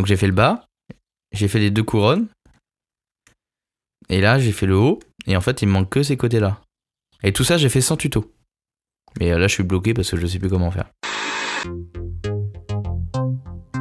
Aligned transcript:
Donc 0.00 0.06
j'ai 0.06 0.16
fait 0.16 0.28
le 0.28 0.32
bas, 0.32 0.64
j'ai 1.30 1.46
fait 1.46 1.58
les 1.58 1.70
deux 1.70 1.82
couronnes, 1.82 2.28
et 4.08 4.22
là 4.22 4.38
j'ai 4.38 4.50
fait 4.50 4.64
le 4.64 4.74
haut, 4.74 4.98
et 5.26 5.36
en 5.36 5.42
fait 5.42 5.60
il 5.60 5.68
me 5.68 5.72
manque 5.72 5.90
que 5.90 6.02
ces 6.02 6.16
côtés-là. 6.16 6.58
Et 7.22 7.34
tout 7.34 7.44
ça 7.44 7.58
j'ai 7.58 7.68
fait 7.68 7.82
sans 7.82 7.98
tuto. 7.98 8.32
Mais 9.18 9.30
euh, 9.30 9.38
là 9.38 9.46
je 9.46 9.52
suis 9.52 9.62
bloqué 9.62 9.92
parce 9.92 10.10
que 10.10 10.16
je 10.16 10.26
sais 10.26 10.38
plus 10.38 10.48
comment 10.48 10.70
faire. 10.70 10.88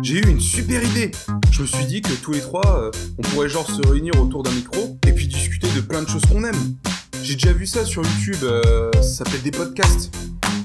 J'ai 0.03 0.15
eu 0.15 0.27
une 0.29 0.41
super 0.41 0.83
idée. 0.83 1.11
Je 1.51 1.61
me 1.61 1.67
suis 1.67 1.85
dit 1.85 2.01
que 2.01 2.11
tous 2.21 2.33
les 2.33 2.41
trois, 2.41 2.67
euh, 2.67 2.91
on 3.17 3.21
pourrait 3.21 3.47
genre 3.47 3.71
se 3.71 3.87
réunir 3.87 4.19
autour 4.21 4.43
d'un 4.43 4.51
micro 4.51 4.97
et 5.07 5.13
puis 5.13 5.25
discuter 5.25 5.69
de 5.73 5.79
plein 5.79 6.03
de 6.03 6.09
choses 6.09 6.25
qu'on 6.25 6.43
aime. 6.43 6.75
J'ai 7.23 7.35
déjà 7.35 7.53
vu 7.53 7.65
ça 7.65 7.85
sur 7.85 8.03
YouTube, 8.03 8.43
euh, 8.43 8.91
ça 8.95 9.23
s'appelle 9.23 9.41
des 9.41 9.51
podcasts. 9.51 10.13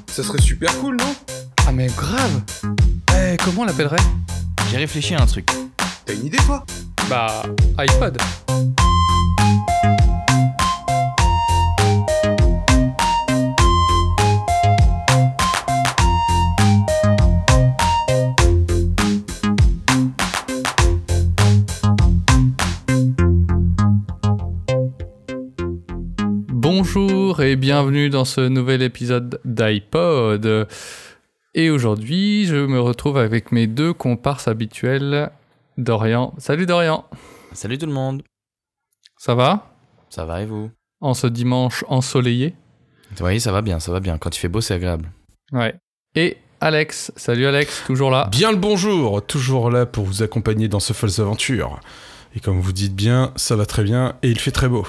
Ça 0.09 0.25
serait 0.25 0.43
super 0.43 0.77
cool, 0.81 0.97
non? 0.97 1.15
Ah 1.65 1.71
mais 1.71 1.87
grave 1.87 2.43
Eh, 3.17 3.37
comment 3.45 3.63
on 3.63 3.67
l'appellerait? 3.67 4.03
J'ai 4.71 4.79
réfléchi 4.79 5.15
à 5.15 5.23
un 5.23 5.27
truc. 5.27 5.47
T'as 6.05 6.15
une 6.15 6.27
idée, 6.27 6.39
toi? 6.39 6.65
Bah, 7.09 7.43
iPod. 7.79 8.19
Bonjour 26.49 27.43
et 27.43 27.57
bienvenue 27.57 28.11
dans 28.11 28.25
ce 28.25 28.41
nouvel 28.41 28.83
épisode 28.83 29.41
d'iPod. 29.45 30.67
Et 31.55 31.71
aujourd'hui, 31.71 32.47
je 32.47 32.57
me 32.57 32.81
retrouve 32.81 33.17
avec 33.17 33.53
mes 33.53 33.67
deux 33.67 33.93
comparses 33.93 34.49
habituels, 34.49 35.31
Dorian. 35.79 36.35
Salut 36.39 36.67
Dorian, 36.67 37.05
Salut 37.53 37.79
tout 37.79 37.87
le 37.87 37.93
monde. 37.93 38.23
ça 39.19 39.35
va? 39.35 39.71
Ça 40.11 40.25
va 40.25 40.43
et 40.43 40.47
vous? 40.47 40.71
En 41.01 41.15
ce 41.15 41.27
dimanche 41.29 41.85
ensoleillé? 41.89 42.55
Oui, 43.21 43.41
ça 43.41 43.53
va 43.53 43.63
bien, 43.63 43.79
ça 43.79 43.93
va 43.93 44.01
bien. 44.01 44.19
Quand 44.19 44.35
il 44.37 44.41
fait 44.41 44.49
beau, 44.49 44.61
c'est 44.61 44.75
agréable. 44.75 45.11
Ouais. 45.53 45.77
Et 46.17 46.39
Alex, 46.61 47.13
salut 47.15 47.47
Alex, 47.47 47.85
toujours 47.87 48.11
là? 48.11 48.29
Bien 48.33 48.51
le 48.51 48.57
bonjour, 48.59 49.25
toujours 49.25 49.71
là 49.71 49.87
pour 49.87 50.05
vous 50.05 50.23
accompagner 50.23 50.67
dans 50.67 50.81
ce 50.81 50.93
folles 50.93 51.21
aventures. 51.21 51.79
Et 52.35 52.41
comme 52.41 52.59
vous 52.61 52.73
dites 52.73 52.97
bien, 52.97 53.33
ça 53.37 53.55
va 53.55 53.67
très 53.67 53.85
bien 53.85 54.17
et 54.23 54.31
il 54.31 54.41
fait 54.41 54.51
très 54.51 54.69
beau. 54.69 54.85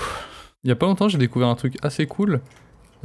Il 0.63 0.69
y 0.69 0.71
a 0.71 0.75
pas 0.75 0.88
longtemps, 0.88 1.09
j'ai 1.09 1.19
découvert 1.19 1.47
un 1.49 1.55
truc 1.55 1.75
assez 1.83 2.08
cool. 2.08 2.41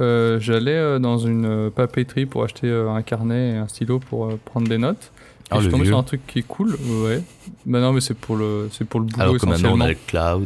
Euh, 0.01 0.39
J'allais 0.39 0.75
euh, 0.75 0.99
dans 0.99 1.17
une 1.17 1.45
euh, 1.45 1.69
papeterie 1.69 2.25
pour 2.25 2.43
acheter 2.43 2.67
euh, 2.67 2.89
un 2.91 3.01
carnet 3.03 3.51
et 3.51 3.57
un 3.57 3.67
stylo 3.67 3.99
pour 3.99 4.25
euh, 4.25 4.39
prendre 4.43 4.67
des 4.67 4.77
notes. 4.77 5.11
Et 5.13 5.47
Ah, 5.51 5.55
je 5.57 5.61
suis 5.63 5.69
tombé 5.71 5.83
vieux. 5.83 5.91
sur 5.91 5.99
un 5.99 6.03
truc 6.03 6.21
qui 6.27 6.39
est 6.39 6.47
cool. 6.47 6.75
Ouais. 7.03 7.21
Bah 7.65 7.79
non, 7.81 7.93
mais 7.93 8.01
c'est 8.01 8.13
pour 8.17 8.35
le, 8.35 8.69
c'est 8.71 8.85
pour 8.85 8.99
le 8.99 9.05
boulot 9.07 9.21
Alors 9.21 9.37
que 9.37 9.45
maintenant 9.45 9.73
on 9.73 9.81
essentiellement. 9.81 9.85
a 9.85 9.89
le 9.89 9.97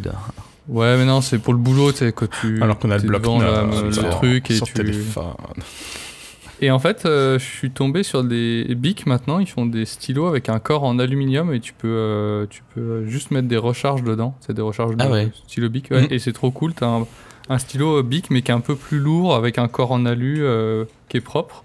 cloud. 0.02 0.14
Ouais, 0.68 0.98
mais 0.98 1.06
non, 1.06 1.22
c'est 1.22 1.38
pour 1.38 1.54
le 1.54 1.60
boulot, 1.60 1.92
tu 1.92 2.00
sais, 2.00 2.12
que 2.12 2.26
tu. 2.26 2.62
Alors 2.62 2.80
qu'on 2.80 2.90
a 2.92 2.98
le 2.98 3.04
bloc 3.04 3.22
devant 3.22 3.40
la- 3.40 3.62
le 3.64 4.10
truc 4.10 4.50
et 4.50 4.56
sur 4.56 4.66
tu. 4.66 4.74
téléphone. 4.74 5.26
Et 6.62 6.72
en 6.72 6.80
fait, 6.80 7.06
euh, 7.06 7.38
je 7.38 7.44
suis 7.44 7.70
tombé 7.70 8.02
sur 8.04 8.24
des 8.24 8.64
Bic 8.76 9.06
maintenant. 9.06 9.40
Ils 9.40 9.48
font 9.48 9.66
des 9.66 9.86
stylos 9.86 10.26
avec 10.28 10.48
un 10.50 10.58
corps 10.60 10.84
en 10.84 10.98
aluminium 11.00 11.54
et 11.54 11.60
tu 11.60 11.74
peux, 11.74 11.88
euh, 11.88 12.46
tu 12.50 12.64
peux 12.74 13.06
juste 13.06 13.32
mettre 13.32 13.48
des 13.50 13.58
recharges 13.58 14.04
dedans. 14.04 14.36
C'est 14.40 14.54
des 14.54 14.62
recharges 14.62 14.96
Ah 15.00 15.08
de 15.08 15.12
ouais. 15.12 15.32
stylo 15.48 15.70
Bic. 15.70 15.92
ouais. 15.92 16.04
Mhm. 16.04 16.08
Et 16.12 16.18
c'est 16.20 16.32
trop 16.34 16.52
cool. 16.52 16.74
T'as 16.74 16.88
un, 16.88 17.06
un 17.50 17.58
stylo 17.58 18.00
euh, 18.00 18.04
Bic 18.04 18.30
mais 18.32 18.42
qui 18.42 18.52
est 18.52 18.54
un 18.56 18.60
peu 18.60 18.76
plus 18.76 19.00
lourd 19.00 19.36
avec 19.36 19.58
un 19.58 19.68
corps 19.68 19.92
en 19.92 20.06
alu 20.06 20.38
euh, 20.44 20.86
qui 21.10 21.18
est 21.18 21.22
propre. 21.22 21.64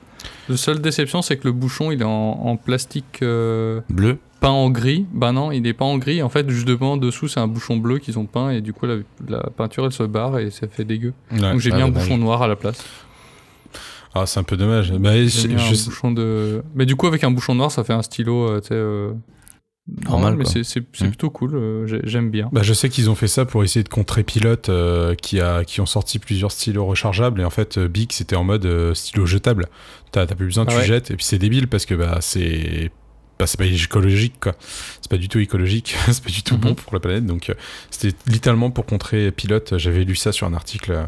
La 0.48 0.56
seule 0.56 0.80
déception, 0.80 1.22
c'est 1.22 1.36
que 1.38 1.44
le 1.46 1.52
bouchon 1.52 1.90
il 1.90 2.02
est 2.02 2.04
en, 2.04 2.10
en 2.10 2.56
plastique 2.56 3.20
euh, 3.22 3.80
Bleu. 3.88 4.18
peint 4.40 4.50
en 4.50 4.68
gris. 4.68 5.06
Bah 5.12 5.32
non, 5.32 5.50
il 5.52 5.62
n'est 5.62 5.72
pas 5.72 5.84
en 5.86 5.96
gris. 5.96 6.22
En 6.22 6.28
fait, 6.28 6.48
juste 6.50 6.66
devant, 6.66 6.96
dessous, 6.96 7.28
c'est 7.28 7.40
un 7.40 7.46
bouchon 7.46 7.76
bleu 7.76 7.98
qu'ils 7.98 8.18
ont 8.18 8.26
peint 8.26 8.50
et 8.50 8.60
du 8.60 8.72
coup, 8.72 8.86
la, 8.86 8.96
la 9.28 9.40
peinture 9.56 9.86
elle 9.86 9.92
se 9.92 10.02
barre 10.02 10.38
et 10.38 10.50
ça 10.50 10.66
fait 10.68 10.84
dégueu. 10.84 11.14
Ouais. 11.32 11.38
Donc 11.40 11.60
j'ai 11.60 11.72
ah, 11.72 11.76
mis 11.76 11.82
un 11.82 11.88
bouchon 11.88 12.18
noir 12.18 12.42
à 12.42 12.48
la 12.48 12.56
place. 12.56 12.84
Ah, 14.14 14.26
c'est 14.26 14.40
un 14.40 14.42
peu 14.42 14.56
dommage. 14.56 14.92
Bah, 14.92 15.12
je- 15.24 15.48
un 15.48 15.70
bouchon 15.86 16.10
de. 16.10 16.62
Mais 16.74 16.84
du 16.84 16.96
coup, 16.96 17.06
avec 17.06 17.22
un 17.22 17.30
bouchon 17.30 17.54
noir, 17.54 17.70
ça 17.70 17.84
fait 17.84 17.92
un 17.92 18.02
stylo, 18.02 18.60
euh, 18.72 19.12
Normal, 20.04 20.36
Mais 20.36 20.44
c'est- 20.44 20.62
c'est 20.64 20.82
c'est 20.92 21.04
Mm. 21.04 21.08
plutôt 21.08 21.30
cool. 21.30 21.54
euh, 21.54 21.86
j'ai- 21.86 22.00
J'aime 22.04 22.30
bien. 22.30 22.48
bah, 22.52 22.62
je 22.62 22.72
sais 22.72 22.88
qu'ils 22.88 23.10
ont 23.10 23.14
fait 23.14 23.26
ça 23.28 23.44
pour 23.44 23.64
essayer 23.64 23.82
de 23.82 23.88
contrer 23.88 24.22
Pilote 24.22 24.68
euh, 24.68 25.14
qui, 25.14 25.40
a, 25.40 25.64
qui 25.64 25.80
ont 25.80 25.86
sorti 25.86 26.18
plusieurs 26.18 26.52
stylos 26.52 26.84
rechargeables. 26.86 27.40
Et 27.40 27.44
en 27.44 27.50
fait, 27.50 27.78
euh, 27.78 27.88
Bic, 27.88 28.12
c'était 28.12 28.36
en 28.36 28.44
mode 28.44 28.66
euh, 28.66 28.94
stylo 28.94 29.26
jetable. 29.26 29.66
T'as 30.12 30.26
t'as 30.26 30.34
plus 30.34 30.46
besoin, 30.46 30.64
Ah 30.68 30.72
tu 30.72 30.76
ouais. 30.78 30.84
jettes. 30.86 31.10
Et 31.10 31.16
puis 31.16 31.24
c'est 31.24 31.38
débile 31.38 31.66
parce 31.68 31.86
que 31.86 31.94
bah, 31.94 32.18
c'est. 32.20 32.90
Bah, 33.38 33.46
c'est 33.46 33.56
pas 33.58 33.64
écologique 33.64 34.34
quoi. 34.40 34.54
C'est 35.00 35.10
pas 35.10 35.16
du 35.16 35.28
tout 35.28 35.38
écologique, 35.38 35.96
c'est 36.12 36.22
pas 36.22 36.30
du 36.30 36.42
tout 36.42 36.54
Mhm. 36.56 36.60
bon 36.60 36.74
pour 36.74 36.92
la 36.92 37.00
planète. 37.00 37.24
Donc 37.26 37.48
euh, 37.50 37.54
c'était 37.90 38.14
littéralement 38.30 38.70
pour 38.70 38.84
contrer 38.86 39.30
Pilote. 39.32 39.74
J'avais 39.78 40.04
lu 40.04 40.14
ça 40.14 40.30
sur 40.32 40.46
un 40.46 40.52
article. 40.54 40.92
euh, 40.92 41.06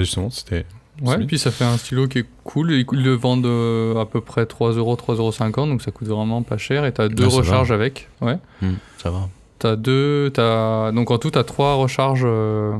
Justement, 0.00 0.30
c'était. 0.30 0.66
Ouais, 1.02 1.22
et 1.22 1.26
puis 1.26 1.38
ça 1.38 1.50
fait 1.50 1.64
un 1.64 1.76
stylo 1.76 2.06
qui 2.08 2.18
est 2.18 2.26
cool. 2.44 2.72
Ils 2.72 2.86
le 3.02 3.14
vendent 3.14 3.46
euh, 3.46 4.00
à 4.00 4.06
peu 4.06 4.20
près 4.20 4.44
3 4.46 4.72
euros, 4.72 4.96
3,50 4.96 5.16
euros, 5.58 5.66
donc 5.66 5.82
ça 5.82 5.90
coûte 5.90 6.08
vraiment 6.08 6.42
pas 6.42 6.58
cher. 6.58 6.84
Et 6.84 6.92
t'as 6.92 7.08
deux 7.08 7.24
Ah, 7.24 7.28
va. 7.30 7.36
recharges 7.36 7.72
avec. 7.72 8.08
Ouais. 8.20 8.36
Hmm, 8.62 8.74
ça 8.98 9.10
va. 9.10 9.28
T'as 9.58 9.76
deux. 9.76 10.32
As... 10.36 10.92
Donc 10.94 11.10
en 11.10 11.18
tout, 11.18 11.30
t'as 11.30 11.44
trois 11.44 11.74
recharges. 11.74 12.22
euh, 12.24 12.76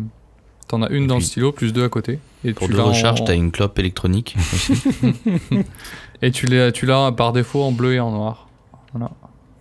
T'en 0.69 0.82
as 0.82 0.91
une 0.91 1.04
Et 1.04 1.06
dans 1.08 1.16
le 1.16 1.20
stylo, 1.20 1.50
plus 1.50 1.72
deux 1.72 1.82
à 1.84 1.88
côté. 1.88 2.19
Et 2.44 2.53
Pour 2.53 2.66
tu 2.69 2.72
deux 2.72 2.78
l'as 2.78 2.84
en- 2.84 2.88
recharges, 2.91 3.25
t'as 3.25 3.34
une 3.34 3.50
clope 3.50 3.76
électronique. 3.78 4.37
Et 6.22 6.31
tu 6.31 6.47
l'as 6.47 6.70
tu 6.72 6.87
l'as 6.87 7.12
par 7.12 7.32
défaut 7.32 7.62
en 7.62 7.72
bleu 7.72 7.94
et 7.94 8.00
en 8.00 8.10
noir. 8.10 8.48
Voilà. 8.92 9.10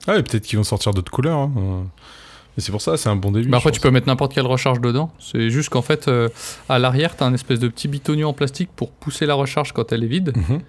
Ah, 0.07 0.17
et 0.17 0.23
peut-être 0.23 0.43
qu'ils 0.45 0.57
vont 0.57 0.63
sortir 0.63 0.93
d'autres 0.93 1.11
couleurs. 1.11 1.37
hein. 1.39 1.51
Mais 2.59 2.63
c'est 2.63 2.73
pour 2.73 2.81
ça, 2.81 2.97
c'est 2.97 3.07
un 3.07 3.15
bon 3.15 3.31
début. 3.31 3.47
Bah 3.47 3.55
après, 3.55 3.71
tu 3.71 3.79
peux 3.79 3.89
mettre 3.89 4.07
n'importe 4.07 4.33
quelle 4.33 4.45
recharge 4.45 4.81
dedans. 4.81 5.13
C'est 5.17 5.49
juste 5.49 5.69
qu'en 5.69 5.81
fait, 5.81 6.09
euh, 6.09 6.27
à 6.67 6.77
l'arrière, 6.77 7.15
tu 7.15 7.23
as 7.23 7.25
un 7.25 7.33
espèce 7.33 7.57
de 7.57 7.69
petit 7.69 7.87
bitonio 7.87 8.27
en 8.27 8.33
plastique 8.33 8.69
pour 8.75 8.91
pousser 8.91 9.25
la 9.25 9.33
recharge 9.33 9.71
quand 9.71 9.93
elle 9.93 10.03
est 10.03 10.07
vide. 10.07 10.33
Mhm. 10.35 10.59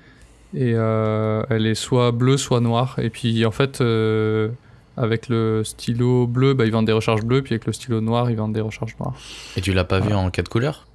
Et 0.54 0.72
euh, 0.76 1.42
elle 1.50 1.66
est 1.66 1.74
soit 1.74 2.12
bleue, 2.12 2.36
soit 2.36 2.60
noire. 2.60 2.94
Et 2.98 3.10
puis 3.10 3.44
en 3.44 3.50
fait, 3.50 3.80
euh, 3.80 4.50
avec 4.96 5.28
le 5.28 5.64
stylo 5.64 6.28
bleu, 6.28 6.54
bah, 6.54 6.64
ils 6.64 6.70
vendent 6.70 6.86
des 6.86 6.92
recharges 6.92 7.24
bleues. 7.24 7.42
Puis 7.42 7.54
avec 7.54 7.66
le 7.66 7.72
stylo 7.72 8.00
noir, 8.00 8.30
ils 8.30 8.36
vendent 8.36 8.52
des 8.52 8.60
recharges 8.60 8.94
noires. 9.00 9.14
Et 9.56 9.60
tu 9.60 9.72
l'as 9.72 9.82
pas 9.82 9.98
vu 9.98 10.14
en 10.14 10.30
quatre 10.30 10.48
couleurs? 10.48 10.86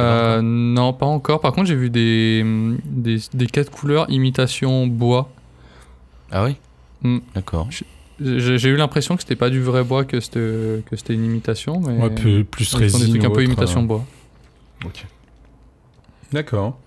Euh, 0.00 0.40
non, 0.42 0.94
pas 0.94 1.06
encore. 1.06 1.40
Par 1.40 1.52
contre, 1.52 1.68
j'ai 1.68 1.76
vu 1.76 1.90
des, 1.90 2.44
des, 2.86 3.18
des 3.32 3.46
quatre 3.46 3.70
couleurs 3.70 4.06
imitation 4.08 4.88
bois. 4.88 5.30
Ah 6.32 6.42
oui? 6.42 6.56
Hmm. 7.02 7.18
D'accord. 7.36 7.68
J'ai 8.20 8.68
eu 8.68 8.76
l'impression 8.76 9.14
que 9.16 9.22
c'était 9.22 9.36
pas 9.36 9.50
du 9.50 9.60
vrai 9.60 9.84
bois, 9.84 10.04
que 10.04 10.20
c'était 10.20 10.82
une 11.10 11.24
imitation. 11.24 11.80
Mais 11.80 11.98
Ouais, 12.02 12.10
plus 12.44 12.70
font 12.70 12.78
résine. 12.78 13.00
des 13.00 13.08
trucs 13.10 13.24
un 13.24 13.28
peu 13.28 13.32
autre, 13.34 13.42
imitation 13.42 13.82
euh. 13.82 13.86
bois. 13.86 14.04
Ok. 14.84 15.04
D'accord. 16.32 16.78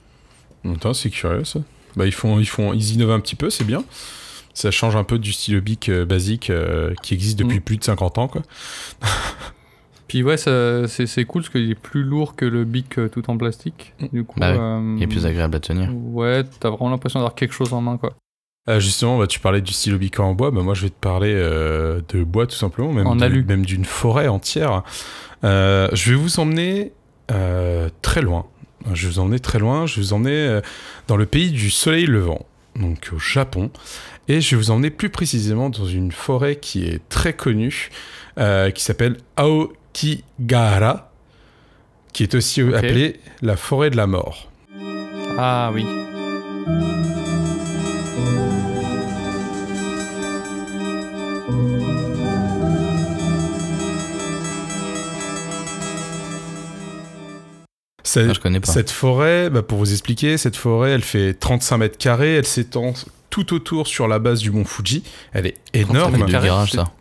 Attends, 0.65 0.93
c'est 0.93 1.09
curieux 1.09 1.43
ça. 1.45 1.59
Bah, 1.95 2.05
ils, 2.05 2.11
font, 2.13 2.39
ils, 2.39 2.45
font, 2.47 2.73
ils 2.73 2.93
innovent 2.93 3.11
un 3.11 3.19
petit 3.19 3.35
peu, 3.35 3.49
c'est 3.49 3.63
bien. 3.63 3.83
Ça 4.53 4.71
change 4.71 4.95
un 4.95 5.03
peu 5.03 5.19
du 5.19 5.31
stylo 5.31 5.61
bic 5.61 5.89
euh, 5.89 6.05
basique 6.05 6.49
euh, 6.49 6.93
qui 7.03 7.13
existe 7.13 7.39
depuis 7.39 7.57
Mm. 7.59 7.61
plus 7.61 7.77
de 7.77 7.83
50 7.83 8.17
ans. 8.17 8.27
Quoi. 8.27 8.41
Puis 10.07 10.23
ouais, 10.23 10.37
c'est 10.37 11.25
cool 11.25 11.43
parce 11.43 11.49
qu'il 11.51 11.69
est 11.69 11.75
plus 11.75 12.03
lourd 12.03 12.35
que 12.35 12.43
le 12.45 12.63
Bic 12.65 12.97
euh, 12.97 13.09
tout 13.09 13.29
en 13.29 13.37
plastique. 13.37 13.93
Du 14.11 14.23
coup, 14.23 14.39
Bah 14.39 14.47
euh, 14.47 14.95
Il 14.97 15.03
est 15.03 15.07
plus 15.07 15.27
agréable 15.27 15.55
à 15.55 15.59
tenir. 15.59 15.91
Ouais, 15.95 16.43
t'as 16.59 16.71
vraiment 16.71 16.89
l'impression 16.89 17.19
d'avoir 17.19 17.35
quelque 17.35 17.53
chose 17.53 17.73
en 17.73 17.81
main, 17.81 17.97
quoi. 17.97 18.15
Euh, 18.69 18.79
justement, 18.79 19.17
bah, 19.17 19.25
tu 19.27 19.39
parlais 19.39 19.61
du 19.61 19.73
stylo 19.73 19.97
en 20.19 20.33
bois. 20.33 20.51
Bah, 20.51 20.61
moi, 20.61 20.73
je 20.75 20.83
vais 20.83 20.89
te 20.89 20.99
parler 20.99 21.33
euh, 21.33 22.01
de 22.09 22.23
bois 22.23 22.45
tout 22.47 22.55
simplement, 22.55 22.93
même 22.93 23.07
de- 23.15 23.47
même 23.47 23.65
d'une 23.65 23.83
forêt 23.85 24.27
entière. 24.27 24.83
Euh, 25.43 25.89
je 25.93 26.11
vais 26.11 26.17
vous 26.17 26.39
emmener 26.39 26.91
très 28.01 28.21
loin. 28.21 28.45
Je 28.93 29.07
vais 29.07 29.13
vous 29.13 29.19
emmener 29.19 29.39
très 29.39 29.59
loin. 29.59 29.85
Je 29.85 29.95
vais 29.95 30.01
vous 30.01 30.13
emmener 30.13 30.59
dans 31.07 31.17
le 31.17 31.25
pays 31.25 31.51
du 31.51 31.69
soleil 31.69 32.05
levant, 32.05 32.45
donc 32.75 33.09
au 33.13 33.19
Japon. 33.19 33.71
Et 34.27 34.41
je 34.41 34.55
vais 34.55 34.61
vous 34.61 34.71
emmener 34.71 34.89
plus 34.91 35.09
précisément 35.09 35.69
dans 35.69 35.85
une 35.85 36.11
forêt 36.11 36.55
qui 36.57 36.85
est 36.85 37.01
très 37.09 37.33
connue, 37.33 37.89
qui 38.37 38.83
s'appelle 38.83 39.17
Aokigahara, 39.35 41.11
qui 42.13 42.23
est 42.23 42.35
aussi 42.35 42.61
appelée 42.61 43.19
la 43.41 43.55
forêt 43.57 43.89
de 43.89 43.97
la 43.97 44.07
mort. 44.07 44.49
Ah 45.37 45.71
oui. 45.73 45.85
Ah, 58.17 58.33
je 58.33 58.39
connais 58.39 58.59
pas. 58.59 58.71
Cette 58.71 58.91
forêt, 58.91 59.49
bah, 59.49 59.61
pour 59.61 59.77
vous 59.77 59.91
expliquer, 59.91 60.37
cette 60.37 60.55
forêt, 60.55 60.91
elle 60.91 61.01
fait 61.03 61.33
35 61.33 61.77
mètres 61.77 61.97
carrés, 61.97 62.35
elle 62.35 62.45
s'étend 62.45 62.93
tout 63.29 63.53
autour 63.53 63.87
sur 63.87 64.07
la 64.07 64.19
base 64.19 64.39
du 64.39 64.51
mont 64.51 64.65
Fuji. 64.65 65.03
Elle 65.33 65.47
est 65.47 65.55
35 65.73 65.89
énorme. 65.91 66.11
mètres 66.13 66.25
de 66.25 66.31
carré, 66.31 66.47
garage, 66.47 66.71
c'est- 66.71 66.77
ça. 66.77 66.91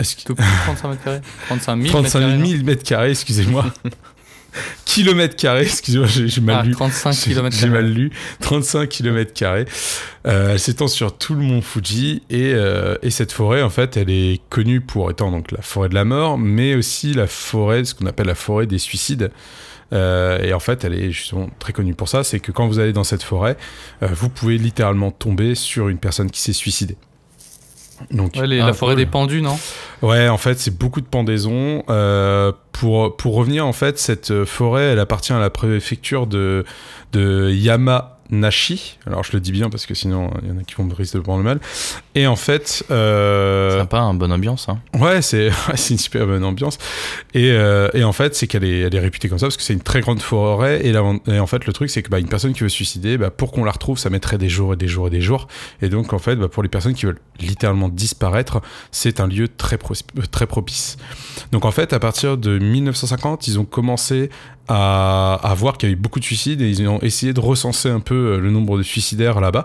Est-ce 0.00 0.16
que- 0.16 0.22
Tout 0.22 0.34
petit, 0.34 0.46
35 0.64 0.88
mètres 0.88 1.04
carrés 1.04 1.20
35 1.46 1.76
000 1.82 1.88
35 1.88 2.20
mètres 2.20 2.46
000 2.46 2.64
mètres 2.64 2.82
carrés, 2.82 3.10
excusez-moi. 3.10 3.66
kilomètres 4.84 5.34
carrés. 5.36 5.62
Excusez-moi, 5.62 6.06
j'ai 6.06 6.28
j'ai 6.28 6.40
mal 6.40 6.58
Ah, 6.60 6.62
lu. 6.62 6.72
35 6.72 7.12
J'ai- 7.12 7.30
km. 7.32 7.56
J'ai 7.56 7.68
mal 7.68 7.86
lu. 7.90 8.10
35 8.40 8.88
km 8.88 9.32
carrés. 9.32 9.66
Euh, 10.26 10.52
elle 10.52 10.60
s'étend 10.60 10.86
sur 10.86 11.16
tout 11.18 11.34
le 11.34 11.40
mont 11.42 11.60
Fuji 11.60 12.22
et, 12.30 12.52
euh, 12.54 12.96
et 13.02 13.10
cette 13.10 13.32
forêt, 13.32 13.62
en 13.62 13.70
fait, 13.70 13.96
elle 13.96 14.10
est 14.10 14.40
connue 14.50 14.80
pour 14.80 15.10
étant 15.10 15.30
donc 15.30 15.50
la 15.52 15.60
forêt 15.62 15.88
de 15.88 15.94
la 15.94 16.04
mort, 16.04 16.38
mais 16.38 16.74
aussi 16.76 17.12
la 17.14 17.26
forêt, 17.26 17.84
ce 17.84 17.94
qu'on 17.94 18.06
appelle 18.06 18.26
la 18.28 18.34
forêt 18.36 18.66
des 18.66 18.78
suicides. 18.78 19.30
Euh, 19.92 20.38
et 20.42 20.52
en 20.54 20.60
fait, 20.60 20.84
elle 20.84 20.94
est 20.94 21.10
justement 21.10 21.48
très 21.58 21.72
connue 21.72 21.94
pour 21.94 22.08
ça. 22.08 22.24
C'est 22.24 22.40
que 22.40 22.50
quand 22.52 22.66
vous 22.66 22.78
allez 22.78 22.92
dans 22.92 23.04
cette 23.04 23.22
forêt, 23.22 23.56
euh, 24.02 24.08
vous 24.12 24.28
pouvez 24.28 24.58
littéralement 24.58 25.10
tomber 25.10 25.54
sur 25.54 25.88
une 25.88 25.98
personne 25.98 26.30
qui 26.30 26.40
s'est 26.40 26.52
suicidée. 26.54 26.96
Donc, 28.10 28.34
Ouais, 28.36 28.46
les- 28.48 28.58
la 28.58 28.72
forêt 28.72 28.96
des 28.96 29.06
pendus, 29.06 29.40
non? 29.40 29.56
Ouais, 30.02 30.28
en 30.28 30.36
fait, 30.36 30.58
c'est 30.58 30.76
beaucoup 30.76 31.00
de 31.00 31.06
pendaisons. 31.06 31.84
Euh, 31.88 32.50
pour, 32.72 33.16
pour 33.16 33.34
revenir, 33.36 33.64
en 33.66 33.72
fait, 33.72 33.98
cette 34.00 34.44
forêt, 34.44 34.82
elle 34.92 34.98
appartient 34.98 35.32
à 35.32 35.38
la 35.38 35.48
préfecture 35.50 36.26
de, 36.26 36.64
de 37.12 37.50
Yamanashi. 37.52 38.98
Alors, 39.06 39.22
je 39.22 39.32
le 39.32 39.40
dis 39.40 39.52
bien 39.52 39.70
parce 39.70 39.86
que 39.86 39.94
sinon, 39.94 40.30
il 40.42 40.48
y 40.48 40.52
en 40.52 40.58
a 40.58 40.64
qui 40.64 40.74
vont 40.74 40.84
me 40.84 40.94
risquer 40.94 41.18
de 41.18 41.22
prendre 41.22 41.38
le 41.38 41.44
mal. 41.44 41.60
Et 42.16 42.28
en 42.28 42.36
fait, 42.36 42.84
euh, 42.92 43.78
Sympa, 43.80 43.98
hein, 43.98 44.14
bonne 44.14 44.30
ambiance. 44.30 44.68
Hein. 44.68 44.78
ouais, 45.00 45.20
c'est 45.20 45.48
ouais, 45.68 45.74
une 45.90 45.98
super 45.98 46.26
bonne 46.26 46.44
ambiance. 46.44 46.78
Et, 47.34 47.50
euh, 47.50 47.88
et 47.92 48.04
en 48.04 48.12
fait, 48.12 48.36
c'est 48.36 48.46
qu'elle 48.46 48.62
est, 48.62 48.80
elle 48.82 48.94
est 48.94 49.00
réputée 49.00 49.28
comme 49.28 49.38
ça 49.40 49.46
parce 49.46 49.56
que 49.56 49.64
c'est 49.64 49.72
une 49.72 49.80
très 49.80 50.00
grande 50.00 50.22
forêt. 50.22 50.86
Et, 50.86 50.96
en 50.96 51.46
fait, 51.48 51.66
le 51.66 51.72
truc, 51.72 51.90
c'est 51.90 52.02
que 52.04 52.10
bah, 52.10 52.20
une 52.20 52.28
personne 52.28 52.52
qui 52.52 52.60
veut 52.60 52.68
se 52.68 52.76
suicider, 52.76 53.18
bah, 53.18 53.30
pour 53.30 53.50
qu'on 53.50 53.64
la 53.64 53.72
retrouve, 53.72 53.98
ça 53.98 54.10
mettrait 54.10 54.38
des 54.38 54.48
jours 54.48 54.74
et 54.74 54.76
des 54.76 54.86
jours 54.86 55.08
et 55.08 55.10
des 55.10 55.20
jours. 55.20 55.48
Et 55.82 55.88
donc, 55.88 56.12
en 56.12 56.18
fait, 56.20 56.36
bah, 56.36 56.46
pour 56.46 56.62
les 56.62 56.68
personnes 56.68 56.94
qui 56.94 57.04
veulent 57.06 57.18
littéralement 57.40 57.88
disparaître, 57.88 58.60
c'est 58.92 59.18
un 59.18 59.26
lieu 59.26 59.48
très, 59.48 59.76
pro- 59.76 59.94
très 60.30 60.46
propice. 60.46 60.96
Donc, 61.50 61.64
en 61.64 61.72
fait, 61.72 61.92
à 61.92 61.98
partir 61.98 62.36
de 62.36 62.60
1950, 62.60 63.48
ils 63.48 63.58
ont 63.58 63.64
commencé 63.64 64.30
à, 64.68 65.34
à 65.42 65.52
voir 65.54 65.78
qu'il 65.78 65.88
y 65.88 65.92
avait 65.92 66.00
beaucoup 66.00 66.20
de 66.20 66.24
suicides 66.24 66.62
et 66.62 66.68
ils 66.70 66.86
ont 66.88 67.00
essayé 67.00 67.32
de 67.32 67.40
recenser 67.40 67.90
un 67.90 67.98
peu 68.00 68.14
euh, 68.14 68.38
le 68.38 68.50
nombre 68.52 68.78
de 68.78 68.84
suicidaires 68.84 69.40
là-bas. 69.40 69.64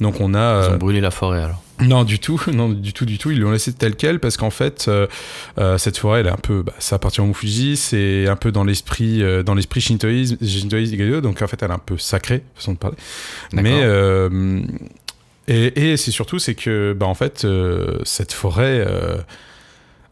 Donc, 0.00 0.20
on 0.20 0.32
a. 0.34 0.38
Ils 0.38 0.70
euh, 0.70 0.74
ont 0.74 0.78
brûlé 0.78 1.00
la 1.00 1.10
forêt 1.10 1.42
alors. 1.42 1.60
Non, 1.80 2.04
du 2.04 2.18
tout, 2.18 2.40
non, 2.52 2.68
du 2.68 2.92
tout, 2.92 3.04
du 3.04 3.18
tout. 3.18 3.30
Ils 3.30 3.40
l'ont 3.40 3.50
laissé 3.50 3.72
tel 3.72 3.96
quel 3.96 4.20
parce 4.20 4.36
qu'en 4.36 4.50
fait, 4.50 4.86
euh, 4.88 5.06
euh, 5.58 5.78
cette 5.78 5.98
forêt, 5.98 6.20
elle 6.20 6.26
est 6.26 6.30
un 6.30 6.36
peu, 6.36 6.62
bah, 6.62 6.74
ça 6.78 6.96
appartient 6.96 7.20
au 7.20 7.32
Fuji, 7.32 7.76
c'est 7.76 8.26
un 8.28 8.36
peu 8.36 8.52
dans 8.52 8.64
l'esprit, 8.64 9.22
euh, 9.22 9.42
dans 9.42 9.54
l'esprit 9.54 9.80
shintoïsme, 9.80 10.36
shintoïsme 10.44 11.20
donc 11.20 11.42
en 11.42 11.46
fait, 11.46 11.62
elle 11.62 11.70
est 11.70 11.74
un 11.74 11.78
peu 11.78 11.98
sacrée, 11.98 12.42
façon 12.54 12.72
de 12.72 12.78
parler. 12.78 12.96
Mais 13.52 13.82
et, 15.50 15.92
et 15.92 15.96
c'est 15.96 16.10
surtout, 16.10 16.38
c'est 16.38 16.54
que, 16.54 16.92
bah, 16.92 17.06
en 17.06 17.14
fait, 17.14 17.46
cette 18.04 18.32
forêt, 18.32 18.86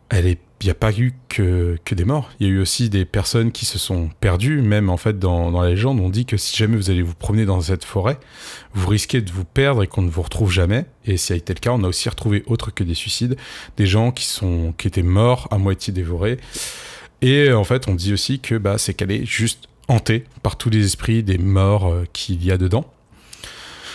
elle 0.08 0.26
est, 0.26 0.38
il 0.60 0.64
n'y 0.64 0.70
a 0.70 0.74
pas 0.74 0.92
eu 0.92 1.12
que, 1.28 1.78
des 1.92 2.04
morts. 2.04 2.30
Il 2.40 2.46
y 2.46 2.50
a 2.50 2.52
eu 2.52 2.60
aussi 2.60 2.88
des 2.88 3.04
personnes 3.04 3.52
qui 3.52 3.66
se 3.66 3.78
sont 3.78 4.08
perdues. 4.20 4.62
Même 4.62 4.88
en 4.88 4.96
fait, 4.96 5.18
dans, 5.18 5.50
la 5.60 5.70
légende, 5.70 6.00
on 6.00 6.08
dit 6.08 6.24
que 6.24 6.36
si 6.36 6.56
jamais 6.56 6.76
vous 6.76 6.90
allez 6.90 7.02
vous 7.02 7.14
promener 7.14 7.44
dans 7.44 7.60
cette 7.60 7.84
forêt, 7.84 8.18
vous 8.72 8.88
risquez 8.88 9.20
de 9.20 9.30
vous 9.30 9.44
perdre 9.44 9.82
et 9.82 9.86
qu'on 9.86 10.02
ne 10.02 10.10
vous 10.10 10.22
retrouve 10.22 10.50
jamais. 10.50 10.86
Et 11.04 11.18
si 11.18 11.32
a 11.32 11.36
été 11.36 11.52
le 11.52 11.60
cas, 11.60 11.72
on 11.72 11.84
a 11.84 11.88
aussi 11.88 12.08
retrouvé 12.08 12.42
autre 12.46 12.70
que 12.70 12.84
des 12.84 12.94
suicides, 12.94 13.36
des 13.76 13.86
gens 13.86 14.12
qui 14.12 14.24
sont 14.24 14.72
qui 14.78 14.88
étaient 14.88 15.02
morts 15.02 15.46
à 15.50 15.58
moitié 15.58 15.92
dévorés. 15.92 16.38
Et 17.20 17.52
en 17.52 17.64
fait, 17.64 17.88
on 17.88 17.94
dit 17.94 18.12
aussi 18.12 18.40
que 18.40 18.56
bah, 18.56 18.78
c'est 18.78 18.94
qu'elle 18.94 19.10
est 19.10 19.26
juste 19.26 19.68
hantée 19.88 20.24
par 20.42 20.56
tous 20.56 20.70
les 20.70 20.84
esprits 20.84 21.22
des 21.22 21.38
morts 21.38 21.88
euh, 21.88 22.04
qu'il 22.12 22.44
y 22.44 22.50
a 22.50 22.58
dedans. 22.58 22.90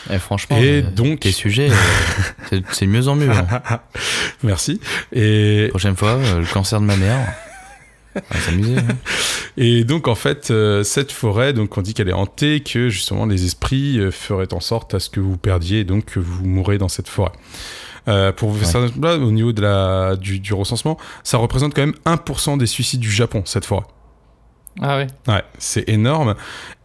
Et 0.10 0.18
franchement, 0.20 0.58
Et 0.58 0.80
euh, 0.80 0.82
donc- 0.82 1.20
tes 1.22 1.32
sujets, 1.32 1.70
euh, 1.70 2.60
c'est- 2.72 2.86
de 2.86 2.92
mieux 2.92 3.08
en 3.08 3.16
mieux. 3.16 3.30
hein. 3.30 3.48
Merci. 4.44 4.80
Et, 5.14 5.68
Prochaine 5.70 5.96
fois, 5.96 6.12
euh, 6.18 6.40
le 6.40 6.46
cancer 6.48 6.80
de 6.82 6.86
ma 6.86 6.96
mère. 6.98 7.20
On 8.16 8.20
va 8.34 8.40
s'amuser. 8.42 8.78
hein. 8.78 8.88
Et 9.58 9.84
donc 9.84 10.08
en 10.08 10.16
fait, 10.16 10.52
cette 10.84 11.12
forêt, 11.12 11.54
donc 11.54 11.78
on 11.78 11.82
dit 11.82 11.94
qu'elle 11.94 12.10
est 12.10 12.14
hantée, 12.14 12.62
que 12.62 12.90
justement 12.90 13.26
les 13.26 13.46
esprits 13.46 14.00
feraient 14.12 14.54
en 14.54 14.60
sorte 14.62 14.94
à 14.96 15.00
ce 15.00 15.10
que 15.10 15.20
vous 15.20 15.38
perdiez 15.38 15.84
donc 15.84 16.06
que 16.06 16.20
vous 16.20 16.46
mourrez 16.46 16.78
dans 16.78 16.88
cette 16.90 17.08
forêt. 17.10 17.32
Euh, 18.08 18.32
pour 18.32 18.50
vous 18.50 18.58
faire 18.60 18.68
ça, 18.68 18.80
là, 19.02 19.16
au 19.18 19.32
niveau 19.32 19.52
de 19.52 19.62
la, 19.62 20.16
du, 20.16 20.40
du 20.40 20.54
recensement, 20.54 20.98
ça 21.24 21.38
représente 21.38 21.74
quand 21.76 21.82
même 21.86 21.94
1% 22.06 22.58
des 22.58 22.66
suicides 22.66 23.00
du 23.02 23.12
Japon, 23.12 23.44
cette 23.46 23.66
forêt. 23.66 23.86
Ah 24.80 24.98
ouais. 24.98 25.08
Ouais, 25.28 25.44
c'est 25.58 25.88
énorme. 25.90 26.36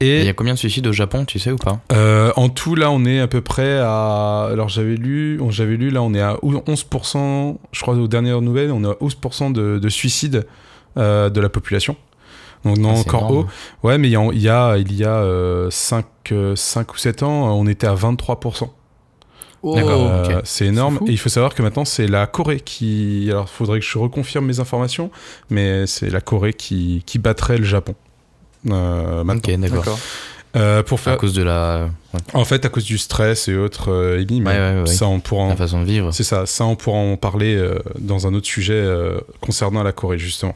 Et 0.01 0.21
Il 0.21 0.27
y 0.27 0.29
a 0.29 0.33
combien 0.33 0.55
de 0.55 0.59
suicides 0.59 0.87
au 0.89 0.93
Japon, 0.93 1.25
tu 1.25 1.39
sais 1.39 1.53
ou 1.53 1.57
pas? 1.57 1.79
Euh, 1.93 2.33
en 2.37 2.49
tout, 2.49 2.75
là, 2.75 2.91
on 2.91 3.05
est 3.05 3.21
à 3.21 3.29
peu 3.29 3.41
près 3.43 3.79
à. 3.79 4.49
Alors 4.51 4.69
j'avais 4.69 4.97
lu, 4.97 5.39
on- 5.41 5.51
j'avais 5.51 5.77
lu, 5.77 5.91
là, 5.91 6.03
on 6.03 6.13
est 6.13 6.21
à 6.21 6.37
11%, 6.43 7.59
je 7.73 7.81
crois 7.83 7.95
aux 7.95 8.09
dernières 8.09 8.41
nouvelles, 8.43 8.73
on 8.73 8.83
est 8.85 8.89
à 8.89 8.97
11% 9.01 9.51
de, 9.53 9.79
de 9.79 9.89
suicides 9.89 10.47
euh, 10.99 11.31
de 11.31 11.41
la 11.41 11.49
population. 11.49 11.97
Donc 12.65 12.79
non, 12.79 12.95
Ah, 12.97 13.01
encore 13.01 13.21
énorme. 13.31 13.37
haut. 13.39 13.47
Ouais, 13.87 13.99
mais 13.99 14.09
il 14.09 14.13
y 14.13 14.17
a, 14.17 14.25
il 14.33 14.43
y 14.43 14.49
a, 14.49 14.77
il 14.79 14.93
y 14.93 15.05
a 15.05 15.69
5, 15.71 16.05
ou 16.93 16.97
7 16.97 17.23
ans, 17.23 17.57
on 17.57 17.67
était 17.69 17.87
à 17.87 17.95
23%. 17.95 18.69
D'accord, 19.75 20.01
Euh, 20.11 20.37
ok. 20.39 20.43
C'est 20.45 20.67
énorme. 20.67 21.01
Et 21.07 21.11
il 21.11 21.19
faut 21.19 21.29
savoir 21.29 21.55
que 21.55 21.63
maintenant, 21.63 21.85
c'est 21.85 22.07
la 22.07 22.27
Corée 22.27 22.61
qui. 22.61 23.27
Alors, 23.31 23.47
il 23.53 23.57
faudrait 23.57 23.81
que 23.81 23.87
je 23.87 23.99
reconfirme 23.99 24.47
mes 24.47 24.61
informations, 24.61 25.11
mais 25.51 25.87
c'est 25.87 26.11
la 26.11 26.21
Corée 26.21 26.53
qui, 26.55 27.03
qui 27.07 27.19
battrait 27.19 27.59
le 27.59 27.65
Japon. 27.65 27.95
Euh, 28.71 29.25
maintenant. 29.25 29.53
Ok, 29.55 29.61
d'accord. 29.61 29.99
Euh, 30.57 30.83
pour 30.83 30.99
À 31.01 31.03
faire. 31.03 31.17
cause 31.19 31.35
de 31.35 31.43
la, 31.43 31.91
ouais, 32.15 32.21
En 32.33 32.47
fait, 32.47 32.65
à 32.65 32.71
cause 32.71 32.85
du 32.85 32.97
stress 32.97 33.47
et 33.49 33.57
autres, 33.57 33.91
euh, 33.93 34.25
mais 34.31 34.39
Ouais, 34.41 34.45
ouais, 34.59 34.81
ouais, 34.81 34.87
ça, 34.87 35.07
on 35.07 35.21
pourra 35.21 35.43
en... 35.45 35.49
la 35.51 35.57
façon 35.57 35.81
de 35.83 35.85
vivre. 35.87 36.13
C'est 36.13 36.25
ça, 36.25 36.47
ça, 36.47 36.65
on 36.65 36.77
pourra 36.77 36.97
en 36.97 37.17
parler 37.19 37.55
euh, 37.55 37.79
dans 37.99 38.27
un 38.27 38.33
autre 38.33 38.47
sujet 38.47 38.73
euh, 38.75 39.19
concernant 39.43 39.83
la 39.83 39.93
Corée, 39.93 40.17
justement. 40.19 40.55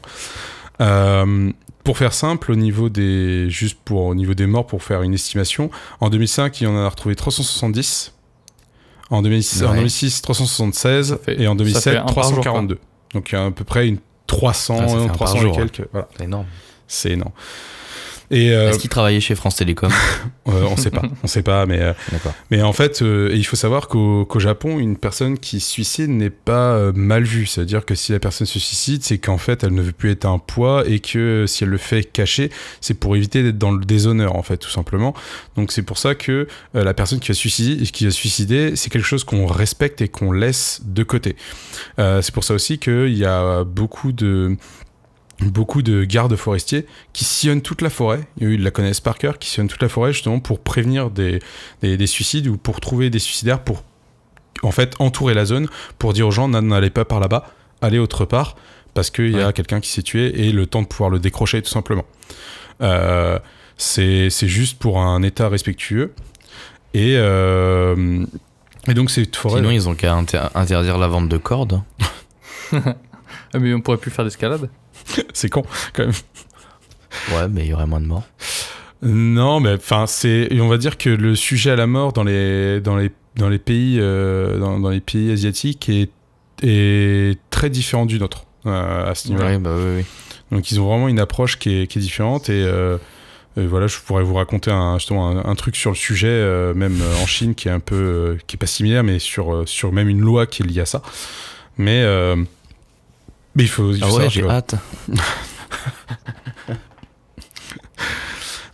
Euh, 0.81 1.51
pour 1.83 1.97
faire 1.99 2.13
simple, 2.13 2.51
au 2.51 2.55
niveau 2.55 2.89
des, 2.89 3.47
juste 3.49 3.77
pour, 3.85 4.05
au 4.05 4.15
niveau 4.15 4.33
des 4.33 4.47
morts, 4.47 4.65
pour 4.65 4.81
faire 4.81 5.03
une 5.03 5.13
estimation, 5.13 5.69
en 5.99 6.09
2005, 6.09 6.61
il 6.61 6.63
y 6.63 6.67
en 6.67 6.75
a 6.77 6.87
retrouvé 6.89 7.15
370. 7.15 8.13
En 9.11 9.21
2006, 9.21 9.61
en 9.63 9.69
Ouais. 9.71 9.75
2006 9.77 10.21
376. 10.21 11.19
fait- 11.23 11.39
et 11.41 11.47
en 11.47 11.51
ça 11.51 11.55
2007, 11.57 11.83
fait 11.93 11.97
un 11.99 12.03
par 12.05 12.23
jour, 12.23 12.31
342. 12.41 12.79
Donc, 13.13 13.29
il 13.31 13.35
y 13.35 13.37
a 13.37 13.45
à 13.45 13.51
peu 13.51 13.63
près 13.63 13.87
une 13.87 13.97
300, 14.25 14.77
Ah, 14.79 14.87
ça 14.87 14.95
fait 14.95 15.03
un 15.03 15.07
par 15.09 15.15
300 15.17 15.37
et 15.37 15.41
jour, 15.41 15.55
quelques. 15.55 15.87
Voilà, 15.91 16.07
C'est 16.17 16.23
énorme. 16.23 16.45
c'est 16.87 17.11
énorme. 17.11 17.31
Et 18.31 18.53
euh, 18.53 18.69
Est-ce 18.69 18.79
qu'il 18.79 18.89
travaillait 18.89 19.19
chez 19.19 19.35
France 19.35 19.57
Télécom 19.57 19.91
euh, 20.47 20.63
on 20.63 20.77
sait 20.77 20.89
pas, 20.89 21.01
on 21.23 21.27
sait 21.27 21.43
pas, 21.43 21.65
mais 21.65 21.81
euh, 21.81 21.93
mais 22.49 22.61
en 22.61 22.71
fait, 22.71 23.01
il 23.01 23.45
faut 23.45 23.57
savoir 23.57 23.89
qu'au 23.89 24.39
Japon, 24.39 24.79
une 24.79 24.95
personne 24.97 25.37
qui 25.37 25.59
se 25.59 25.69
suicide 25.69 26.09
n'est 26.09 26.29
pas 26.29 26.91
mal 26.93 27.23
vue. 27.23 27.45
C'est-à-dire 27.45 27.85
que 27.85 27.93
si 27.93 28.13
la 28.13 28.19
personne 28.19 28.47
se 28.47 28.57
suicide, 28.57 29.03
c'est 29.03 29.17
qu'en 29.17 29.37
fait, 29.37 29.63
elle 29.63 29.73
ne 29.73 29.81
veut 29.81 29.91
plus 29.91 30.11
être 30.11 30.25
un 30.25 30.39
poids 30.39 30.83
et 30.87 30.99
que 30.99 31.45
si 31.45 31.65
elle 31.65 31.69
le 31.69 31.77
fait 31.77 32.03
caché, 32.03 32.49
c'est 32.79 32.93
pour 32.93 33.15
éviter 33.15 33.43
d'être 33.43 33.57
dans 33.57 33.71
le 33.71 33.83
déshonneur, 33.83 34.35
en 34.35 34.43
fait, 34.43 34.57
tout 34.57 34.69
simplement. 34.69 35.13
Donc 35.57 35.71
c'est 35.71 35.83
pour 35.83 35.97
ça 35.97 36.15
que 36.15 36.47
la 36.73 36.93
personne 36.93 37.19
qui 37.19 37.27
va 37.27 37.33
suicider, 37.33 37.83
qui 37.85 38.05
va 38.05 38.11
se 38.11 38.17
suicider, 38.17 38.75
c'est 38.77 38.89
quelque 38.89 39.07
chose 39.07 39.25
qu'on 39.25 39.45
respecte 39.45 40.01
et 40.01 40.07
qu'on 40.07 40.31
laisse 40.31 40.81
de 40.85 41.03
côté. 41.03 41.35
C'est 41.97 42.31
pour 42.31 42.45
ça 42.45 42.53
aussi 42.53 42.79
qu'il 42.79 43.17
y 43.17 43.25
a 43.25 43.65
beaucoup 43.65 44.13
de 44.13 44.55
beaucoup 45.41 45.81
de 45.81 46.03
gardes 46.03 46.35
forestiers 46.35 46.85
qui 47.13 47.25
sillonnent 47.25 47.61
toute 47.61 47.81
la 47.81 47.89
forêt, 47.89 48.27
ils 48.39 48.61
la 48.61 48.71
connaissent 48.71 48.99
par 48.99 49.17
cœur, 49.17 49.39
qui 49.39 49.49
sillonnent 49.49 49.67
toute 49.69 49.81
la 49.81 49.89
forêt 49.89 50.13
justement 50.13 50.39
pour 50.39 50.59
prévenir 50.59 51.09
des, 51.09 51.39
des, 51.81 51.97
des 51.97 52.07
suicides 52.07 52.47
ou 52.47 52.57
pour 52.57 52.79
trouver 52.79 53.09
des 53.09 53.19
suicidaires 53.19 53.63
pour 53.63 53.83
en 54.63 54.71
fait 54.71 54.93
entourer 54.99 55.33
la 55.33 55.45
zone 55.45 55.67
pour 55.97 56.13
dire 56.13 56.27
aux 56.27 56.31
gens 56.31 56.47
n'allez 56.47 56.89
pas 56.91 57.05
par 57.05 57.19
là-bas, 57.19 57.49
allez 57.81 57.97
autre 57.97 58.25
part 58.25 58.55
parce 58.93 59.09
qu'il 59.09 59.31
y 59.31 59.41
a 59.41 59.53
quelqu'un 59.53 59.79
qui 59.79 59.89
s'est 59.89 60.03
tué 60.03 60.47
et 60.47 60.51
le 60.51 60.67
temps 60.67 60.81
de 60.81 60.87
pouvoir 60.87 61.09
le 61.09 61.19
décrocher 61.19 61.61
tout 61.61 61.71
simplement. 61.71 62.05
Euh, 62.81 63.39
c'est 63.77 64.29
juste 64.29 64.77
pour 64.77 64.99
un 65.01 65.23
état 65.23 65.49
respectueux 65.49 66.13
et, 66.93 67.15
euh, 67.17 68.25
et 68.87 68.93
donc 68.93 69.09
cette 69.09 69.35
forêt... 69.35 69.59
Sinon, 69.59 69.71
ils 69.71 69.87
ont 69.89 69.95
qu'à 69.95 70.13
inter- 70.13 70.49
interdire 70.53 70.97
la 70.97 71.07
vente 71.07 71.29
de 71.29 71.37
cordes. 71.37 71.81
Ah, 73.53 73.59
mais 73.59 73.73
on 73.73 73.81
pourrait 73.81 73.97
plus 73.97 74.11
faire 74.11 74.25
d'escalade. 74.25 74.69
c'est 75.33 75.49
con 75.49 75.63
quand 75.93 76.05
même. 76.05 76.13
Ouais, 77.33 77.47
mais 77.49 77.65
il 77.65 77.67
y 77.67 77.73
aurait 77.73 77.87
moins 77.87 78.01
de 78.01 78.05
morts. 78.05 78.27
Non, 79.01 79.59
mais 79.59 79.73
enfin, 79.73 80.05
c'est, 80.07 80.49
on 80.59 80.67
va 80.67 80.77
dire 80.77 80.97
que 80.97 81.09
le 81.09 81.35
sujet 81.35 81.71
à 81.71 81.75
la 81.75 81.87
mort 81.87 82.13
dans 82.13 82.23
les, 82.23 82.79
dans 82.81 82.95
les, 82.95 83.11
dans 83.35 83.49
les 83.49 83.57
pays, 83.59 83.97
euh, 83.99 84.59
dans, 84.59 84.79
dans 84.79 84.89
les 84.89 85.01
pays 85.01 85.31
asiatiques 85.31 85.89
est, 85.89 86.11
est 86.61 87.39
très 87.49 87.69
différent 87.69 88.05
du 88.05 88.19
nôtre 88.19 88.45
euh, 88.67 89.09
à 89.09 89.15
ce 89.15 89.29
niveau-là. 89.29 89.49
Ouais, 89.49 89.57
bah 89.57 89.71
oui, 89.75 89.97
oui. 89.97 90.05
Donc 90.51 90.71
ils 90.71 90.79
ont 90.79 90.87
vraiment 90.87 91.07
une 91.07 91.19
approche 91.19 91.57
qui 91.57 91.81
est, 91.81 91.87
qui 91.87 91.97
est 91.97 92.01
différente 92.01 92.49
et, 92.49 92.63
euh, 92.63 92.97
et 93.57 93.65
voilà, 93.65 93.87
je 93.87 93.97
pourrais 93.99 94.23
vous 94.23 94.35
raconter 94.35 94.71
un, 94.71 94.97
justement 94.97 95.29
un, 95.29 95.45
un 95.49 95.55
truc 95.55 95.75
sur 95.75 95.91
le 95.91 95.95
sujet, 95.97 96.27
euh, 96.29 96.73
même 96.73 96.97
en 97.21 97.25
Chine, 97.25 97.55
qui 97.55 97.67
est 97.67 97.71
un 97.71 97.79
peu, 97.79 97.95
euh, 97.95 98.37
qui 98.47 98.55
est 98.55 98.59
pas 98.59 98.67
similaire, 98.67 99.03
mais 99.03 99.19
sur, 99.19 99.67
sur 99.67 99.91
même 99.91 100.07
une 100.07 100.21
loi 100.21 100.45
qui 100.45 100.63
est 100.63 100.65
liée 100.65 100.81
à 100.81 100.85
ça. 100.85 101.01
Mais, 101.77 102.03
euh, 102.03 102.37
mais 103.55 103.63
il 103.63 103.69
faut, 103.69 103.91
il 103.91 103.99
faut 103.99 104.05
Ah 104.09 104.13
ouais, 104.15 104.29
j'ai 104.29 104.47
hâte. 104.47 104.75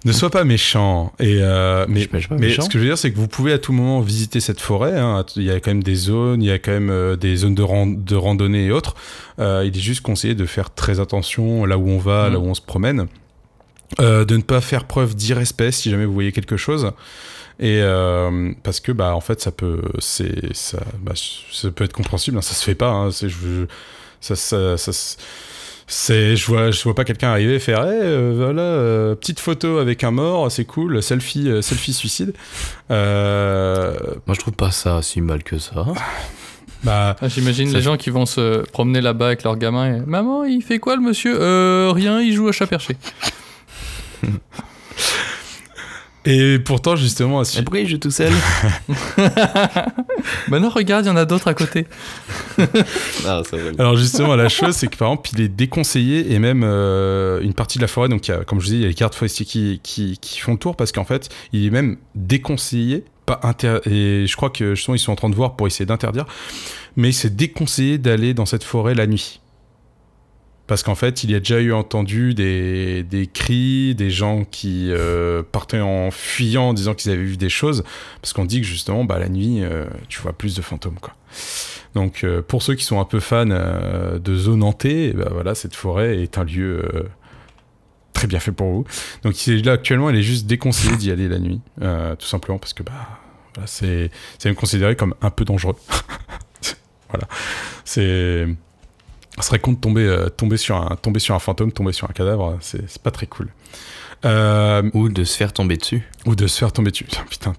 ne 0.05 0.11
sois 0.11 0.29
pas 0.29 0.43
méchant. 0.43 1.11
Et 1.19 1.39
euh, 1.41 1.85
mais 1.89 2.07
pas- 2.07 2.17
Mais 2.31 2.37
méchant. 2.37 2.61
ce 2.63 2.67
que 2.69 2.73
je 2.73 2.79
veux 2.79 2.85
dire, 2.89 2.97
c'est 2.97 3.11
que 3.11 3.17
vous 3.17 3.27
pouvez 3.27 3.51
à 3.53 3.57
tout 3.59 3.73
moment 3.73 3.99
visiter 4.01 4.39
cette 4.39 4.61
forêt. 4.61 4.97
hein. 4.97 5.25
Il 5.35 5.43
y 5.43 5.51
a 5.51 5.59
quand 5.59 5.71
même 5.71 5.83
des 5.83 5.95
zones, 5.95 6.41
il 6.41 6.47
y 6.47 6.51
a 6.51 6.59
quand 6.59 6.71
même 6.71 6.89
euh, 6.89 7.15
des 7.15 7.35
zones 7.37 7.55
de, 7.55 7.63
ran- 7.63 7.87
de 7.87 8.15
randonnée 8.15 8.65
et 8.67 8.71
autres. 8.71 8.95
Euh, 9.39 9.63
il 9.65 9.75
est 9.75 9.81
juste 9.81 10.01
conseillé 10.01 10.35
de 10.35 10.45
faire 10.45 10.73
très 10.73 10.99
attention 10.99 11.65
là 11.65 11.77
où 11.77 11.89
on 11.89 11.97
va, 11.97 12.29
là 12.29 12.39
où 12.39 12.45
on 12.45 12.53
se 12.53 12.61
promène. 12.61 13.07
Euh, 14.01 14.25
de 14.25 14.35
ne 14.35 14.41
pas 14.41 14.59
faire 14.61 14.83
preuve 14.85 15.15
d'irrespect 15.15 15.71
si 15.71 15.89
jamais 15.89 16.05
vous 16.05 16.13
voyez 16.13 16.31
quelque 16.33 16.57
chose. 16.57 16.91
Et 17.59 17.79
euh, 17.81 18.51
parce 18.63 18.79
que 18.79 18.91
bah 18.91 19.15
en 19.15 19.21
fait 19.21 19.41
ça 19.41 19.51
peut 19.51 19.81
c'est 19.97 20.53
ça 20.53 20.77
bah, 21.01 21.13
ça 21.15 21.71
peut 21.71 21.85
être 21.85 21.93
compréhensible 21.93 22.37
hein, 22.37 22.41
ça 22.43 22.53
se 22.53 22.63
fait 22.63 22.75
pas 22.75 22.89
hein, 22.91 23.09
je, 23.09 23.65
ça 24.21 24.35
ça, 24.35 24.75
c'est 25.89 26.35
je 26.35 26.45
vois 26.47 26.71
je 26.71 26.83
vois 26.83 26.95
pas 26.95 27.05
quelqu'un 27.05 27.29
arriver 27.29 27.55
et 27.55 27.59
faire 27.59 27.83
Eh, 27.85 27.89
euh, 27.91 28.33
voilà 28.35 28.61
euh, 28.61 29.15
petite 29.15 29.39
photo 29.39 29.77
avec 29.77 30.03
un 30.03 30.11
mort 30.11 30.51
c'est 30.51 30.65
cool 30.65 31.01
selfie 31.01 31.49
euh, 31.49 31.61
selfie 31.61 31.93
suicide 31.93 32.33
euh, 32.91 33.95
Moi, 34.25 34.33
je 34.35 34.39
trouve 34.39 34.53
pas 34.53 34.71
ça 34.71 35.01
si 35.01 35.21
mal 35.21 35.43
que 35.43 35.57
ça. 35.59 35.85
bah 36.83 37.15
Ah, 37.21 37.27
J'imagine 37.29 37.71
les 37.73 37.81
gens 37.81 37.95
qui 37.95 38.09
vont 38.09 38.25
se 38.25 38.63
promener 38.71 38.99
là-bas 39.01 39.27
avec 39.27 39.43
leur 39.43 39.55
gamin 39.55 39.95
et 39.95 40.01
Maman, 40.05 40.43
il 40.43 40.61
fait 40.61 40.79
quoi 40.79 40.95
le 40.97 41.01
monsieur? 41.01 41.37
Euh, 41.39 41.91
rien, 41.93 42.19
il 42.21 42.33
joue 42.33 42.47
à 42.49 42.51
chat 42.51 42.67
perché. 42.67 42.97
et 46.29 46.59
pourtant 46.59 46.95
justement 46.97 47.43
su- 47.43 47.59
Et 47.59 47.61
pourquoi 47.63 47.79
il 47.79 47.87
joue 47.87 47.97
tout 47.97 48.11
seul 48.11 48.31
bah 50.49 50.59
non, 50.59 50.69
regarde, 50.69 51.05
il 51.05 51.07
y 51.07 51.11
en 51.11 51.15
a 51.15 51.25
d'autres 51.25 51.47
à 51.47 51.53
côté. 51.53 51.87
Ah. 53.25 53.41
Alors 53.77 53.95
justement, 53.97 54.35
la 54.35 54.49
chose, 54.49 54.75
c'est 54.75 54.87
que 54.87 54.95
par 54.97 55.09
exemple, 55.09 55.29
il 55.33 55.41
est 55.41 55.47
déconseillé 55.47 56.33
et 56.33 56.39
même 56.39 56.63
euh, 56.63 57.39
une 57.41 57.53
partie 57.53 57.77
de 57.77 57.83
la 57.83 57.87
forêt, 57.87 58.09
donc 58.09 58.27
il 58.27 58.31
y 58.31 58.33
a, 58.33 58.43
comme 58.43 58.59
je 58.59 58.65
vous 58.65 58.71
dis, 58.71 58.77
il 58.77 58.81
y 58.81 58.85
a 58.85 58.87
les 58.87 58.93
gardes 58.93 59.13
forestiers 59.13 59.45
qui, 59.45 59.79
qui, 59.83 60.17
qui 60.19 60.39
font 60.39 60.53
le 60.53 60.57
tour 60.57 60.75
parce 60.75 60.91
qu'en 60.91 61.03
fait, 61.03 61.29
il 61.53 61.65
est 61.65 61.69
même 61.69 61.97
déconseillé, 62.15 63.03
pas 63.25 63.39
inter 63.43 63.79
et 63.85 64.25
je 64.27 64.35
crois 64.35 64.49
que 64.49 64.75
justement, 64.75 64.95
ils 64.95 64.99
sont 64.99 65.11
en 65.11 65.15
train 65.15 65.29
de 65.29 65.35
voir 65.35 65.55
pour 65.55 65.67
essayer 65.67 65.85
d'interdire, 65.85 66.25
mais 66.95 67.11
c'est 67.11 67.35
déconseillé 67.35 67.97
d'aller 67.97 68.33
dans 68.33 68.45
cette 68.45 68.63
forêt 68.63 68.95
la 68.95 69.07
nuit. 69.07 69.39
Parce 70.67 70.83
qu'en 70.83 70.95
fait, 70.95 71.23
il 71.23 71.31
y 71.31 71.35
a 71.35 71.39
déjà 71.39 71.61
eu 71.61 71.71
entendu 71.71 72.33
des, 72.33 73.03
des 73.03 73.25
cris, 73.25 73.95
des 73.95 74.09
gens 74.09 74.43
qui 74.43 74.91
euh, 74.91 75.41
partaient 75.41 75.79
en 75.79 76.11
fuyant 76.11 76.69
en 76.69 76.73
disant 76.73 76.93
qu'ils 76.93 77.11
avaient 77.11 77.23
vu 77.23 77.37
des 77.37 77.49
choses. 77.49 77.85
Parce 78.21 78.33
qu'on 78.33 78.43
dit 78.43 78.59
que 78.59 78.67
justement, 78.67 79.05
bah, 79.05 79.17
la 79.17 79.29
nuit, 79.29 79.63
euh, 79.63 79.85
tu 80.09 80.19
vois 80.21 80.33
plus 80.33 80.55
de 80.55 80.61
fantômes. 80.61 80.99
Quoi. 80.99 81.15
Donc, 81.95 82.23
euh, 82.23 82.41
pour 82.41 82.61
ceux 82.61 82.75
qui 82.75 82.83
sont 82.83 82.99
un 82.99 83.05
peu 83.05 83.21
fans 83.21 83.45
de 83.45 84.35
zone 84.35 84.61
hantée, 84.61 85.11
eh 85.11 85.13
ben, 85.13 85.29
voilà, 85.31 85.55
cette 85.55 85.75
forêt 85.75 86.21
est 86.21 86.37
un 86.37 86.43
lieu 86.43 86.83
très 88.11 88.27
bien 88.27 88.39
fait 88.39 88.51
pour 88.51 88.69
vous. 88.69 88.85
Donc, 89.23 89.47
il 89.47 89.63
là 89.63 89.71
actuellement, 89.73 90.09
elle 90.09 90.17
est 90.17 90.21
juste 90.21 90.47
déconseillée 90.47 90.97
d'y 90.97 91.11
aller 91.11 91.29
la 91.29 91.39
nuit. 91.39 91.61
tout 91.79 92.27
simplement 92.27 92.59
parce 92.59 92.73
que 92.73 92.83
bah, 92.83 93.21
voilà, 93.55 93.67
c'est 93.67 94.11
même 94.43 94.55
considéré 94.55 94.97
comme 94.97 95.15
un 95.21 95.29
peu 95.29 95.45
dangereux. 95.45 95.77
voilà. 97.09 97.27
C'est. 97.85 98.47
Ce 99.39 99.47
serait 99.47 99.59
con 99.59 99.73
de 99.73 99.77
tomber, 99.77 100.01
euh, 100.05 100.29
tomber, 100.29 100.57
sur 100.57 100.75
un, 100.77 100.95
tomber 100.95 101.19
sur 101.19 101.35
un 101.35 101.39
fantôme, 101.39 101.71
tomber 101.71 101.91
sur 101.93 102.09
un 102.09 102.13
cadavre, 102.13 102.57
c'est 102.61 102.97
pas 102.99 103.11
très 103.11 103.27
cool. 103.27 103.49
Euh, 104.25 104.89
Ou 104.93 105.09
de 105.09 105.23
se 105.23 105.37
faire 105.37 105.53
tomber 105.53 105.77
dessus. 105.77 106.03
ou 106.25 106.35
de 106.35 106.47
se 106.47 106.57
faire 106.57 106.71
tomber 106.71 106.89
dessus. 106.91 107.05
Putain, 107.29 107.53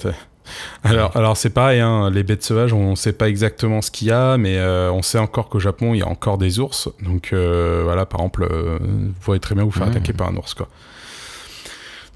alors, 0.82 1.16
alors 1.16 1.36
c'est 1.36 1.50
pareil, 1.50 1.80
hein, 1.80 2.10
les 2.10 2.22
bêtes 2.22 2.42
sauvages, 2.42 2.72
on 2.72 2.96
sait 2.96 3.12
pas 3.12 3.28
exactement 3.28 3.82
ce 3.82 3.90
qu'il 3.90 4.08
y 4.08 4.12
a, 4.12 4.38
mais 4.38 4.56
euh, 4.56 4.90
on 4.90 5.02
sait 5.02 5.18
encore 5.18 5.48
qu'au 5.48 5.58
Japon, 5.60 5.92
il 5.94 5.98
y 5.98 6.02
a 6.02 6.08
encore 6.08 6.38
des 6.38 6.58
ours. 6.58 6.88
Donc 7.02 7.30
euh, 7.32 7.82
voilà, 7.84 8.06
par 8.06 8.20
exemple, 8.20 8.48
euh, 8.50 8.78
vous 8.80 9.12
pourrez 9.20 9.40
très 9.40 9.54
bien 9.54 9.64
vous 9.64 9.70
faire 9.70 9.86
Mmh. 9.86 9.90
attaquer 9.90 10.12
par 10.14 10.28
un 10.28 10.36
ours, 10.36 10.54
quoi. 10.54 10.68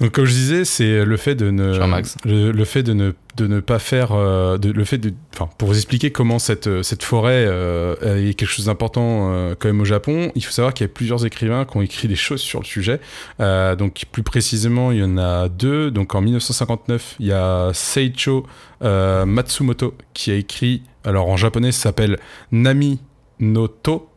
Donc 0.00 0.12
comme 0.12 0.24
je 0.24 0.32
disais, 0.32 0.64
c'est 0.64 1.04
le 1.04 1.16
fait 1.16 1.34
de 1.34 1.50
ne, 1.50 1.78
le, 2.24 2.50
le 2.52 2.64
fait 2.64 2.82
de 2.82 2.92
ne, 2.92 3.12
de 3.36 3.46
ne 3.46 3.60
pas 3.60 3.78
faire, 3.78 4.12
euh, 4.12 4.58
de, 4.58 4.70
le 4.70 4.84
fait 4.84 4.98
de, 4.98 5.12
enfin, 5.34 5.48
pour 5.58 5.68
vous 5.68 5.76
expliquer 5.76 6.10
comment 6.10 6.38
cette, 6.38 6.66
euh, 6.66 6.82
cette 6.82 7.02
forêt 7.02 7.44
euh, 7.46 7.94
est 8.02 8.34
quelque 8.34 8.48
chose 8.48 8.66
d'important 8.66 9.32
euh, 9.32 9.54
quand 9.58 9.68
même 9.68 9.80
au 9.80 9.86
Japon, 9.86 10.30
il 10.34 10.44
faut 10.44 10.52
savoir 10.52 10.74
qu'il 10.74 10.86
y 10.86 10.90
a 10.90 10.92
plusieurs 10.92 11.24
écrivains 11.24 11.64
qui 11.64 11.76
ont 11.76 11.82
écrit 11.82 12.08
des 12.08 12.16
choses 12.16 12.40
sur 12.40 12.60
le 12.60 12.66
sujet. 12.66 13.00
Donc 13.38 14.02
plus 14.10 14.22
précisément, 14.22 14.92
il 14.92 14.98
y 14.98 15.04
en 15.04 15.18
a 15.18 15.48
deux. 15.48 15.90
Donc 15.90 16.14
en 16.14 16.20
1959, 16.20 17.16
il 17.20 17.26
y 17.26 17.32
a 17.32 17.70
Seicho 17.72 18.46
Matsumoto 18.80 19.94
qui 20.14 20.30
a 20.30 20.34
écrit, 20.34 20.82
alors 21.04 21.28
en 21.28 21.36
japonais, 21.36 21.72
ça 21.72 21.84
s'appelle 21.84 22.18
Nami 22.50 23.00
no 23.40 23.68
To. 23.68 24.11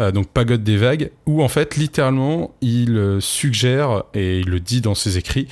Euh, 0.00 0.10
donc 0.12 0.28
pagode 0.28 0.62
des 0.62 0.76
vagues, 0.76 1.10
où 1.26 1.42
en 1.42 1.48
fait 1.48 1.76
littéralement 1.76 2.54
il 2.60 2.96
euh, 2.96 3.20
suggère 3.20 4.04
et 4.14 4.40
il 4.40 4.48
le 4.50 4.60
dit 4.60 4.80
dans 4.80 4.94
ses 4.94 5.16
écrits 5.18 5.48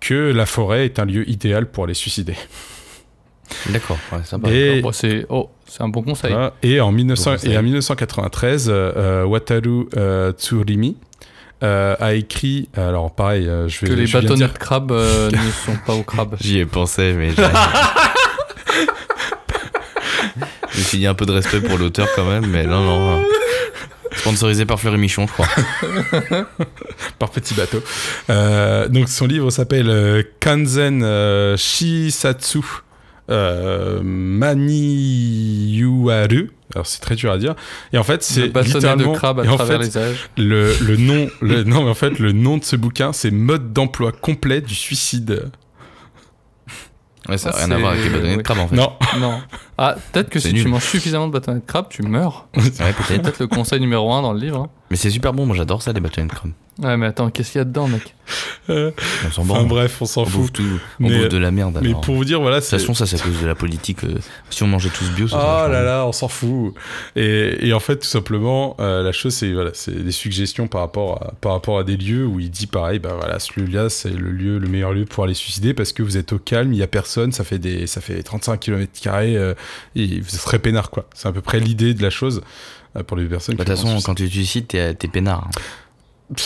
que 0.00 0.14
la 0.32 0.46
forêt 0.46 0.84
est 0.84 0.98
un 0.98 1.04
lieu 1.04 1.28
idéal 1.28 1.66
pour 1.70 1.84
aller 1.84 1.94
suicider. 1.94 2.34
D'accord, 3.70 3.98
ouais, 4.12 4.18
sympa. 4.24 4.50
Et- 4.50 4.82
Bon, 4.82 4.92
c'est 4.92 5.24
oh, 5.30 5.48
c'est 5.66 5.82
un 5.82 5.88
bon 5.88 6.02
conseil. 6.02 6.30
Voilà. 6.32 6.52
Et, 6.62 6.80
en 6.80 6.92
1900 6.92 7.30
Bon 7.30 7.36
conseil. 7.36 7.52
et 7.52 7.58
en 7.58 7.62
1993, 7.62 8.66
euh, 8.68 9.24
Wataru 9.24 9.86
euh, 9.96 10.32
Tsurimi 10.32 10.96
euh, 11.64 11.96
a 11.98 12.12
écrit, 12.14 12.68
alors 12.76 13.10
pareil, 13.14 13.48
euh, 13.48 13.66
je 13.68 13.80
vais 13.80 13.88
Que 13.88 13.92
les 13.94 14.06
bâtonnets 14.06 14.34
dire- 14.36 14.52
de 14.52 14.58
crabe 14.58 14.92
euh, 14.92 15.30
ne 15.30 15.36
sont 15.66 15.78
pas 15.86 15.94
au 15.94 16.02
crabe. 16.04 16.36
J'y 16.40 16.58
ai 16.58 16.66
pensé, 16.66 17.14
mais 17.16 17.30
j'ai- 17.30 17.42
je 20.70 20.78
me 20.78 20.82
suis 20.84 20.98
dit 20.98 21.06
un 21.06 21.14
peu 21.14 21.26
de 21.26 21.32
respect 21.32 21.60
pour 21.60 21.78
l'auteur 21.78 22.06
quand 22.14 22.24
même, 22.28 22.46
mais 22.46 22.64
non, 22.66 22.82
non. 22.84 23.22
Sponsorisé 24.18 24.66
par 24.66 24.78
Fleury 24.80 24.98
Michon, 24.98 25.26
je 25.26 25.32
crois. 25.32 25.48
par 27.18 27.30
petit 27.30 27.54
bateau. 27.54 27.82
Euh, 28.30 28.88
donc 28.88 29.08
son 29.08 29.26
livre 29.26 29.50
s'appelle 29.50 29.88
euh, 29.90 30.22
Kanzen 30.40 31.02
euh, 31.02 31.56
Shisatsu 31.56 32.60
euh, 33.30 34.00
Maniyuaru. 35.28 36.50
Alors 36.74 36.86
c'est 36.86 37.00
très 37.00 37.14
dur 37.14 37.30
à 37.32 37.38
dire. 37.38 37.54
Et 37.92 37.98
en 37.98 38.02
fait 38.04 38.22
c'est 38.22 38.48
bâtonnet 38.48 38.72
de 38.72 38.74
littéralement 38.74 39.12
crabe 39.12 39.40
à 39.40 39.44
et 39.44 39.48
en 39.48 39.56
travers 39.56 39.78
fait, 39.80 39.86
les 39.86 39.98
âges. 39.98 40.28
le, 40.36 40.74
le 40.80 40.96
nom 40.96 41.28
le, 41.40 41.62
non 41.64 41.84
mais 41.84 41.90
en 41.90 41.94
fait 41.94 42.18
le 42.18 42.32
nom 42.32 42.58
de 42.58 42.64
ce 42.64 42.76
bouquin 42.76 43.12
c'est 43.12 43.30
mode 43.30 43.72
d'emploi 43.72 44.12
complet 44.12 44.60
du 44.60 44.74
suicide. 44.74 45.50
Ouais, 47.28 47.38
ça 47.38 47.50
n'a 47.50 47.56
Ah, 47.58 47.64
rien 47.66 47.70
à 47.72 47.78
voir 47.78 47.92
avec 47.92 48.04
les 48.04 48.10
bâtonnets 48.10 48.36
de 48.36 48.42
crabe 48.42 48.58
en 48.58 48.68
fait. 48.68 48.76
Non. 48.76 48.92
Non. 49.20 49.40
Ah, 49.76 49.96
peut-être 50.12 50.30
que 50.30 50.38
si 50.40 50.52
tu 50.54 50.66
manges 50.66 50.84
suffisamment 50.84 51.26
de 51.28 51.32
bâtonnets 51.32 51.60
de 51.60 51.64
crabe, 51.66 51.86
tu 51.90 52.02
meurs. 52.02 52.48
Ouais, 52.56 52.62
C'est 52.64 52.78
peut-être. 52.94 53.22
peut-être 53.22 53.38
le 53.40 53.46
conseil 53.48 53.80
numéro 53.80 54.12
un 54.12 54.22
dans 54.22 54.32
le 54.32 54.40
livre. 54.40 54.60
hein. 54.62 54.68
Mais 54.90 54.96
c'est 54.96 55.10
super 55.10 55.32
bon, 55.32 55.44
moi 55.46 55.54
j'adore 55.56 55.82
ça, 55.82 55.92
les 55.92 56.00
bâtonnets 56.00 56.28
de 56.28 56.32
crabe. 56.32 56.52
Ouais, 56.80 56.96
mais 56.96 57.06
attends, 57.06 57.28
qu'est-ce 57.30 57.52
qu'il 57.52 57.58
y 57.58 57.62
a 57.62 57.64
dedans, 57.64 57.88
mec 57.88 58.14
Euh, 58.70 58.92
On 59.26 59.30
s'en 59.32 59.42
enfin 59.42 59.64
bref, 59.64 59.96
on 60.00 60.04
s'en 60.06 60.22
On 60.22 60.24
fout. 60.26 60.40
bouffe 60.42 60.52
tout. 60.52 60.62
On 61.00 61.08
Mais- 61.08 61.18
bouffe 61.18 61.28
de 61.28 61.38
la 61.38 61.50
merde. 61.50 61.78
Mais 61.82 61.88
alors. 61.88 62.00
pour 62.02 62.14
vous 62.14 62.24
dire 62.24 62.40
voilà, 62.40 62.58
De 62.58 62.60
toute 62.60 62.70
c'est 62.70 62.78
façon, 62.78 62.94
ça 62.94 63.04
c'est 63.06 63.16
à 63.20 63.24
cause 63.24 63.40
de 63.40 63.46
la 63.46 63.54
politique. 63.56 64.04
euh, 64.04 64.14
Si 64.50 64.62
on 64.62 64.68
mangeait 64.68 64.90
tous 64.90 65.10
bio, 65.10 65.26
ça 65.26 65.36
Oh 65.40 65.58
serait 65.64 65.72
là 65.72 65.82
là, 65.82 66.06
on 66.06 66.12
s'en 66.12 66.28
fout. 66.28 66.74
Et, 67.16 67.66
et 67.66 67.72
en 67.72 67.80
fait, 67.80 67.96
tout 67.96 68.06
simplement, 68.06 68.76
euh, 68.78 69.02
la 69.02 69.10
chose, 69.12 69.34
c'est 69.34 69.52
voilà, 69.52 69.70
c'est 69.74 70.04
des 70.04 70.12
suggestions 70.12 70.68
par 70.68 70.82
rapport, 70.82 71.20
à, 71.22 71.32
par 71.40 71.52
rapport 71.52 71.78
à 71.80 71.84
des 71.84 71.96
lieux 71.96 72.26
où 72.26 72.38
il 72.38 72.50
dit 72.50 72.66
pareil, 72.68 72.98
bah 73.00 73.14
voilà, 73.18 73.38
ce 73.40 73.58
lieu-là, 73.58 73.88
c'est 73.88 74.10
le 74.10 74.30
lieu, 74.30 74.58
le 74.58 74.68
meilleur 74.68 74.92
lieu 74.92 75.04
pour 75.04 75.24
aller 75.24 75.34
suicider 75.34 75.74
parce 75.74 75.92
que 75.92 76.02
vous 76.04 76.16
êtes 76.16 76.32
au 76.32 76.38
calme, 76.38 76.72
il 76.72 76.78
y 76.78 76.82
a 76.82 76.86
personne, 76.86 77.32
ça 77.32 77.42
fait 77.42 77.58
des, 77.58 77.86
ça 77.88 78.00
fait 78.00 78.22
35 78.22 78.60
km 78.60 78.92
carrés 79.00 79.36
et 79.96 80.20
vous 80.20 80.28
serez 80.28 80.58
peinard 80.60 80.90
quoi. 80.90 81.06
C'est 81.14 81.26
à 81.26 81.32
peu 81.32 81.40
près 81.40 81.58
l'idée 81.58 81.94
de 81.94 82.02
la 82.02 82.10
chose 82.10 82.42
euh, 82.96 83.02
pour 83.02 83.16
les 83.16 83.24
personnes. 83.24 83.56
Bah, 83.56 83.64
De 83.64 83.70
toute 83.70 83.80
façon, 83.80 83.98
quand 84.04 84.14
tu 84.14 84.26
te 84.28 84.32
suicides, 84.32 84.68
t'es 84.68 84.94
t'es 84.94 85.08
peinard. 85.08 85.48
hein. 85.48 85.60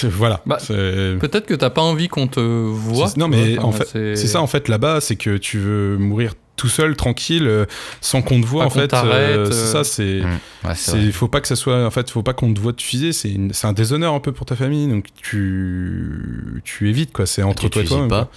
Voilà. 0.04 0.40
Bah, 0.46 0.58
Peut-être 0.66 1.46
que 1.46 1.54
t'as 1.54 1.70
pas 1.70 1.82
envie 1.82 2.08
qu'on 2.08 2.26
te 2.28 2.40
voit. 2.40 3.08
C'est- 3.08 3.16
non, 3.16 3.28
mais 3.28 3.58
Enfin, 3.58 3.68
en 3.68 3.72
fait, 3.72 4.16
c'est 4.16 4.26
ça 4.28 4.40
en 4.40 4.46
fait 4.46 4.68
là-bas, 4.68 5.00
c'est 5.00 5.16
que 5.16 5.36
tu 5.36 5.58
veux 5.58 5.96
mourir 5.98 6.34
tout 6.56 6.68
seul, 6.68 6.94
tranquille, 6.96 7.46
euh, 7.48 7.64
sans 8.00 8.22
qu'on 8.22 8.40
te 8.40 8.46
voit 8.46 8.62
Pas 8.62 8.66
en 8.66 8.70
fait. 8.70 8.94
euh, 8.94 9.46
c'est 9.50 9.52
euh. 9.52 9.72
ça, 9.72 9.84
c'est. 9.84 10.20
Mmh. 10.22 10.96
Ouais, 11.04 11.10
faut 11.12 11.26
pas 11.26 11.40
que 11.40 11.48
ça 11.48 11.56
soit, 11.56 11.84
en 11.84 11.90
fait, 11.90 12.10
faut 12.10 12.22
pas 12.22 12.34
qu'on 12.34 12.52
te 12.54 12.60
voit 12.60 12.72
te 12.74 12.82
fuser. 12.82 13.12
C'est, 13.12 13.32
une- 13.32 13.52
c'est 13.52 13.66
un 13.66 13.72
déshonneur 13.72 14.14
un 14.14 14.20
peu 14.20 14.32
pour 14.32 14.46
ta 14.46 14.54
famille, 14.54 14.86
donc 14.86 15.06
tu, 15.20 16.60
tu 16.64 16.88
évites 16.88 17.12
quoi. 17.12 17.26
C'est 17.26 17.42
entre 17.42 17.64
Tu 17.64 17.70
toi 17.70 17.82
et 17.82 17.84
te 17.84 17.88
toi. 17.88 18.08
pas. 18.08 18.30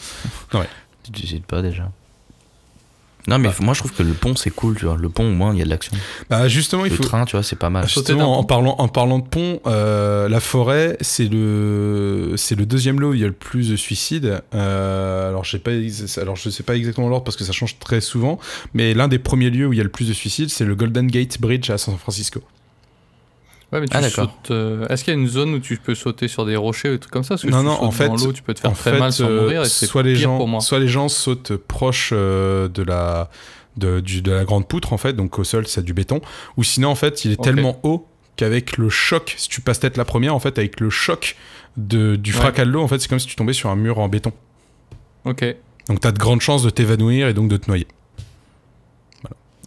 Ouais. 0.59 0.67
Tu 1.03 1.11
te 1.11 1.17
suicides 1.19 1.45
pas 1.45 1.61
déjà. 1.61 1.91
Non, 3.27 3.39
mais 3.39 3.50
moi 3.62 3.74
je 3.74 3.79
trouve 3.79 3.91
que 3.94 4.03
le 4.03 4.13
pont 4.13 4.36
c'est 4.36 4.51
cool, 4.51 4.77
tu 4.77 4.86
vois. 4.86 4.98
Le 4.98 5.10
pont, 5.10 5.27
au 5.27 5.34
moins, 5.34 5.53
il 5.53 5.60
y 5.60 5.62
a 5.62 5.65
de 5.65 5.70
l'action. 5.70 5.94
Bah 6.29 6.48
justement, 6.48 6.86
il 6.86 6.91
Le 6.91 6.98
faut. 6.98 7.03
train, 7.03 7.25
tu 7.25 7.36
vois, 7.36 7.44
c'est 7.44 7.55
pas 7.55 7.70
mal. 7.70 7.88
Justement, 7.88 8.38
en 8.38 8.44
parlant, 8.44 8.75
en 8.77 8.88
parlant 8.88 9.20
de 9.20 9.27
pont, 9.27 9.60
euh, 9.65 10.29
la 10.29 10.39
forêt, 10.39 10.98
c'est 11.01 11.27
le, 11.27 12.34
c'est 12.38 12.55
le 12.55 12.65
deuxième 12.65 13.00
lot 13.00 13.10
où 13.12 13.13
il 13.13 13.22
y 13.22 13.24
a 13.24 13.27
le 13.27 13.34
plus 13.34 13.70
de 13.70 13.75
suicides. 13.75 14.41
Euh, 14.53 15.29
alors, 15.29 15.44
je 15.44 15.51
sais 15.51 15.60
pas, 15.60 15.72
alors 16.22 16.36
je 16.36 16.50
sais 16.50 16.63
pas 16.63 16.75
exactement 16.75 17.10
l'ordre 17.10 17.24
parce 17.24 17.38
que 17.38 17.44
ça 17.44 17.51
change 17.51 17.79
très 17.79 18.01
souvent, 18.01 18.39
mais 18.74 18.94
l'un 18.94 19.08
des 19.08 19.20
premiers 19.20 19.50
lieux 19.50 19.67
où 19.67 19.74
il 19.74 19.77
y 19.77 19.82
a 19.82 19.84
le 19.84 19.89
plus 19.89 20.08
de 20.08 20.13
suicides, 20.13 20.50
c'est 20.50 20.65
le 20.65 20.75
Golden 20.75 21.08
Gate 21.08 21.39
Bridge 21.39 21.70
à 21.70 21.77
San 21.77 21.98
Francisco. 21.98 22.41
Ouais, 23.74 23.81
mais 23.81 23.88
tu 23.88 23.98
Ah, 23.98 24.10
sautes. 24.10 24.51
euh, 24.51 24.88
Est-ce 24.88 25.03
qu'il 25.03 25.13
y 25.13 25.17
a 25.17 25.19
une 25.19 25.27
zone 25.27 25.53
où 25.55 25.60
tu 25.60 25.77
peux 25.77 25.95
sauter 25.95 26.27
sur 26.27 26.45
des 26.45 26.55
rochers 26.55 26.89
ou 26.89 26.93
des 26.93 27.00
trucs 27.00 27.12
comme 27.12 27.24
ça? 27.24 27.29
Parce 27.36 27.41
que 27.41 27.48
Non, 27.48 27.57
si 27.57 27.63
tu 27.63 27.65
non, 27.67 27.72
en 27.72 27.91
sautes 27.91 28.07
dans 28.07 28.17
fait- 28.17 28.25
l'eau, 28.25 28.34
tu 28.34 28.43
peux 28.43 28.53
te 28.53 28.60
faire 28.60 28.74
très 28.74 28.91
fait, 28.91 29.00
mal 29.00 29.12
sans 29.12 29.25
euh, 29.25 29.41
mourir. 29.41 29.63
Et 29.63 29.69
c'est 29.69 29.86
soit 29.88 30.03
les 30.03 30.13
pire 30.13 30.22
gens, 30.29 30.38
pour 30.38 30.48
moi. 30.48 30.62
soit 30.62 30.79
les 30.79 30.88
gens 30.88 31.10
sautent 31.10 31.55
proche 31.55 32.12
euh, 32.13 32.67
de 32.69 32.84
la 32.84 33.29
de, 33.77 34.00
du- 34.00 34.22
de 34.22 34.31
la 34.31 34.45
grande 34.45 34.67
poutre 34.67 34.93
en 34.93 34.98
fait, 34.98 35.13
donc 35.13 35.38
au 35.38 35.43
sol 35.43 35.67
c'est 35.67 35.84
du 35.84 35.93
béton, 35.93 36.22
ou 36.55 36.63
sinon 36.63 36.89
en 36.89 36.95
fait 36.95 37.25
il 37.25 37.31
est 37.34 37.41
tellement 37.43 37.77
haut 37.84 38.07
qu'avec 38.38 38.77
le 38.77 38.88
choc, 38.89 39.34
si 39.38 39.50
tu 39.50 39.60
passes 39.60 39.81
tête 39.81 39.98
la 39.98 40.05
première 40.05 40.34
en 40.34 40.39
fait 40.39 40.57
avec 40.57 40.79
le 40.79 40.89
choc 40.89 41.36
de, 41.75 42.15
du 42.15 42.31
Ouais. 42.31 42.38
fracas 42.39 42.63
de 42.63 42.69
l'eau 42.72 42.81
en 42.81 42.88
fait 42.88 43.00
c'est 43.00 43.10
comme 43.10 43.19
si 43.19 43.27
tu 43.27 43.36
tombais 43.36 43.51
sur 43.51 43.69
un 43.69 43.75
mur 43.75 44.00
en 44.00 44.07
béton. 44.07 44.31
Ok. 45.25 45.43
Donc 45.89 46.00
t'as 46.00 46.12
de 46.13 46.17
grandes 46.19 46.39
chances 46.39 46.63
de 46.63 46.69
t'évanouir 46.69 47.27
et 47.27 47.34
donc 47.34 47.50
de 47.50 47.57
te 47.57 47.67
noyer. 47.67 47.88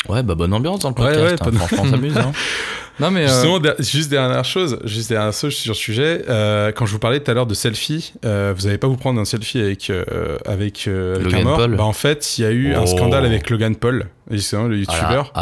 Ouais, 0.09 0.23
bah 0.23 0.35
bonne 0.35 0.53
ambiance 0.55 0.81
dans 0.81 0.88
le 0.91 0.95
Ouais, 1.03 1.12
podcast. 1.15 1.43
ouais, 1.43 1.49
hein, 1.49 1.50
pas- 1.53 1.59
Franchement, 1.67 1.83
on 1.87 1.91
s'amuse. 1.91 2.17
Hein. 2.17 2.33
Non, 3.00 3.12
mais. 3.12 3.27
euh, 3.27 3.29
Justement, 3.29 3.61
juste 3.79 4.11
dernière 4.11 4.45
chose, 4.45 4.81
juste 4.83 5.09
dernière 5.11 5.33
chose 5.33 5.55
sur 5.55 5.71
le 5.71 5.77
sujet. 5.77 6.25
euh, 6.29 6.73
quand 6.73 6.85
je 6.85 6.91
vous 6.91 6.99
parlais 6.99 7.21
tout 7.21 7.31
à 7.31 7.35
l'heure 7.35 7.47
de 7.47 7.55
selfie, 7.55 8.12
euh, 8.25 8.53
vous 8.57 8.67
n'allez 8.67 8.77
pas 8.79 8.88
vous 8.88 8.97
prendre 8.97 9.21
un 9.21 9.25
selfie 9.25 9.61
avec 9.61 9.93
avec, 10.45 10.88
un 10.88 11.43
mort. 11.45 11.59
Paul. 11.59 11.77
Bah, 11.77 11.85
en 11.85 11.93
fait, 11.93 12.38
il 12.38 12.43
y 12.43 12.45
a 12.45 12.50
eu 12.50 12.75
un 12.75 12.81
Oh. 12.83 12.87
scandale 12.87 13.25
avec 13.25 13.50
Logan 13.50 13.77
Paul, 13.77 14.07
justement, 14.33 14.65
le 14.65 14.83
Voilà, 14.83 14.99
youtubeur, 14.99 15.33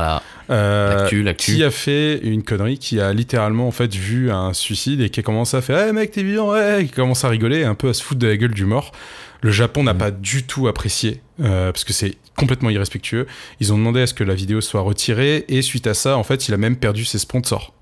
l'actu. 1.24 1.54
qui 1.54 1.64
a 1.64 1.70
fait 1.70 2.18
une 2.18 2.42
connerie, 2.42 2.76
qui 2.78 3.00
a 3.00 3.12
littéralement 3.14 3.66
en 3.68 3.72
fait 3.72 3.94
vu 3.94 4.30
un 4.30 4.52
suicide 4.52 5.00
et 5.00 5.08
qui 5.08 5.20
a 5.20 5.22
commencé 5.22 5.56
à 5.56 5.62
faire, 5.62 5.78
hey 5.78 5.92
mec 5.94 6.10
t'es 6.12 6.22
vivant, 6.22 6.50
ouais, 6.50 6.84
qui 6.84 6.90
commence 6.92 7.24
à 7.24 7.28
rigoler, 7.30 7.64
un 7.64 7.74
peu 7.74 7.88
à 7.88 7.94
se 7.94 8.02
foutre 8.02 8.20
de 8.20 8.26
la 8.26 8.36
gueule 8.36 8.52
du 8.54 8.66
mort. 8.66 8.92
Le 9.46 9.52
Japon 9.52 9.84
n'a 9.84 9.94
Mm. 9.94 9.98
pas 9.98 10.10
du 10.10 10.42
tout 10.42 10.66
apprécié 10.66 11.20
euh, 11.40 11.70
parce 11.70 11.84
que 11.84 11.92
c'est 11.92 12.16
complètement 12.36 12.68
irrespectueux. 12.68 13.28
Ils 13.60 13.72
ont 13.72 13.78
demandé 13.78 14.00
à 14.00 14.06
ce 14.08 14.12
que 14.12 14.24
la 14.24 14.34
vidéo 14.34 14.60
soit 14.60 14.80
retirée 14.80 15.44
et 15.48 15.62
suite 15.62 15.86
à 15.86 15.94
ça, 15.94 16.18
en 16.18 16.24
fait, 16.24 16.48
il 16.48 16.54
a 16.54 16.56
même 16.56 16.76
perdu 16.76 17.04
ses 17.04 17.20
sponsors 17.20 17.72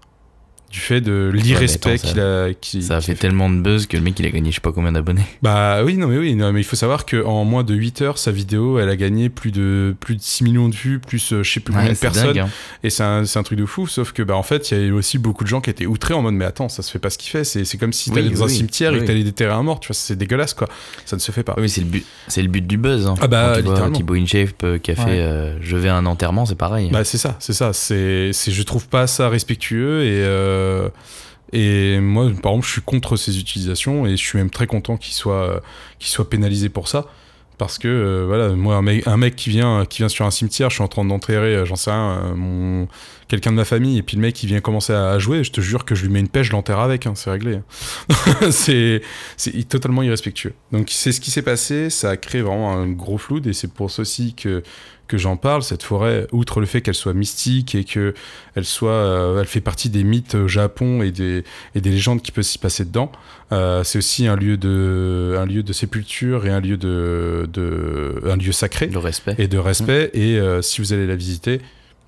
du 0.75 0.81
fait 0.81 1.00
de 1.00 1.31
l'irrespect 1.33 1.99
ça- 1.99 2.09
qu'il 2.09 2.21
a. 2.21 2.49
Ça 2.83 2.97
a 2.97 3.00
fait 3.00 3.14
tellement 3.14 3.49
de 3.49 3.61
buzz 3.61 3.87
que 3.87 3.97
le 3.97 4.02
mec 4.02 4.19
il 4.19 4.26
a 4.26 4.31
gagné 4.31 4.50
je 4.50 4.57
sais 4.57 4.61
pas 4.61 4.73
combien 4.73 4.90
d'abonnés. 4.90 5.23
Bah 5.40 5.85
oui, 5.85 5.97
non 5.97 6.09
mais 6.09 6.19
oui, 6.19 6.35
non, 6.35 6.52
mais 6.52 6.61
il 6.61 6.64
faut 6.64 6.75
savoir 6.75 7.07
qu'en 7.07 7.45
moins 7.45 7.62
de 7.62 7.75
8 7.75 8.02
heures, 8.02 8.19
sa 8.19 8.33
vidéo, 8.33 8.81
elle 8.81 8.88
a 8.88 8.97
gagné 8.97 9.28
plus 9.28 9.52
de 9.52 9.95
plus 10.00 10.16
de 10.16 10.21
6 10.21 10.43
millions 10.43 10.69
de 10.69 10.75
vues, 10.75 10.99
plus 10.99 11.33
euh, 11.33 11.45
je 11.45 11.52
sais 11.52 11.61
plus 11.61 11.73
combien 11.73 11.93
de 11.93 11.97
personnes. 11.97 12.26
dingue, 12.33 12.38
hein. 12.40 12.49
Et 12.83 12.90
c'est 12.90 13.04
un, 13.04 13.23
un 13.23 13.43
truc 13.45 13.57
de 13.57 13.66
fou, 13.66 13.87
sauf 13.87 14.11
que 14.11 14.25
bah 14.25 14.35
en 14.37 14.43
fait, 14.43 14.73
il 14.73 14.78
y 14.78 14.81
a 14.81 14.85
eu 14.85 14.90
aussi 14.93 15.19
beaucoup 15.19 15.45
de 15.45 15.49
gens 15.49 15.61
qui 15.61 15.71
étaient 15.71 15.87
outrés 15.87 16.14
en 16.14 16.23
mode 16.23 16.35
mais 16.35 16.45
attends, 16.45 16.69
ça 16.69 16.83
se 16.83 16.90
fait 16.90 16.99
pas 16.99 17.11
ce 17.11 17.19
qu'il 17.19 17.31
fait, 17.31 17.45
c'est 17.45 17.78
comme 17.78 17.93
si 17.93 18.11
Oui, 18.11 18.16
t'allais 18.16 18.31
dans 18.31 18.43
un 18.43 18.47
oui, 18.47 18.52
cimetière 18.52 18.90
et 18.93 18.97
que 18.97 19.00
oui. 19.02 19.07
t'allais 19.07 19.23
déterrer 19.23 19.52
un 19.52 19.62
mort, 19.62 19.78
tu 19.78 19.87
vois, 19.88 19.95
c'est 19.95 20.16
dégueulasse 20.16 20.54
quoi. 20.54 20.69
Ça 21.04 21.14
ne 21.14 21.21
se 21.21 21.31
fait 21.31 21.45
pas. 21.45 21.54
Oui, 21.57 21.69
c'est 21.69 21.83
le 21.83 21.87
but, 21.87 22.04
c'est 22.26 22.43
le 22.43 22.49
but 22.49 22.66
du 22.66 22.78
buzz. 22.78 23.07
Hein. 23.07 23.14
Ah 23.21 23.28
bah, 23.28 23.61
littéralement. 23.61 23.97
Thibaut 23.97 24.14
InShape 24.14 24.64
euh, 24.64 24.78
qui 24.78 24.90
a 24.90 24.95
Ouais. 24.95 25.00
fait 25.04 25.21
euh, 25.21 25.57
Je 25.61 25.76
vais 25.76 25.88
à 25.88 25.97
un 25.97 26.07
enterrement, 26.07 26.47
c'est 26.47 26.54
pareil. 26.57 26.88
Bah 26.93 27.04
c'est 27.04 27.19
ça, 27.19 27.37
c'est 27.38 27.52
ça, 27.52 27.73
c'est 27.73 28.31
c'est 28.33 28.50
je 28.50 28.62
trouve 28.64 28.88
pas 28.88 29.07
ça 29.07 29.28
respectueux 29.28 30.02
et 30.04 30.23
euh, 30.25 30.63
et 31.52 32.00
moi 32.00 32.30
par 32.42 32.52
exemple, 32.52 32.66
je 32.66 32.73
suis 32.73 32.83
contre 32.83 33.16
ces 33.16 33.38
utilisations 33.38 34.06
et 34.06 34.16
je 34.16 34.25
suis 34.25 34.38
même 34.38 34.50
très 34.50 34.66
content 34.66 34.97
qu'il 34.97 35.14
soit 35.14 35.62
qu'il 35.99 36.09
soit 36.09 36.28
pénalisé 36.28 36.68
pour 36.68 36.88
ça. 36.88 37.06
Parce 37.56 37.78
que 37.78 37.87
euh, 37.87 38.25
voilà, 38.26 38.49
moi 38.50 38.76
un 38.76 39.16
mec, 39.16 39.37
qui 39.37 39.49
vient 39.49 39.87
qui 39.87 39.99
vient 39.99 40.09
sur 40.09 40.25
un 40.25 40.33
cimetière, 40.33 40.71
je 40.71 40.75
suis 40.75 40.83
en 40.83 40.88
train 40.88 41.04
d'enterrer, 41.04 41.54
euh, 41.54 41.64
j'en 41.64 41.76
sais 41.76 41.92
rien, 41.92 42.35
euh, 42.37 42.87
quelqu'un 43.28 43.52
de 43.52 43.56
ma 43.56 43.64
famille 43.64 43.97
et 43.97 44.02
puis 44.02 44.16
le 44.16 44.23
mec 44.23 44.35
qui 44.35 44.47
vient 44.47 44.61
commencer 44.61 44.92
à, 44.92 45.18
jouer, 45.21 45.44
je 45.44 45.52
te 45.52 45.61
jure 45.61 45.85
que 45.85 45.94
je 45.94 46.02
lui 46.04 46.12
mets 46.12 46.18
une 46.18 46.28
pêche, 46.28 46.49
je 46.49 46.52
l'enterre 46.52 46.80
avec, 46.80 47.06
hein, 47.06 47.12
c'est 47.14 47.30
réglé. 47.30 47.61
c'est 48.50 49.02
c'est 49.37 49.68
totalement 49.68 50.02
irrespectueux. 50.02 50.54
Donc 50.73 50.88
c'est 50.90 51.12
ce 51.12 51.21
qui 51.21 51.30
s'est 51.30 51.42
passé, 51.42 51.90
ça 51.90 52.11
a 52.11 52.16
créé 52.16 52.42
vraiment 52.42 52.73
un 52.73 52.88
gros 52.88 53.18
flou 53.18 53.40
et 53.47 53.52
c'est 53.52 53.73
pour 53.73 53.87
aussi 53.99 54.35
que 54.35 54.64
que 55.08 55.18
j'en 55.18 55.37
parle. 55.37 55.62
Cette 55.62 55.82
forêt, 55.82 56.26
outre 56.32 56.61
le 56.61 56.66
fait 56.66 56.80
qu'elle 56.80 56.94
soit 56.94 57.12
mystique 57.12 57.75
et 57.75 57.84
que 57.84 58.14
elle 58.54 58.64
soit, 58.64 58.90
euh, 58.90 59.40
elle 59.40 59.46
fait 59.46 59.61
partie 59.61 59.90
des 59.90 60.02
mythes 60.04 60.34
au 60.34 60.49
Japon 60.49 61.02
et 61.02 61.11
des 61.11 61.44
et 61.75 61.80
des 61.80 61.90
légendes 61.90 62.23
qui 62.23 62.32
peuvent 62.32 62.44
s'y 62.44 62.58
passer 62.58 62.84
dedans. 62.84 63.11
euh, 63.52 63.84
c'est 63.84 63.99
aussi 63.99 64.26
un 64.26 64.37
lieu 64.37 64.56
de 64.56 65.37
un 65.38 65.44
lieu 65.46 65.62
de 65.62 65.73
sépulture 65.73 66.46
et 66.46 66.50
un 66.50 66.61
lieu 66.61 66.76
de, 66.76 67.49
de 67.52 68.23
un 68.26 68.37
lieu 68.37 68.52
sacré 68.52 68.87
Le 68.87 68.99
respect. 68.99 69.34
et 69.38 69.46
de 69.49 69.58
respect. 69.58 70.11
Et 70.14 70.38
euh, 70.38 70.62
si 70.62 70.80
vous 70.80 70.92
allez 70.92 71.06
la 71.06 71.16
visiter, 71.16 71.61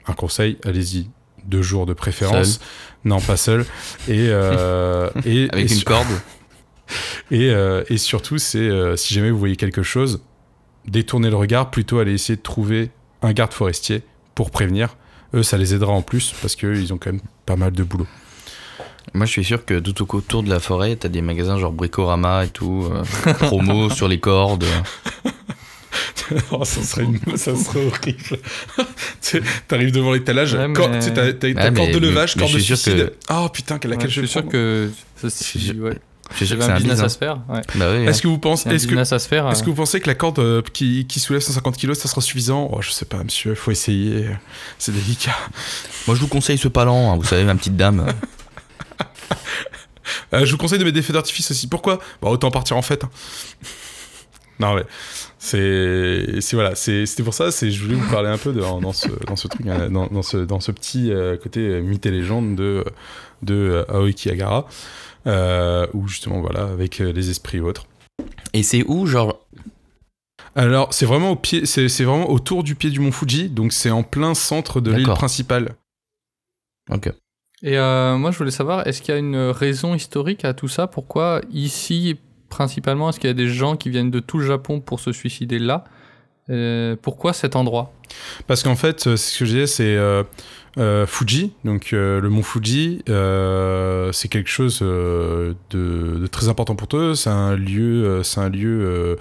un 0.07 0.13
conseil, 0.15 0.57
allez-y 0.65 1.09
deux 1.45 1.63
jours 1.63 1.87
de 1.87 1.93
préférence. 1.93 2.61
Non, 3.05 3.21
pas 3.21 3.37
seul. 3.37 3.65
Et 4.09 4.25
et 4.27 4.31
Avec 4.31 5.55
et 5.55 5.61
une 5.61 5.69
sur- 5.69 5.85
corde. 5.85 6.07
et, 7.31 7.53
et 7.91 7.99
surtout, 7.99 8.39
c'est 8.39 8.97
si 8.97 9.15
jamais 9.15 9.31
vous 9.31 9.39
voyez 9.39 9.57
quelque 9.57 9.83
chose, 9.83 10.23
détournez 10.89 11.31
le 11.31 11.37
regard, 11.37 11.71
plutôt 11.71 11.99
aller 11.99 12.13
essayer 12.13 12.37
de 12.37 12.43
trouver 12.43 12.91
un 13.23 13.33
garde 13.33 13.53
forestier 13.53 14.03
pour 14.35 14.51
prévenir. 14.51 14.97
Eux, 15.35 15.43
ça 15.43 15.57
les 15.59 15.75
aidera 15.75 15.93
en 15.93 16.03
plus 16.03 16.35
parce 16.41 16.57
qu'ils 16.57 16.93
ont 16.93 16.99
quand 16.99 17.13
même 17.13 17.21
pas 17.47 17.57
mal 17.57 17.73
de 17.73 17.83
boulot. 17.83 18.07
Moi, 19.15 19.27
je 19.27 19.31
suis 19.33 19.45
sûr 19.45 19.65
que 19.65 19.79
tout 19.79 20.03
au- 20.03 20.17
autour 20.17 20.43
de 20.43 20.51
la 20.51 20.61
forêt, 20.61 20.97
t'as 20.97 21.09
des 21.09 21.23
magasins 21.23 21.59
genre 21.59 21.73
Bricorama 21.73 22.45
et 22.45 22.49
tout, 22.49 22.89
euh, 22.93 23.33
promo 23.35 23.89
sur 23.91 24.09
les 24.09 24.19
cordes. 24.21 24.65
oh, 26.51 26.65
ça, 26.65 26.83
serait 26.83 27.05
une- 27.05 27.37
ça 27.37 27.55
serait 27.57 27.87
horrible. 27.87 28.39
T'arrives 29.69 29.93
devant 29.93 30.13
l'étalage, 30.13 30.55
Ouais, 30.55 30.73
cor- 30.73 30.89
mais- 30.89 30.99
t'as 31.01 31.11
t'as- 31.11 31.33
t'as 31.33 31.49
Ouais, 31.49 31.55
corde 31.55 31.77
mais- 31.89 31.91
de 31.93 31.99
levage, 31.99 32.37
mais 32.37 32.43
corde 32.43 32.55
de 32.55 32.59
suicide. 32.59 32.95
que- 32.97 33.13
Oh 33.33 33.49
putain, 33.53 33.75
laquelle 33.75 33.91
ouais, 34.03 34.09
je 34.09 34.21
suis 34.21 34.29
sûr 34.29 34.41
prendre 34.43 34.53
que. 34.53 34.91
ça, 35.17 35.29
Je 35.29 35.35
suis 35.35 35.59
si- 35.61 35.67
sûr- 35.67 35.77
ouais. 35.85 35.99
J'avais 36.41 36.63
c'est 36.63 36.71
un 36.71 36.75
un 36.75 36.77
business 36.77 37.01
à 37.01 37.05
business. 37.07 37.13
se 37.15 37.19
faire. 37.19 37.39
Ouais. 37.49 37.63
Bah 37.77 37.87
oui. 37.93 38.05
Est-ce 38.07 38.21
que 38.23 38.29
vous 38.29 38.39
pensez, 38.39 38.65
C'est 38.65 38.69
un 38.71 38.73
est-ce 38.75 38.85
que, 38.85 38.91
business 38.91 39.13
à 39.13 39.19
se 39.19 39.29
faire. 39.29 39.49
est-ce 39.49 39.61
euh. 39.63 39.65
que 39.65 39.71
vous 39.71 39.77
pensez 39.77 40.01
que 40.01 40.07
la 40.07 40.15
corde 40.15 40.39
euh, 40.39 40.63
qui, 40.73 41.07
qui 41.07 41.21
soulève 41.21 41.41
150 41.43 41.77
kg, 41.79 41.95
ça 41.95 42.09
sera 42.09 42.21
suffisant? 42.21 42.69
Oh, 42.73 42.83
je 42.83 42.91
sais 42.91 43.05
pas, 43.07 43.23
monsieur, 43.25 43.55
faut 43.55 43.71
essayer. 43.71 44.27
C'est 44.79 44.93
délicat. 44.93 45.37
Moi, 46.07 46.17
je 46.17 46.21
vous 46.21 46.29
conseille 46.29 46.59
ce 46.59 46.69
palan, 46.69 47.13
hein, 47.13 47.17
vous 47.17 47.25
savez, 47.25 47.45
ma 47.45 47.55
petite 47.55 47.77
dame. 47.77 48.07
Euh, 50.33 50.45
je 50.45 50.53
vous 50.53 50.57
conseille 50.59 50.79
de 50.79 50.85
mettre 50.85 50.95
des 50.95 51.03
feux 51.03 51.13
d'artifice 51.13 51.51
aussi. 51.51 51.67
Pourquoi? 51.67 51.99
Bah 52.23 52.29
autant 52.29 52.51
partir 52.51 52.77
en 52.77 52.83
fête. 52.83 53.03
hein. 53.05 53.11
non 54.61 54.75
mais 54.75 54.85
c'est 55.39 56.41
c'est 56.41 56.55
voilà, 56.57 56.75
c'était 56.77 57.23
pour 57.25 57.35
ça. 57.35 57.51
C'est 57.51 57.71
je 57.73 57.83
voulais 57.83 57.97
vous 57.97 58.09
parler 58.11 58.29
un 58.29 58.39
peu 58.39 58.53
de, 58.53 58.61
dans 58.61 58.93
ce 58.93 59.09
dans 59.27 59.37
ce 59.37 59.49
truc, 59.49 59.67
euh, 59.67 59.89
dans, 59.89 60.07
dans 60.07 60.23
ce 60.23 60.37
dans 60.39 60.61
ce 60.61 60.71
petit 60.73 61.11
euh, 61.13 61.37
côté 61.37 61.61
euh, 61.61 61.81
mythe 61.81 62.07
et 62.07 62.11
légende 62.13 62.55
de 62.57 62.85
de 63.43 63.55
euh, 63.55 63.85
Aoki 63.93 64.31
Agara, 64.31 64.67
euh, 65.27 65.87
où 65.93 66.09
justement 66.09 66.41
voilà 66.41 66.65
avec 66.65 67.01
euh, 67.01 67.13
les 67.13 67.31
esprits 67.31 67.59
et 67.59 67.61
autres. 67.61 67.87
Et 68.53 68.63
c'est 68.63 68.85
où, 68.87 69.07
genre? 69.07 69.41
Alors 70.55 70.93
c'est 70.95 71.07
vraiment 71.07 71.33
au 71.33 71.37
pied, 71.37 71.67
c'est 71.67 71.89
c'est 71.89 72.05
vraiment 72.05 72.31
autour 72.31 72.63
du 72.63 72.75
pied 72.75 72.91
du 72.91 73.01
mont 73.01 73.13
Fuji, 73.13 73.51
donc 73.51 73.73
c'est 73.73 73.91
en 73.91 74.03
plein 74.03 74.35
centre 74.35 74.81
de 74.81 74.93
l'île 74.93 75.09
principale. 75.09 75.75
Ok. 76.91 77.13
Et 77.63 77.79
euh, 77.79 78.17
moi, 78.19 78.31
je 78.33 78.39
voulais 78.39 78.51
savoir, 78.51 78.87
est-ce 78.87 79.01
qu'il 79.01 79.13
y 79.13 79.17
a 79.17 79.19
une 79.19 79.37
raison 79.37 79.95
historique 79.95 80.45
à 80.45 80.53
tout 80.53 80.69
ça? 80.69 80.87
Pourquoi 80.87 81.41
ici, 81.51 82.19
principalement, 82.51 83.09
est-ce 83.09 83.19
qu'il 83.19 83.29
y 83.29 83.31
a 83.31 83.35
des 83.35 83.49
gens 83.49 83.77
qui 83.77 83.89
viennent 83.89 84.11
de 84.11 84.21
tout 84.21 84.39
le 84.39 84.47
Japon 84.47 84.81
pour 84.81 85.01
se 85.01 85.11
suicider 85.11 85.59
là? 85.59 85.85
Euh, 86.51 86.97
Pourquoi 87.01 87.33
cet 87.33 87.57
endroit? 87.57 87.93
Parce 88.47 88.63
qu'en 88.63 88.77
fait, 88.77 89.17
ce 89.17 89.39
que 89.39 89.47
je 89.47 89.51
disais, 89.51 89.67
c'est 89.67 89.97
euh, 89.97 90.23
euh, 90.79 91.07
Fuji, 91.07 91.55
donc 91.65 91.95
euh, 91.95 92.21
le 92.21 92.29
mont 92.29 92.43
Fuji, 92.43 93.03
euh, 93.09 94.13
c'est 94.13 94.29
quelque 94.29 94.51
chose 94.51 94.81
de, 94.81 96.27
très 96.31 96.49
important 96.49 96.77
pour 96.77 96.89
eux. 96.99 97.15
C'est 97.15 97.31
un 97.31 97.57
lieu, 97.57 98.23
c'est 98.23 98.41
un 98.41 98.51
lieu 98.51 99.17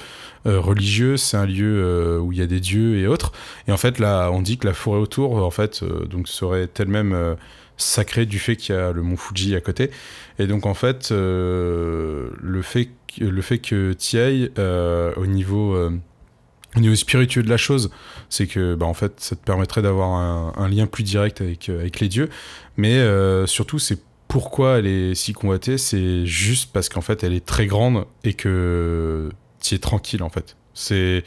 religieux, 0.45 1.17
c'est 1.17 1.37
un 1.37 1.45
lieu 1.45 2.19
où 2.19 2.31
il 2.33 2.39
y 2.39 2.41
a 2.41 2.47
des 2.47 2.59
dieux 2.59 2.97
et 2.97 3.07
autres. 3.07 3.31
Et 3.67 3.71
en 3.71 3.77
fait, 3.77 3.99
là, 3.99 4.29
on 4.31 4.41
dit 4.41 4.57
que 4.57 4.67
la 4.67 4.73
forêt 4.73 4.99
autour, 4.99 5.35
en 5.35 5.51
fait, 5.51 5.83
donc 6.09 6.27
serait 6.27 6.69
elle-même 6.77 7.35
sacrée 7.77 8.25
du 8.25 8.39
fait 8.39 8.55
qu'il 8.55 8.75
y 8.75 8.77
a 8.77 8.91
le 8.91 9.01
mont 9.01 9.17
Fuji 9.17 9.55
à 9.55 9.61
côté. 9.61 9.91
Et 10.39 10.47
donc, 10.47 10.65
en 10.65 10.73
fait, 10.73 11.11
le 11.11 12.61
fait 12.63 12.89
que, 13.17 13.23
le 13.23 13.41
fait 13.41 13.59
que 13.59 13.93
tu 13.93 14.17
au 15.17 15.25
niveau 15.25 15.89
au 16.75 16.79
niveau 16.79 16.95
spirituel 16.95 17.45
de 17.45 17.49
la 17.49 17.57
chose, 17.57 17.89
c'est 18.29 18.47
que 18.47 18.75
bah, 18.75 18.85
en 18.85 18.93
fait 18.93 19.13
ça 19.17 19.35
te 19.35 19.43
permettrait 19.43 19.81
d'avoir 19.81 20.09
un, 20.09 20.69
lien 20.69 20.87
plus 20.87 21.03
direct 21.03 21.41
avec, 21.41 21.69
euh, 21.69 21.79
avec 21.79 21.99
les 21.99 22.09
dieux. 22.09 22.29
Mais 22.77 22.95
euh, 22.95 23.45
surtout 23.45 23.79
c'est 23.79 23.99
pourquoi 24.27 24.79
elle 24.79 24.87
est 24.87 25.15
si 25.15 25.33
convoitée 25.33 25.77
c'est 25.77 26.25
juste 26.25 26.71
parce 26.73 26.89
qu'en 26.89 27.01
fait 27.01 27.23
elle 27.23 27.33
est 27.33 27.45
très 27.45 27.67
grande 27.67 28.05
et 28.23 28.33
que 28.33 29.29
tu 29.61 29.75
es 29.75 29.79
tranquille 29.79 30.23
en 30.23 30.29
fait. 30.29 30.57
C'est 30.73 31.23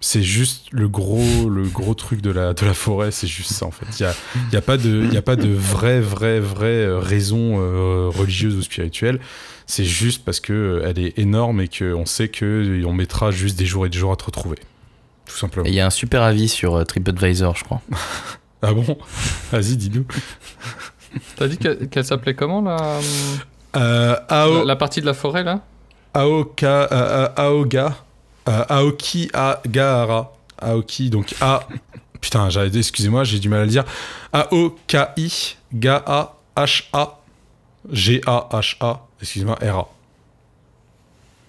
c'est 0.00 0.22
juste 0.22 0.66
le 0.72 0.88
gros 0.88 1.48
le 1.48 1.62
gros 1.62 1.94
truc 1.94 2.20
de 2.20 2.30
la 2.30 2.52
de 2.52 2.64
la 2.66 2.74
forêt 2.74 3.10
c'est 3.10 3.26
juste 3.26 3.52
ça 3.52 3.66
en 3.66 3.70
fait. 3.70 3.86
Il 3.98 4.02
y 4.02 4.06
a, 4.06 4.14
y 4.52 4.56
a 4.56 4.62
pas 4.62 4.76
de 4.76 5.08
y 5.12 5.16
a 5.16 5.22
pas 5.22 5.36
de 5.36 5.48
vraie 5.48 6.00
vraie 6.00 6.38
vraie 6.38 6.84
euh, 6.84 6.98
raison 6.98 7.56
euh, 7.58 8.08
religieuse 8.08 8.56
ou 8.56 8.62
spirituelle. 8.62 9.20
C'est 9.66 9.84
juste 9.84 10.24
parce 10.24 10.40
que 10.40 10.52
euh, 10.52 10.86
elle 10.86 10.98
est 10.98 11.18
énorme 11.18 11.60
et 11.60 11.68
qu'on 11.68 12.06
sait 12.06 12.28
que 12.28 12.84
on 12.84 12.92
mettra 12.92 13.30
juste 13.30 13.58
des 13.58 13.66
jours 13.66 13.86
et 13.86 13.88
des 13.88 13.98
jours 13.98 14.12
à 14.12 14.16
te 14.16 14.24
retrouver 14.24 14.58
tout 15.36 15.40
simplement 15.40 15.66
Et 15.66 15.70
il 15.70 15.74
y 15.74 15.80
a 15.80 15.86
un 15.86 15.90
super 15.90 16.22
avis 16.22 16.48
sur 16.48 16.76
euh, 16.76 16.84
TripAdvisor, 16.84 17.54
je 17.56 17.64
crois. 17.64 17.80
Ah 18.62 18.72
bon? 18.72 18.96
Vas-y, 19.52 19.76
dis-nous. 19.76 20.06
T'as 21.36 21.46
dit 21.46 21.58
qu'elle 21.58 22.04
s'appelait 22.04 22.34
comment, 22.34 22.62
la, 22.62 22.78
Euh, 23.76 24.16
la, 24.30 24.42
Ao, 24.42 24.64
la 24.64 24.76
partie 24.76 25.02
de 25.02 25.06
la 25.06 25.12
forêt, 25.12 25.44
là? 25.44 25.60
Aoka, 26.14 26.66
euh, 26.66 26.88
euh, 26.90 27.28
Aoga, 27.36 27.94
euh, 28.48 28.64
Aoki 28.70 29.30
Agahara. 29.34 30.32
Aoki, 30.58 31.10
donc 31.10 31.34
A. 31.42 31.60
Putain, 32.22 32.48
j'ai- 32.48 32.74
excusez-moi, 32.78 33.24
j'ai 33.24 33.38
du 33.38 33.50
mal 33.50 33.60
à 33.60 33.64
le 33.64 33.70
dire. 33.70 33.84
A-O-K-I, 34.32 35.56
G-A-H-A, 35.78 37.20
G-A-H-A, 37.92 39.06
excusez-moi, 39.20 39.58
R-A. 39.60 39.88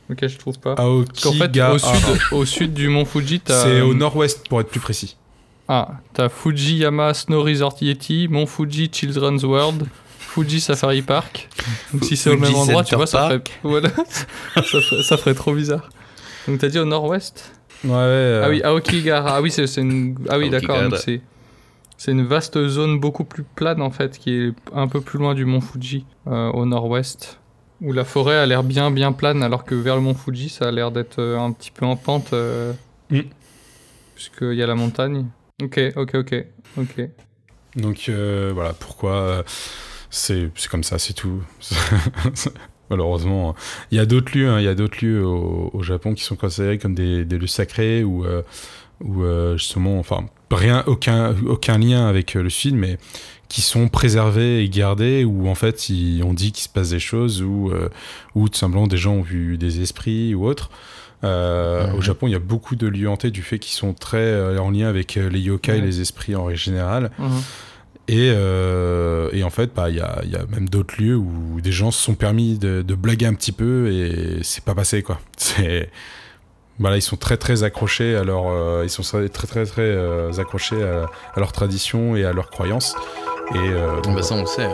Ok, 0.09 0.25
je 0.27 0.37
trouve 0.37 0.57
pas. 0.59 0.73
Aoki 0.73 1.09
Parce 1.11 1.23
qu'en 1.23 1.33
fait, 1.33 1.61
au 1.61 1.77
sud, 1.77 2.19
au 2.31 2.45
sud 2.45 2.73
du 2.73 2.87
mont 2.87 3.05
Fuji, 3.05 3.39
t'as. 3.41 3.63
C'est 3.63 3.81
au 3.81 3.93
nord-ouest, 3.93 4.47
pour 4.47 4.61
être 4.61 4.69
plus 4.69 4.79
précis. 4.79 5.17
Ah, 5.67 5.99
t'as 6.13 6.29
Fujiyama 6.29 7.13
Snow 7.13 7.43
Resort 7.43 7.75
Yeti, 7.81 8.27
Mont 8.29 8.45
Fuji 8.45 8.89
Children's 8.89 9.43
World, 9.43 9.85
Fuji 10.17 10.61
Safari 10.61 11.01
Park. 11.01 11.49
Donc 11.93 12.05
si 12.05 12.15
c'est 12.15 12.29
au 12.29 12.37
même 12.37 12.55
endroit, 12.55 12.85
tu 12.85 12.95
vois, 12.95 13.05
ça 13.07 13.23
ferait, 13.27 13.41
voilà. 13.63 13.89
ça, 14.55 14.63
ferait, 14.63 15.03
ça 15.03 15.17
ferait 15.17 15.33
trop 15.33 15.53
bizarre. 15.53 15.89
Donc 16.47 16.59
t'as 16.59 16.69
dit 16.69 16.79
au 16.79 16.85
nord-ouest? 16.85 17.51
Ouais, 17.83 17.89
ouais. 17.91 17.95
euh, 17.97 18.43
Ah 18.45 18.49
oui, 18.49 18.61
Aokigahara. 18.63 19.35
Ah 19.35 19.41
oui, 19.41 19.51
c'est 19.51 19.67
c'est 19.67 19.81
une. 19.81 20.17
Ah 20.29 20.37
oui, 20.37 20.49
d'accord. 20.49 20.77
C'est. 20.97 21.21
C'est 21.99 22.11
une 22.11 22.25
vaste 22.25 22.67
zone 22.67 22.99
beaucoup 22.99 23.23
plus 23.23 23.43
plane 23.43 23.81
en 23.81 23.89
fait, 23.89 24.19
qui 24.19 24.31
est 24.31 24.53
un 24.73 24.87
peu 24.87 25.01
plus 25.01 25.17
loin 25.17 25.33
du 25.33 25.45
mont 25.45 25.61
Fuji, 25.61 26.05
euh, 26.27 26.51
au 26.51 26.65
nord-ouest, 26.67 27.39
où 27.81 27.93
la 27.93 28.03
forêt 28.05 28.35
a 28.37 28.45
l'air 28.45 28.63
bien 28.63 28.89
bien 28.91 29.11
plane, 29.11 29.43
alors 29.43 29.63
que 29.63 29.75
vers 29.75 29.95
le 29.95 30.01
mont 30.01 30.13
Fuji, 30.15 30.49
ça 30.49 30.67
a 30.67 30.71
l'air 30.71 30.91
d'être 30.91 31.19
euh, 31.19 31.37
un 31.37 31.51
petit 31.51 31.71
peu 31.71 31.85
en 31.85 31.95
pente, 31.95 32.33
euh, 32.33 32.73
Mm. 33.09 33.21
puisqu'il 34.15 34.53
y 34.55 34.63
a 34.63 34.67
la 34.67 34.75
montagne. 34.75 35.25
Ok, 35.63 35.79
ok, 35.95 36.15
ok, 36.15 36.45
ok. 36.77 37.09
Donc 37.77 38.09
euh, 38.09 38.51
voilà 38.53 38.73
pourquoi 38.73 39.13
euh, 39.13 39.43
c'est 40.09 40.49
comme 40.69 40.83
ça, 40.83 40.99
c'est 40.99 41.13
tout. 41.13 41.41
Malheureusement, 42.89 43.55
il 43.91 43.97
y 43.97 43.99
a 44.01 44.05
d'autres 44.05 44.37
lieux, 44.37 44.49
hein, 44.49 44.59
il 44.59 44.65
y 44.65 44.69
a 44.69 44.75
d'autres 44.75 44.97
lieux 45.03 45.25
au, 45.25 45.69
au 45.73 45.83
Japon 45.83 46.13
qui 46.13 46.23
sont 46.23 46.35
considérés 46.35 46.77
comme 46.77 46.95
des, 46.95 47.25
des 47.25 47.37
lieux 47.37 47.47
sacrés 47.47 48.03
ou 48.03 48.25
ou 49.03 49.23
justement, 49.57 49.99
enfin 49.99 50.25
rien, 50.51 50.83
aucun 50.87 51.35
aucun 51.45 51.77
lien 51.77 52.07
avec 52.07 52.33
le 52.33 52.49
sud, 52.49 52.75
mais 52.75 52.97
qui 53.49 53.61
sont 53.61 53.87
préservés 53.87 54.63
et 54.63 54.69
gardés 54.69 55.23
où 55.23 55.47
en 55.47 55.55
fait 55.55 55.89
ils, 55.89 56.23
on 56.23 56.33
dit 56.33 56.51
qu'il 56.51 56.63
se 56.63 56.69
passe 56.69 56.89
des 56.89 56.99
choses 56.99 57.41
ou 57.41 57.71
euh, 57.71 57.89
ou 58.35 58.49
tout 58.49 58.57
simplement 58.57 58.87
des 58.87 58.97
gens 58.97 59.13
ont 59.15 59.21
vu 59.21 59.57
des 59.57 59.81
esprits 59.81 60.35
ou 60.35 60.45
autre. 60.45 60.69
Euh. 61.23 61.91
Au 61.93 62.01
Japon, 62.01 62.27
il 62.27 62.31
y 62.31 62.35
a 62.35 62.39
beaucoup 62.39 62.75
de 62.75 62.85
lieux 62.87 63.09
hantés 63.09 63.31
du 63.31 63.41
fait 63.41 63.57
qu'ils 63.57 63.73
sont 63.75 63.93
très 63.93 64.17
euh, 64.19 64.59
en 64.59 64.69
lien 64.69 64.87
avec 64.87 65.15
les 65.15 65.39
yokai, 65.39 65.71
Ouais. 65.73 65.81
les 65.81 65.99
esprits 66.01 66.35
en 66.35 66.43
règle 66.45 66.59
générale. 66.59 67.09
Mhm. 67.17 67.41
Et, 68.09 68.31
euh, 68.31 69.29
et 69.33 69.43
en 69.43 69.49
fait, 69.49 69.71
bah, 69.75 69.89
il 69.89 69.95
y, 69.95 69.97
y 69.97 70.35
a 70.35 70.45
même 70.51 70.69
d'autres 70.69 71.01
lieux 71.01 71.15
où 71.17 71.59
des 71.59 71.71
gens 71.73 71.91
se 71.91 72.01
sont 72.01 72.13
permis 72.15 72.57
de, 72.57 72.81
de 72.81 72.95
blaguer 72.95 73.25
un 73.25 73.33
petit 73.33 73.51
peu 73.51 73.91
et 73.91 74.43
c'est 74.43 74.63
pas 74.63 74.75
passé 74.75 75.01
quoi. 75.03 75.19
C'est 75.37 75.89
voilà, 76.79 76.97
ils 76.97 77.01
sont 77.01 77.15
très 77.17 77.37
très 77.37 77.63
accrochés 77.63 78.15
à 78.15 78.23
leur, 78.23 78.47
euh, 78.49 78.81
ils 78.83 78.89
sont 78.89 79.03
très 79.03 79.29
très 79.29 79.65
très, 79.65 79.81
euh, 79.81 80.31
accrochés 80.37 80.81
à, 80.83 81.05
à 81.35 81.39
leur 81.39 81.51
tradition 81.51 82.15
et 82.15 82.25
à 82.25 82.33
leurs 82.33 82.49
croyances. 82.49 82.95
Et 83.55 83.57
euh, 83.57 84.01
Bah 84.05 84.21
ça 84.21 84.35
on 84.35 84.41
le 84.41 84.45
sait. 84.45 84.69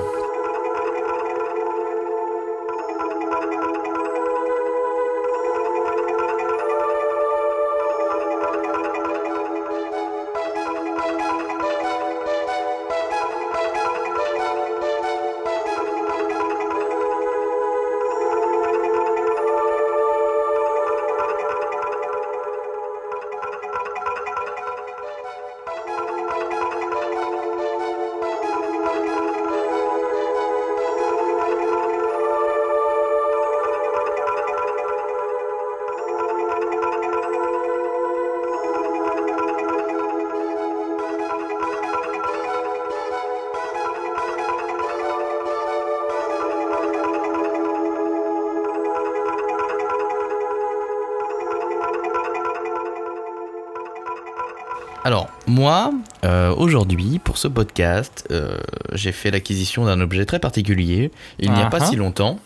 Alors, 55.05 55.29
moi, 55.47 55.91
euh, 56.23 56.53
aujourd'hui, 56.55 57.19
pour 57.19 57.37
ce 57.37 57.47
podcast, 57.49 58.25
euh, 58.31 58.57
j'ai 58.93 59.11
fait 59.11 59.31
l'acquisition 59.31 59.83
d'un 59.85 59.99
objet 59.99 60.25
très 60.25 60.39
particulier, 60.39 61.11
il 61.39 61.51
n'y 61.51 61.61
a 61.61 61.67
pas 61.69 61.85
si 61.85 61.95
longtemps. 61.97 62.39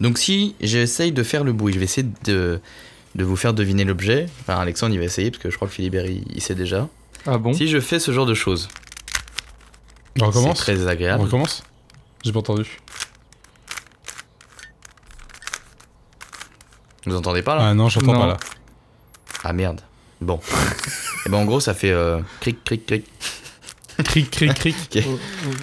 Donc 0.00 0.18
si 0.18 0.54
j'essaye 0.60 1.12
de 1.12 1.22
faire 1.22 1.44
le 1.44 1.52
bruit, 1.52 1.72
je 1.74 1.78
vais 1.78 1.84
essayer 1.84 2.06
de, 2.24 2.60
de 3.14 3.24
vous 3.24 3.36
faire 3.36 3.52
deviner 3.54 3.84
l'objet. 3.84 4.26
Enfin, 4.40 4.58
Alexandre, 4.58 4.94
il 4.94 4.98
va 4.98 5.04
essayer, 5.04 5.30
parce 5.30 5.42
que 5.42 5.50
je 5.50 5.56
crois 5.56 5.68
que 5.68 5.74
Philibert, 5.74 6.06
il, 6.06 6.24
il 6.34 6.40
sait 6.42 6.54
déjà. 6.54 6.88
Ah 7.26 7.36
bon 7.38 7.52
Si 7.52 7.66
je 7.68 7.80
fais 7.80 7.98
ce 7.98 8.10
genre 8.12 8.24
de 8.26 8.32
choses, 8.34 8.68
on 10.16 10.20
c'est 10.20 10.24
recommence. 10.26 10.58
très 10.58 10.82
On 10.84 10.86
agréable. 10.86 11.22
recommence. 11.24 11.62
J'ai 12.24 12.32
pas 12.32 12.38
entendu. 12.40 12.78
Vous 17.06 17.16
entendez 17.16 17.42
pas 17.42 17.56
là? 17.56 17.68
Ah 17.68 17.74
non, 17.74 17.88
j'entends 17.88 18.12
Non. 18.12 18.20
pas 18.20 18.26
là. 18.26 18.36
Ah 19.44 19.52
merde. 19.54 19.80
Bon. 20.20 20.38
Et 21.26 21.28
ben 21.30 21.38
en 21.38 21.44
gros, 21.44 21.60
ça 21.60 21.74
fait 21.74 21.90
euh, 21.90 22.20
cric, 22.40 22.62
cric, 22.64 22.86
cric. 22.86 23.04
Cric 24.04 24.30
cric 24.30 24.54
cric. 24.54 24.98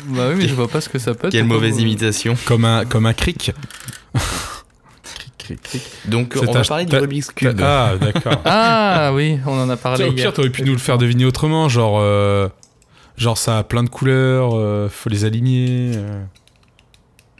Bah 0.07 0.27
oui, 0.29 0.35
mais 0.37 0.47
je 0.47 0.53
vois 0.53 0.67
pas 0.67 0.79
ce 0.81 0.89
que 0.89 0.99
ça 0.99 1.13
peut 1.15 1.27
être. 1.27 1.31
Quelle 1.31 1.47
pourquoi 1.47 1.57
mauvaise 1.67 1.79
imitation. 1.79 2.35
Comme 2.45 2.65
un 2.65 2.85
comme 2.85 3.05
un 3.05 3.13
cric. 3.13 3.51
Donc, 6.05 6.33
C'est 6.33 6.47
on 6.47 6.51
ta- 6.51 6.59
va 6.61 6.65
parler 6.67 6.85
du 6.85 6.95
Rubik's 6.97 7.31
Cube. 7.31 7.59
Ah 7.63 7.93
d'accord. 7.99 8.41
Ah 8.45 9.11
oui, 9.13 9.39
on 9.45 9.53
en 9.59 9.69
a 9.69 9.77
parlé 9.77 10.03
Au 10.03 10.07
hier. 10.07 10.15
pire, 10.15 10.33
t'aurais 10.33 10.49
pu 10.49 10.63
nous 10.63 10.73
le 10.73 10.77
faire 10.77 10.97
deviner 10.97 11.23
autrement, 11.25 11.69
genre, 11.69 11.99
euh, 12.01 12.49
genre 13.15 13.37
ça 13.37 13.59
a 13.59 13.63
plein 13.63 13.83
de 13.83 13.89
couleurs, 13.89 14.51
euh, 14.55 14.89
faut 14.89 15.09
les 15.09 15.23
aligner. 15.23 15.91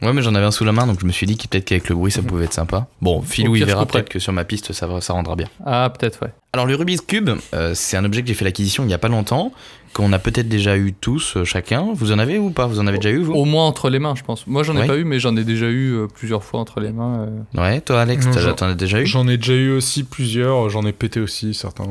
Ouais, 0.00 0.12
mais 0.12 0.22
j'en 0.22 0.34
avais 0.36 0.46
un 0.46 0.52
sous 0.52 0.64
la 0.64 0.70
main, 0.70 0.86
donc 0.86 1.00
je 1.00 1.06
me 1.06 1.10
suis 1.10 1.26
dit 1.26 1.36
que 1.36 1.48
peut-être 1.48 1.64
qu'avec 1.64 1.88
le 1.88 1.96
bruit, 1.96 2.12
ça 2.12 2.22
pouvait 2.22 2.44
être 2.44 2.52
sympa. 2.52 2.86
Bon, 3.02 3.20
Philou, 3.20 3.56
il 3.56 3.64
verra 3.64 3.84
peut-être 3.84 4.08
que 4.08 4.20
sur 4.20 4.32
ma 4.32 4.44
piste, 4.44 4.72
ça, 4.72 4.86
va- 4.86 5.00
ça 5.00 5.12
rendra 5.12 5.34
bien. 5.34 5.48
Ah, 5.66 5.90
peut-être, 5.96 6.22
ouais. 6.22 6.32
Alors, 6.52 6.66
le 6.66 6.76
Rubik's 6.76 7.00
Cube, 7.00 7.30
euh, 7.52 7.72
c'est 7.74 7.96
un 7.96 8.04
objet 8.04 8.22
que 8.22 8.28
j'ai 8.28 8.34
fait 8.34 8.44
l'acquisition 8.44 8.84
il 8.84 8.86
n'y 8.86 8.94
a 8.94 8.98
pas 8.98 9.08
longtemps, 9.08 9.52
qu'on 9.94 10.12
a 10.12 10.20
peut-être 10.20 10.48
déjà 10.48 10.76
eu 10.76 10.92
tous, 10.92 11.36
euh, 11.36 11.44
chacun. 11.44 11.88
Vous 11.94 12.12
en 12.12 12.18
avez 12.20 12.38
ou 12.38 12.50
pas? 12.50 12.66
Vous 12.66 12.78
en 12.78 12.86
avez 12.86 12.98
déjà 12.98 13.10
eu, 13.10 13.22
vous? 13.22 13.32
Au 13.32 13.44
moins 13.44 13.66
entre 13.66 13.90
les 13.90 13.98
mains, 13.98 14.14
je 14.14 14.22
pense. 14.22 14.46
Moi, 14.46 14.62
j'en 14.62 14.76
ai 14.76 14.80
Ouais. 14.82 14.86
pas 14.86 14.96
eu, 14.96 15.02
mais 15.04 15.18
j'en 15.18 15.36
ai 15.36 15.42
déjà 15.42 15.66
eu 15.66 15.94
euh, 15.94 16.06
plusieurs 16.06 16.44
fois 16.44 16.60
entre 16.60 16.78
les 16.78 16.92
mains. 16.92 17.26
euh. 17.56 17.60
Ouais, 17.60 17.80
toi, 17.80 18.00
Alex, 18.02 18.24
Non, 18.26 18.32
t'as- 18.32 18.40
j'en- 18.40 18.52
t'en 18.54 18.66
as 18.68 18.74
déjà 18.74 19.00
eu? 19.00 19.06
J'en 19.06 19.26
ai 19.26 19.36
déjà 19.36 19.54
eu 19.54 19.70
aussi 19.72 20.04
plusieurs, 20.04 20.70
j'en 20.70 20.86
ai 20.86 20.92
pété 20.92 21.18
aussi 21.18 21.54
certains. 21.54 21.84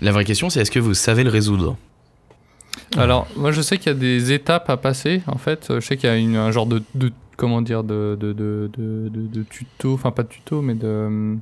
La 0.00 0.12
vraie 0.12 0.24
question, 0.24 0.48
c'est 0.48 0.60
est-ce 0.60 0.70
que 0.70 0.78
vous 0.80 0.94
savez 0.94 1.24
le 1.24 1.30
résoudre? 1.30 1.76
Alors, 2.96 3.26
moi, 3.36 3.52
je 3.52 3.60
sais 3.62 3.78
qu'il 3.78 3.88
y 3.92 3.94
a 3.94 3.98
des 3.98 4.32
étapes 4.32 4.68
à 4.70 4.76
passer, 4.76 5.22
en 5.26 5.38
fait. 5.38 5.68
Euh, 5.70 5.80
Je 5.80 5.86
sais 5.86 5.96
qu'il 5.96 6.08
y 6.08 6.12
a 6.12 6.16
une- 6.16 6.36
un 6.36 6.50
genre 6.50 6.66
de, 6.66 6.82
de- 6.94 7.12
comment 7.36 7.62
dire, 7.62 7.84
de, 7.84 8.16
de, 8.20 8.32
de, 8.32 8.70
de, 8.76 9.08
de- 9.08 9.26
de 9.28 9.42
tuto, 9.44 9.94
enfin 9.94 10.10
pas 10.10 10.22
de 10.22 10.28
tuto, 10.28 10.62
mais 10.62 10.74
de... 10.74 11.36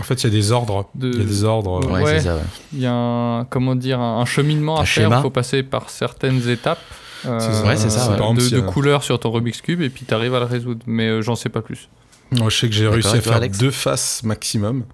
En 0.00 0.02
fait, 0.02 0.14
il 0.14 0.24
y 0.24 0.26
a 0.28 0.30
des 0.30 0.52
ordres. 0.52 0.88
De- 0.94 1.10
Il 1.10 1.18
y 1.18 1.22
a 1.22 1.24
des 1.24 1.44
ordres. 1.44 1.86
Ouais. 1.90 2.18
c'est 2.18 2.20
ça, 2.20 2.36
ouais. 2.36 2.40
Il 2.72 2.80
y 2.80 2.86
a 2.86 2.92
un, 2.94 3.44
comment 3.44 3.74
dire, 3.74 4.00
un, 4.00 4.20
un 4.20 4.24
cheminement 4.24 4.78
Un 4.78 4.82
à 4.82 4.86
faire, 4.86 5.10
il 5.16 5.20
faut 5.22 5.30
passer 5.30 5.62
par 5.62 5.90
certaines 5.90 6.48
étapes. 6.48 6.78
euh, 7.26 7.38
ça. 7.38 7.64
Ouais, 7.66 7.76
c'est 7.76 7.90
ça, 7.90 8.04
de, 8.06 8.08
ouais. 8.10 8.14
Exemple, 8.14 8.50
de 8.50 8.58
a- 8.60 8.62
couleurs 8.72 9.02
sur 9.02 9.18
ton 9.20 9.30
Rubik's 9.30 9.60
Cube, 9.60 9.82
et 9.82 9.90
puis 9.90 10.04
tu 10.06 10.14
arrives 10.14 10.34
à 10.34 10.38
le 10.40 10.46
résoudre. 10.46 10.80
Mais 10.86 11.08
euh, 11.08 11.22
j'en 11.22 11.34
sais 11.34 11.50
pas 11.50 11.60
plus. 11.60 11.88
Moi, 12.30 12.48
je 12.48 12.56
sais 12.56 12.68
que 12.68 12.74
j'ai 12.74 12.88
réussi 12.88 13.16
à 13.16 13.20
faire 13.20 13.34
Alex? 13.36 13.58
deux 13.58 13.70
faces 13.70 14.22
maximum, 14.22 14.84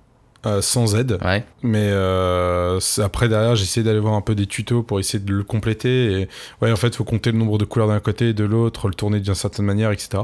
euh, 0.46 0.62
sans 0.62 0.94
aide. 0.96 1.18
Ouais. 1.24 1.44
Mais 1.62 1.88
euh, 1.90 2.78
après, 3.02 3.28
derrière, 3.28 3.56
j'ai 3.56 3.64
essayé 3.64 3.84
d'aller 3.84 3.98
voir 3.98 4.14
un 4.14 4.20
peu 4.20 4.34
des 4.34 4.46
tutos 4.46 4.82
pour 4.82 5.00
essayer 5.00 5.18
de 5.22 5.32
le 5.32 5.42
compléter. 5.44 6.12
Et 6.22 6.28
ouais, 6.62 6.70
en 6.72 6.76
fait, 6.76 6.88
il 6.88 6.94
faut 6.96 7.04
compter 7.04 7.32
le 7.32 7.38
nombre 7.38 7.58
de 7.58 7.64
couleurs 7.64 7.88
d'un 7.88 8.00
côté 8.00 8.28
et 8.30 8.32
de 8.34 8.44
l'autre, 8.44 8.88
le 8.88 8.94
tourner 8.94 9.20
d'une 9.20 9.34
certaine 9.34 9.64
manière, 9.66 9.90
etc. 9.90 10.22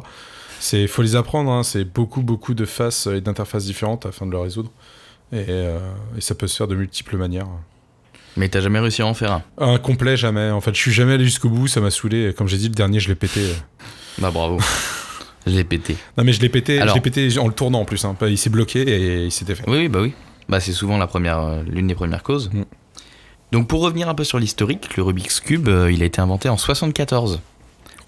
C'est 0.60 0.86
faut 0.86 1.02
les 1.02 1.16
apprendre. 1.16 1.50
hein. 1.50 1.62
C'est 1.62 1.84
beaucoup, 1.84 2.22
beaucoup 2.22 2.54
de 2.54 2.64
faces 2.64 3.06
et 3.08 3.20
d'interfaces 3.20 3.64
différentes 3.64 4.06
afin 4.06 4.24
de 4.26 4.30
le 4.30 4.38
résoudre. 4.38 4.70
Et, 5.32 5.44
euh, 5.48 5.78
et 6.16 6.20
ça 6.20 6.34
peut 6.34 6.46
se 6.46 6.56
faire 6.56 6.68
de 6.68 6.74
multiples 6.76 7.16
manières. 7.16 7.48
Mais 8.36 8.48
t'as 8.48 8.60
jamais 8.60 8.78
réussi 8.80 9.02
à 9.02 9.06
en 9.06 9.14
faire 9.14 9.32
un? 9.32 9.42
Un 9.58 9.78
complet, 9.78 10.16
jamais. 10.16 10.50
En 10.50 10.60
fait, 10.60 10.74
je 10.74 10.80
suis 10.80 10.92
jamais 10.92 11.14
allé 11.14 11.24
jusqu'au 11.24 11.48
bout. 11.48 11.66
Ça 11.68 11.80
m'a 11.80 11.90
saoulé. 11.90 12.32
Comme 12.36 12.48
j'ai 12.48 12.56
dit, 12.56 12.68
le 12.68 12.74
dernier, 12.74 12.98
je 13.00 13.08
l'ai 13.08 13.14
pété. 13.14 13.40
Bah 14.18 14.30
bravo. 14.32 14.58
je 15.46 15.52
l'ai 15.52 15.64
pété. 15.64 15.96
Non, 16.16 16.24
mais 16.24 16.32
je 16.32 16.40
l'ai 16.40 16.48
pété, 16.48 16.78
Alors- 16.80 16.94
je 16.94 16.94
l'ai 16.94 17.00
pété 17.02 17.38
en 17.38 17.46
le 17.48 17.54
tournant 17.54 17.80
en 17.80 17.84
plus. 17.84 18.04
hein. 18.04 18.16
Il 18.22 18.38
s'est 18.38 18.50
bloqué 18.50 18.80
et 18.82 19.24
il 19.24 19.32
s'était 19.32 19.54
fait. 19.54 19.64
Oui, 19.68 19.78
oui, 19.78 19.88
bah 19.88 20.00
oui. 20.02 20.12
Bah 20.48 20.60
c'est 20.60 20.72
souvent 20.72 20.98
la 20.98 21.06
première, 21.06 21.40
euh, 21.40 21.62
l'une 21.66 21.86
des 21.86 21.94
premières 21.94 22.22
causes. 22.22 22.50
Mm. 22.52 22.62
Donc 23.52 23.68
pour 23.68 23.80
revenir 23.82 24.08
un 24.08 24.14
peu 24.14 24.24
sur 24.24 24.38
l'historique, 24.38 24.96
le 24.96 25.02
Rubik's 25.02 25.40
Cube, 25.40 25.68
euh, 25.68 25.90
il 25.92 26.02
a 26.02 26.06
été 26.06 26.20
inventé 26.20 26.48
en 26.48 26.56
74 26.56 27.40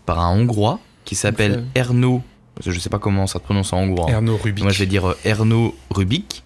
par 0.05 0.19
un 0.21 0.37
Hongrois 0.39 0.81
qui 1.05 1.15
s'appelle 1.15 1.59
Ok. 1.61 1.65
Erno. 1.77 2.23
Je 2.65 2.79
sais 2.79 2.89
pas 2.89 2.99
comment 2.99 3.27
ça 3.27 3.35
se 3.39 3.45
prononce 3.45 3.73
en 3.73 3.79
hongrois. 3.79 4.07
hein. 4.09 4.15
Erno 4.15 4.37
Rubik. 4.37 4.65
Moi 4.65 4.73
je 4.73 4.79
vais 4.81 4.87
dire 4.87 5.09
euh, 5.11 5.19
Erno 5.25 5.75
Rubik, 5.91 6.43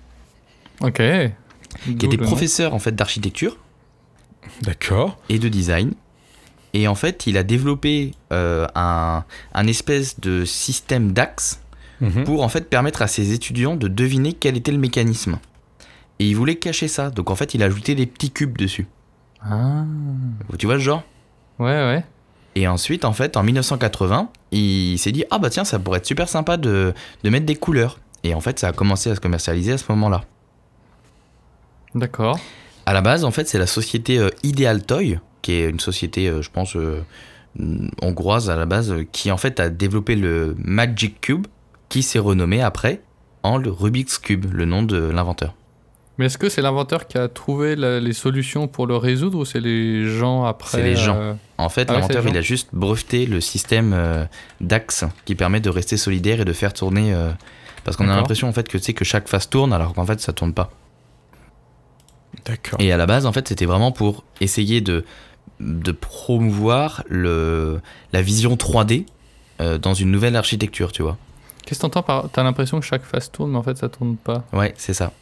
Ok. 0.80 1.00
qui 1.98 2.06
était 2.06 2.16
professeur 2.18 2.74
en 2.74 2.78
fait 2.80 2.94
d'architecture 2.94 3.56
D'accord. 4.62 5.18
et 5.28 5.38
de 5.38 5.48
design. 5.48 5.92
Et 6.74 6.86
en 6.88 6.94
fait, 6.94 7.26
il 7.26 7.36
a 7.36 7.42
développé 7.42 8.12
euh, 8.32 8.66
un, 8.74 9.24
un 9.54 9.66
espèce 9.66 10.20
de 10.20 10.44
système 10.44 11.12
d'axes 11.12 11.60
Mhm. 12.02 12.24
pour 12.24 12.42
en 12.42 12.48
fait 12.48 12.70
permettre 12.70 13.02
à 13.02 13.06
ses 13.08 13.32
étudiants 13.34 13.76
de 13.76 13.86
deviner 13.86 14.32
quel 14.32 14.56
était 14.56 14.72
le 14.72 14.78
mécanisme. 14.78 15.38
Et 16.18 16.26
il 16.26 16.34
voulait 16.34 16.54
cacher 16.54 16.88
ça, 16.88 17.10
donc 17.10 17.28
en 17.28 17.34
fait 17.34 17.52
il 17.52 17.62
a 17.62 17.66
ajouté 17.66 17.94
des 17.94 18.06
petits 18.06 18.30
cubes 18.30 18.56
dessus. 18.56 18.86
Ah. 19.42 19.84
Tu 20.58 20.64
vois 20.64 20.76
le 20.76 20.80
genre? 20.80 21.02
Ouais, 21.58 21.66
ouais. 21.66 22.02
Et 22.54 22.66
ensuite, 22.66 23.04
en 23.04 23.12
fait, 23.12 23.36
en 23.36 23.42
1980, 23.42 24.30
il 24.50 24.96
s'est 24.98 25.12
dit 25.12 25.24
Ah 25.30 25.38
bah 25.38 25.50
tiens, 25.50 25.64
ça 25.66 25.78
pourrait 25.78 25.98
être 25.98 26.06
super 26.06 26.26
sympa 26.26 26.56
de, 26.56 26.94
de 27.22 27.28
mettre 27.30 27.44
des 27.44 27.54
couleurs. 27.56 27.98
Et 28.24 28.32
en 28.34 28.40
fait, 28.40 28.58
ça 28.58 28.68
a 28.68 28.72
commencé 28.72 29.10
à 29.10 29.14
se 29.14 29.20
commercialiser 29.20 29.72
à 29.72 29.78
ce 29.78 29.84
moment-là. 29.90 30.22
D'accord. 31.94 32.38
À 32.86 32.92
la 32.92 33.00
base, 33.02 33.24
en 33.24 33.30
fait, 33.30 33.46
c'est 33.48 33.58
la 33.58 33.66
société 33.66 34.18
euh, 34.18 34.30
Ideal 34.42 34.82
Toy, 34.84 35.18
qui 35.42 35.52
est 35.52 35.68
une 35.68 35.80
société, 35.80 36.28
euh, 36.28 36.42
je 36.42 36.50
pense, 36.50 36.76
euh, 36.76 37.02
hongroise 38.02 38.50
à 38.50 38.56
la 38.56 38.66
base, 38.66 38.92
euh, 38.92 39.04
qui 39.10 39.30
en 39.30 39.36
fait 39.36 39.58
a 39.60 39.68
développé 39.70 40.16
le 40.16 40.54
Magic 40.58 41.20
Cube, 41.20 41.46
qui 41.88 42.02
s'est 42.02 42.18
renommé 42.18 42.62
après 42.62 43.00
en 43.42 43.56
le 43.56 43.70
Rubik's 43.70 44.18
Cube, 44.18 44.46
le 44.52 44.64
nom 44.66 44.82
de 44.82 44.98
l'inventeur. 44.98 45.54
Mais 46.18 46.26
est-ce 46.26 46.36
que 46.36 46.50
c'est 46.50 46.60
l'inventeur 46.60 47.06
qui 47.08 47.16
a 47.16 47.28
trouvé 47.28 47.76
la- 47.76 47.98
les 47.98 48.12
solutions 48.12 48.68
pour 48.68 48.86
le 48.86 48.94
résoudre 48.96 49.38
ou 49.38 49.44
c'est 49.46 49.60
les 49.60 50.06
gens 50.06 50.44
après 50.44 50.76
C'est 50.76 50.84
les 50.84 50.94
gens. 50.94 51.16
euh, 51.16 51.32
En 51.56 51.70
fait, 51.70 51.86
Ah 51.88 51.94
l'inventeur, 51.94 52.22
c'est 52.24 52.28
il 52.28 52.36
a 52.36 52.42
juste 52.42 52.68
breveté 52.74 53.24
le 53.24 53.40
système 53.40 53.92
euh, 53.94 54.26
d'axe 54.60 55.04
qui 55.24 55.34
permet 55.34 55.60
de 55.60 55.70
rester 55.70 55.96
solidaire 55.96 56.40
et 56.40 56.44
de 56.44 56.52
faire 56.52 56.74
tourner. 56.74 57.14
euh, 57.14 57.30
parce 57.84 57.96
qu'on 57.96 58.08
a 58.10 58.14
l'impression 58.16 58.46
en 58.48 58.52
fait 58.52 58.68
que 58.68 58.76
sais 58.76 58.92
que 58.92 59.06
chaque 59.06 59.26
face 59.28 59.48
tourne 59.48 59.72
alors 59.72 59.94
qu'en 59.94 60.04
fait 60.04 60.20
ça 60.20 60.34
tourne 60.34 60.52
pas. 60.52 60.70
D'accord. 62.44 62.80
Et 62.80 62.92
à 62.92 62.96
la 62.96 63.06
base, 63.06 63.26
en 63.26 63.32
fait, 63.32 63.48
c'était 63.48 63.66
vraiment 63.66 63.90
pour 63.92 64.24
essayer 64.40 64.80
de, 64.80 65.04
de 65.60 65.92
promouvoir 65.92 67.04
le, 67.08 67.80
la 68.12 68.22
vision 68.22 68.54
3D 68.54 69.06
euh, 69.60 69.78
dans 69.78 69.94
une 69.94 70.10
nouvelle 70.10 70.36
architecture, 70.36 70.90
tu 70.92 71.02
vois. 71.02 71.16
Qu'est-ce 71.66 71.80
que 71.80 71.82
t'entends 71.82 72.02
par. 72.02 72.30
T'as 72.32 72.42
l'impression 72.42 72.80
que 72.80 72.86
chaque 72.86 73.04
face 73.04 73.30
tourne, 73.30 73.50
mais 73.52 73.58
en 73.58 73.62
fait 73.62 73.76
ça 73.76 73.88
tourne 73.88 74.16
pas. 74.16 74.44
Ouais, 74.52 74.74
c'est 74.76 74.94
ça. 74.94 75.12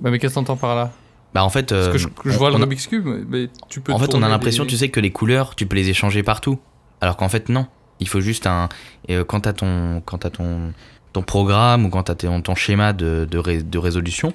Bah, 0.00 0.10
mais 0.10 0.18
qu'est-ce 0.18 0.34
que 0.34 0.40
t'entends 0.40 0.56
par 0.56 0.76
là? 0.76 0.92
Bah 1.34 1.44
en 1.44 1.50
fait, 1.50 1.70
Parce 1.70 1.86
euh, 1.88 1.92
que 1.92 1.98
je, 1.98 2.08
je 2.24 2.30
on- 2.34 2.38
vois 2.38 2.50
le 2.50 2.56
a- 2.56 2.58
Rubik's 2.58 2.86
Cube, 2.86 3.06
mais 3.28 3.48
tu 3.68 3.80
peux. 3.80 3.92
en 3.92 3.98
fait, 3.98 4.14
on 4.14 4.22
a 4.22 4.28
l'impression, 4.28 4.64
tu 4.66 4.76
sais, 4.76 4.88
que 4.90 5.00
les 5.00 5.10
couleurs, 5.10 5.54
tu 5.54 5.66
peux 5.66 5.76
les 5.76 5.88
échanger 5.88 6.22
partout. 6.22 6.58
Alors 7.00 7.16
qu'en 7.16 7.28
fait, 7.28 7.48
non. 7.48 7.66
Il 7.98 8.08
faut 8.08 8.20
juste 8.20 8.46
un. 8.46 8.68
Et 9.08 9.16
euh, 9.16 9.24
quand 9.24 9.40
t'as 9.40 9.54
ton, 9.54 10.02
quand 10.04 10.18
t'as 10.18 10.28
ton, 10.30 10.72
ton 11.14 11.22
programme 11.22 11.86
ou 11.86 11.88
quand 11.88 12.02
t'as 12.04 12.14
ton, 12.14 12.42
ton 12.42 12.54
schéma 12.54 12.92
de, 12.92 13.26
de, 13.30 13.38
ré- 13.38 13.62
de 13.62 13.78
résolution, 13.78 14.34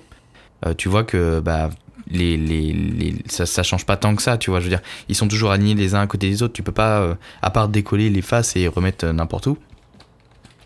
euh, 0.66 0.74
tu 0.76 0.90
vois 0.90 1.04
que 1.04 1.40
bah, 1.40 1.70
les, 2.10 2.38
les, 2.38 2.74
les- 2.74 3.16
ça, 3.28 3.46
ça 3.46 3.64
change 3.64 3.86
pas 3.86 3.98
tant 3.98 4.16
que 4.16 4.22
ça, 4.22 4.38
tu 4.38 4.50
vois. 4.50 4.60
Je 4.60 4.66
veux 4.66 4.70
dire, 4.70 4.82
ils 5.10 5.16
sont 5.16 5.28
toujours 5.28 5.52
alignés 5.52 5.76
les 5.76 5.96
uns 5.96 6.02
à 6.02 6.08
côté 6.08 6.30
des 6.30 6.44
autres. 6.44 6.54
Tu 6.54 6.64
peux 6.64 6.72
pas, 6.72 7.00
euh, 7.02 7.16
à 7.42 7.50
part 7.52 7.68
décoller 7.70 8.10
les 8.10 8.22
faces 8.22 8.56
et 8.56 8.68
remettre 8.68 9.06
euh, 9.06 9.14
n'importe 9.14 9.48
où, 9.48 9.58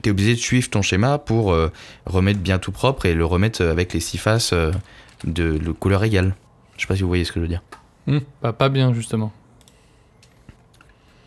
t'es 0.01 0.09
obligé 0.11 0.33
de 0.35 0.39
suivre 0.39 0.69
ton 0.69 0.81
schéma 0.81 1.17
pour 1.17 1.51
euh, 1.51 1.71
remettre 2.05 2.39
bien 2.39 2.59
tout 2.59 2.71
propre 2.71 3.05
et 3.05 3.13
le 3.13 3.25
remettre 3.25 3.63
avec 3.63 3.93
les 3.93 3.99
six 3.99 4.17
faces 4.17 4.53
euh, 4.53 4.71
de, 5.25 5.57
de 5.57 5.71
couleur 5.71 6.03
égale. 6.03 6.35
Je 6.77 6.81
sais 6.81 6.87
pas 6.87 6.95
si 6.95 7.01
vous 7.01 7.07
voyez 7.07 7.23
ce 7.25 7.31
que 7.31 7.39
je 7.39 7.45
veux 7.45 7.47
dire. 7.49 7.63
Bah, 8.41 8.53
pas 8.53 8.69
bien, 8.69 8.93
justement. 8.93 9.31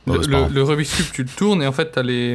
Le, 0.06 0.12
le- 0.48 0.62
Rubik's 0.62 0.94
Cube, 0.96 1.06
tu 1.12 1.22
le 1.24 1.28
tournes 1.28 1.62
et 1.62 1.66
en 1.66 1.72
fait, 1.72 1.90
t'as 1.92 2.02
les. 2.02 2.34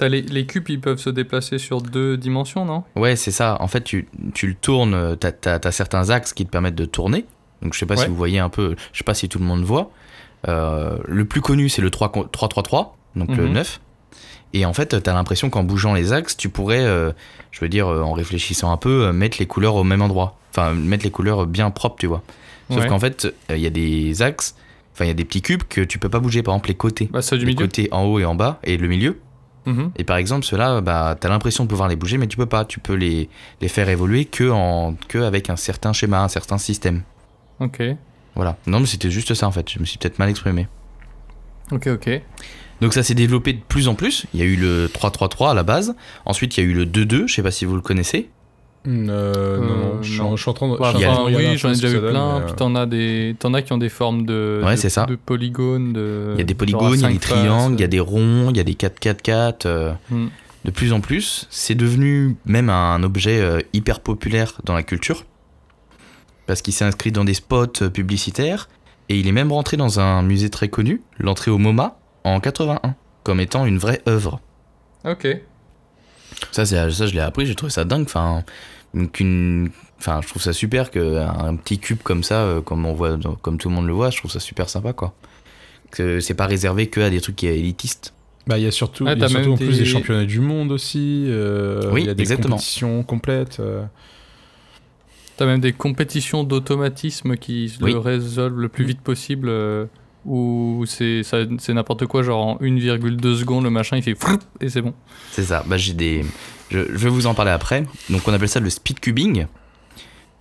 T'as 0.00 0.08
les, 0.08 0.22
les 0.22 0.46
cubes, 0.46 0.66
ils 0.70 0.80
peuvent 0.80 0.98
se 0.98 1.10
déplacer 1.10 1.58
sur 1.58 1.82
deux 1.82 2.16
dimensions, 2.16 2.64
non? 2.64 2.84
Ouais, 2.96 3.16
c'est 3.16 3.30
ça. 3.30 3.58
En 3.60 3.68
fait, 3.68 3.82
tu, 3.84 4.08
tu 4.32 4.46
le 4.46 4.54
tournes, 4.54 5.14
t'as 5.18 5.58
as, 5.62 5.72
certains 5.72 6.08
axes 6.08 6.32
qui 6.32 6.46
te 6.46 6.50
permettent 6.50 6.74
de 6.74 6.86
tourner. 6.86 7.26
Donc, 7.60 7.74
je 7.74 7.78
sais 7.78 7.84
pas 7.84 7.96
Ouais. 7.96 8.04
si 8.04 8.08
vous 8.08 8.16
voyez 8.16 8.38
un 8.38 8.48
peu, 8.48 8.76
je 8.94 8.98
sais 8.98 9.04
pas 9.04 9.12
si 9.12 9.28
tout 9.28 9.38
le 9.38 9.44
monde 9.44 9.62
voit. 9.62 9.90
Euh, 10.48 10.96
le 11.06 11.26
plus 11.26 11.42
connu, 11.42 11.68
c'est 11.68 11.82
le 11.82 11.90
3-3-3, 11.90 12.96
donc 13.14 13.28
le 13.36 13.44
Mhm. 13.46 13.52
9. 13.52 13.80
Et 14.54 14.64
en 14.64 14.72
fait, 14.72 15.02
t'as 15.02 15.12
l'impression 15.12 15.50
qu'en 15.50 15.64
bougeant 15.64 15.92
les 15.92 16.14
axes, 16.14 16.34
tu 16.36 16.48
pourrais, 16.48 16.82
euh, 16.82 17.12
je 17.50 17.60
veux 17.60 17.68
dire, 17.68 17.86
euh, 17.88 18.00
en 18.00 18.12
réfléchissant 18.12 18.72
un 18.72 18.78
peu, 18.78 19.12
mettre 19.12 19.36
les 19.38 19.46
couleurs 19.46 19.74
au 19.74 19.84
même 19.84 20.00
endroit. 20.00 20.38
Enfin, 20.50 20.72
mettre 20.72 21.04
les 21.04 21.10
couleurs 21.10 21.46
bien 21.46 21.70
propres, 21.70 21.96
tu 22.00 22.06
vois. 22.06 22.22
Sauf 22.70 22.78
Ouais. 22.80 22.86
qu'en 22.88 22.98
fait, 22.98 23.26
euh, 23.50 23.56
il 23.56 23.62
y 23.62 23.66
a 23.66 23.70
des 23.70 24.22
axes, 24.22 24.56
enfin, 24.94 25.04
il 25.04 25.08
y 25.08 25.10
a 25.10 25.14
des 25.14 25.24
petits 25.26 25.42
cubes 25.42 25.62
que 25.68 25.82
tu 25.82 25.98
peux 25.98 26.08
pas 26.08 26.20
bouger. 26.20 26.42
Par 26.42 26.54
exemple, 26.54 26.68
les 26.70 26.74
côtés. 26.74 27.08
Bah, 27.12 27.20
ceux 27.20 27.36
du 27.36 27.44
les 27.44 27.52
milieu. 27.52 27.66
côtés 27.66 27.88
en 27.92 28.04
haut 28.04 28.18
et 28.18 28.24
en 28.24 28.34
bas, 28.34 28.58
et 28.64 28.76
le 28.78 28.88
milieu. 28.88 29.20
Mhm. 29.66 29.92
Et 29.96 30.04
par 30.04 30.16
exemple, 30.16 30.44
ceux-là, 30.44 30.80
bah, 30.80 31.16
tu 31.20 31.26
as 31.26 31.30
l'impression 31.30 31.64
de 31.64 31.68
pouvoir 31.68 31.88
les 31.88 31.96
bouger, 31.96 32.18
mais 32.18 32.26
tu 32.26 32.36
peux 32.36 32.46
pas. 32.46 32.64
Tu 32.64 32.80
peux 32.80 32.94
les, 32.94 33.28
les 33.60 33.68
faire 33.68 33.88
évoluer 33.88 34.24
que, 34.24 34.50
en, 34.50 34.94
que 35.08 35.18
avec 35.18 35.50
un 35.50 35.56
certain 35.56 35.92
schéma, 35.92 36.22
un 36.22 36.28
certain 36.28 36.58
système. 36.58 37.02
Ok. 37.60 37.82
Voilà. 38.34 38.56
Non, 38.66 38.80
mais 38.80 38.86
c'était 38.86 39.10
juste 39.10 39.34
ça 39.34 39.46
en 39.46 39.50
fait. 39.52 39.68
Je 39.70 39.78
me 39.78 39.84
suis 39.84 39.98
peut-être 39.98 40.18
mal 40.18 40.30
exprimé. 40.30 40.68
Ok, 41.72 41.88
ok. 41.88 42.22
Donc 42.80 42.94
ça 42.94 43.02
s'est 43.02 43.14
développé 43.14 43.52
de 43.52 43.60
plus 43.60 43.88
en 43.88 43.94
plus. 43.94 44.26
Il 44.32 44.40
y 44.40 44.42
a 44.42 44.46
eu 44.46 44.56
le 44.56 44.88
3-3-3 44.88 45.50
à 45.50 45.54
la 45.54 45.62
base. 45.62 45.94
Ensuite, 46.24 46.56
il 46.56 46.64
y 46.64 46.66
a 46.66 46.70
eu 46.70 46.72
le 46.72 46.86
2-2. 46.86 47.28
Je 47.28 47.34
sais 47.34 47.42
pas 47.42 47.50
si 47.50 47.64
vous 47.64 47.74
le 47.74 47.82
connaissez. 47.82 48.30
Euh, 48.86 49.58
non, 49.58 49.76
non, 49.76 50.02
je 50.02 50.10
suis 50.12 50.20
en- 50.22 50.36
je 50.36 50.40
suis 50.42 50.50
en 50.50 50.54
train 50.54 50.68
de. 50.72 50.76
Bah, 50.78 50.92
je 50.94 50.98
suis 50.98 51.06
en 51.06 51.12
train 51.12 51.16
de 51.16 51.20
enfin, 51.20 51.24
regarder 51.26 51.46
un 51.48 51.50
oui, 51.52 51.58
j'en 51.58 51.68
ai 51.70 51.74
déjà 51.74 51.88
vu 51.88 52.00
plein. 52.00 52.40
Puis 52.40 52.52
euh, 52.52 52.56
t'en 52.56 52.74
as 52.74 52.86
des, 52.86 53.36
t'en 53.38 53.52
as 53.52 53.60
qui 53.62 53.72
ont 53.74 53.78
des 53.78 53.88
formes 53.90 54.24
de, 54.24 54.62
Ouais, 54.64 54.72
de, 54.74 54.76
c'est 54.80 54.88
ça. 54.88 55.04
de 55.04 55.16
polygones. 55.16 55.92
De, 55.92 56.30
Il 56.34 56.38
y 56.38 56.40
a 56.40 56.44
des 56.44 56.54
polygones, 56.54 56.94
il 56.94 57.00
y 57.00 57.04
a 57.04 57.08
des 57.10 57.18
triangles, 57.18 57.74
il 57.74 57.80
y 57.80 57.84
a 57.84 57.88
des 57.88 58.00
ronds, 58.00 58.48
il 58.50 58.56
y 58.56 58.60
a 58.60 58.64
des 58.64 58.74
4-4-4. 58.74 59.66
euh, 59.66 59.92
Hmm. 60.10 60.28
de 60.64 60.70
plus 60.70 60.92
en 60.94 61.00
plus, 61.00 61.46
c'est 61.50 61.74
devenu 61.74 62.36
même 62.46 62.70
un 62.70 63.02
objet 63.02 63.40
euh, 63.40 63.60
hyper 63.74 64.00
populaire 64.00 64.60
dans 64.64 64.74
la 64.74 64.82
culture. 64.82 65.24
Parce 66.46 66.62
qu'il 66.62 66.72
s'est 66.72 66.84
inscrit 66.84 67.12
dans 67.12 67.24
des 67.24 67.34
spots 67.34 67.82
euh, 67.82 67.90
publicitaires. 67.90 68.68
Et 69.10 69.18
il 69.18 69.26
est 69.26 69.32
même 69.32 69.50
rentré 69.52 69.76
dans 69.76 69.98
un 70.00 70.22
musée 70.22 70.50
très 70.50 70.68
connu, 70.68 71.02
l'entrée 71.18 71.50
au 71.50 71.58
MoMA, 71.58 71.98
en 72.24 72.38
81, 72.40 72.94
comme 73.24 73.40
étant 73.40 73.66
une 73.66 73.76
vraie 73.78 74.00
œuvre. 74.08 74.40
Ok. 75.04 75.26
Ça, 76.52 76.64
c'est- 76.66 76.90
ça 76.90 77.06
je 77.06 77.14
l'ai 77.14 77.20
appris, 77.20 77.46
j'ai 77.46 77.54
trouvé 77.54 77.70
ça 77.70 77.84
dingue. 77.84 78.02
Enfin, 78.04 78.42
qu'une- 79.12 79.70
enfin, 79.98 80.20
je 80.22 80.28
trouve 80.28 80.42
ça 80.42 80.52
super 80.52 80.90
qu'un 80.90 81.56
petit 81.56 81.78
cube 81.78 81.98
comme 82.02 82.22
ça, 82.22 82.42
euh, 82.42 82.60
comme, 82.60 82.86
on 82.86 82.92
voit, 82.94 83.18
comme 83.42 83.58
tout 83.58 83.68
le 83.68 83.74
monde 83.74 83.86
le 83.86 83.92
voit, 83.92 84.10
je 84.10 84.16
trouve 84.18 84.30
ça 84.30 84.40
super 84.40 84.68
sympa, 84.68 84.92
quoi. 84.92 85.14
Que 85.90 86.20
c'est 86.20 86.34
pas 86.34 86.46
réservé 86.46 86.86
que 86.88 87.00
à 87.00 87.10
des 87.10 87.20
trucs 87.20 87.36
qui 87.36 87.46
est 87.46 87.58
élitistes. 87.58 88.14
Bah, 88.46 88.58
il 88.58 88.64
y 88.64 88.66
a 88.66 88.70
surtout, 88.70 89.06
il 89.06 89.18
y 89.18 89.24
a 89.24 89.28
surtout 89.28 89.52
en 89.52 89.56
plus 89.56 89.68
des- 89.68 89.78
des 89.80 89.84
championnats 89.84 90.24
du 90.24 90.40
monde 90.40 90.72
aussi. 90.72 91.24
euh, 91.28 91.90
Oui, 91.92 92.02
il 92.02 92.06
y 92.06 92.10
a 92.10 92.14
des 92.14 92.22
exactement. 92.22 92.56
compétitions 92.56 93.02
complètes. 93.02 93.58
euh. 93.60 93.82
T'as 95.36 95.46
même 95.46 95.60
des 95.60 95.72
compétitions 95.72 96.44
d'automatisme 96.44 97.36
qui 97.36 97.72
Oui. 97.80 97.92
le 97.92 97.98
résolvent 97.98 98.58
le 98.60 98.68
plus 98.68 98.84
vite 98.84 99.00
possible. 99.00 99.48
Où 100.24 100.84
c'est 100.86 101.22
n'importe 101.72 102.06
quoi, 102.06 102.22
genre 102.22 102.46
en 102.46 102.56
1,2 102.58 103.36
secondes, 103.38 103.64
le 103.64 103.70
machin 103.70 103.96
il 103.96 104.02
fait 104.02 104.16
et 104.60 104.68
c'est 104.68 104.82
bon. 104.82 104.92
C'est 105.32 105.44
ça. 105.44 105.62
Bah, 105.66 105.76
j'ai 105.76 105.92
des. 105.94 106.24
Je, 106.70 106.78
je 106.80 106.98
vais 106.98 107.08
vous 107.10 107.26
en 107.26 107.34
parler 107.34 107.50
après. 107.50 107.84
Donc, 108.10 108.26
on 108.28 108.32
appelle 108.32 108.48
ça 108.48 108.60
le 108.60 108.70
speed 108.70 109.00
cubing. 109.00 109.46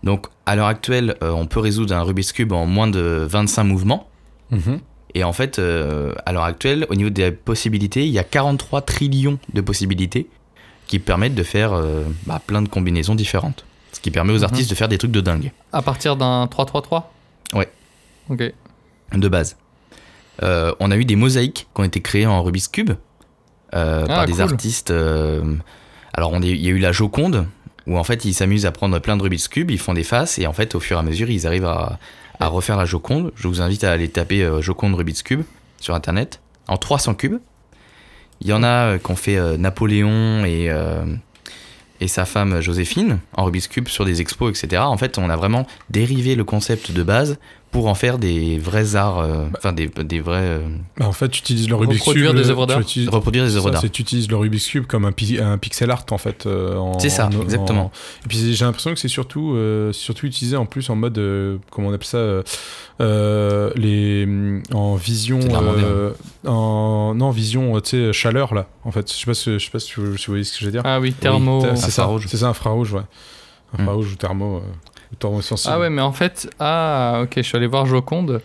Donc, 0.04 0.28
à 0.46 0.56
l'heure 0.56 0.68
actuelle, 0.68 1.16
euh, 1.24 1.32
on 1.32 1.46
peut 1.46 1.60
résoudre 1.60 1.94
un 1.96 2.04
Rubik's 2.04 2.32
Cube 2.32 2.52
en 2.54 2.66
moins 2.66 2.88
de 2.88 3.26
25 3.30 3.64
mouvements. 3.66 4.08
Mhm. 4.52 4.80
Et 5.16 5.24
en 5.24 5.34
fait, 5.34 5.60
euh, 5.60 6.14
à 6.26 6.32
l'heure 6.34 6.44
actuelle, 6.44 6.86
au 6.90 6.96
niveau 6.96 7.10
des 7.10 7.32
possibilités, 7.32 8.06
il 8.06 8.12
y 8.12 8.20
a 8.20 8.24
43 8.24 8.82
trillions 8.82 9.40
de 9.54 9.62
possibilités 9.62 10.30
qui 10.88 11.00
permettent 11.00 11.36
de 11.36 11.44
faire 11.44 11.74
euh, 11.74 12.04
bah, 12.26 12.42
plein 12.46 12.62
de 12.62 12.70
combinaisons 12.70 13.16
différentes. 13.16 13.66
Ce 13.92 14.00
qui 14.00 14.12
permet 14.12 14.34
aux 14.34 14.38
Mhm. 14.38 14.44
artistes 14.44 14.70
de 14.70 14.76
faire 14.76 14.88
des 14.88 14.98
trucs 15.00 15.12
de 15.12 15.22
dingue, 15.22 15.52
À 15.74 15.82
partir 15.82 16.16
d'un 16.16 16.46
3-3-3 16.48 17.12
Ouais. 17.54 17.70
Ok. 18.30 18.44
de 19.16 19.28
base. 19.28 19.58
Euh, 20.44 20.74
on 20.80 20.92
a 20.92 20.96
eu 20.98 21.06
des 21.06 21.16
mosaïques 21.16 21.68
qui 21.74 21.82
ont 21.82 21.84
été 21.84 22.02
créées 22.02 22.26
en 22.26 22.42
Rubik's 22.44 22.68
Cube 22.68 22.92
euh, 23.74 24.06
Ah, 24.10 24.14
par 24.16 24.26
des 24.26 24.34
cool. 24.34 24.42
artistes. 24.42 24.92
euh, 24.92 25.56
alors, 26.14 26.32
on 26.34 26.42
est- 26.42 26.48
il 26.50 26.62
y 26.64 26.68
a 26.68 26.72
eu 26.72 26.80
la 26.80 26.92
Joconde, 26.92 27.46
où 27.88 27.98
en 27.98 28.04
fait, 28.04 28.26
ils 28.26 28.34
s'amusent 28.34 28.66
à 28.66 28.72
prendre 28.72 28.98
plein 29.00 29.18
de 29.18 29.22
Rubik's 29.24 29.48
Cube, 29.48 29.70
ils 29.72 29.80
font 29.80 29.94
des 29.94 30.04
faces, 30.04 30.40
et 30.40 30.48
en 30.48 30.54
fait, 30.54 30.76
au 30.76 30.80
fur 30.80 30.98
et 30.98 31.00
à 31.00 31.04
mesure, 31.04 31.30
ils 31.30 31.46
arrivent 31.46 31.66
à, 31.66 32.00
à 32.40 32.48
refaire 32.48 32.78
la 32.78 32.86
Joconde. 32.86 33.32
Je 33.36 33.48
vous 33.48 33.62
invite 33.62 33.84
à 33.84 33.92
aller 33.92 34.08
taper 34.10 34.48
Joconde 34.62 34.96
Rubik's 34.96 35.24
Cube 35.24 35.42
sur 35.80 35.94
internet, 35.96 36.40
en 36.68 36.78
300 36.78 37.14
cubes. 37.16 37.40
Il 38.42 38.48
y 38.48 38.54
en 38.54 38.64
a 38.64 38.94
euh, 38.94 38.98
qui 38.98 39.12
ont 39.12 39.16
fait 39.18 39.58
Napoléon 39.58 40.46
et, 40.46 40.72
et 42.02 42.08
sa 42.08 42.26
femme 42.26 42.62
Joséphine 42.62 43.20
en 43.36 43.44
Rubik's 43.44 43.68
Cube 43.68 43.88
sur 43.90 44.06
des 44.06 44.22
expos, 44.22 44.50
etc. 44.58 44.82
En 44.86 44.98
fait, 44.98 45.18
on 45.18 45.30
a 45.30 45.36
vraiment 45.36 45.68
dérivé 45.90 46.36
le 46.36 46.44
concept 46.46 46.92
de 46.94 47.04
base 47.04 47.38
pour 47.72 47.88
en 47.88 47.94
faire 47.94 48.18
des 48.18 48.58
vrais 48.58 48.96
arts, 48.96 49.20
euh, 49.20 49.46
enfin 49.58 49.74
des, 49.74 49.88
des 49.88 50.22
vrais. 50.22 50.42
euh, 50.42 50.68
Bah, 50.98 51.08
en 51.08 51.12
fait, 51.12 51.30
tu 51.30 51.40
utilises 51.42 51.70
le 51.70 51.76
Rubik's 51.76 52.00
Cube. 52.00 52.08
Reproduire 52.08 52.34
des 52.34 52.50
œuvres 52.50 52.66
d'art. 52.66 52.80
reproduire 53.12 53.44
des 53.46 53.56
œuvres 53.56 53.66
ça, 53.68 53.72
d'art. 53.74 53.82
c'est 53.82 53.90
tu 53.90 54.02
utilises 54.02 54.28
le 54.30 54.38
Rubik's 54.38 54.66
Cube 54.68 54.86
comme 54.88 55.06
un, 55.06 55.12
pi- 55.12 55.40
un 55.40 55.58
pixel 55.60 55.92
art 55.92 56.06
en 56.12 56.18
fait. 56.18 56.46
euh, 56.48 56.82
C'est 57.00 57.10
ça, 57.10 57.28
en- 57.28 57.42
exactement. 57.44 57.86
en- 57.86 57.92
Et 58.26 58.28
puis 58.28 58.54
j'ai 58.56 58.66
l'impression 58.66 58.92
que 58.94 59.00
c'est 59.00 59.08
surtout, 59.08 59.54
euh, 59.54 59.94
surtout 59.94 60.26
utilisé 60.26 60.58
en 60.58 60.66
plus 60.66 60.90
en 60.90 60.96
mode, 60.96 61.18
euh, 61.20 61.58
comment 61.70 61.90
on 61.90 61.94
appelle 61.94 62.08
ça, 62.08 62.18
euh, 62.18 62.42
euh, 63.02 63.72
les 63.76 64.28
en 64.74 64.96
vision, 64.96 65.40
euh, 65.42 66.12
en 66.48 67.14
non 67.16 67.30
vision, 67.32 67.76
euh, 67.76 67.82
tu 67.82 67.90
sais, 67.92 68.14
chaleur 68.14 68.54
là. 68.54 68.68
En 68.84 68.92
fait, 68.92 69.12
je 69.12 69.18
sais 69.18 69.26
pas, 69.26 69.34
si, 69.34 69.54
je 69.54 69.64
sais 69.64 69.72
pas 69.72 69.80
si 69.80 69.94
vous, 69.96 70.18
si 70.18 70.26
vous 70.28 70.34
voyez 70.34 70.44
ce 70.44 70.54
que 70.54 70.60
je 70.60 70.66
veux 70.66 70.72
dire. 70.72 70.82
Ah 70.86 71.00
oui, 71.00 71.14
thermo. 71.14 71.62
C'est 71.76 71.92
ça, 71.92 72.02
Infrarouge. 72.04 72.26
c'est 72.28 72.38
ça, 72.38 72.48
infrarouge, 72.48 72.94
ouais. 72.94 73.02
Hmm. 73.78 73.82
Infrarouge 73.82 74.14
ou 74.14 74.16
thermo, 74.16 74.58
euh. 74.58 74.62
Ah 75.66 75.80
ouais, 75.80 75.90
mais 75.90 76.02
en 76.02 76.12
fait, 76.12 76.50
ah 76.60 77.22
ok, 77.24 77.34
je 77.38 77.42
suis 77.42 77.58
allé 77.58 77.68
voir 77.68 77.86
Joconde. 77.86 78.42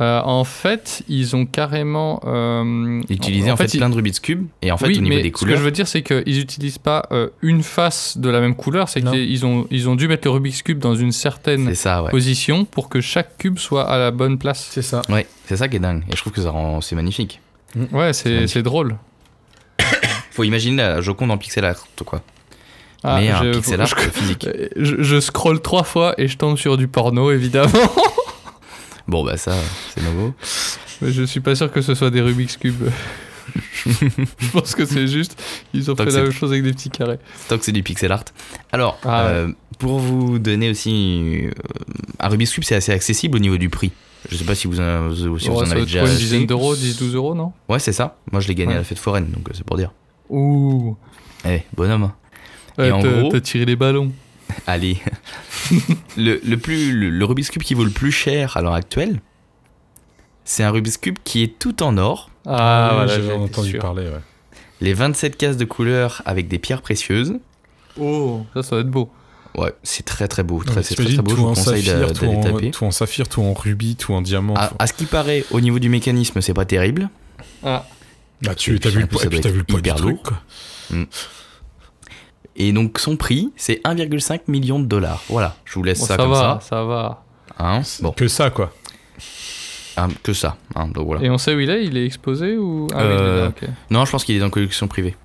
Euh, 0.00 0.22
en 0.24 0.44
fait, 0.44 1.02
ils 1.06 1.36
ont 1.36 1.44
carrément 1.44 2.18
euh, 2.24 3.02
Utiliser 3.10 3.50
en, 3.52 3.58
fait, 3.58 3.74
ils- 3.74 3.76
plein 3.78 3.90
de 3.90 3.94
Rubik's 3.94 4.20
Cube 4.20 4.46
et 4.62 4.72
en 4.72 4.78
fait 4.78 4.86
oui, 4.86 4.98
au 4.98 5.02
niveau 5.02 5.16
mais 5.16 5.22
des 5.22 5.28
ce 5.28 5.32
que 5.34 5.38
couleurs. 5.40 5.58
je 5.58 5.62
veux 5.62 5.70
dire, 5.70 5.86
c'est 5.86 6.02
qu'ils 6.02 6.38
n'utilisent 6.38 6.78
pas 6.78 7.06
euh, 7.12 7.28
une 7.42 7.62
face 7.62 8.16
de 8.16 8.30
la 8.30 8.40
même 8.40 8.54
couleur, 8.56 8.88
c'est 8.88 9.02
qu'ils 9.02 9.44
ont, 9.44 9.66
ils 9.70 9.90
ont 9.90 9.94
dû 9.94 10.08
mettre 10.08 10.26
le 10.26 10.30
Rubik's 10.32 10.62
Cube 10.62 10.78
dans 10.78 10.94
une 10.94 11.12
certaine 11.12 11.66
C'est 11.68 11.74
ça, 11.74 12.02
ouais. 12.02 12.10
position 12.10 12.64
pour 12.64 12.88
que 12.88 13.02
chaque 13.02 13.36
cube 13.36 13.58
soit 13.58 13.84
à 13.88 13.98
la 13.98 14.10
bonne 14.10 14.38
place. 14.38 14.66
C'est 14.70 14.80
ça. 14.82 15.02
Ouais, 15.10 15.26
c'est 15.46 15.58
ça 15.58 15.68
qui 15.68 15.76
est 15.76 15.80
dingue. 15.80 16.04
Et 16.10 16.16
je 16.16 16.20
trouve 16.22 16.32
que 16.32 16.40
ça 16.40 16.50
rend, 16.50 16.80
c'est 16.80 16.96
magnifique. 16.96 17.40
Ouais, 17.92 18.14
c'est 18.14 18.62
drôle. 18.62 18.96
Faut 20.32 20.44
imaginer 20.44 20.76
la 20.78 21.00
Joconde 21.02 21.30
en 21.30 21.38
pixel 21.38 21.66
art, 21.66 21.86
quoi. 22.06 22.22
Ah, 23.04 23.18
mais 23.20 23.30
un 23.30 23.50
pixel 23.52 23.80
art 23.80 23.86
je- 23.88 24.10
physique. 24.10 24.46
Je, 24.76 25.02
je 25.02 25.20
scrolle 25.20 25.60
trois 25.60 25.82
fois 25.84 26.14
et 26.18 26.28
je 26.28 26.36
tombe 26.36 26.56
sur 26.56 26.76
du 26.76 26.88
porno, 26.88 27.30
évidemment. 27.32 27.70
Bon, 29.08 29.24
bah 29.24 29.36
ça, 29.36 29.52
c'est 29.94 30.00
nouveau. 30.02 30.32
Mais 31.00 31.10
je 31.10 31.24
suis 31.24 31.40
pas 31.40 31.56
sûr 31.56 31.70
que 31.72 31.80
ce 31.82 31.94
soit 31.94 32.10
des 32.10 32.20
Rubik's 32.20 32.56
Cube. 32.56 32.84
je 33.84 34.50
pense 34.52 34.76
que 34.76 34.84
c'est 34.86 35.08
juste, 35.08 35.42
ils 35.74 35.90
ont 35.90 35.96
Tant 35.96 36.04
fait 36.04 36.10
la 36.12 36.22
même 36.22 36.30
chose 36.30 36.52
avec 36.52 36.62
des 36.62 36.72
petits 36.72 36.88
carrés. 36.88 37.18
Tant 37.48 37.58
que 37.58 37.64
c'est 37.64 37.72
du 37.72 37.82
pixel 37.82 38.12
art. 38.12 38.24
Alors, 38.70 38.98
Ah 39.04 39.24
ouais. 39.24 39.30
euh, 39.32 39.48
pour 39.80 39.98
vous 39.98 40.38
donner 40.38 40.70
aussi. 40.70 41.46
euh, 41.46 41.50
un 42.20 42.28
Rubik's 42.28 42.52
Cube, 42.52 42.62
c'est 42.64 42.76
assez 42.76 42.92
accessible 42.92 43.36
au 43.36 43.40
niveau 43.40 43.58
du 43.58 43.68
prix. 43.68 43.90
Je 44.30 44.36
sais 44.36 44.44
pas 44.44 44.54
si 44.54 44.68
vous 44.68 44.78
en, 44.80 45.12
si 45.14 45.26
vous 45.26 45.34
Ouais, 45.36 45.48
en 45.50 45.64
ça 45.66 45.72
avez 45.72 45.82
déjà 45.82 46.02
une 46.06 46.16
dizaine 46.16 46.46
d'euros, 46.46 46.76
10-12 46.76 47.14
euros, 47.16 47.34
non? 47.34 47.52
Ouais, 47.68 47.80
c'est 47.80 47.92
ça. 47.92 48.18
Moi, 48.30 48.40
je 48.40 48.46
l'ai 48.46 48.54
gagné 48.54 48.68
Ouais. 48.70 48.76
à 48.76 48.78
la 48.78 48.84
fête 48.84 49.00
foraine, 49.00 49.26
donc 49.30 49.48
euh, 49.48 49.52
c'est 49.52 49.64
pour 49.64 49.76
dire. 49.76 49.90
Ouh, 50.30 50.96
Eh, 51.44 51.62
bonhomme. 51.76 52.12
Ouais, 52.78 52.90
en 52.90 53.00
t'as 53.02 53.08
gros- 53.10 53.30
t'as 53.30 53.40
tiré 53.40 53.64
les 53.64 53.76
ballons. 53.76 54.12
Allez. 54.66 54.98
le, 56.16 56.40
le, 56.44 56.56
plus, 56.56 56.92
le, 56.92 57.10
le 57.10 57.24
Rubik's 57.24 57.50
Cube 57.50 57.62
qui 57.62 57.74
vaut 57.74 57.84
le 57.84 57.90
plus 57.90 58.12
cher 58.12 58.56
à 58.56 58.62
l'heure 58.62 58.74
actuelle, 58.74 59.20
c'est 60.44 60.62
un 60.64 60.70
Rubik's 60.70 60.96
Cube 60.98 61.18
qui 61.24 61.42
est 61.42 61.58
tout 61.58 61.82
en 61.82 61.96
or. 61.98 62.30
Ah, 62.46 62.90
voilà, 62.94 63.14
j'étais 63.20 63.32
entendu 63.32 63.70
sûr. 63.70 63.80
parler, 63.80 64.04
ouais. 64.04 64.20
Les 64.80 64.92
27 64.94 65.36
cases 65.36 65.56
de 65.56 65.64
couleurs 65.64 66.22
avec 66.26 66.48
des 66.48 66.58
pierres 66.58 66.82
précieuses. 66.82 67.34
Oh, 68.00 68.44
ça, 68.54 68.62
ça 68.62 68.76
va 68.76 68.80
être 68.82 68.90
beau. 68.90 69.10
Ouais, 69.56 69.72
c'est 69.82 70.04
très 70.04 70.26
très 70.28 70.42
beau. 70.42 70.62
Très, 70.64 70.76
Ouais, 70.76 70.82
c'est 70.82 70.94
très, 70.96 71.04
beau. 71.18 71.30
Je 71.30 71.34
vous 71.36 71.42
en 71.44 71.48
conseille 71.48 71.82
d'a- 71.84 72.00
saphir, 72.08 72.12
tout 72.14 72.24
d'aller 72.26 72.36
en, 72.36 72.40
taper. 72.42 72.70
tout 72.72 72.84
en 72.84 72.90
saphir, 72.90 73.28
tout 73.28 73.42
en 73.42 73.52
rubis, 73.52 73.96
tout 73.96 74.12
en 74.14 74.22
diamant. 74.22 74.54
À, 74.54 74.86
ce 74.86 74.92
qui 74.94 75.04
paraît, 75.04 75.44
au 75.50 75.60
niveau 75.60 75.78
du 75.78 75.88
mécanisme, 75.88 76.40
c'est 76.40 76.54
pas 76.54 76.64
terrible. 76.64 77.10
Ah, 77.62 77.86
Bah, 78.42 78.54
tu 78.54 78.74
et 78.74 78.78
t'as 78.80 78.88
puis, 78.88 78.96
vu, 78.96 79.02
le 79.02 79.06
poids- 79.08 79.24
et 79.24 79.28
du 79.28 79.36
hyper 79.36 79.94
truc, 79.94 80.10
lourd. 80.16 80.22
quoi. 80.22 80.42
Et 82.56 82.72
donc 82.72 82.98
son 82.98 83.16
prix, 83.16 83.50
c'est 83.56 83.80
1,5 83.84 84.40
million 84.48 84.78
de 84.78 84.84
dollars. 84.86 85.22
Voilà, 85.28 85.56
je 85.64 85.74
vous 85.74 85.82
laisse 85.82 86.00
bon, 86.00 86.06
ça, 86.06 86.16
ça, 86.16 86.22
comme 86.22 86.30
va, 86.32 86.58
ça. 86.60 86.68
ça 86.68 86.84
va. 86.84 87.24
Hein 87.58 87.80
bon, 88.00 88.12
Que 88.12 88.28
ça, 88.28 88.50
quoi. 88.50 88.72
hein, 89.96 90.08
que 90.22 90.32
ça. 90.32 90.56
hein, 90.74 90.88
donc 90.88 91.06
voilà. 91.06 91.22
Et 91.22 91.30
on 91.30 91.38
sait 91.38 91.54
où 91.54 91.60
il 91.60 91.70
est 91.70 91.84
Il 91.84 91.96
est 91.96 92.04
exposé 92.06 92.56
ou 92.56 92.88
Ah 92.92 92.98
oui, 92.98 93.04
il 93.04 93.10
est 93.10 93.14
Euh, 93.20 93.48
là. 93.48 93.68
Non, 93.90 94.04
je 94.04 94.10
pense 94.10 94.24
qu'il 94.24 94.36
est 94.36 94.40
dans 94.40 94.50
collection 94.50 94.86
privée. 94.88 95.16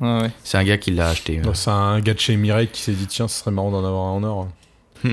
Ouais. 0.00 0.30
C'est 0.44 0.58
un 0.58 0.64
gars 0.64 0.76
qui 0.76 0.90
l'a 0.90 1.08
acheté. 1.08 1.38
euh. 1.38 1.42
Bon, 1.42 1.54
C'est 1.54 1.70
un 1.70 1.98
gars 2.00 2.12
de 2.14 2.18
chez 2.20 2.36
Mireille 2.36 2.68
qui 2.68 2.82
s'est 2.82 2.92
dit 2.92 3.06
tiens, 3.06 3.28
ce 3.28 3.40
serait 3.40 3.50
marrant 3.50 3.70
d'en 3.70 3.84
avoir 3.84 4.06
un 4.08 4.10
en 4.12 4.22
or. 4.24 4.48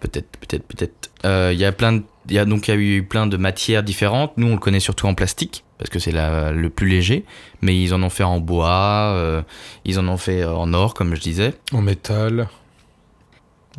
Peut-être, 0.00 0.28
peut-être, 0.40 0.66
peut-être. 0.66 1.10
Euh, 1.26 1.50
Il 1.52 1.58
y 1.58 1.64
a 1.64 1.72
plein 1.72 1.92
de, 1.92 2.02
il 2.28 2.34
y 2.34 2.38
a 2.38 2.44
donc 2.44 2.68
il 2.68 2.70
y 2.70 2.74
a 2.74 2.76
eu 2.76 3.02
plein 3.02 3.26
de 3.26 3.36
matières 3.36 3.82
différentes. 3.82 4.32
Nous, 4.36 4.46
on 4.46 4.52
le 4.52 4.58
connaît 4.58 4.80
surtout 4.80 5.06
en 5.06 5.14
plastique 5.14 5.64
parce 5.78 5.88
que 5.90 5.98
c'est 5.98 6.12
le 6.12 6.68
plus 6.68 6.88
léger. 6.88 7.24
Mais 7.62 7.80
ils 7.80 7.94
en 7.94 8.02
ont 8.02 8.10
fait 8.10 8.24
en 8.24 8.38
bois, 8.40 9.12
euh, 9.14 9.42
ils 9.84 9.98
en 9.98 10.06
ont 10.08 10.16
fait 10.18 10.44
en 10.44 10.72
or, 10.74 10.94
comme 10.94 11.14
je 11.14 11.20
disais. 11.20 11.54
En 11.72 11.80
métal. 11.82 12.48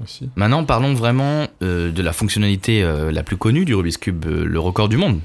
Aussi. 0.01 0.29
Maintenant, 0.35 0.63
parlons 0.63 0.93
vraiment 0.93 1.47
euh, 1.61 1.91
de 1.91 2.01
la 2.01 2.13
fonctionnalité 2.13 2.81
euh, 2.81 3.11
la 3.11 3.23
plus 3.23 3.35
connue 3.37 3.65
du 3.65 3.75
Rubik's 3.75 3.97
Cube, 3.97 4.25
euh, 4.25 4.45
le 4.45 4.59
record 4.59 4.87
du 4.89 4.97
monde. 4.97 5.19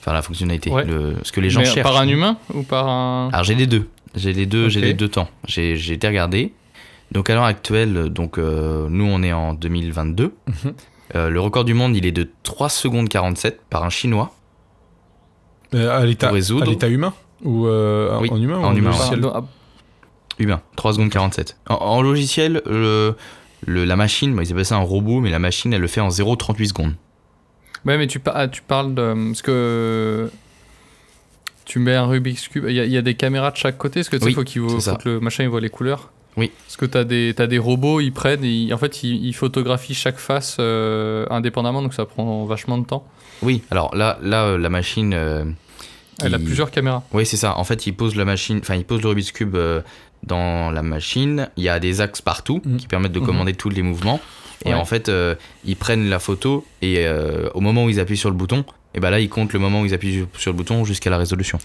Enfin, 0.00 0.12
la 0.12 0.22
fonctionnalité, 0.22 0.70
Ouais. 0.70 0.84
le- 0.84 1.16
ce 1.24 1.32
que 1.32 1.40
les 1.40 1.50
gens 1.50 1.60
Mais 1.60 1.66
cherchent. 1.66 1.82
Par 1.82 1.96
un 2.00 2.08
humain 2.08 2.38
ou 2.54 2.62
par 2.62 2.88
un. 2.88 3.28
Alors 3.32 3.44
j'ai 3.44 3.56
les 3.56 3.66
deux. 3.66 3.88
J'ai 4.14 4.32
les 4.32 4.46
deux, 4.46 4.68
j'ai 4.68 4.80
les 4.80 4.94
deux 4.94 5.08
temps. 5.08 5.28
J'ai 5.46 5.76
j'ai 5.76 5.94
été 5.94 6.06
regardé. 6.06 6.52
Donc 7.12 7.28
à 7.30 7.34
l'heure 7.34 7.44
actuelle, 7.44 8.08
donc 8.10 8.38
euh, 8.38 8.86
nous 8.88 9.04
on 9.04 9.22
est 9.22 9.32
en 9.32 9.54
2022. 9.54 10.32
Euh, 11.14 11.30
le 11.30 11.40
record 11.40 11.64
du 11.64 11.74
monde, 11.74 11.96
il 11.96 12.04
est 12.06 12.12
de 12.12 12.28
3 12.42 12.68
secondes 12.68 13.08
47 13.08 13.60
par 13.70 13.84
un 13.84 13.90
chinois. 13.90 14.34
Euh, 15.74 15.90
à 16.00 16.04
l'état 16.04 16.88
humain 16.88 17.12
Ou 17.44 17.66
euh, 17.66 18.18
Oui, 18.20 18.28
en 18.30 18.40
humain 18.40 18.58
ou 18.58 18.64
en 18.64 18.74
humain, 18.74 18.90
logiciel 18.90 19.20
ah, 19.34 19.42
Humain, 20.38 20.60
3 20.76 20.92
secondes 20.94 21.10
47. 21.10 21.56
En, 21.68 21.74
en 21.74 22.02
logiciel, 22.02 22.62
le, 22.66 23.16
le- 23.66 23.84
la 23.84 23.96
machine, 23.96 24.34
bon, 24.34 24.42
ils 24.42 24.52
appellent 24.52 24.64
ça 24.64 24.76
un 24.76 24.80
robot, 24.80 25.20
mais 25.20 25.30
la 25.30 25.38
machine, 25.38 25.72
elle 25.72 25.80
le 25.80 25.88
fait 25.88 26.00
en 26.00 26.08
0,38 26.08 26.68
secondes. 26.68 26.94
Ouais, 27.84 27.96
mais 27.98 28.06
tu, 28.06 28.18
par- 28.20 28.36
ah, 28.36 28.48
tu 28.48 28.62
parles 28.62 28.94
de. 28.94 29.14
Parce 29.28 29.42
que. 29.42 30.30
Tu 31.64 31.80
mets 31.80 31.94
un 31.94 32.06
Rubik's 32.06 32.48
Cube. 32.48 32.64
Il 32.68 32.74
y, 32.74 32.80
a- 32.80 32.84
il 32.84 32.92
y 32.92 32.96
a 32.96 33.02
des 33.02 33.14
caméras 33.14 33.50
de 33.50 33.56
chaque 33.56 33.76
côté. 33.76 34.00
Parce 34.00 34.08
que 34.08 34.16
tu 34.16 34.22
sais, 34.22 34.28
Oui, 34.28 34.34
faut, 34.34 34.96
que 34.96 35.08
le 35.08 35.20
machin 35.20 35.44
il 35.44 35.48
voit 35.50 35.60
les 35.60 35.68
couleurs. 35.70 36.10
Oui. 36.38 36.50
Parce 36.66 36.76
que 36.78 36.86
tu 36.86 36.96
as 36.96 37.04
des, 37.04 37.34
t'as 37.36 37.46
des 37.46 37.58
robots, 37.58 38.00
ils 38.00 38.12
prennent. 38.12 38.44
Et 38.44 38.48
ils- 38.52 38.72
en 38.74 38.78
fait, 38.78 39.02
ils, 39.02 39.26
ils 39.26 39.34
photographient 39.34 39.94
chaque 39.94 40.18
face 40.18 40.56
euh, 40.60 41.26
indépendamment. 41.30 41.82
Donc 41.82 41.92
ça 41.92 42.06
prend 42.06 42.44
vachement 42.46 42.78
de 42.78 42.86
temps. 42.86 43.04
Oui, 43.42 43.62
alors 43.70 43.94
là, 43.94 44.18
là 44.22 44.44
euh, 44.44 44.58
la 44.58 44.68
machine... 44.70 45.12
euh, 45.14 45.44
Elle 46.22 46.34
a 46.34 46.38
plusieurs 46.38 46.70
caméras. 46.70 47.02
Oui, 47.12 47.26
c'est 47.26 47.36
ça. 47.36 47.58
En 47.58 47.64
fait, 47.64 47.86
il 47.86 47.92
pose 47.92 48.16
la 48.16 48.24
machine, 48.24 48.58
enfin, 48.62 48.74
il 48.76 48.84
pose 48.84 49.02
le 49.02 49.08
Rubik's 49.08 49.32
Cube 49.32 49.54
euh, 49.56 49.80
dans 50.24 50.70
la 50.70 50.82
machine. 50.82 51.48
Il 51.56 51.62
y 51.64 51.68
a 51.68 51.78
des 51.78 52.00
axes 52.00 52.22
partout 52.22 52.60
Mhm. 52.64 52.76
qui 52.78 52.86
permettent 52.86 53.12
de 53.12 53.20
Mhm. 53.20 53.26
commander 53.26 53.54
tous 53.54 53.68
les 53.68 53.82
mouvements. 53.82 54.20
Et 54.64 54.70
Ouais. 54.70 54.74
en 54.74 54.84
fait, 54.84 55.08
ils 55.64 55.76
prennent 55.76 56.08
la 56.08 56.18
photo 56.18 56.64
et 56.82 57.06
au 57.54 57.60
moment 57.60 57.84
où 57.84 57.90
ils 57.90 58.00
appuient 58.00 58.16
sur 58.16 58.28
le 58.30 58.34
bouton, 58.34 58.64
et 58.98 59.00
ben 59.00 59.10
là, 59.10 59.20
ils 59.20 59.28
comptent 59.28 59.52
le 59.52 59.60
moment 59.60 59.82
où 59.82 59.86
ils 59.86 59.94
appuient 59.94 60.24
sur- 60.36 60.50
le 60.52 60.56
bouton 60.56 60.84
jusqu'à 60.84 61.08
la 61.08 61.18
résolution. 61.18 61.58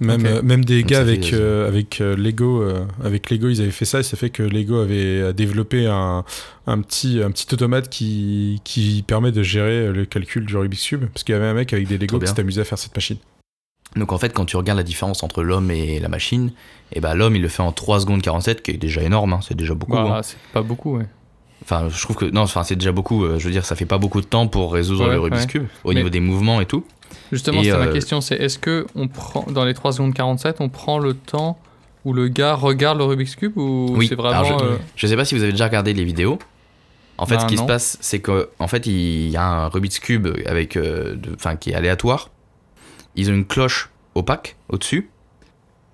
Même, 0.00 0.24
euh, 0.24 0.40
même 0.42 0.64
des 0.64 0.80
Donc 0.80 0.90
gars 0.90 1.00
avec, 1.00 1.34
euh, 1.34 1.66
euh, 1.66 1.68
avec 1.68 1.98
Lego, 1.98 2.62
euh, 2.62 2.86
avec 3.04 3.28
Lego, 3.28 3.48
ils 3.50 3.60
avaient 3.60 3.70
fait 3.70 3.84
ça 3.84 4.00
et 4.00 4.02
ça 4.02 4.16
fait 4.16 4.30
que 4.30 4.42
Lego 4.42 4.80
avait 4.80 5.34
développé 5.34 5.86
un, 5.86 6.24
un, 6.66 6.80
petit, 6.80 7.20
un 7.22 7.30
petit 7.30 7.46
automate 7.52 7.90
qui, 7.90 8.62
qui 8.64 9.04
permet 9.06 9.32
de 9.32 9.42
gérer 9.42 9.92
le 9.92 10.06
calcul 10.06 10.46
du 10.46 10.56
Rubik's 10.56 10.86
Cube. 10.86 11.04
Parce 11.12 11.24
qu'il 11.24 11.34
y 11.34 11.36
avait 11.36 11.46
un 11.46 11.54
mec 11.54 11.72
avec 11.74 11.86
des 11.88 11.98
Lego 11.98 12.18
qui 12.18 12.40
amusé 12.40 12.62
à 12.62 12.64
faire 12.64 12.78
cette 12.78 12.96
machine. 12.96 13.18
Donc 13.96 14.12
en 14.12 14.18
fait, 14.18 14.32
quand 14.32 14.44
tu 14.44 14.56
regardes 14.56 14.78
la 14.78 14.84
différence 14.84 15.22
entre 15.22 15.42
l'homme 15.42 15.70
et 15.70 16.00
la 16.00 16.08
machine, 16.08 16.52
et 16.92 17.00
ben 17.00 17.14
l'homme, 17.14 17.36
il 17.36 17.42
le 17.42 17.48
fait 17.48 17.62
en 17.62 17.72
3 17.72 18.00
secondes 18.00 18.22
47, 18.22 18.62
qui 18.62 18.70
est 18.70 18.76
déjà 18.76 19.02
énorme, 19.02 19.34
hein, 19.34 19.40
c'est 19.46 19.56
déjà 19.56 19.74
beaucoup. 19.74 19.92
Bah, 19.92 20.18
hein. 20.18 20.22
C'est 20.22 20.36
pas 20.52 20.62
beaucoup, 20.62 20.96
ouais. 20.96 21.06
Enfin, 21.62 21.88
je 21.90 22.00
trouve 22.02 22.16
que 22.16 22.24
non, 22.26 22.42
enfin, 22.42 22.62
c'est 22.62 22.76
déjà 22.76 22.92
beaucoup. 22.92 23.24
euh, 23.24 23.38
je 23.38 23.44
veux 23.46 23.50
dire, 23.50 23.64
ça 23.64 23.74
fait 23.76 23.84
pas 23.86 23.98
beaucoup 23.98 24.20
de 24.20 24.26
temps 24.26 24.46
pour 24.46 24.72
résoudre 24.72 25.06
Ouais, 25.06 25.14
le 25.14 25.20
Rubik's 25.20 25.42
ouais. 25.42 25.48
Cube 25.48 25.66
au 25.84 25.88
Mais- 25.90 25.96
niveau 25.96 26.08
des 26.08 26.20
mouvements 26.20 26.60
et 26.60 26.66
tout. 26.66 26.84
Justement, 27.32 27.62
c'était 27.62 27.76
ma 27.76 27.84
euh, 27.86 27.92
question. 27.92 28.20
C'est 28.20 28.36
est-ce 28.36 28.58
que 28.58 28.86
on 28.94 29.08
prend 29.08 29.44
dans 29.50 29.64
les 29.64 29.74
3 29.74 29.92
secondes 29.92 30.14
47, 30.14 30.56
on 30.60 30.68
prend 30.68 30.98
le 30.98 31.14
temps 31.14 31.58
où 32.04 32.12
le 32.12 32.28
gars 32.28 32.54
regarde 32.54 32.98
le 32.98 33.04
Rubik's 33.04 33.34
Cube 33.36 33.56
ou 33.58 33.88
Oui, 33.96 34.06
c'est 34.08 34.14
vraiment. 34.14 34.38
alors 34.44 34.58
je- 34.60 34.64
euh, 34.64 34.76
Je 34.96 35.06
sais 35.06 35.16
pas 35.16 35.24
si 35.24 35.34
vous 35.34 35.42
avez 35.42 35.52
déjà 35.52 35.66
regardé 35.66 35.92
les 35.92 36.04
vidéos. 36.04 36.38
En 37.18 37.26
fait, 37.26 37.34
Bah, 37.34 37.40
ce 37.40 37.46
qui 37.46 37.56
non. 37.56 37.62
se 37.62 37.66
passe, 37.66 37.98
c'est 38.00 38.20
que 38.20 38.48
en 38.60 38.68
fait, 38.68 38.86
il 38.86 39.28
y 39.28 39.36
a 39.36 39.44
un 39.44 39.68
Rubik's 39.68 39.98
Cube 39.98 40.28
avec, 40.46 40.76
euh, 40.76 41.16
de- 41.16 41.36
qui 41.56 41.70
est 41.70 41.74
aléatoire. 41.74 42.30
Ils 43.16 43.30
ont 43.30 43.34
une 43.34 43.44
cloche 43.46 43.90
opaque 44.14 44.54
au-dessus. 44.68 45.10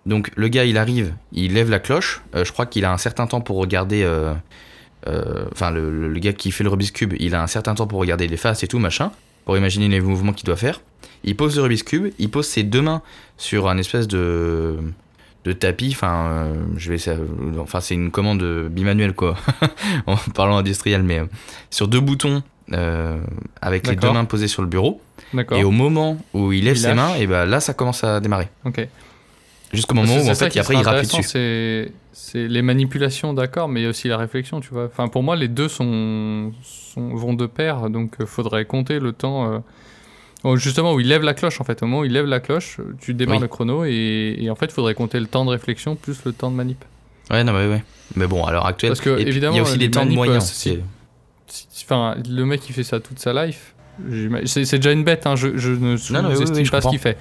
Donc 0.05 0.31
le 0.37 0.49
gars, 0.49 0.65
il 0.67 0.77
arrive, 0.77 1.15
il 1.33 1.55
lève 1.55 1.71
la 1.71 1.79
cloche. 1.79 2.21
Je 2.35 2.53
crois 2.53 2.67
qu'il 2.67 2.85
a 2.85 2.93
un 2.93 2.99
certain 2.99 3.27
temps 3.27 3.41
pour 3.41 3.57
regarder. 3.57 4.05
Euh, 5.07 5.23
euh, 5.27 5.45
Enfin, 5.53 5.71
le, 5.71 6.19
gars 6.19 6.33
qui 6.33 6.51
fait 6.51 6.65
le 6.65 6.71
Rubik's 6.71 6.91
Cube, 6.91 7.15
il 7.19 7.35
a 7.35 7.43
un 7.43 7.47
certain 7.47 7.75
temps 7.75 7.87
pour 7.87 8.01
regarder 8.01 8.27
les 8.27 8.37
faces 8.37 8.63
et 8.63 8.69
tout 8.69 8.79
machin, 8.79 9.13
pour 9.45 9.57
imaginer 9.57 9.89
les 9.89 10.01
mouvements 10.01 10.33
qu'il 10.33 10.47
doit 10.47 10.57
faire. 10.57 10.81
Il 11.25 11.37
pose 11.37 11.57
le 11.57 11.63
Rubik's 11.63 11.83
Cube, 11.83 12.13
il 12.19 12.31
pose 12.31 12.47
ses 12.47 12.63
deux 12.63 12.83
mains 12.83 13.03
sur 13.37 13.69
un 13.69 13.79
espèce 13.79 14.09
de 14.09 14.79
de 15.45 15.53
tapis. 15.53 15.91
Enfin, 15.93 16.27
euh, 16.27 16.55
je 16.77 16.93
vais, 16.93 17.17
enfin, 17.59 17.81
c'est 17.81 17.95
une 17.95 18.11
commande 18.11 18.43
bimanuelle 18.69 19.15
quoi, 19.15 19.37
en 20.07 20.17
parlant 20.35 20.57
industriel, 20.57 21.03
mais 21.03 21.21
euh, 21.21 21.27
sur 21.71 21.89
deux 21.89 22.01
boutons 22.01 22.43
euh, 22.73 23.21
avec 23.61 23.87
les 23.87 23.97
deux 23.97 24.11
mains 24.11 24.25
posées 24.25 24.49
sur 24.49 24.63
le 24.63 24.69
bureau. 24.69 25.01
Et 25.53 25.65
au 25.65 25.71
moment 25.71 26.19
où 26.33 26.53
il 26.53 26.65
lève 26.65 26.77
Il 26.77 26.81
ses 26.81 26.95
mains, 26.95 27.15
et 27.17 27.27
ben 27.27 27.45
là, 27.45 27.61
ça 27.61 27.75
commence 27.75 28.05
à 28.05 28.21
démarrer. 28.21 28.49
Ok. 28.65 28.87
Jusqu'au 29.73 29.95
moment 29.95 30.17
où 30.17 30.31
en 30.31 30.35
fait, 30.35 30.57
après, 30.57 30.75
il 30.75 30.81
intéressant, 30.81 31.19
dessus. 31.19 31.93
C'est 32.17 32.47
les 32.47 32.63
manipulations, 32.63 33.35
d'accord, 33.35 33.69
mais 33.69 33.81
il 33.81 33.83
y 33.83 33.87
a 33.87 33.91
aussi 33.91 34.07
la 34.07 34.17
réflexion, 34.17 34.61
tu 34.61 34.69
vois. 34.71 34.85
Enfin, 34.87 35.09
pour 35.09 35.25
moi, 35.25 35.35
les 35.35 35.49
deux 35.49 35.69
sont, 35.69 36.53
sont- 36.63 37.15
vont 37.15 37.35
de 37.35 37.47
pair, 37.47 37.91
donc 37.91 38.15
il 38.21 38.27
faudrait 38.27 38.65
compter 38.67 39.01
le 39.01 39.13
temps. 39.13 39.53
euh, 39.53 39.59
oh, 40.45 40.57
Justement, 40.57 40.95
où 40.95 41.01
il 41.01 41.09
lève 41.09 41.23
la 41.23 41.35
cloche, 41.35 41.61
en 41.61 41.65
fait. 41.65 41.83
Au 41.83 41.87
moment 41.87 42.03
où 42.03 42.05
il 42.05 42.13
lève 42.13 42.27
la 42.27 42.39
cloche, 42.39 42.79
tu 43.01 43.15
démarres 43.15 43.37
Oui. 43.39 43.43
le 43.43 43.49
chrono 43.49 43.85
et, 43.85 44.37
et 44.39 44.49
en 44.49 44.55
fait, 44.55 44.67
il 44.67 44.73
faudrait 44.73 44.95
compter 44.95 45.19
le 45.19 45.27
temps 45.27 45.45
de 45.45 45.51
réflexion 45.51 45.97
plus 45.97 46.25
le 46.25 46.33
temps 46.33 46.53
de 46.53 46.57
manip. 46.57 46.85
Ouais, 47.31 47.43
non, 47.43 47.53
mais 47.53 47.67
ouais. 47.67 47.83
Mais 48.15 48.29
bon, 48.29 48.45
à 48.45 48.53
l'heure 48.53 48.67
actuelle, 48.67 48.91
Parce 48.91 49.01
que, 49.01 49.11
puis, 49.15 49.23
il 49.23 49.27
y 49.27 49.31
évidemment, 49.31 49.59
a 49.59 49.63
aussi 49.63 49.79
les 49.79 49.89
des 49.89 49.91
temps 49.91 50.07
de 50.07 50.13
moyens. 50.13 50.45
euh, 50.69 50.77
Si- 51.49 51.85
Enfin, 51.85 52.15
le 52.29 52.45
mec 52.47 52.61
qui 52.61 52.73
fait 52.73 52.85
ça 52.85 53.01
toute 53.01 53.19
sa 53.19 53.33
life, 53.45 53.75
c'est 54.47 54.77
déjà 54.77 54.93
une 54.93 55.05
bête, 55.05 55.27
hein, 55.27 55.37
je, 55.37 55.57
je 55.57 55.71
ne 55.71 55.77
non, 55.79 55.95
oui, 55.95 55.99
sous-estime 56.37 56.55
oui, 56.57 56.65
je 56.65 56.71
pas 56.71 56.81
ce 56.81 56.89
qu'il 56.89 56.99
fait. 56.99 57.17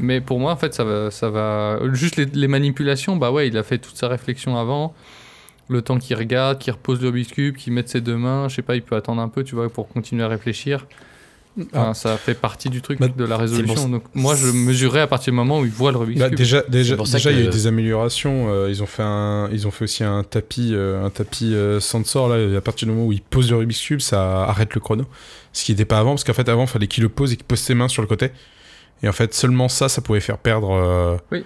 Mais 0.00 0.20
pour 0.20 0.40
moi, 0.40 0.52
en 0.52 0.56
fait, 0.56 0.74
ça 0.74 0.84
va, 0.84 1.10
ça 1.10 1.30
va. 1.30 1.78
Juste 1.92 2.16
les, 2.16 2.26
les 2.26 2.48
manipulations, 2.48 3.16
bah 3.16 3.30
ouais, 3.30 3.48
il 3.48 3.56
a 3.56 3.62
fait 3.62 3.78
toute 3.78 3.96
sa 3.96 4.08
réflexion 4.08 4.56
avant. 4.56 4.94
Le 5.68 5.80
temps 5.82 5.98
qu'il 5.98 6.16
regarde, 6.16 6.58
qu'il 6.58 6.72
repose 6.72 7.00
le 7.00 7.08
Rubik's 7.08 7.32
Cube, 7.32 7.56
qu'il 7.56 7.72
mette 7.72 7.88
ses 7.88 8.00
deux 8.00 8.16
mains, 8.16 8.48
je 8.48 8.56
sais 8.56 8.62
pas, 8.62 8.74
il 8.76 8.82
peut 8.82 8.96
attendre 8.96 9.22
un 9.22 9.28
peu, 9.28 9.44
tu 9.44 9.54
vois, 9.54 9.68
pour 9.70 9.88
continuer 9.88 10.22
à 10.24 10.28
réfléchir. 10.28 10.86
Enfin, 11.72 11.94
ça 11.94 12.16
fait 12.16 12.34
partie 12.34 12.68
du 12.68 12.82
truc 12.82 12.98
Bah, 12.98 13.06
de 13.06 13.24
la 13.24 13.36
résolution. 13.36 13.88
Donc, 13.88 14.02
moi, 14.12 14.34
je 14.34 14.48
mesurerai 14.48 15.00
à 15.02 15.06
partir 15.06 15.32
du 15.32 15.36
moment 15.36 15.60
où 15.60 15.64
il 15.64 15.70
voit 15.70 15.92
le 15.92 15.98
Rubik's 15.98 16.18
Bah, 16.20 16.28
Cube. 16.28 16.36
déjà, 16.36 16.62
déjà, 16.68 16.96
déjà, 16.96 17.30
il 17.30 17.38
y 17.38 17.42
a 17.42 17.46
eu 17.46 17.48
des 17.48 17.66
améliorations. 17.68 18.46
euh, 18.52 18.68
ils 18.68 18.82
ont 18.82 18.86
fait 18.86 19.04
un, 19.04 19.48
ils 19.52 19.66
ont 19.68 19.70
fait 19.70 19.84
aussi 19.84 20.02
un 20.02 20.24
tapis, 20.24 20.72
euh, 20.74 21.04
un 21.04 21.10
tapis 21.10 21.54
euh, 21.54 21.78
sensor 21.78 22.28
là. 22.28 22.38
et 22.40 22.56
À 22.56 22.60
partir 22.60 22.88
du 22.88 22.92
moment 22.92 23.06
où 23.06 23.12
il 23.12 23.22
pose 23.22 23.50
le 23.52 23.56
Rubik's 23.58 23.80
cube, 23.80 24.00
ça 24.00 24.42
arrête 24.44 24.74
le 24.74 24.80
chrono. 24.80 25.04
Ce 25.52 25.64
qui 25.64 25.70
n'était 25.70 25.84
pas 25.84 25.98
avant, 26.00 26.10
parce 26.10 26.24
qu'en 26.24 26.34
fait, 26.34 26.48
avant, 26.48 26.64
il 26.64 26.68
fallait 26.68 26.88
qu'il 26.88 27.04
le 27.04 27.08
pose 27.08 27.32
et 27.32 27.36
qu'il 27.36 27.46
pose 27.46 27.60
ses 27.60 27.74
mains 27.74 27.86
sur 27.88 28.02
le 28.02 28.08
côté. 28.08 28.32
Et 29.04 29.08
en 29.08 29.12
fait, 29.12 29.34
seulement 29.34 29.68
ça, 29.68 29.88
ça 29.88 30.00
pouvait 30.00 30.18
faire 30.20 30.38
perdre. 30.38 30.70
euh, 30.72 31.16
Oui. 31.30 31.44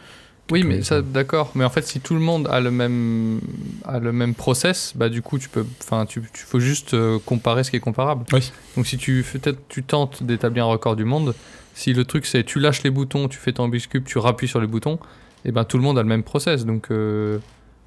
Oui, 0.51 0.63
mais 0.65 0.81
ça, 0.83 1.03
d'accord. 1.03 1.51
Mais 1.55 1.65
en 1.65 1.69
fait, 1.69 1.83
si 1.87 2.01
tout 2.01 2.15
le 2.15 2.21
monde 2.21 2.49
a 2.51 2.59
le 2.61 2.71
même, 2.71 3.39
a 3.85 3.99
le 3.99 4.13
même 4.13 4.33
process, 4.35 4.95
bah 4.97 5.11
du 5.11 5.21
coup, 5.21 5.39
tu 5.39 5.51
peux, 5.51 5.67
enfin, 5.83 6.07
tu, 6.07 6.23
tu 6.33 6.43
faut 6.45 6.59
juste 6.61 6.95
euh, 6.95 7.19
comparer 7.27 7.65
ce 7.65 7.71
qui 7.71 7.77
est 7.77 7.81
comparable. 7.81 8.25
Oui. 8.33 8.51
Donc, 8.75 8.87
si 8.87 8.97
tu 8.97 9.27
peut-être, 9.31 9.59
tu 9.69 9.83
tentes 9.83 10.23
d'établir 10.23 10.65
un 10.65 10.69
record 10.69 10.97
du 10.97 11.05
monde, 11.05 11.35
si 11.75 11.93
le 11.93 12.07
truc 12.07 12.25
c'est 12.25 12.45
tu 12.45 12.61
lâches 12.61 12.83
les 12.83 12.89
boutons, 12.91 13.29
tu 13.29 13.37
fais 13.39 13.53
ton 13.53 13.65
Rubik's 13.65 13.89
cube, 13.89 14.05
tu 14.07 14.17
rappuies 14.19 14.49
sur 14.49 14.59
les 14.63 14.67
boutons, 14.67 14.99
et 15.45 15.53
ben 15.53 15.65
tout 15.65 15.77
le 15.77 15.83
monde 15.83 15.99
a 15.99 16.03
le 16.03 16.09
même 16.09 16.23
process. 16.23 16.65
Donc, 16.65 16.87
euh, 16.91 17.39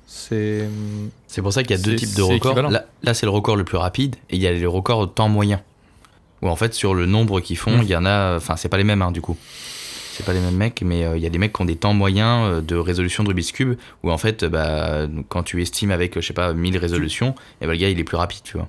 c'est. 0.06 0.68
C'est 1.28 1.42
pour 1.42 1.54
ça 1.54 1.64
qu'il 1.64 1.76
y 1.76 1.80
a 1.80 1.82
deux 1.82 1.96
types 1.96 2.10
de 2.10 2.14
c'est 2.16 2.22
records. 2.22 2.52
équivalent. 2.52 2.70
Là, 2.70 2.86
là, 3.02 3.16
c'est 3.16 3.26
le 3.26 3.32
record 3.32 3.56
le 3.56 3.64
plus 3.64 3.78
rapide 3.78 4.18
et 4.30 4.36
il 4.36 4.42
y 4.44 4.46
a 4.46 4.52
le 4.54 4.70
record 4.70 5.00
au 5.00 5.08
temps 5.08 5.30
moyen. 5.30 5.62
Où 6.42 6.50
en 6.50 6.56
fait, 6.56 6.74
sur 6.74 6.94
le 6.96 7.06
nombre 7.06 7.40
qu'ils 7.40 7.58
font, 7.58 7.78
Mm. 7.78 7.84
il 7.84 7.90
y 7.90 7.96
en 7.96 8.06
a. 8.06 8.36
Enfin, 8.38 8.56
c'est 8.56 8.70
pas 8.70 8.78
les 8.78 8.84
mêmes, 8.84 9.02
hein, 9.02 9.12
du 9.12 9.22
coup. 9.22 9.38
C'est 10.14 10.26
pas 10.26 10.34
les 10.34 10.40
mêmes 10.42 10.56
mecs, 10.58 10.82
mais 10.84 11.06
euh, 11.06 11.16
il 11.18 11.24
y 11.24 11.26
a 11.26 11.30
des 11.30 11.38
mecs 11.38 11.54
qui 11.54 11.62
ont 11.62 11.66
des 11.66 11.78
temps 11.78 11.94
moyens 11.94 12.46
euh, 12.46 12.62
de 12.62 12.76
résolution 12.76 13.24
de 13.24 13.30
Rubik's 13.30 13.52
Cube 13.54 13.76
où 14.04 14.12
en 14.12 14.18
fait, 14.18 14.44
bah, 14.44 15.08
quand 15.30 15.44
tu 15.44 15.62
estimes 15.62 15.90
avec, 15.92 16.16
je 16.20 16.26
sais 16.26 16.34
pas, 16.34 16.54
1000 16.54 16.78
résolutions, 16.78 17.34
et 17.62 17.66
ben 17.66 17.72
le 17.72 17.78
gars 17.78 17.90
il 17.90 18.00
est 18.00 18.04
plus 18.04 18.18
rapide, 18.18 18.42
tu 18.44 18.58
vois. 18.58 18.68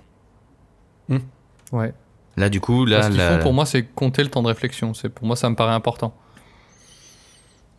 Ouais. 1.72 1.92
Là, 2.36 2.48
du 2.48 2.60
coup, 2.60 2.84
là. 2.86 3.02
ce 3.02 3.08
qu'ils 3.08 3.16
la- 3.18 3.36
font 3.38 3.42
pour 3.42 3.52
moi, 3.54 3.66
c'est 3.66 3.82
compter 3.82 4.22
le 4.22 4.28
temps 4.30 4.42
de 4.42 4.48
réflexion. 4.48 4.94
C'est 4.94 5.08
pour 5.08 5.26
moi, 5.26 5.36
ça 5.36 5.48
me 5.50 5.56
paraît 5.56 5.72
important. 5.74 6.14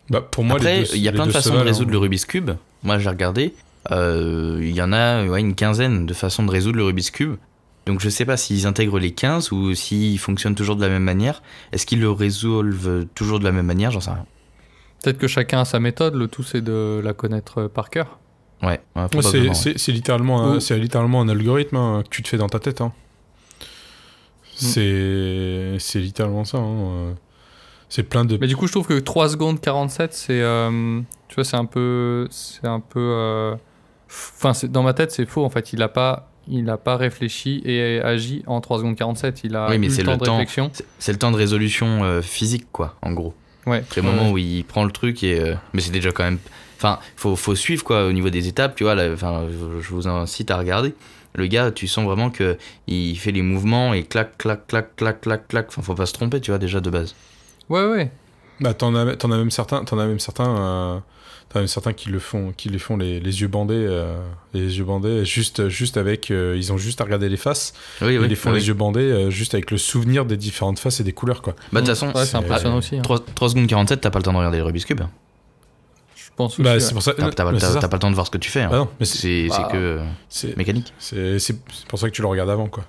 Bah, 0.09 0.21
pour 0.21 0.43
moi, 0.43 0.57
Après, 0.57 0.83
il 0.93 0.99
y 1.01 1.07
a 1.07 1.11
plein 1.11 1.25
de 1.25 1.31
façons 1.31 1.51
de 1.51 1.55
valent, 1.55 1.65
résoudre 1.65 1.89
hein. 1.89 1.93
le 1.93 1.97
Rubik's 1.99 2.25
Cube. 2.25 2.51
Moi, 2.83 2.99
j'ai 2.99 3.09
regardé. 3.09 3.53
Euh, 3.91 4.59
Il 4.61 4.71
y 4.75 4.81
en 4.81 4.91
a 4.93 5.25
ouais, 5.25 5.39
une 5.39 5.55
quinzaine 5.55 6.05
de 6.05 6.13
façons 6.13 6.43
de 6.43 6.51
résoudre 6.51 6.77
le 6.77 6.83
Rubik's 6.83 7.09
Cube. 7.11 7.35
Donc, 7.85 7.99
je 7.99 8.09
sais 8.09 8.25
pas 8.25 8.37
s'ils 8.37 8.65
intègrent 8.65 8.99
les 8.99 9.11
15 9.11 9.51
ou 9.51 9.73
s'ils 9.75 10.17
fonctionnent 10.19 10.55
toujours 10.55 10.75
de 10.77 10.81
la 10.81 10.89
même 10.89 11.03
manière. 11.03 11.41
Est-ce 11.73 11.85
qu'ils 11.85 11.99
le 11.99 12.09
résolvent 12.11 13.05
toujours 13.13 13.39
de 13.39 13.43
la 13.43 13.51
même 13.51 13.65
manière? 13.65 13.91
J'en 13.91 13.99
sais 13.99 14.11
rien. 14.11 14.25
Peut-être 15.03 15.17
que 15.17 15.27
chacun 15.27 15.59
a 15.61 15.65
sa 15.65 15.79
méthode. 15.81 16.15
Le 16.15 16.27
tout, 16.29 16.43
c'est 16.43 16.61
de 16.61 17.01
la 17.03 17.13
connaître 17.13 17.63
euh, 17.63 17.67
par 17.67 17.89
cœur. 17.89 18.19
Ouais, 18.61 18.79
c'est, 19.21 19.41
ouais. 19.41 19.93
littéralement, 19.93 20.61
c'est 20.61 20.79
littéralement 20.79 21.19
un 21.19 21.27
algorithme 21.27 21.75
hein, 21.75 22.03
que 22.05 22.09
tu 22.09 22.23
te 22.23 22.29
fais 22.29 22.37
dans 22.37 22.47
ta 22.47 22.59
tête. 22.59 22.79
hein. 22.79 22.93
Mm. 24.61 24.65
C'est, 24.65 25.75
c'est 25.79 25.99
littéralement 25.99 26.45
ça. 26.45 26.59
hein, 26.59 26.77
euh. 26.77 27.13
C'est 27.89 28.03
plein 28.03 28.23
de. 28.23 28.37
Mais 28.39 28.47
du 28.47 28.55
coup, 28.55 28.67
je 28.67 28.71
trouve 28.71 28.87
que 28.87 28.97
3 28.99 29.27
secondes 29.29 29.59
47, 29.59 30.13
c'est. 30.13 30.41
euh, 30.41 31.01
tu 31.27 31.35
vois, 31.35 31.43
c'est 31.43 31.57
un 31.57 31.65
peu. 31.65 32.27
C'est 32.31 32.65
un 32.65 32.79
peu. 32.79 33.55
Enfin, 34.09 34.53
dans 34.69 34.83
ma 34.83 34.93
tête, 34.93 35.11
c'est 35.11 35.25
faux. 35.25 35.43
En 35.43 35.49
fait, 35.49 35.73
il 35.73 35.81
a 35.81 35.89
pas. 35.89 36.29
Il 36.47 36.63
n'a 36.65 36.77
pas 36.77 36.97
réfléchi 36.97 37.61
et 37.65 38.01
agi 38.01 38.43
en 38.47 38.59
3 38.61 38.79
secondes 38.79 38.95
47. 38.95 39.41
Il 39.45 39.55
a 39.55 39.69
Oui, 39.69 39.77
mais 39.77 39.87
eu 39.87 39.89
c'est 39.89 40.01
le 40.01 40.07
temps 40.07 40.11
le 40.13 40.17
de 40.19 40.25
temps. 40.25 40.37
réflexion. 40.37 40.71
C'est- 40.99 41.11
le 41.13 41.17
temps 41.17 41.31
de 41.31 41.37
résolution 41.37 42.03
euh, 42.03 42.21
physique, 42.21 42.65
quoi, 42.71 42.95
en 43.01 43.11
gros. 43.13 43.33
Ouais. 43.65 43.83
C'est 43.91 44.01
le 44.01 44.07
moment 44.07 44.29
où 44.31 44.37
il 44.37 44.65
prend 44.65 44.83
le 44.83 44.91
truc 44.91 45.23
et. 45.23 45.39
euh, 45.39 45.55
Mais 45.73 45.79
c'est 45.81 45.91
déjà 45.91 46.11
quand 46.11 46.23
même. 46.23 46.39
Enfin, 46.77 46.99
faut, 47.15 47.37
faut 47.37 47.55
suivre, 47.55 47.83
quoi, 47.85 48.05
au 48.07 48.11
niveau 48.11 48.29
des 48.29 48.47
étapes, 48.49 48.75
tu 48.75 48.83
vois. 48.83 48.93
là, 48.95 49.09
Enfin, 49.13 49.45
je, 49.49 49.81
je 49.81 49.89
vous 49.93 50.07
incite 50.07 50.51
à 50.51 50.57
regarder. 50.57 50.93
Le 51.35 51.47
gars, 51.47 51.71
tu 51.71 51.87
sens 51.87 52.03
vraiment 52.05 52.29
que 52.29 52.57
il 52.87 53.15
fait 53.17 53.31
les 53.31 53.41
mouvements 53.41 53.93
et 53.93 54.03
clac, 54.03 54.37
clac, 54.37 54.67
clac, 54.67 54.95
clac, 54.97 55.21
clac, 55.21 55.47
clac. 55.47 55.67
Enfin, 55.69 55.81
faut 55.81 55.95
pas 55.95 56.05
se 56.05 56.13
tromper, 56.13 56.41
tu 56.41 56.51
vois, 56.51 56.57
déjà 56.59 56.81
de 56.81 56.89
base. 56.89 57.15
Ouais, 57.69 57.85
ouais. 57.85 58.11
Bah, 58.59 58.73
t'en 58.73 58.93
as, 58.95 59.15
t'en 59.15 59.31
as 59.31 59.37
même 59.37 59.49
certains, 59.49 59.83
t'en 59.85 59.97
as 59.97 60.05
même 60.05 60.19
certains, 60.19 60.57
euh, 60.57 60.99
même 61.59 61.67
certains 61.67 61.93
qui 61.93 62.09
le 62.09 62.19
font, 62.19 62.51
qui 62.55 62.69
les 62.69 62.79
font 62.79 62.97
les, 62.97 63.19
les 63.19 63.41
yeux 63.41 63.47
bandés, 63.47 63.75
euh, 63.75 64.17
les 64.53 64.77
yeux 64.77 64.83
bandés, 64.83 65.23
juste, 65.25 65.67
juste 65.69 65.97
avec, 65.97 66.31
euh, 66.31 66.55
ils 66.57 66.71
ont 66.73 66.77
juste 66.77 66.99
à 67.01 67.03
regarder 67.03 67.29
les 67.29 67.37
faces, 67.37 67.73
Oui, 68.01 68.17
oui. 68.17 68.23
ils 68.23 68.27
les 68.29 68.35
font 68.35 68.51
oui. 68.51 68.59
les 68.59 68.67
yeux 68.67 68.73
bandés, 68.73 69.01
euh, 69.01 69.29
juste 69.29 69.53
avec 69.53 69.69
le 69.71 69.77
souvenir 69.77 70.25
des 70.25 70.37
différentes 70.37 70.79
faces 70.79 70.99
et 70.99 71.03
des 71.03 71.13
couleurs, 71.13 71.41
quoi. 71.41 71.53
Bah, 71.71 71.81
de 71.81 71.85
toute 71.85 71.95
façon, 71.95 72.11
Ouais, 72.17 72.25
c'est 72.25 72.37
impressionnant 72.37 72.77
aussi. 72.77 72.97
hein. 72.97 73.01
3, 73.01 73.49
secondes 73.49 73.67
47, 73.67 74.01
t'as 74.01 74.09
pas 74.09 74.19
le 74.19 74.23
temps 74.23 74.33
de 74.33 74.37
regarder 74.37 74.57
le 74.57 74.63
Rubik's 74.63 74.85
Cube. 74.85 75.01
Je 76.15 76.23
pense 76.35 76.53
aussi. 76.53 76.63
Bah, 76.63 76.73
ouais. 76.73 76.79
c'est 76.79 76.93
pour 76.93 77.03
ça. 77.03 77.13
T'as 77.13 77.31
pas, 77.43 77.51
le 77.51 77.99
temps 77.99 78.09
de 78.09 78.15
voir 78.15 78.25
ce 78.25 78.31
que 78.31 78.37
tu 78.39 78.49
fais. 78.49 78.61
hein. 78.61 78.69
Ah 78.71 78.77
non, 78.77 78.89
mais 78.99 79.05
c'est, 79.05 79.47
Bah, 79.49 79.69
que 79.71 79.99
mécanique. 80.57 80.91
c'est 80.97 81.37
pour 81.87 81.99
ça 81.99 82.09
que 82.09 82.13
tu 82.15 82.21
le 82.23 82.27
regardes 82.27 82.49
avant, 82.49 82.67
quoi. 82.67 82.85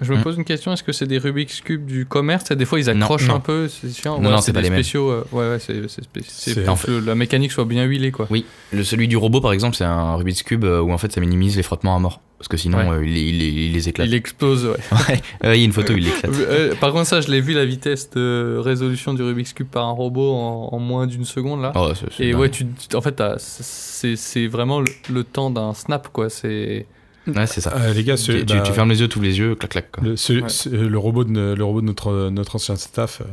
Je 0.00 0.12
me 0.12 0.18
Hmm. 0.18 0.22
pose 0.22 0.36
une 0.36 0.44
question 0.44 0.72
est-ce 0.72 0.82
que 0.82 0.90
c'est 0.92 1.06
des 1.06 1.18
Rubik's 1.18 1.60
Cube 1.60 1.86
du 1.86 2.04
commerce? 2.04 2.50
Des 2.50 2.64
fois, 2.64 2.80
ils 2.80 2.90
accrochent 2.90 3.28
non. 3.28 3.36
un 3.36 3.40
peu, 3.40 3.68
c'est 3.68 3.94
chiant. 3.94 4.18
Non, 4.18 4.28
Ouais, 4.30 4.34
non, 4.34 4.40
c'est 4.40 4.52
pas 4.52 4.58
des 4.60 4.64
les 4.64 4.70
mêmes. 4.70 4.82
spéciaux. 4.82 5.08
euh, 5.10 5.24
ouais, 5.30 5.48
ouais, 5.50 5.58
c'est 5.60 5.88
c'est 5.88 6.02
spé- 6.02 6.22
c'est 6.26 6.68
en 6.68 6.74
que 6.76 6.90
la 6.90 7.14
mécanique 7.14 7.52
soit 7.52 7.64
bien 7.64 7.84
huilée, 7.84 8.10
quoi. 8.10 8.26
Oui, 8.28 8.44
le, 8.72 8.82
celui 8.82 9.06
du 9.06 9.16
robot, 9.16 9.40
par 9.40 9.52
exemple, 9.52 9.76
c'est 9.76 9.84
un 9.84 10.16
Rubik's 10.16 10.42
Cube 10.42 10.64
euh, 10.64 10.80
où 10.80 10.92
en 10.92 10.98
fait 10.98 11.12
ça 11.12 11.20
minimise 11.20 11.56
les 11.56 11.62
frottements 11.62 11.94
à 11.94 11.98
mort. 12.00 12.20
Parce 12.38 12.48
que 12.48 12.56
sinon, 12.56 12.78
Ouais. 12.78 12.88
euh, 12.98 13.06
il, 13.06 13.16
il- 13.16 13.42
il 13.68 13.72
les 13.72 13.88
éclate. 13.88 14.08
Il 14.08 14.14
explose, 14.14 14.66
ouais. 14.66 14.76
Il 15.44 15.48
y 15.60 15.62
a 15.62 15.64
une 15.64 15.72
photo 15.72 15.92
où 15.94 15.96
il 15.96 16.04
l'éclate. 16.06 16.32
Euh, 16.34 16.74
par 16.74 16.90
contre, 16.92 17.06
ça, 17.06 17.20
je 17.20 17.28
l'ai 17.30 17.40
vu 17.40 17.52
la 17.54 17.64
vitesse 17.64 18.10
de 18.10 18.58
résolution 18.60 19.14
du 19.14 19.22
Rubik's 19.22 19.52
Cube 19.52 19.68
par 19.68 19.84
un 19.86 19.92
robot 19.92 20.32
en, 20.34 20.70
en 20.72 20.78
moins 20.80 21.06
d'une 21.06 21.24
seconde 21.24 21.62
là. 21.62 21.72
Oh, 21.76 21.92
c'est- 21.94 22.22
Et 22.24 22.32
dingue. 22.32 22.40
ouais, 22.40 22.50
tu, 22.50 22.66
en 22.94 23.00
fait, 23.00 23.22
c'est 23.38 24.46
vraiment 24.48 24.80
le, 24.80 24.86
le 25.10 25.22
temps 25.24 25.50
d'un 25.50 25.72
snap, 25.72 26.08
quoi. 26.12 26.28
C'est 26.28 26.86
Ouais, 27.26 27.46
c'est 27.46 27.60
ça. 27.60 27.72
Euh, 27.76 27.92
les 27.94 28.04
gars, 28.04 28.16
ce- 28.16 28.32
tu, 28.32 28.44
bah, 28.44 28.60
tu 28.60 28.72
fermes 28.72 28.90
les 28.90 29.00
yeux, 29.00 29.08
tous 29.08 29.20
les 29.20 29.38
yeux, 29.38 29.54
clac 29.54 29.70
clac. 29.70 29.90
Quoi. 29.92 30.02
Le, 30.04 30.16
ce- 30.16 30.32
Ouais. 30.34 30.48
ce- 30.48 30.68
le 30.68 30.98
robot 30.98 31.24
de, 31.24 31.54
le 31.56 31.64
robot 31.64 31.80
de 31.80 31.86
notre, 31.86 32.28
notre 32.30 32.56
ancien 32.56 32.76
staff, 32.76 33.20
euh, 33.22 33.24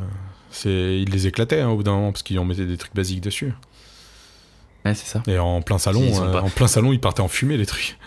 c'est, 0.49 0.99
il 1.01 1.09
les 1.09 1.27
éclatait 1.27 1.59
hein, 1.61 1.69
au 1.69 1.77
bout 1.77 1.83
d'un 1.83 1.91
moment 1.93 2.11
parce 2.11 2.23
qu'ils 2.23 2.39
en 2.39 2.45
mettaient 2.45 2.65
des 2.65 2.77
trucs 2.77 2.95
basiques 2.95 3.21
dessus. 3.21 3.53
Ouais, 4.85 4.93
c'est 4.95 5.07
ça. 5.07 5.21
Et 5.27 5.37
en 5.37 5.61
plein 5.61 5.77
salon, 5.77 6.01
euh, 6.03 6.31
pas- 6.31 6.41
en 6.41 6.49
plein 6.49 6.67
salon, 6.67 6.91
ils 6.93 6.99
partaient 6.99 7.21
en 7.21 7.27
fumée 7.27 7.57
les 7.57 7.65
trucs. 7.65 7.97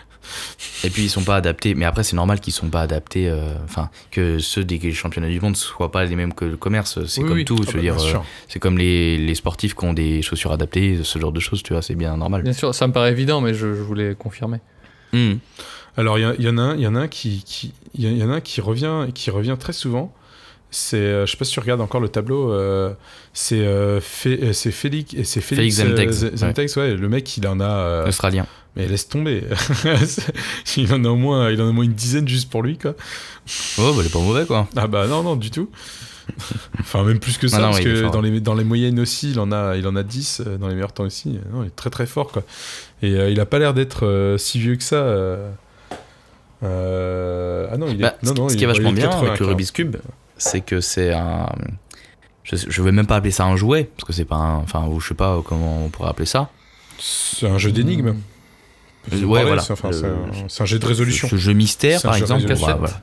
Et 0.83 0.89
puis 0.89 1.03
ils 1.03 1.09
sont 1.09 1.21
pas 1.23 1.35
adaptés. 1.35 1.75
Mais 1.75 1.85
après, 1.85 2.03
c'est 2.03 2.15
normal 2.15 2.39
qu'ils 2.39 2.51
sont 2.53 2.69
pas 2.69 2.81
adaptés. 2.81 3.29
euh, 3.29 3.53
Enfin, 3.63 3.89
que 4.09 4.39
ceux 4.39 4.63
des 4.63 4.91
championnats 4.91 5.29
du 5.29 5.39
monde 5.39 5.55
soient 5.55 5.91
pas 5.91 6.03
les 6.03 6.15
mêmes 6.15 6.33
que 6.33 6.45
le 6.45 6.57
commerce. 6.57 7.05
C'est 7.05 7.21
Oui, 7.21 7.27
comme 7.27 7.37
oui. 7.37 7.45
tout. 7.45 7.55
Ah 7.59 7.61
je 7.61 7.67
bah, 7.67 7.73
veux 7.75 7.81
dire, 7.81 7.95
euh, 7.95 7.99
sûr. 7.99 8.25
c'est 8.47 8.59
comme 8.59 8.77
les, 8.79 9.17
les 9.19 9.35
sportifs 9.35 9.75
qui 9.75 9.85
ont 9.85 9.93
des 9.93 10.23
chaussures 10.23 10.51
adaptées, 10.51 10.99
ce 11.03 11.19
genre 11.19 11.31
de 11.31 11.39
choses. 11.39 11.61
Tu 11.61 11.73
vois, 11.73 11.83
c'est 11.83 11.93
bien 11.95 12.17
normal. 12.17 12.41
bien 12.41 12.53
sûr, 12.53 12.73
ça 12.73 12.87
me 12.87 12.91
paraît 12.93 13.11
évident, 13.11 13.39
mais 13.39 13.53
je, 13.53 13.75
je 13.75 13.81
voulais 13.81 14.15
confirmer. 14.15 14.57
Mhm. 15.17 15.39
Alors 15.97 16.19
il 16.19 16.23
y, 16.39 16.49
en 16.49 16.57
a 16.57 16.61
un, 16.61 16.75
il 16.75 16.81
y 16.81 16.87
en 16.87 16.95
a 16.95 16.99
un 16.99 17.07
qui, 17.07 17.71
y, 17.97 18.05
a- 18.05 18.09
il 18.09 18.17
y 18.17 18.23
en 18.23 18.29
a 18.29 18.35
un 18.35 18.41
qui 18.41 18.59
revient, 18.61 19.05
qui 19.13 19.29
revient 19.31 19.55
très 19.59 19.71
souvent. 19.73 20.13
C'est, 20.71 20.97
euh, 20.97 21.25
je 21.25 21.31
sais 21.31 21.37
pas 21.37 21.45
si 21.45 21.53
tu 21.53 21.59
regardes 21.61 21.79
encore 21.79 22.01
le 22.01 22.09
tableau. 22.09 22.51
euh, 22.51 22.93
c'est, 23.31 23.59
euh, 23.65 24.01
Fé- 24.01 24.39
euh, 24.43 24.51
c'est 24.51 24.71
Félix, 24.71 25.13
et 25.13 25.23
c'est 25.23 25.39
Félix, 25.39 25.77
Félix 25.77 26.15
Zemtex, 26.35 26.77
euh, 26.77 26.81
ouais. 26.81 26.95
Le 26.97 27.07
mec, 27.07 27.37
il 27.37 27.47
en 27.47 27.61
a. 27.61 27.69
euh, 27.69 28.07
Australien. 28.09 28.45
mais 28.75 28.85
laisse 28.87 29.07
tomber. 29.07 29.43
il 30.77 30.93
en 30.93 31.03
a 31.05 31.09
au 31.09 31.15
moins, 31.15 31.49
il 31.51 31.61
en 31.61 31.67
a 31.67 31.69
au 31.69 31.73
moins 31.73 31.85
une 31.85 31.93
dizaine 31.93 32.27
juste 32.27 32.49
pour 32.49 32.61
lui, 32.61 32.77
quoi. 32.77 32.93
Oh, 33.77 33.93
bah, 33.93 34.01
il 34.01 34.07
est 34.07 34.11
pas 34.11 34.19
mauvais 34.19 34.45
quoi. 34.45 34.67
Ah 34.75 34.87
bah 34.87 35.07
non, 35.07 35.23
non, 35.23 35.35
du 35.37 35.49
tout. 35.51 35.69
enfin, 36.79 37.03
même 37.03 37.19
plus 37.19 37.37
que 37.37 37.47
ça, 37.47 37.57
Non, 37.57 37.63
non, 37.67 37.71
parce 37.71 37.83
que 37.83 38.09
dans, 38.11 38.21
les, 38.21 38.39
dans 38.41 38.53
les 38.55 38.63
moyennes 38.63 38.99
aussi, 38.99 39.31
il 39.31 39.39
en 39.39 39.51
a, 39.51 39.75
il 39.77 39.87
en 39.87 39.95
a 39.95 40.03
10, 40.03 40.41
euh, 40.45 40.57
dans 40.57 40.67
les 40.67 40.73
meilleurs 40.75 40.91
temps 40.93 41.03
aussi. 41.03 41.39
Non, 41.51 41.63
il 41.63 41.67
est 41.67 41.75
très 41.75 41.89
très 41.89 42.05
fort, 42.05 42.31
quoi. 42.31 42.43
Et 43.01 43.13
euh, 43.15 43.29
il 43.29 43.39
a 43.39 43.45
pas 43.45 43.59
l'air 43.59 43.73
d'être 43.73 44.05
euh, 44.05 44.37
si 44.37 44.59
vieux 44.59 44.75
que 44.75 44.83
ça. 44.83 44.95
euh. 46.63 47.67
Ah 47.71 47.77
non, 47.77 47.87
il 47.89 47.95
est, 47.95 48.03
Bah, 48.03 48.15
non, 48.23 48.29
ce, 48.35 48.39
non, 48.39 48.49
ce 48.49 48.53
il 48.53 48.57
qui 48.57 48.63
est 48.63 48.67
vachement 48.67 48.91
bien 48.91 49.07
80, 49.09 49.27
avec 49.27 49.39
le. 49.39 49.45
Rubik's 49.47 49.71
Cube, 49.71 49.97
c'est 50.37 50.61
que 50.61 50.81
c'est 50.81 51.13
un. 51.13 51.47
Je, 52.43 52.55
je 52.67 52.81
vais 52.81 52.91
même 52.91 53.07
pas 53.07 53.17
appeler 53.17 53.31
ça 53.31 53.45
un 53.45 53.55
jouet, 53.55 53.89
parce 53.95 54.05
que 54.07 54.13
c'est 54.13 54.25
pas 54.25 54.35
un. 54.35 54.57
Enfin, 54.57 54.87
je 54.99 55.07
sais 55.07 55.13
pas 55.15 55.41
comment 55.45 55.85
on 55.85 55.89
pourrait 55.89 56.09
appeler 56.09 56.25
ça. 56.25 56.49
C'est 56.99 57.47
un 57.47 57.57
jeu 57.57 57.71
d'énigmes. 57.71 58.15
Ouais, 59.11 59.43
voilà. 59.45 59.61
c'est- 59.61 59.73
enfin, 59.73 59.89
un- 59.89 60.65
jeu 60.65 60.79
de 60.79 60.85
résolution. 60.85 61.27
Ce, 61.27 61.37
ce 61.37 61.41
jeu 61.41 61.53
mystère, 61.53 62.01
par 62.01 62.13
jeu 62.13 62.21
exemple. 62.21 62.41
résolution. 62.47 62.77
voilà, 62.77 63.01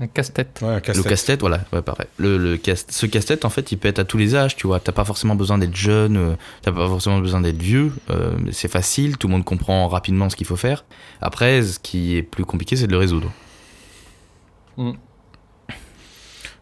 Un 0.00 0.06
casse-tête. 0.06 0.60
Ouais, 0.62 0.80
Le 0.94 1.02
casse-tête. 1.02 1.40
voilà, 1.40 1.60
ouais, 1.72 1.82
pareil. 1.82 2.06
Le, 2.18 2.38
le 2.38 2.56
casse- 2.56 2.86
ce 2.88 3.06
casse-tête, 3.06 3.44
en 3.44 3.50
fait, 3.50 3.72
il 3.72 3.78
peut 3.78 3.88
être 3.88 3.98
à 3.98 4.04
tous 4.04 4.16
les 4.16 4.36
âges, 4.36 4.54
tu 4.54 4.66
vois. 4.68 4.78
T'as 4.78 4.92
pas 4.92 5.04
forcément 5.04 5.34
besoin 5.34 5.58
d'être 5.58 5.74
jeune, 5.74 6.16
euh, 6.16 6.34
t'as 6.62 6.70
pas 6.70 6.86
forcément 6.86 7.18
besoin 7.18 7.40
d'être 7.40 7.60
vieux. 7.60 7.92
euh, 8.10 8.32
c'est 8.52 8.70
facile, 8.70 9.16
tout 9.18 9.26
le 9.26 9.32
monde 9.32 9.44
comprend 9.44 9.88
rapidement 9.88 10.30
ce 10.30 10.36
qu'il 10.36 10.46
faut 10.46 10.56
faire. 10.56 10.84
Après, 11.20 11.62
ce 11.62 11.78
qui 11.80 12.16
est 12.16 12.22
plus 12.22 12.44
compliqué, 12.44 12.76
c'est 12.76 12.86
de 12.86 12.92
le 12.92 12.98
résoudre. 12.98 13.32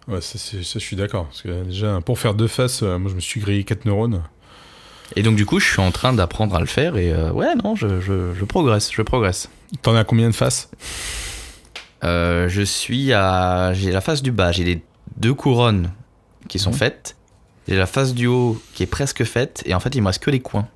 Ouais, 0.09 0.21
ça, 0.21 0.39
je 0.59 0.79
suis 0.79 0.97
d'accord. 0.97 1.27
Parce 1.27 1.43
que 1.43 1.65
déjà, 1.65 2.01
pour 2.05 2.19
faire 2.19 2.35
deux 2.35 2.47
faces, 2.47 2.83
euh, 2.83 2.99
moi, 2.99 3.11
je 3.11 3.17
me 3.17 3.21
suis 3.21 3.41
grillé 3.41 3.65
4 3.65 3.85
neurones. 3.87 4.23
Et 5.17 5.23
donc, 5.23 5.37
du 5.37 5.45
coup, 5.47 5.59
je 5.61 5.69
suis 5.69 5.81
en 5.81 5.91
train 5.91 6.13
d'apprendre 6.13 6.55
à 6.57 6.61
le 6.61 6.67
faire 6.67 6.97
et 6.97 7.13
euh, 7.13 7.31
ouais, 7.33 7.55
non, 7.63 7.77
je, 7.77 8.01
je, 8.01 8.33
je 8.35 8.45
progresse, 8.45 8.91
je 8.93 9.03
progresse. 9.03 9.49
T'en 9.83 9.95
as 9.95 10.05
combien 10.05 10.29
de 10.29 10.35
faces? 10.35 10.71
Euh, 12.05 12.49
je 12.49 12.63
suis 12.63 13.13
à. 13.13 13.73
J'ai 13.75 13.91
la 13.91 14.01
face 14.01 14.23
du 14.23 14.33
bas, 14.33 14.53
j'ai 14.53 14.65
les 14.65 14.83
deux 15.17 15.35
couronnes 15.35 15.91
qui 16.49 16.59
sont 16.59 16.71
Mhm. 16.71 16.77
faites. 16.77 17.17
J'ai 17.69 17.77
la 17.77 17.87
face 17.87 18.15
du 18.15 18.27
haut 18.27 18.61
qui 18.75 18.83
est 18.85 18.87
presque 18.87 19.25
faite 19.25 19.63
et 19.67 19.75
en 19.75 19.81
fait, 19.81 19.95
il 19.95 20.01
me 20.03 20.07
reste 20.07 20.23
que 20.23 20.31
les 20.31 20.41
coins. 20.41 20.69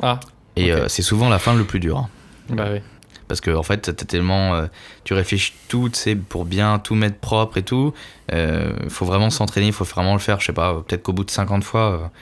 Ah, 0.00 0.20
Et 0.56 0.72
euh, 0.72 0.86
c'est 0.88 1.02
souvent 1.02 1.28
la 1.28 1.38
fin 1.38 1.54
le 1.54 1.64
plus 1.64 1.80
dur. 1.80 1.98
hein. 1.98 2.08
bah 2.50 2.66
oui. 2.72 2.80
Parce 3.28 3.40
que 3.40 3.50
en 3.50 3.62
fait, 3.62 3.80
t'es 3.96 4.04
tellement, 4.04 4.54
euh, 4.54 4.66
tu 5.04 5.14
réfléchis 5.14 5.54
tout, 5.68 5.88
tu 5.88 5.98
sais, 5.98 6.14
pour 6.14 6.44
bien 6.44 6.78
tout 6.78 6.94
mettre 6.94 7.16
propre 7.18 7.56
et 7.56 7.62
tout. 7.62 7.94
Euh, 8.32 8.74
faut 8.90 9.06
vraiment 9.06 9.30
s'entraîner, 9.30 9.68
il 9.68 9.72
faut 9.72 9.84
vraiment 9.84 10.12
le 10.12 10.18
faire. 10.18 10.38
Je 10.40 10.46
sais 10.46 10.52
pas, 10.52 10.74
peut-être 10.86 11.02
qu'au 11.02 11.12
bout 11.14 11.24
de 11.24 11.30
50 11.30 11.64
fois, 11.64 12.12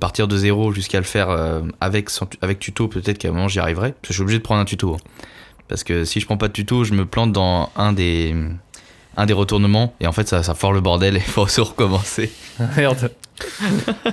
partir 0.00 0.26
de 0.26 0.36
zéro 0.36 0.72
jusqu'à 0.72 0.98
le 0.98 1.04
faire 1.04 1.28
avec 1.80 2.08
sans 2.10 2.26
avec 2.42 2.58
tuto, 2.58 2.88
peut-être 2.88 3.18
qu'à 3.18 3.28
un 3.28 3.32
moment 3.32 3.46
j'y 3.48 3.60
arriverai. 3.60 3.92
Parce 3.92 4.00
que 4.02 4.08
je 4.08 4.12
suis 4.14 4.22
obligé 4.22 4.38
de 4.38 4.42
prendre 4.42 4.60
un 4.60 4.64
tuto. 4.64 4.94
hein. 4.94 4.98
Parce 5.68 5.84
que 5.84 6.04
si 6.04 6.20
je 6.20 6.26
prends 6.26 6.36
pas 6.36 6.48
de 6.48 6.52
tuto, 6.52 6.84
je 6.84 6.92
me 6.92 7.04
plante 7.06 7.32
dans 7.32 7.70
un 7.76 7.92
des 7.92 8.34
un 9.16 9.26
des 9.26 9.32
retournements 9.32 9.94
et 10.00 10.08
en 10.08 10.12
fait 10.12 10.26
ça, 10.28 10.42
ça 10.42 10.54
fort 10.54 10.72
le 10.72 10.80
bordel 10.80 11.14
et 11.16 11.20
il 11.20 11.22
faut 11.22 11.46
se 11.46 11.60
recommencer. 11.60 12.32
Merde. 12.76 13.10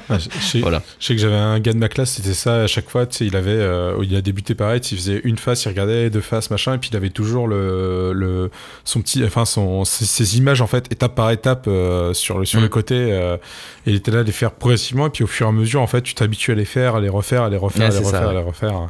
Ah, 0.09 0.17
je, 0.17 0.59
Voilà. 0.59 0.81
je 0.99 1.05
sais 1.07 1.15
que 1.15 1.21
j'avais 1.21 1.35
un 1.35 1.59
gars 1.59 1.73
de 1.73 1.77
ma 1.77 1.89
classe, 1.89 2.11
c'était 2.13 2.33
ça 2.33 2.61
à 2.63 2.67
chaque 2.67 2.89
fois. 2.89 3.05
Tu 3.05 3.17
sais, 3.17 3.25
il 3.27 3.35
avait, 3.35 3.51
euh, 3.51 3.95
il 4.03 4.15
a 4.15 4.21
débuté 4.21 4.55
pareil. 4.55 4.79
Il 4.91 4.97
faisait 4.97 5.21
une 5.23 5.37
face, 5.37 5.65
il 5.65 5.69
regardait 5.69 6.09
deux 6.09 6.21
faces, 6.21 6.49
machin, 6.49 6.75
et 6.75 6.77
puis 6.79 6.89
il 6.91 6.97
avait 6.97 7.09
toujours 7.11 7.47
le, 7.47 8.13
le 8.13 8.49
son 8.83 9.01
petit, 9.01 9.23
enfin 9.23 9.45
son, 9.45 9.85
ses, 9.85 10.05
ses 10.05 10.37
images 10.37 10.61
en 10.61 10.67
fait, 10.67 10.91
étape 10.91 11.15
par 11.15 11.29
étape 11.31 11.65
euh, 11.67 12.13
sur 12.13 12.39
le 12.39 12.45
sur 12.45 12.59
Mm. 12.59 12.63
le 12.63 12.69
côté. 12.69 12.95
euh, 13.11 13.37
et 13.85 13.91
il 13.91 13.95
était 13.95 14.11
là 14.11 14.19
à 14.19 14.23
les 14.23 14.31
faire 14.31 14.51
progressivement, 14.51 15.07
et 15.07 15.09
puis 15.11 15.23
au 15.23 15.27
fur 15.27 15.45
et 15.45 15.49
à 15.49 15.53
mesure, 15.53 15.81
en 15.81 15.87
fait, 15.87 16.01
tu 16.01 16.13
t'habitues 16.15 16.51
à 16.51 16.55
les 16.55 16.65
faire, 16.65 16.95
à 16.95 17.01
les 17.01 17.09
refaire, 17.09 17.43
à 17.43 17.49
les 17.49 17.57
refaire, 17.57 17.89
Ouais, 17.89 17.95
à 17.95 17.99
les 17.99 18.05
ça, 18.05 18.17
refaire, 18.19 18.29
à 18.29 18.33
les 18.33 18.39
refaire, 18.43 18.87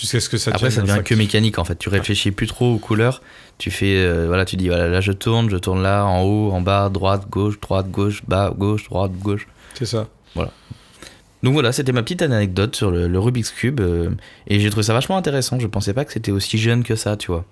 jusqu'à 0.00 0.20
ce 0.20 0.28
que 0.28 0.36
ça 0.38 0.50
Après 0.54 0.70
ça 0.70 0.82
devient 0.82 1.02
que 1.04 1.14
mécanique 1.14 1.58
en 1.58 1.64
fait. 1.64 1.76
Tu 1.78 1.88
réfléchis 1.88 2.30
plus 2.30 2.46
trop 2.46 2.74
aux 2.74 2.78
couleurs. 2.78 3.22
Tu 3.58 3.70
fais 3.70 3.96
euh, 3.96 4.26
voilà, 4.26 4.44
tu 4.44 4.56
dis 4.56 4.68
voilà 4.68 4.88
là 4.88 5.00
je 5.00 5.12
tourne, 5.12 5.50
je 5.50 5.56
tourne 5.56 5.82
là, 5.82 6.04
en 6.04 6.22
haut, 6.22 6.52
en 6.52 6.60
bas, 6.60 6.88
droite, 6.88 7.28
gauche, 7.28 7.58
droite, 7.60 7.90
gauche, 7.90 8.22
bas, 8.26 8.52
gauche, 8.56 8.84
droite, 8.88 9.12
gauche. 9.12 9.46
C'est 9.74 9.86
ça. 9.86 10.06
Donc 11.42 11.52
voilà, 11.52 11.70
c'était 11.70 11.92
ma 11.92 12.02
petite 12.02 12.22
anecdote 12.22 12.74
sur 12.74 12.90
le, 12.90 13.06
le 13.06 13.18
Rubik's 13.18 13.50
Cube. 13.52 13.80
euh, 13.80 14.10
et 14.48 14.58
j'ai 14.58 14.70
trouvé 14.70 14.82
ça 14.82 14.92
vachement 14.92 15.16
intéressant. 15.16 15.60
Je 15.60 15.66
pensais 15.68 15.94
pas 15.94 16.04
que 16.04 16.12
c'était 16.12 16.32
aussi 16.32 16.58
jeune 16.58 16.82
que 16.82 16.96
ça, 16.96 17.16
tu 17.16 17.28
vois. 17.30 17.44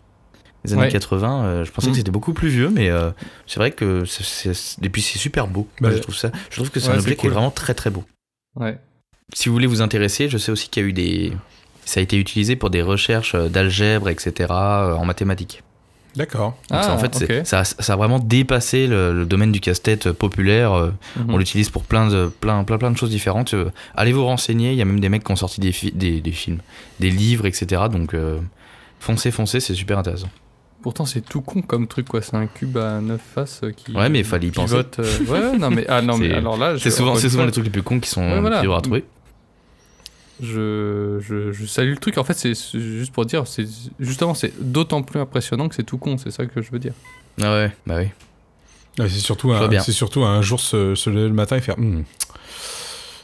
Les 0.64 0.72
années 0.72 0.82
Ouais. 0.82 0.88
80, 0.90 1.44
euh, 1.44 1.64
je 1.64 1.70
pensais 1.70 1.88
Mm. 1.88 1.90
que 1.92 1.97
c'était 1.99 2.11
beaucoup 2.11 2.32
plus 2.32 2.49
vieux, 2.49 2.68
mais 2.68 2.90
euh, 2.90 3.11
c'est 3.47 3.61
vrai 3.61 3.70
que 3.70 4.05
c'est, 4.05 4.24
c'est- 4.24 4.84
et 4.84 4.88
puis 4.88 5.03
c'est 5.03 5.18
super 5.20 5.47
beau. 5.47 5.68
Bah, 5.80 5.90
je 5.92 5.99
trouve 5.99 6.16
ça. 6.16 6.32
Je 6.51 6.57
trouve 6.57 6.70
que 6.70 6.80
c'est 6.80 6.88
ouais, 6.88 6.94
un 6.94 6.97
c'est 6.97 7.03
objet 7.05 7.14
qui 7.14 7.26
est 7.26 7.28
cool. 7.28 7.34
vraiment 7.34 7.53
très 7.53 7.74
très 7.74 7.90
beau. 7.90 8.03
Ouais. 8.57 8.76
Si 9.32 9.49
vous 9.49 9.55
voulez 9.55 9.68
vous 9.68 9.82
intéresser, 9.82 10.28
je 10.28 10.38
sais 10.38 10.51
aussi 10.51 10.68
qu'il 10.68 10.82
y 10.82 10.86
a 10.86 10.88
eu 10.88 10.92
des. 10.92 11.32
Ça 11.87 12.01
a 12.01 12.03
été 12.03 12.18
utilisé 12.18 12.55
pour 12.57 12.68
des 12.68 12.82
recherches 12.82 13.34
euh, 13.34 13.49
d'algèbre, 13.49 14.11
etc. 14.11 14.32
euh, 14.51 14.93
en 14.95 15.05
mathématiques. 15.07 15.62
D'accord. 16.16 16.57
Ça, 16.70 16.93
en 16.93 16.99
fait, 16.99 17.12
Ah, 17.20 17.24
ok. 17.41 17.47
ça, 17.47 17.64
ça 17.64 17.93
a 17.93 17.97
vraiment 17.97 18.18
dépassé 18.18 18.87
le, 18.87 19.12
le 19.12 19.24
domaine 19.26 19.53
du 19.53 19.61
casse-tête 19.61 20.07
euh, 20.09 20.12
populaire. 20.12 20.72
Mhm. 21.16 21.26
On 21.28 21.37
l'utilise 21.37 21.68
pour 21.70 21.84
plein 21.84 22.09
de, 22.09 22.26
plein, 22.41 22.64
plein, 22.64 22.78
plein 22.78 22.91
de 22.91 22.97
choses 22.97 23.11
différentes. 23.11 23.55
Allez 23.95 24.12
vous 24.12 24.24
renseigner, 24.24 24.72
il 24.72 24.78
y 24.78 24.82
a 24.82 24.84
même 24.84 25.01
des 25.01 25.09
mecs 25.11 25.24
qui 25.24 25.30
ont 25.32 25.37
sorti 25.37 25.61
des, 25.61 25.72
fi- 25.72 25.93
des, 25.93 26.20
des 26.20 26.32
films, 26.32 26.61
des 27.01 27.11
livres, 27.11 27.47
etc. 27.47 27.82
Donc 27.93 28.14
euh, 28.14 28.39
foncez, 28.99 29.30
foncez, 29.30 29.61
c'est 29.61 29.74
super 29.74 29.99
intéressant. 29.99 30.28
Pourtant, 30.82 31.05
c'est 31.05 31.20
tout 31.20 31.41
con 31.43 31.62
comme 31.62 31.87
truc, 31.87 32.09
quoi. 32.09 32.22
C'est 32.22 32.34
un 32.37 32.47
cube 32.47 32.78
à 32.78 33.01
9 33.01 33.20
faces 33.34 33.61
qui. 33.76 33.93
Ouais, 33.93 34.09
mais 34.09 34.20
il 34.20 34.24
fallait 34.24 34.47
y 34.49 34.51
penser. 34.53 34.72
pivote, 34.84 34.99
euh, 35.01 35.18
Ouais, 35.53 35.59
non, 35.59 35.68
mais, 35.70 35.84
ah, 35.89 36.01
non, 36.01 36.16
mais 36.16 36.28
C'est- 36.30 36.34
alors 36.34 36.57
là. 36.57 36.74
C'est 36.78 36.91
souvent, 36.91 37.14
les 37.45 37.51
trucs 37.53 37.64
les 37.64 37.70
plus 37.70 37.82
cons 37.82 38.01
qui 38.01 38.09
sont 38.09 38.22
Ouais, 38.22 38.41
voilà. 38.41 38.59
plus 38.59 38.66
durs 38.68 38.76
à 38.76 38.80
trouver. 38.80 39.05
Je, 40.43 41.06
je, 41.21 41.53
je 41.53 41.67
salue 41.67 41.91
le 41.91 41.97
truc. 41.99 42.19
En 42.19 42.25
fait, 42.25 42.35
c'est 42.35 42.55
juste 42.75 43.12
pour 43.12 43.27
dire, 43.27 43.47
c'est 43.47 43.67
justement, 44.01 44.35
c'est 44.35 44.53
d'autant 44.61 45.03
plus 45.03 45.21
impressionnant 45.21 45.69
que 45.69 45.75
c'est 45.75 45.83
tout 45.85 45.99
con. 45.99 46.17
C'est 46.19 46.31
ça 46.31 46.47
que 46.47 46.62
je 46.62 46.71
veux 46.71 46.79
dire. 46.79 46.95
Ah 47.43 47.53
ouais, 47.55 47.73
bah 47.87 47.97
oui. 47.99 48.09
Ouais, 48.99 49.09
c'est 49.11 49.21
surtout, 49.21 49.53
c'est 49.85 49.93
surtout 49.93 50.25
un 50.25 50.41
jour 50.41 50.59
se, 50.59 50.95
se 50.95 51.11
lever 51.11 51.29
le 51.29 51.35
matin 51.35 51.57
et 51.57 51.61
faire 51.61 51.79
Hmm, 51.79 52.03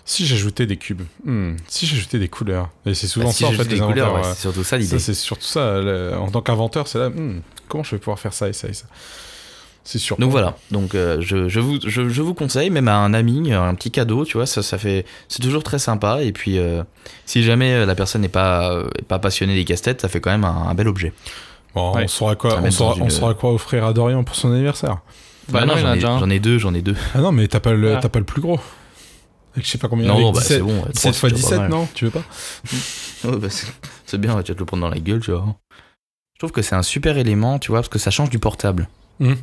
si 0.04 0.26
j'ajoutais 0.26 0.66
des 0.66 0.76
cubes, 0.76 1.02
Hmm, 1.24 1.54
si 1.68 1.86
j'ajoutais 1.86 2.18
des 2.18 2.28
couleurs. 2.28 2.68
Et 2.84 2.92
c'est 2.94 3.06
souvent 3.06 3.26
Bah, 3.26 3.32
si 3.32 3.44
ça 3.44 3.48
en 3.48 3.52
fait 3.52 3.64
des 3.64 3.76
les 3.76 3.80
couleurs, 3.80 4.08
inventeurs, 4.08 4.14
ouais, 4.14 4.28
ouais. 4.28 4.34
c'est 4.34 4.40
surtout 4.42 4.64
ça 4.64 4.76
l'idée. 4.76 4.98
C'est 4.98 5.14
surtout 5.14 5.46
ça. 5.46 5.80
le- 5.80 6.14
en 6.18 6.30
tant 6.30 6.42
qu'inventeur, 6.42 6.88
c'est 6.88 6.98
là, 6.98 7.08
Hmm, 7.08 7.40
comment 7.68 7.84
je 7.84 7.92
vais 7.92 7.98
pouvoir 7.98 8.18
faire 8.18 8.34
ça 8.34 8.48
et 8.48 8.52
ça 8.52 8.68
et 8.68 8.74
ça. 8.74 8.84
C'est 9.84 9.98
sûr. 9.98 10.16
Donc 10.18 10.30
voilà, 10.30 10.56
donc 10.70 10.94
euh, 10.94 11.16
je, 11.20 11.48
je, 11.48 11.58
vous, 11.58 11.78
je, 11.84 12.08
je 12.08 12.22
vous 12.22 12.34
conseille, 12.34 12.70
même 12.70 12.86
à 12.86 12.94
un 12.96 13.12
ami, 13.14 13.52
un 13.52 13.74
petit 13.74 13.90
cadeau, 13.90 14.24
tu 14.24 14.36
vois, 14.36 14.46
ça, 14.46 14.62
ça 14.62 14.78
fait, 14.78 15.04
c'est 15.28 15.42
toujours 15.42 15.64
très 15.64 15.80
sympa. 15.80 16.22
Et 16.22 16.30
puis, 16.32 16.58
euh, 16.58 16.84
si 17.26 17.42
jamais 17.42 17.72
euh, 17.72 17.84
la 17.86 17.96
personne 17.96 18.20
n'est 18.22 18.28
pas, 18.28 18.72
euh, 18.72 18.88
pas 19.08 19.18
passionnée 19.18 19.56
des 19.56 19.64
casse-têtes, 19.64 20.00
ça 20.00 20.08
fait 20.08 20.20
quand 20.20 20.30
même 20.30 20.44
un, 20.44 20.68
un 20.68 20.74
bel 20.74 20.86
objet. 20.86 21.12
Bon, 21.74 21.94
Ouais. 21.96 22.04
on 22.04 22.08
saura 22.08 22.36
quoi, 22.36 22.60
on 22.62 22.70
saura, 22.70 22.90
dans 22.92 22.96
une- 22.98 23.02
on 23.06 23.10
saura 23.10 23.34
quoi 23.34 23.52
offrir 23.52 23.84
à 23.84 23.92
Dorian 23.92 24.22
pour 24.22 24.36
son 24.36 24.52
anniversaire. 24.52 24.98
Bah, 25.48 25.64
non, 25.66 25.74
non, 25.74 25.80
j'en 25.98 26.30
ai, 26.30 26.36
ai 26.36 26.38
deux, 26.38 26.58
j'en 26.58 26.74
ai 26.74 26.82
deux. 26.82 26.94
Ah 27.14 27.18
non, 27.18 27.32
mais 27.32 27.48
t'as 27.48 27.58
pas 27.58 27.72
le, 27.72 27.96
Ah. 27.96 27.98
t'as 28.00 28.08
pas 28.08 28.20
le 28.20 28.24
plus 28.24 28.40
gros. 28.40 28.60
Avec 29.54 29.66
je 29.66 29.70
sais 29.72 29.78
pas 29.78 29.88
combien. 29.88 30.06
Non, 30.06 30.14
avec 30.14 30.34
bah, 30.34 30.40
17, 30.40 30.56
c'est 30.58 30.62
bon. 30.62 30.76
ouais, 30.80 30.92
17 30.92 30.94
trois, 30.94 31.12
fois 31.12 31.28
c'est 31.28 31.34
déjà 31.34 31.48
pas 31.48 31.56
17, 31.56 31.58
mal. 31.58 31.70
non 31.70 31.88
Tu 31.94 32.04
veux 32.04 32.10
pas 32.12 32.22
Ouais, 33.24 33.36
bah, 33.36 33.48
c'est 34.06 34.18
bien, 34.18 34.30
tu 34.42 34.52
vas 34.52 34.54
te 34.54 34.58
le 34.60 34.64
prendre 34.64 34.82
dans 34.82 34.88
la 34.88 35.00
gueule, 35.00 35.20
tu 35.20 35.32
vois. 35.32 35.44
Je 36.34 36.38
trouve 36.38 36.52
que 36.52 36.62
c'est 36.62 36.74
un 36.76 36.82
super 36.82 37.18
élément, 37.18 37.58
tu 37.58 37.72
vois, 37.72 37.80
parce 37.80 37.88
que 37.88 37.98
ça 37.98 38.10
change 38.12 38.30
du 38.30 38.38
portable. 38.38 38.88
Mhm. 39.20 39.36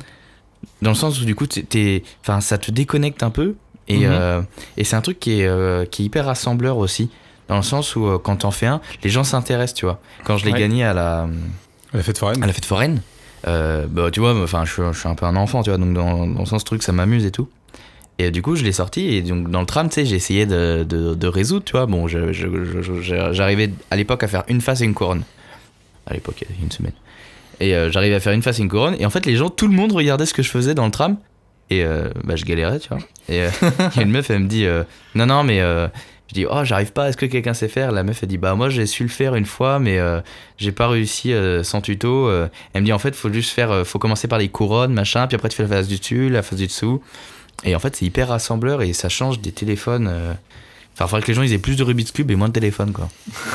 Dans 0.82 0.90
le 0.90 0.96
sens 0.96 1.20
où, 1.20 1.24
du 1.24 1.34
coup, 1.34 1.46
t'es- 1.46 2.02
enfin, 2.22 2.40
ça 2.40 2.58
te 2.58 2.70
déconnecte 2.70 3.22
un 3.22 3.30
peu. 3.30 3.54
Et, 3.88 3.98
Mhm. 3.98 4.04
euh, 4.12 4.42
et 4.76 4.84
c'est 4.84 4.96
un 4.96 5.00
truc 5.00 5.18
qui 5.18 5.40
est, 5.40 5.46
euh, 5.46 5.84
qui 5.84 6.02
est 6.02 6.04
hyper 6.06 6.26
rassembleur 6.26 6.76
aussi. 6.78 7.10
Dans 7.48 7.56
le 7.56 7.62
sens 7.62 7.96
où, 7.96 8.06
euh, 8.06 8.18
quand 8.18 8.36
t'en 8.36 8.50
fais 8.52 8.66
un, 8.66 8.80
les 9.02 9.10
gens 9.10 9.24
s'intéressent, 9.24 9.74
tu 9.74 9.84
vois. 9.84 10.00
Quand 10.24 10.36
je 10.36 10.44
l'ai 10.44 10.52
Ouais. 10.52 10.60
gagné 10.60 10.84
à 10.84 10.92
la, 10.94 11.28
La 11.92 12.02
fête 12.02 12.18
foraine. 12.18 12.42
à 12.42 12.46
la 12.46 12.52
fête 12.52 12.64
foraine, 12.64 13.02
euh, 13.48 13.86
bah, 13.90 14.10
tu 14.12 14.20
vois, 14.20 14.40
enfin, 14.42 14.64
je, 14.64 14.72
suis- 14.72 14.82
je 14.92 14.98
suis 14.98 15.08
un 15.08 15.14
peu 15.16 15.26
un 15.26 15.34
enfant, 15.34 15.62
tu 15.62 15.70
vois, 15.70 15.78
donc 15.78 15.92
dans, 15.94 16.26
dans 16.26 16.40
le 16.40 16.46
sens 16.46 16.62
truc, 16.62 16.82
ça 16.82 16.92
m'amuse 16.92 17.24
et 17.26 17.30
tout. 17.32 17.48
Et 18.18 18.30
du 18.30 18.42
coup, 18.42 18.54
je 18.54 18.62
l'ai 18.64 18.72
sorti 18.72 19.06
et 19.14 19.22
donc 19.22 19.50
dans 19.50 19.60
le 19.60 19.66
tram, 19.66 19.88
tu 19.88 19.94
sais, 19.94 20.04
j'ai 20.06 20.14
essayé 20.16 20.44
de, 20.46 20.84
de, 20.86 21.14
de 21.14 21.26
résoudre, 21.26 21.64
tu 21.64 21.72
vois. 21.72 21.86
Bon, 21.86 22.06
j'arrivais 22.06 23.70
à 23.90 23.96
l'époque 23.96 24.22
à 24.22 24.28
faire 24.28 24.44
une 24.48 24.60
face 24.60 24.82
et 24.82 24.84
une 24.84 24.94
couronne. 24.94 25.22
À 26.06 26.12
l'époque, 26.14 26.36
il 26.48 26.54
y 26.56 26.60
a 26.60 26.62
une 26.62 26.70
semaine. 26.70 26.92
Et 27.60 27.74
euh, 27.74 27.90
j'arrivais 27.90 28.14
à 28.16 28.20
faire 28.20 28.32
une 28.32 28.42
face 28.42 28.58
une 28.58 28.68
couronne. 28.68 28.96
Et 28.98 29.06
en 29.06 29.10
fait, 29.10 29.26
les 29.26 29.36
gens, 29.36 29.50
tout 29.50 29.68
le 29.68 29.74
monde 29.74 29.92
regardait 29.92 30.26
ce 30.26 30.34
que 30.34 30.42
je 30.42 30.50
faisais 30.50 30.74
dans 30.74 30.86
le 30.86 30.90
tram. 30.90 31.16
Et 31.70 31.84
euh, 31.84 32.08
bah, 32.24 32.36
je 32.36 32.44
galérais, 32.44 32.80
tu 32.80 32.88
vois. 32.88 32.98
Et 33.28 33.42
euh, 33.42 33.50
une 33.96 34.10
meuf, 34.10 34.28
elle 34.30 34.40
me 34.40 34.48
dit 34.48 34.66
euh, 34.66 34.82
Non, 35.14 35.26
non, 35.26 35.44
mais. 35.44 35.60
je 35.60 36.34
dis 36.34 36.46
Oh, 36.50 36.64
j'arrive 36.64 36.92
pas, 36.92 37.08
est-ce 37.08 37.16
que 37.16 37.26
quelqu'un 37.26 37.54
sait 37.54 37.68
faire? 37.68 37.92
La 37.92 38.02
meuf, 38.02 38.22
elle 38.22 38.28
dit 38.28 38.38
Bah, 38.38 38.54
moi, 38.54 38.68
j'ai 38.70 38.86
su 38.86 39.04
le 39.04 39.08
faire 39.08 39.36
une 39.36 39.46
fois, 39.46 39.78
mais 39.78 39.98
j'ai 40.58 40.72
pas 40.72 40.88
réussi 40.88 41.32
sans 41.62 41.80
tuto. 41.80 42.30
Elle 42.72 42.82
me 42.82 42.86
dit 42.86 42.92
En 42.92 42.98
fait, 42.98 43.14
faut 43.14 43.32
juste 43.32 43.50
faire. 43.50 43.86
faut 43.86 43.98
commencer 43.98 44.26
par 44.26 44.38
les 44.38 44.48
couronnes, 44.48 44.92
machin, 44.92 45.26
puis 45.28 45.36
après, 45.36 45.48
tu 45.48 45.56
fais 45.56 45.62
la 45.62 45.68
face 45.68 45.88
du 45.88 45.98
dessus, 45.98 46.28
la 46.28 46.42
face 46.42 46.58
du 46.58 46.66
dessous. 46.66 47.02
Et 47.64 47.76
en 47.76 47.78
fait, 47.78 47.94
c'est 47.94 48.06
hyper 48.06 48.28
rassembleur 48.28 48.80
et 48.82 48.92
ça 48.94 49.08
change 49.08 49.40
des 49.40 49.52
téléphones. 49.52 50.10
Enfin, 50.94 51.06
il 51.06 51.08
faudrait 51.08 51.22
que 51.22 51.28
les 51.28 51.34
gens 51.34 51.42
ils 51.42 51.52
aient 51.52 51.58
plus 51.58 51.76
de 51.76 51.82
Rubik's 51.82 52.12
Cube 52.12 52.30
et 52.30 52.36
moins 52.36 52.48
de 52.48 52.52
téléphones, 52.52 52.92
quoi. 52.92 53.08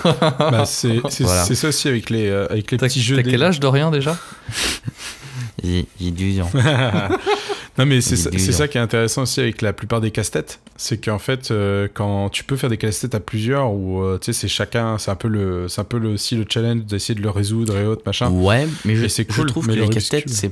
Bah, 0.40 0.66
c'est 0.66 1.00
c'est- 1.10 1.24
Voilà. 1.24 1.44
c'est 1.44 1.56
ça 1.56 1.68
aussi 1.68 1.88
avec 1.88 2.10
les, 2.10 2.28
euh, 2.28 2.48
avec 2.50 2.72
les 2.72 2.78
T'as 2.78 2.88
petits 2.88 3.02
jeux. 3.02 3.18
t'as 3.18 3.22
des- 3.24 3.32
quel 3.32 3.44
âge, 3.44 3.60
Dorian, 3.60 3.92
déjà? 3.92 4.18
J'ai 5.64 5.86
j'ai 6.00 6.12
12 6.12 6.42
ans. 6.42 6.52
non 7.78 7.86
mais 7.86 8.02
c'est 8.02 8.16
ça, 8.18 8.30
ça 8.52 8.68
qui 8.68 8.78
est 8.78 8.82
intéressant 8.82 9.24
aussi 9.24 9.40
avec 9.40 9.62
la 9.62 9.74
plupart 9.74 10.00
des 10.02 10.12
casse-têtes, 10.12 10.60
c'est 10.76 11.04
qu'en 11.04 11.18
fait 11.20 11.50
euh, 11.52 11.88
quand 11.94 12.30
tu 12.30 12.44
peux 12.44 12.56
faire 12.56 12.70
des 12.70 12.78
casse-têtes 12.78 13.16
à 13.16 13.20
plusieurs 13.20 13.72
ou 13.72 14.02
euh, 14.02 14.18
tu 14.20 14.26
sais 14.32 14.34
c'est 14.42 14.48
chacun, 14.48 14.98
c'est 14.98 15.12
un 15.12 15.16
peu 15.16 15.28
le, 15.28 15.68
c'est 15.70 15.82
un 15.82 15.86
peu 15.86 15.98
le, 15.98 16.10
aussi 16.10 16.36
le 16.36 16.46
challenge 16.48 16.82
d'essayer 16.86 17.16
de 17.16 17.22
le 17.22 17.30
résoudre 17.30 17.78
et 17.78 17.86
autres 17.86 18.04
machin. 18.06 18.30
Ouais, 18.30 18.68
mais 18.86 18.96
je, 18.96 19.24
cool, 19.24 19.48
trouve 19.48 19.68
mais 19.68 19.74
que 19.76 19.80
le 19.80 19.86
les 19.86 19.90
casse-têtes, 19.92 20.26
Cube. 20.26 20.34
c'est 20.34 20.52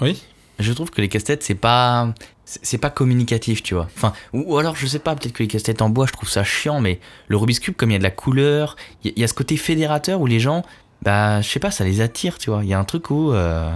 Oui. 0.00 0.20
Je 0.58 0.72
trouve 0.72 0.90
que 0.90 1.00
les 1.00 1.08
casse-têtes, 1.08 1.42
c'est 1.44 1.54
pas. 1.54 2.12
C'est 2.62 2.78
pas 2.78 2.88
communicatif, 2.88 3.62
tu 3.62 3.74
vois. 3.74 3.88
Enfin, 3.94 4.14
ou, 4.32 4.56
alors, 4.56 4.74
je 4.74 4.86
sais 4.86 4.98
pas, 4.98 5.14
peut-être 5.14 5.34
que 5.34 5.42
les 5.42 5.48
casse-têtes 5.48 5.82
en 5.82 5.90
bois, 5.90 6.06
je 6.06 6.12
trouve 6.12 6.30
ça 6.30 6.44
chiant, 6.44 6.80
mais 6.80 6.98
le 7.28 7.36
Rubik's 7.36 7.60
Cube, 7.60 7.74
comme 7.76 7.90
il 7.90 7.92
y 7.92 7.96
a 7.96 7.98
de 7.98 8.02
la 8.04 8.10
couleur, 8.10 8.76
il 9.04 9.12
y, 9.18 9.22
a- 9.22 9.28
ce 9.28 9.34
côté 9.34 9.58
fédérateur 9.58 10.18
où 10.22 10.26
les 10.26 10.40
gens, 10.40 10.62
bah, 11.02 11.42
je 11.42 11.48
sais 11.48 11.60
pas, 11.60 11.70
ça 11.70 11.84
les 11.84 12.00
attire, 12.00 12.38
tu 12.38 12.48
vois. 12.48 12.64
Il 12.64 12.68
y 12.70 12.72
a 12.74 12.78
un 12.78 12.84
truc 12.84 13.10
où. 13.10 13.32
euh, 13.32 13.70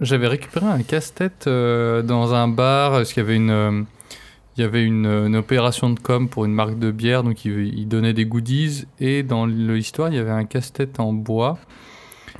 J'avais 0.00 0.28
récupéré 0.28 0.66
un 0.66 0.82
casse-tête 0.82 1.48
euh, 1.48 2.02
dans 2.02 2.32
un 2.34 2.46
bar 2.46 2.92
parce 2.92 3.12
qu'il 3.12 3.22
y 3.24 3.26
avait 3.26 3.34
une, 3.36 3.50
euh, 3.50 3.82
il 4.56 4.60
y 4.60 4.64
avait 4.64 4.84
une, 4.84 5.34
opération 5.36 5.90
de 5.90 5.98
com 5.98 6.28
pour 6.28 6.44
une 6.44 6.52
marque 6.52 6.78
de 6.78 6.90
bière, 6.92 7.24
donc 7.24 7.44
il, 7.44 7.76
il 7.76 7.88
donnait 7.88 8.12
des 8.12 8.24
goodies 8.24 8.84
et 9.00 9.22
dans 9.24 9.46
l'histoire 9.46 10.10
il 10.10 10.14
y 10.14 10.18
avait 10.18 10.30
un 10.30 10.44
casse-tête 10.44 11.00
en 11.00 11.12
bois. 11.12 11.58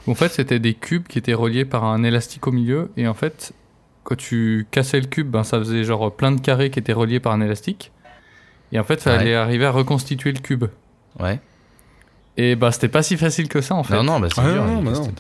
En 0.07 0.15
fait, 0.15 0.29
c'était 0.29 0.61
des 0.61 0.75
cubes 0.75 1.09
qui 1.09 1.19
étaient 1.19 1.35
reliés 1.35 1.65
par 1.65 1.83
un 1.85 2.05
élastique 2.05 2.47
au 2.47 2.53
milieu 2.53 2.91
et 2.97 3.09
en 3.09 3.15
fait, 3.15 3.53
quand 4.07 4.17
tu 4.17 4.67
cassais 4.71 5.01
le 5.01 5.07
cube, 5.07 5.29
ben, 5.31 5.43
ça 5.43 5.59
faisait 5.59 5.83
genre 5.83 6.15
plein 6.15 6.31
de 6.31 6.41
carrés 6.41 6.71
qui 6.71 6.79
étaient 6.79 6.93
reliés 6.93 7.19
par 7.19 7.33
un 7.33 7.41
élastique. 7.41 7.91
Et 8.73 8.79
en 8.79 8.85
fait, 8.85 8.95
il 8.95 9.01
fallait 9.01 9.35
arriver 9.35 9.67
à 9.67 9.73
reconstituer 9.73 10.31
le 10.33 10.39
cube. 10.39 10.65
Ouais. 11.19 11.41
Et 12.37 12.55
bah, 12.55 12.71
c'était 12.71 12.89
pas 12.89 13.03
si 13.03 13.17
facile 13.17 13.49
que 13.49 13.61
ça 13.61 13.75
en 13.75 13.83
fait. 13.83 13.95
Non, 13.97 14.05
non, 14.05 14.21
bah, 14.21 14.29
c'est 14.33 14.41
Ah, 14.41 14.53
dur. 14.53 14.65
non, 14.65 14.79
les 14.83 14.91
bah, 14.91 14.99
non. 14.99 15.13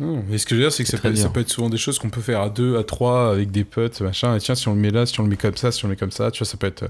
Non, 0.00 0.24
mais 0.28 0.38
ce 0.38 0.46
que 0.46 0.50
je 0.50 0.60
veux 0.60 0.62
dire, 0.66 0.72
c'est 0.72 0.84
que 0.84 0.90
ça 0.90 0.98
peut, 0.98 1.12
ça 1.16 1.22
dur. 1.24 1.32
peut 1.32 1.40
être 1.40 1.48
souvent 1.48 1.68
des 1.68 1.76
choses 1.76 1.98
qu'on 1.98 2.08
peut 2.10 2.20
faire 2.20 2.40
à 2.40 2.50
deux, 2.50 2.76
à 2.78 2.84
trois, 2.84 3.32
avec 3.32 3.50
des 3.50 3.64
potes, 3.64 4.00
machin. 4.00 4.36
Et 4.36 4.38
tiens, 4.38 4.54
si 4.54 4.68
on 4.68 4.74
le 4.74 4.80
met 4.80 4.90
là, 4.90 5.06
si 5.06 5.18
on 5.18 5.24
le 5.24 5.28
met 5.28 5.36
comme 5.36 5.56
ça, 5.56 5.72
si 5.72 5.84
on 5.84 5.88
le 5.88 5.94
met 5.94 5.96
comme 5.96 6.12
ça, 6.12 6.30
tu 6.30 6.38
vois, 6.38 6.46
ça 6.46 6.56
peut 6.56 6.68
être. 6.68 6.88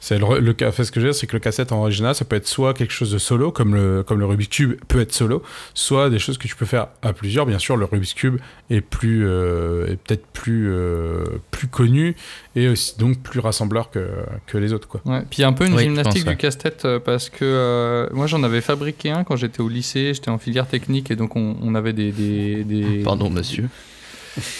C'est 0.00 0.18
le, 0.18 0.38
le 0.38 0.54
enfin, 0.66 0.84
ce 0.84 0.90
que 0.90 1.00
je 1.00 1.06
veux 1.06 1.12
dire, 1.12 1.18
c'est 1.18 1.26
que 1.26 1.32
le 1.32 1.40
cassette 1.40 1.72
en 1.72 1.80
original, 1.80 2.14
ça 2.14 2.26
peut 2.26 2.36
être 2.36 2.46
soit 2.46 2.74
quelque 2.74 2.92
chose 2.92 3.10
de 3.10 3.18
solo, 3.18 3.52
comme 3.52 3.74
le, 3.74 4.02
comme 4.02 4.18
le 4.18 4.26
Rubik's 4.26 4.54
Cube 4.54 4.74
peut 4.86 5.00
être 5.00 5.12
solo, 5.12 5.42
soit 5.72 6.10
des 6.10 6.18
choses 6.18 6.36
que 6.36 6.46
tu 6.46 6.54
peux 6.54 6.66
faire 6.66 6.88
à 7.00 7.14
plusieurs. 7.14 7.46
Bien 7.46 7.58
sûr, 7.58 7.76
le 7.78 7.86
Rubik's 7.86 8.12
Cube 8.12 8.36
est 8.68 8.82
plus, 8.82 9.26
euh, 9.26 9.86
est 9.86 9.96
peut-être 9.96 10.26
plus, 10.26 10.68
euh, 10.70 11.24
plus 11.50 11.68
connu 11.68 12.16
et 12.54 12.68
aussi 12.68 12.98
donc 12.98 13.18
plus 13.20 13.40
rassembleur 13.40 13.90
que, 13.90 14.08
que 14.46 14.58
les 14.58 14.72
autres, 14.72 14.88
quoi. 14.88 15.00
Ouais, 15.06 15.20
puis 15.30 15.38
il 15.38 15.40
y 15.42 15.44
a 15.44 15.48
un 15.48 15.52
peu 15.52 15.66
une 15.66 15.74
Oui, 15.74 15.84
gymnastique 15.84 16.22
pense, 16.24 16.28
ouais. 16.28 16.30
du 16.32 16.36
casse-tête 16.36 16.84
euh, 16.84 16.98
parce 17.00 17.30
que 17.30 17.44
euh, 17.44 18.08
moi 18.12 18.26
j'en 18.26 18.42
avais 18.42 18.60
fabriqué 18.60 19.10
un 19.10 19.24
quand 19.24 19.36
j'étais 19.36 19.60
au 19.60 19.68
lycée, 19.68 20.12
j'étais 20.14 20.30
en 20.30 20.38
filière 20.38 20.66
technique 20.68 21.10
et 21.10 21.16
donc 21.16 21.34
on, 21.36 21.56
on 21.62 21.74
avait 21.74 21.92
des. 21.92 22.12
des, 22.12 22.64
des- 22.64 23.02
Pardon, 23.04 23.30
monsieur. 23.30 23.68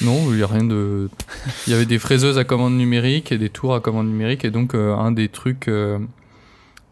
Non, 0.03 0.19
il 0.31 0.37
n'y 0.37 0.43
a 0.43 0.47
rien 0.47 0.65
de. 0.65 1.09
Il 1.67 1.71
y 1.71 1.75
avait 1.75 1.87
des 1.87 1.99
fraiseuses 1.99 2.37
à 2.39 2.45
commande 2.45 2.77
numérique 2.77 3.33
et 3.33 3.39
des 3.39 3.49
tours 3.49 3.75
à 3.75 3.81
commande 3.81 4.07
numérique 4.07 4.45
et 4.45 4.51
donc 4.51 4.75
euh, 4.75 4.95
un 4.95 5.13
des 5.13 5.29
trucs. 5.29 5.69
euh, 5.69 5.99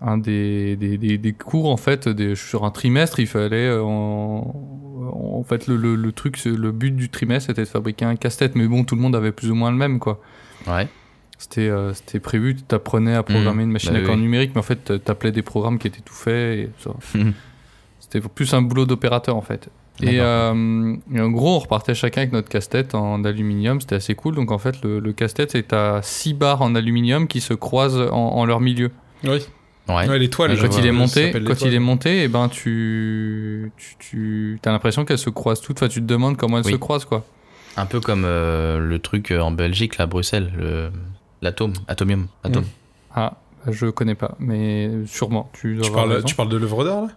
un 0.02 0.16
des, 0.16 0.76
des, 0.76 0.96
des, 0.96 1.18
des 1.18 1.32
cours 1.34 1.68
en 1.70 1.76
fait 1.76 2.08
des, 2.08 2.34
sur 2.34 2.64
un 2.64 2.70
trimestre 2.70 3.20
il 3.20 3.26
fallait 3.26 3.66
euh, 3.68 3.82
en- 3.82 4.54
en 5.12 5.44
fait, 5.44 5.66
le, 5.66 5.76
le, 5.76 5.94
le 5.94 6.12
truc, 6.12 6.42
le 6.44 6.72
but 6.72 6.92
du 6.96 7.08
trimestre, 7.10 7.48
c'était 7.48 7.64
de 7.64 7.68
fabriquer 7.68 8.04
un 8.06 8.16
casse-tête. 8.16 8.54
Mais 8.54 8.66
bon, 8.66 8.84
tout 8.84 8.94
le 8.94 9.00
monde 9.02 9.14
avait 9.16 9.32
plus 9.32 9.50
ou 9.50 9.54
moins 9.54 9.70
le 9.70 9.76
même, 9.76 9.98
quoi. 9.98 10.20
Ouais. 10.66 10.88
C'était 11.38 11.68
euh, 11.68 11.94
c'était 11.94 12.20
prévu, 12.20 12.54
tu 12.56 12.74
apprenais 12.74 13.14
à 13.14 13.22
programmer 13.22 13.62
une 13.62 13.70
machine 13.70 13.92
bah 13.92 13.98
à 13.98 14.02
corps 14.02 14.14
oui. 14.14 14.20
numérique, 14.20 14.50
mais 14.54 14.58
en 14.60 14.62
fait, 14.64 14.92
tu 15.04 15.10
appelais 15.10 15.32
des 15.32 15.40
programmes 15.42 15.78
qui 15.78 15.86
étaient 15.86 16.02
tout 16.02 16.12
faits. 16.14 16.58
Et 16.58 16.70
ça. 16.78 16.90
Mhm. 17.14 17.32
C'était 17.98 18.20
plus 18.20 18.52
un 18.52 18.60
boulot 18.62 18.84
d'opérateur, 18.84 19.36
en 19.36 19.40
fait. 19.40 19.68
Et, 20.02 20.18
euh, 20.20 20.96
et 21.14 21.20
en 21.20 21.30
gros, 21.30 21.56
on 21.56 21.58
repartait 21.58 21.94
chacun 21.94 22.22
avec 22.22 22.32
notre 22.32 22.48
casse-tête 22.48 22.94
en 22.94 23.22
aluminium. 23.24 23.80
C'était 23.80 23.96
assez 23.96 24.14
cool. 24.14 24.34
Donc, 24.34 24.50
en 24.50 24.58
fait, 24.58 24.82
le, 24.82 24.98
le 24.98 25.12
casse-tête, 25.12 25.50
c'est 25.52 25.72
à 25.72 26.00
six 26.02 26.34
barres 26.34 26.62
en 26.62 26.74
aluminium 26.74 27.26
qui 27.28 27.40
se 27.40 27.54
croisent 27.54 28.08
en, 28.10 28.14
en 28.16 28.44
leur 28.46 28.60
milieu. 28.60 28.90
Oui. 29.24 29.40
Ouais. 29.88 30.08
Ouais, 30.08 30.18
l'étoile. 30.18 30.52
Ah, 30.56 30.60
Quand 30.66 30.78
il 30.78 30.86
est 30.86 30.92
monté, 30.92 31.32
quand 31.44 31.60
il 31.62 31.74
est 31.74 31.78
monté, 31.78 32.22
et 32.22 32.28
ben 32.28 32.48
tu, 32.48 33.72
tu, 33.76 33.96
tu 34.62 34.68
as 34.68 34.72
l'impression 34.72 35.04
qu'elles 35.04 35.18
se 35.18 35.30
croisent 35.30 35.60
toutes. 35.62 35.78
Enfin, 35.78 35.88
tu 35.88 36.00
te 36.00 36.06
demandes 36.06 36.36
comment 36.36 36.58
elles 36.58 36.66
Oui. 36.66 36.72
se 36.72 36.76
croisent, 36.76 37.06
quoi. 37.06 37.24
Un 37.80 37.86
peu 37.86 38.00
comme 38.00 38.24
euh, 38.26 38.78
le 38.78 38.98
truc 38.98 39.30
euh, 39.30 39.40
en 39.40 39.50
Belgique, 39.50 39.96
là, 39.98 40.04
à 40.04 40.06
Bruxelles, 40.06 40.52
le- 40.56 40.90
l'atome, 41.42 41.72
atomium, 41.88 42.26
atome. 42.44 42.64
Ah, 43.14 43.34
je 43.68 43.86
connais 43.86 44.14
pas, 44.14 44.36
mais 44.38 44.90
sûrement. 45.06 45.50
Tu, 45.54 45.74
dois 45.74 45.82
Tu 45.84 45.88
avoir 45.90 46.04
parles, 46.04 46.14
raison. 46.16 46.26
tu 46.26 46.34
parles 46.34 46.48
de 46.50 46.56
l'œuvre 46.56 46.84
d'art 46.84 47.02
là? 47.02 47.08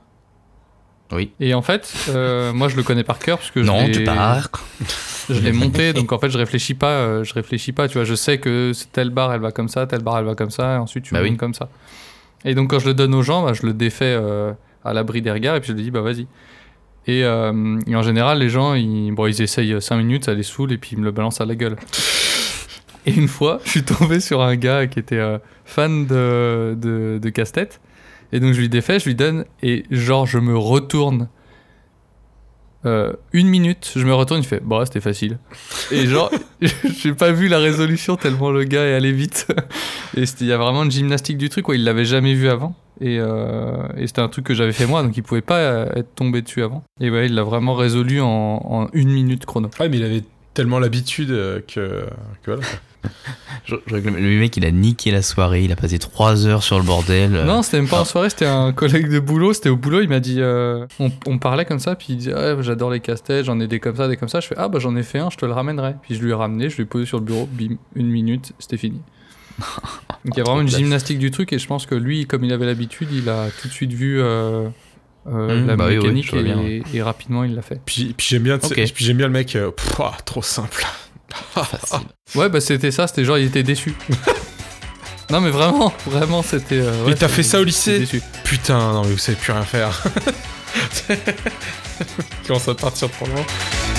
Oui. 1.12 1.32
Et 1.40 1.54
en 1.54 1.62
fait, 1.62 1.94
euh, 2.10 2.54
moi 2.54 2.70
je 2.70 2.76
le 2.76 2.82
connais 2.84 3.04
par 3.04 3.20
cœur 3.20 3.38
parce 3.38 3.52
que 3.52 3.62
je 3.62 3.68
Non, 3.68 3.86
l'ai- 3.86 4.04
pars. 4.04 4.50
je 5.30 5.40
l'ai 5.40 5.52
monté, 5.52 5.94
donc 5.94 6.12
en 6.12 6.18
fait 6.18 6.30
je 6.30 6.38
réfléchis 6.40 6.74
pas, 6.74 6.88
euh, 6.88 7.24
je 7.24 7.34
réfléchis 7.36 7.72
pas, 7.72 7.88
tu 7.88 7.96
vois, 8.00 8.04
je 8.06 8.16
sais 8.16 8.40
que 8.40 8.72
telle 8.94 9.12
barre 9.12 9.32
elle 9.34 9.42
va 9.42 9.52
comme 9.52 9.68
ça, 9.70 9.86
telle 9.86 10.02
barre 10.02 10.18
elle 10.20 10.26
va 10.26 10.34
comme 10.34 10.50
ça, 10.50 10.76
et 10.76 10.78
ensuite 10.78 11.04
tu 11.04 11.14
Bah 11.14 11.20
montes 11.22 11.30
oui. 11.32 11.38
comme 11.38 11.54
ça. 11.54 11.70
Et 12.46 12.56
donc 12.56 12.72
quand 12.72 12.80
je 12.80 12.88
le 12.88 12.94
donne 12.96 13.14
aux 13.14 13.22
gens, 13.22 13.44
bah, 13.44 13.54
je 13.54 13.64
le 13.66 13.74
défais 13.74 14.06
euh, 14.18 14.54
à 14.84 14.94
l'abri 14.94 15.22
des 15.22 15.30
regards 15.32 15.56
et 15.56 15.60
puis 15.60 15.68
je 15.70 15.74
lui 15.74 15.84
dis 15.84 15.92
bah 15.92 16.02
vas-y. 16.02 16.26
Et, 17.06 17.24
euh, 17.24 17.80
et 17.86 17.96
en 17.96 18.02
général 18.02 18.40
les 18.40 18.50
gens 18.50 18.76
ils, 18.76 19.12
bon, 19.12 19.28
ils 19.28 19.42
essayent 19.42 19.82
5 19.82 19.98
minutes, 19.98 20.26
ça 20.26 20.34
les 20.34 20.44
saoule 20.44 20.72
et 20.72 20.78
puis 20.78 20.92
ils 20.94 21.00
me 21.00 21.06
le 21.06 21.12
balancent 21.12 21.42
à 21.42 21.46
la 21.46 21.56
gueule. 21.56 21.76
Et 23.06 23.14
une 23.14 23.28
fois, 23.28 23.60
je 23.66 23.70
suis 23.70 23.84
tombé 23.84 24.22
sur 24.22 24.42
un 24.42 24.56
gars 24.56 24.88
qui 24.88 24.98
était 24.98 25.18
euh, 25.18 25.38
fan 25.66 26.06
de, 26.06 26.74
de, 26.80 27.20
de 27.22 27.30
casse-tête. 27.30 27.82
Et 28.32 28.40
donc 28.40 28.54
je 28.54 28.62
lui 28.62 28.70
défais, 28.70 28.98
je 28.98 29.06
lui 29.06 29.16
donne, 29.16 29.46
et 29.62 29.84
genre 29.92 30.26
je 30.26 30.40
me 30.40 30.58
retourne. 30.58 31.28
Euh, 32.86 33.14
une 33.32 33.48
minute, 33.48 33.92
je 33.96 34.06
me 34.06 34.14
retourne, 34.14 34.42
il 34.42 34.46
fait 34.46 34.62
Bah, 34.64 34.82
c'était 34.86 35.02
facile. 35.02 35.38
Et 35.92 36.06
genre, 36.06 36.32
j'ai 36.98 37.14
pas 37.14 37.32
vu 37.32 37.48
la 37.48 37.60
résolution 37.60 38.16
tellement 38.16 38.52
le 38.52 38.64
gars 38.64 38.84
est 38.84 38.94
allé 38.94 39.12
vite. 39.12 39.48
Et 40.18 40.24
il 40.42 40.48
y 40.48 40.52
a 40.52 40.58
vraiment 40.58 40.84
une 40.84 40.92
gymnastique 40.92 41.38
du 41.38 41.50
truc, 41.50 41.66
quoi. 41.66 41.76
Il 41.76 41.84
l'avait 41.84 42.06
jamais 42.06 42.34
vu 42.34 42.50
avant. 42.50 42.76
Et, 43.02 43.18
euh, 43.20 43.88
et 43.98 44.06
c'était 44.06 44.22
un 44.22 44.28
truc 44.28 44.46
que 44.46 44.54
j'avais 44.54 44.72
fait 44.72 44.86
moi, 44.86 45.02
donc 45.02 45.18
il 45.18 45.24
pouvait 45.24 45.42
pas 45.42 45.58
euh, 45.58 45.86
être 45.96 46.14
tombé 46.14 46.42
dessus 46.42 46.62
avant. 46.62 46.84
Et 47.02 47.10
ouais, 47.10 47.26
il 47.26 47.34
l'a 47.34 47.44
vraiment 47.44 47.74
résolu 47.74 48.22
en, 48.22 48.62
en 48.64 48.88
une 48.94 49.10
minute 49.10 49.46
chrono. 49.46 49.70
Ouais, 49.80 49.90
mais 49.90 49.98
il 49.98 50.04
avait 50.04 50.24
tellement 50.54 50.78
l'habitude 50.78 51.30
que, 51.30 52.06
que 52.44 52.52
voilà. 52.52 52.62
Je- 53.66 53.76
je 53.88 53.96
réclame- 53.96 54.16
Le 54.18 54.40
mec, 54.40 54.58
il 54.58 54.66
a 54.66 54.72
niqué 54.72 55.10
la 55.12 55.22
soirée, 55.22 55.64
il 55.64 55.72
a 55.72 55.76
passé 55.78 55.98
3 55.98 56.46
heures 56.48 56.64
sur 56.64 56.78
le 56.78 56.84
bordel. 56.84 57.34
euh, 57.36 57.46
Non, 57.46 57.62
c'était 57.62 57.78
même 57.78 57.88
pas 57.88 58.00
en 58.00 58.02
ah. 58.02 58.06
soirée, 58.06 58.30
c'était 58.30 58.46
un 58.46 58.74
collègue 58.74 59.10
de 59.10 59.20
boulot. 59.20 59.54
C'était 59.54 59.70
au 59.70 59.78
boulot, 59.78 60.02
il 60.02 60.10
m'a 60.10 60.20
dit. 60.20 60.38
euh, 60.42 60.86
on, 61.00 61.12
on 61.28 61.38
parlait 61.38 61.64
comme 61.66 61.80
ça, 61.80 61.96
puis 61.96 62.08
il 62.10 62.18
dit 62.18 62.34
Ouais, 62.34 62.56
j'adore 62.62 62.92
les 62.92 63.00
casse-têtes, 63.00 63.46
j'en 63.46 63.60
ai 63.62 63.68
des 63.68 63.80
comme 63.80 63.96
ça, 63.96 64.08
des 64.10 64.18
comme 64.18 64.28
ça. 64.30 64.40
Je 64.42 64.48
fais 64.48 64.56
Ah, 64.58 64.68
bah 64.68 64.80
j'en 64.80 64.96
ai 64.98 65.04
fait 65.04 65.20
un, 65.20 65.30
je 65.30 65.38
te 65.38 65.46
le 65.46 65.54
ramènerai. 65.54 65.96
Puis 66.02 66.16
je 66.16 66.22
lui 66.22 66.32
ai 66.32 66.34
ramené, 66.34 66.70
je 66.70 66.76
lui 66.76 66.84
ai 66.84 66.86
posé 66.86 67.06
sur 67.06 67.20
le 67.20 67.24
bureau, 67.26 67.48
bim, 67.52 67.76
une 67.96 68.10
minute, 68.10 68.52
c'était 68.60 68.78
fini. 68.78 69.00
Donc 70.26 70.36
il 70.36 70.38
y 70.38 70.42
a 70.42 70.44
vraiment 70.44 70.62
une 70.62 70.68
gymnastique 70.68 71.20
du 71.20 71.32
truc, 71.32 71.54
et 71.54 71.60
je 71.60 71.68
pense 71.68 71.86
que 71.86 71.96
lui, 71.96 72.26
comme 72.26 72.44
il 72.44 72.52
avait 72.54 72.66
l'habitude, 72.66 73.10
il 73.14 73.30
a 73.30 73.48
tout 73.62 73.68
de 73.68 73.74
suite 73.74 73.94
vu 73.94 74.20
euh, 74.22 74.68
euh, 75.28 75.64
Mmh, 75.64 75.68
la 75.68 75.76
bah 75.78 75.86
oui, 75.88 75.98
oui, 76.00 76.04
mécanique 76.14 76.36
bien, 76.36 76.60
et, 76.64 76.84
et 76.94 77.02
rapidement 77.02 77.44
il 77.46 77.56
l'a 77.56 77.62
fait. 77.62 77.80
Puis, 77.86 78.14
puis 78.18 78.28
j'aime 78.30 78.44
bien, 78.44 78.58
puis 78.58 78.92
j'aime 79.06 79.18
bien 79.18 79.28
le 79.28 79.34
mec. 79.34 79.56
euh, 79.56 79.72
pff, 79.72 79.94
ah, 80.00 80.18
trop 80.26 80.42
simple. 80.42 80.86
Facile. 81.32 82.08
Ouais, 82.36 82.50
bah 82.50 82.60
c'était 82.62 82.90
ça, 82.92 83.06
c'était 83.08 83.26
genre 83.26 83.38
il 83.38 83.46
était 83.46 83.62
déçu. 83.64 83.94
non, 85.30 85.40
mais 85.40 85.52
vraiment, 85.52 85.94
vraiment, 86.08 86.42
c'était. 86.42 86.80
euh, 86.80 87.06
ouais, 87.06 87.12
Et 87.12 87.16
t'as 87.16 87.28
fait 87.28 87.44
ça 87.44 87.60
au 87.60 87.64
lycée 87.64 88.00
déçu. 88.00 88.22
Putain, 88.44 88.94
non 88.94 89.04
mais 89.04 89.12
vous 89.12 89.18
savez 89.20 89.38
plus 89.38 89.52
rien 89.52 89.64
faire. 89.64 90.02
Comment 92.48 92.60
ça 92.60 92.74
partir 92.74 93.12
trop 93.12 93.28
loin 93.28 93.46
I 93.46 93.93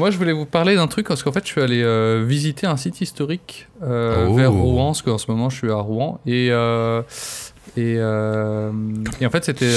Moi, 0.00 0.10
je 0.10 0.16
voulais 0.18 0.32
vous 0.32 0.46
parler 0.46 0.74
d'un 0.76 0.86
truc 0.88 1.06
parce 1.06 1.22
qu'en 1.22 1.30
fait, 1.32 1.44
je 1.44 1.52
suis 1.52 1.60
allé 1.60 1.82
euh, 1.82 2.24
visiter 2.26 2.66
un 2.66 2.76
site 2.76 3.00
historique 3.00 3.68
euh, 3.82 4.26
Oh. 4.28 4.34
vers 4.34 4.50
Rouen, 4.52 4.86
parce 4.86 5.02
qu'en 5.02 5.18
ce 5.18 5.30
moment, 5.30 5.50
je 5.50 5.56
suis 5.58 5.70
à 5.70 5.74
Rouen. 5.76 6.18
Et, 6.26 6.48
euh, 6.50 7.02
et, 7.76 7.94
et 9.20 9.26
en 9.26 9.30
fait, 9.30 9.44
c'était 9.44 9.70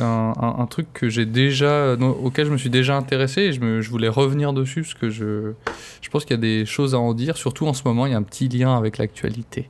un, 0.00 0.32
un- 0.40 0.56
un 0.62 0.66
truc 0.66 0.86
que 0.92 1.08
j'ai 1.08 1.24
déjà, 1.26 1.94
auquel 2.22 2.46
je 2.46 2.52
me 2.52 2.58
suis 2.58 2.70
déjà 2.70 2.94
intéressé 2.96 3.40
et 3.40 3.52
je, 3.52 3.60
me- 3.60 3.80
je 3.80 3.90
voulais 3.90 4.08
revenir 4.08 4.52
dessus 4.52 4.82
parce 4.82 4.94
que 4.94 5.08
je, 5.10 5.52
je 6.02 6.08
pense 6.10 6.24
qu'il 6.24 6.36
y 6.36 6.38
a 6.38 6.42
des 6.42 6.66
choses 6.66 6.94
à 6.94 6.98
en 6.98 7.12
dire. 7.14 7.36
Surtout 7.38 7.66
en 7.66 7.72
ce 7.72 7.82
moment, 7.86 8.04
il 8.06 8.12
y 8.12 8.14
a 8.14 8.18
un 8.18 8.22
petit 8.22 8.48
lien 8.48 8.76
avec 8.76 8.98
l'actualité. 8.98 9.68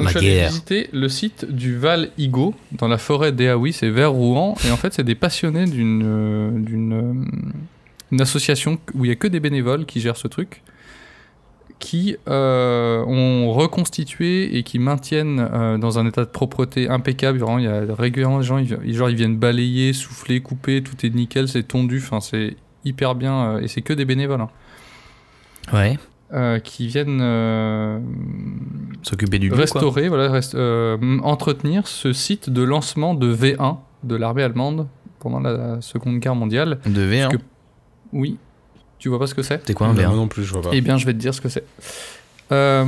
Donc, 0.00 0.08
je 0.08 0.18
suis 0.18 0.26
allé 0.30 0.46
visiter 0.46 0.88
le 0.92 1.08
site 1.08 1.44
du 1.44 1.76
Val 1.76 2.08
Igo 2.18 2.54
dans 2.72 2.88
la 2.88 2.98
forêt 2.98 3.30
d'Eaoui, 3.30 3.72
c'est 3.74 3.90
vers 3.90 4.10
Rouen. 4.12 4.56
Et 4.66 4.70
en 4.72 4.76
fait, 4.76 4.94
c'est 4.94 5.04
des 5.04 5.14
passionnés 5.14 5.66
d'une 5.66 6.64
d'une 6.64 7.52
une 8.12 8.20
association 8.20 8.78
où 8.94 9.04
il 9.04 9.08
n'y 9.08 9.12
a 9.12 9.16
que 9.16 9.26
des 9.26 9.40
bénévoles 9.40 9.86
qui 9.86 10.00
gèrent 10.00 10.16
ce 10.16 10.28
truc, 10.28 10.62
qui 11.78 12.16
euh, 12.28 13.02
ont 13.06 13.52
reconstitué 13.52 14.56
et 14.56 14.62
qui 14.62 14.78
maintiennent 14.78 15.40
euh, 15.52 15.78
dans 15.78 15.98
un 15.98 16.06
état 16.06 16.24
de 16.24 16.30
propreté 16.30 16.88
impeccable. 16.88 17.38
Vraiment, 17.38 17.58
il 17.58 17.64
y 17.64 17.68
a 17.68 17.82
régulièrement 17.94 18.38
des 18.38 18.44
gens, 18.44 18.58
ils, 18.58 18.94
genre, 18.94 19.10
ils 19.10 19.16
viennent 19.16 19.36
balayer, 19.36 19.92
souffler, 19.92 20.40
couper, 20.40 20.82
tout 20.82 20.94
est 21.04 21.10
nickel, 21.10 21.48
c'est 21.48 21.64
tondu, 21.64 21.98
enfin, 21.98 22.20
c'est 22.20 22.56
hyper 22.84 23.14
bien, 23.16 23.56
euh, 23.56 23.60
et 23.60 23.66
c'est 23.68 23.82
que 23.82 23.92
des 23.92 24.04
bénévoles. 24.04 24.42
hein, 24.42 24.50
Ouais. 25.72 25.98
euh, 26.32 26.58
qui 26.60 26.86
viennent 26.86 27.20
euh, 27.20 27.98
S'occuper 29.02 29.38
du 29.38 29.48
lieu, 29.48 29.54
restaurer, 29.56 30.08
voilà, 30.08 30.28
rest- 30.28 30.54
euh, 30.54 30.96
entretenir 31.22 31.86
ce 31.88 32.12
site 32.12 32.48
de 32.50 32.62
lancement 32.62 33.14
de 33.14 33.34
V1 33.34 33.78
de 34.04 34.16
l'armée 34.16 34.42
allemande 34.42 34.86
pendant 35.18 35.40
la 35.40 35.80
Seconde 35.80 36.18
Guerre 36.18 36.34
mondiale. 36.34 36.78
De 36.86 37.02
V1. 37.04 37.28
que- 37.30 37.36
Oui, 38.12 38.36
tu 38.98 39.08
vois 39.08 39.18
pas 39.18 39.26
ce 39.26 39.34
que 39.34 39.42
c'est 39.42 39.60
C'est 39.66 39.74
quoi 39.74 39.86
un 39.88 39.92
Moi 39.94 40.02
V1 40.02 40.16
non 40.16 40.28
plus, 40.28 40.44
je 40.44 40.52
vois 40.52 40.62
pas. 40.62 40.70
Eh 40.72 40.80
bien, 40.80 40.96
je 40.98 41.06
vais 41.06 41.12
te 41.12 41.18
dire 41.18 41.34
ce 41.34 41.40
que 41.40 41.48
c'est. 41.48 41.64
Euh, 42.50 42.84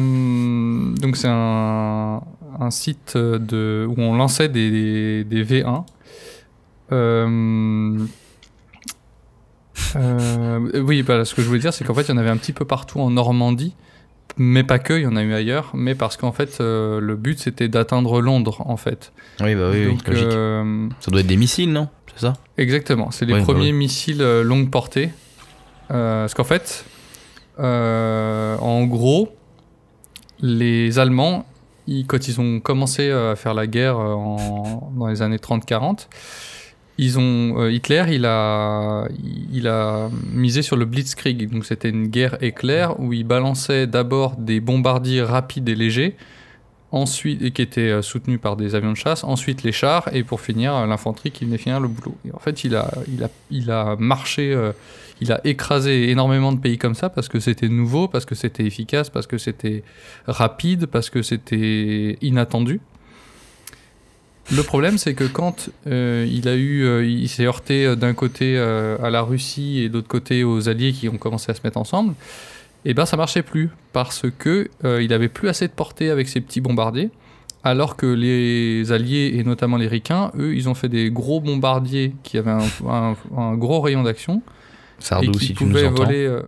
donc, 0.97 1.17
c'est 1.17 1.29
un, 1.31 2.21
un 2.61 2.71
site 2.71 3.17
de, 3.17 3.87
où 3.89 3.95
on 4.01 4.15
lançait 4.17 4.49
des, 4.49 5.25
des 5.25 5.45
V1. 5.45 5.85
Euh, 6.93 7.99
euh, 9.97 10.83
oui, 10.83 11.03
bah, 11.03 11.25
ce 11.25 11.35
que 11.35 11.43
je 11.43 11.47
voulais 11.49 11.61
dire, 11.61 11.73
c'est 11.73 11.85
qu'en 11.85 11.95
fait, 11.95 12.03
il 12.03 12.09
y 12.11 12.13
en 12.13 12.17
avait 12.19 12.31
un 12.31 12.37
petit 12.37 12.53
peu 12.53 12.65
partout 12.65 13.01
en 13.01 13.11
Normandie, 13.11 13.75
mais 14.37 14.65
pas 14.65 14.79
que, 14.79 14.95
il 14.95 15.03
y 15.03 15.07
en 15.07 15.17
a 15.17 15.23
eu 15.23 15.33
ailleurs, 15.33 15.71
mais 15.75 15.95
parce 15.95 16.17
qu'en 16.17 16.33
fait, 16.33 16.59
euh, 16.61 17.01
le 17.01 17.17
but, 17.17 17.39
c'était 17.39 17.69
d'atteindre 17.69 18.21
Londres, 18.21 18.63
en 18.67 18.77
fait. 18.77 19.13
Oui, 19.41 19.55
bah 19.55 19.71
oui, 19.73 19.87
oui, 19.87 19.93
Donc, 19.93 20.07
logique. 20.09 20.27
euh, 20.31 20.89
Ça 21.01 21.11
doit 21.11 21.21
être 21.21 21.27
des 21.27 21.37
missiles, 21.37 21.73
non? 21.73 21.89
C'est 22.17 22.23
ça? 22.27 22.33
Exactement, 22.59 23.11
c'est 23.11 23.25
les 23.27 23.35
bah 23.35 23.41
premiers 23.43 23.73
missiles 23.73 24.23
euh, 24.23 24.43
longue 24.43 24.71
portée. 24.71 25.11
Euh, 25.91 26.23
parce 26.23 26.35
qu'en 26.35 26.45
fait, 26.45 26.85
euh, 27.61 28.57
en 28.59 28.85
gros, 28.85 29.35
les 30.41 30.99
Allemands, 30.99 31.47
ils- 31.87 32.07
quand 32.07 32.29
ils 32.29 32.41
ont 32.41 32.61
commencé 32.61 33.11
à 33.11 33.37
faire 33.37 33.55
la 33.55 33.67
guerre 33.67 33.99
en- 33.99 34.93
dans 34.97 35.07
les 35.09 35.23
années 35.23 35.39
30-40, 35.39 36.09
ils 36.97 37.19
ont 37.19 37.61
euh, 37.61 37.73
Hitler, 37.73 38.05
il 38.11 38.25
a, 38.25 39.07
il 39.53 39.67
a 39.67 40.09
misé 40.33 40.63
sur 40.63 40.77
le 40.77 40.85
Blitzkrieg. 40.85 41.51
Donc 41.51 41.65
c'était 41.65 41.89
une 41.91 42.07
guerre 42.07 42.39
éclair 42.43 42.99
où 43.01 43.13
il 43.13 43.25
balançait 43.25 43.87
d'abord 43.87 44.37
des 44.37 44.61
bombardiers 44.61 45.23
rapides 45.23 45.69
et 45.69 45.75
légers, 45.75 46.17
ensuite 46.95 47.53
qui 47.53 47.61
étaient 47.61 47.91
euh, 47.91 48.03
soutenus 48.03 48.41
par 48.41 48.57
des 48.57 48.77
avions 48.77 48.93
de 48.93 48.97
chasse, 48.97 49.25
ensuite 49.25 49.65
les 49.65 49.73
chars 49.73 50.09
et 50.13 50.23
pour 50.23 50.41
finir 50.41 50.75
euh, 50.75 50.87
l'infanterie 50.87 51.33
qui 51.33 51.45
venait 51.45 51.59
finir 51.59 51.81
le 51.81 51.89
boulot. 51.89 52.17
Et 52.27 52.33
en 52.33 52.39
fait, 52.39 52.63
il 52.63 52.77
a, 52.77 52.91
il 53.09 53.25
a, 53.25 53.31
il 53.51 53.71
a 53.71 53.97
marché, 53.99 54.53
euh, 54.53 54.73
il 55.21 55.33
a 55.33 55.41
écrasé 55.45 56.11
énormément 56.11 56.53
de 56.53 56.59
pays 56.59 56.79
comme 56.79 56.95
ça 56.95 57.09
parce 57.11 57.29
que 57.29 57.41
c'était 57.41 57.69
nouveau, 57.69 58.07
parce 58.07 58.25
que 58.25 58.37
c'était 58.37 58.65
efficace, 58.65 59.11
parce 59.11 59.27
que 59.27 59.39
c'était 59.39 59.83
rapide, 60.29 60.87
parce 60.87 61.11
que 61.11 61.23
c'était 61.23 62.17
inattendu. 62.23 62.81
Le 64.55 64.63
problème, 64.63 64.99
c'est 64.99 65.15
que 65.15 65.25
quand 65.25 65.71
il 65.87 66.49
a 66.49 66.55
eu, 66.55 67.07
il 67.07 67.29
s'est 67.31 67.47
heurté 67.47 67.97
d'un 67.97 68.13
côté 68.13 68.59
à 68.59 69.09
la 69.09 69.23
Russie 69.23 69.81
et 69.81 69.89
de 69.89 69.95
l'autre 69.95 70.09
côté 70.09 70.45
aux 70.45 70.69
Alliés 70.69 70.93
qui 70.93 71.09
ont 71.09 71.17
commencé 71.17 71.51
à 71.51 71.55
se 71.55 71.63
mettre 71.65 71.79
ensemble, 71.79 72.15
et 72.85 72.95
ben 72.95 73.07
ça 73.07 73.17
marchait 73.17 73.43
plus 73.43 73.71
parce 73.93 74.25
que 74.39 74.69
euh, 74.85 75.03
il 75.03 75.13
avait 75.13 75.29
plus 75.29 75.49
assez 75.49 75.67
de 75.69 75.73
portée 75.73 76.11
avec 76.11 76.29
ses 76.29 76.41
petits 76.41 76.61
bombardiers, 76.61 77.11
alors 77.63 77.97
que 77.97 78.07
les 78.07 78.93
Alliés 78.93 79.33
et 79.37 79.45
notamment 79.45 79.77
les 79.77 79.89
Ricains, 79.89 80.31
eux, 80.39 80.55
ils 80.55 80.69
ont 80.69 80.75
fait 80.75 80.89
des 80.89 81.11
gros 81.11 81.41
bombardiers 81.41 82.15
qui 82.23 82.37
avaient 82.39 82.51
un, 82.51 82.67
un- 82.89 83.17
un 83.37 83.55
gros 83.57 83.81
rayon 83.81 84.03
d'action 84.03 84.43
et 85.01 85.03
Sardou, 85.05 85.33
qui 85.33 85.47
si 85.47 85.55
tu 85.55 85.65
nous 85.65 85.79
entends. 85.85 86.05
voler. 86.05 86.27
euh, 86.27 86.43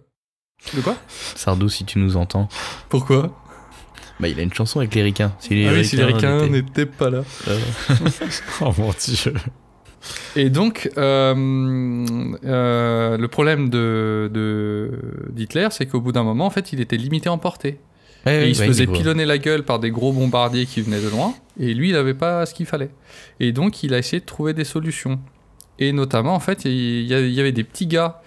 De 0.75 0.81
quoi? 0.81 0.97
Sardou, 1.35 1.69
si 1.69 1.85
tu 1.85 1.99
nous 1.99 2.17
entends. 2.17 2.49
Pourquoi? 2.89 3.35
Bah, 4.21 4.29
il 4.29 4.39
a 4.39 4.43
une 4.43 4.53
chanson 4.53 4.79
avec 4.81 4.95
les 4.95 5.03
ricains. 5.03 5.33
Si 5.41 5.55
les 5.55 5.67
Ah 5.69 5.73
oui, 5.75 5.85
si 5.85 5.97
les 5.97 6.05
Ricains 6.05 6.39
étaient- 6.39 6.49
n'étaient 6.51 6.87
pas 6.87 7.11
là. 7.11 7.23
Euh, 7.49 7.59
Oh 8.63 8.73
mon 8.79 8.91
dieu. 8.99 9.35
Et 10.37 10.51
donc, 10.51 10.91
euh, 10.99 11.35
euh, 12.45 13.17
le 13.17 13.29
problème 13.29 13.71
de- 13.71 14.91
d'Hitler, 15.31 15.69
c'est 15.71 15.87
qu'au 15.87 16.01
bout 16.01 16.13
d'un 16.13 16.23
moment, 16.23 16.47
en 16.47 16.51
fait, 16.51 16.73
il 16.73 16.81
était 16.81 16.97
limité 16.97 17.29
en 17.29 17.39
portée. 17.39 17.79
ouais, 18.27 18.47
Et 18.47 18.49
il 18.51 18.55
se 18.57 18.61
ouais, 18.61 18.67
faisait 18.69 18.87
pilonner 18.87 19.25
la 19.25 19.39
gueule 19.39 19.63
par 19.65 19.79
des 19.79 19.91
gros 19.91 20.13
bombardiers 20.13 20.67
qui 20.67 20.81
venaient 20.83 21.01
de 21.01 21.09
loin, 21.09 21.35
et 21.59 21.75
lui, 21.75 21.89
il 21.91 21.93
n'avait 21.95 22.15
pas 22.15 22.45
ce 22.47 22.55
qu'il 22.55 22.67
fallait. 22.67 22.91
Et 23.41 23.53
donc, 23.53 23.83
il 23.83 23.95
a 23.95 23.99
essayé 23.99 24.21
de 24.21 24.27
trouver 24.27 24.53
des 24.53 24.65
solutions. 24.65 25.19
Et 25.79 25.93
notamment, 25.93 26.35
en 26.35 26.41
fait, 26.41 26.65
il 26.65 27.03
y, 27.07 27.41
avait 27.41 27.53
des 27.53 27.65
petits 27.65 27.87
gars, 27.87 28.23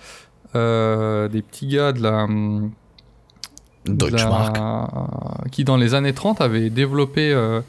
euh, 0.56 1.28
des 1.28 1.42
petits 1.42 1.68
gars 1.68 1.92
de 1.92 2.02
la, 2.02 2.28
de 3.86 4.06
la- 4.08 5.08
qui 5.52 5.64
dans 5.64 5.78
les 5.78 5.94
années 5.96 6.14
30 6.14 6.42
avaient 6.42 6.70
développé 6.70 7.32
euh, 7.32 7.62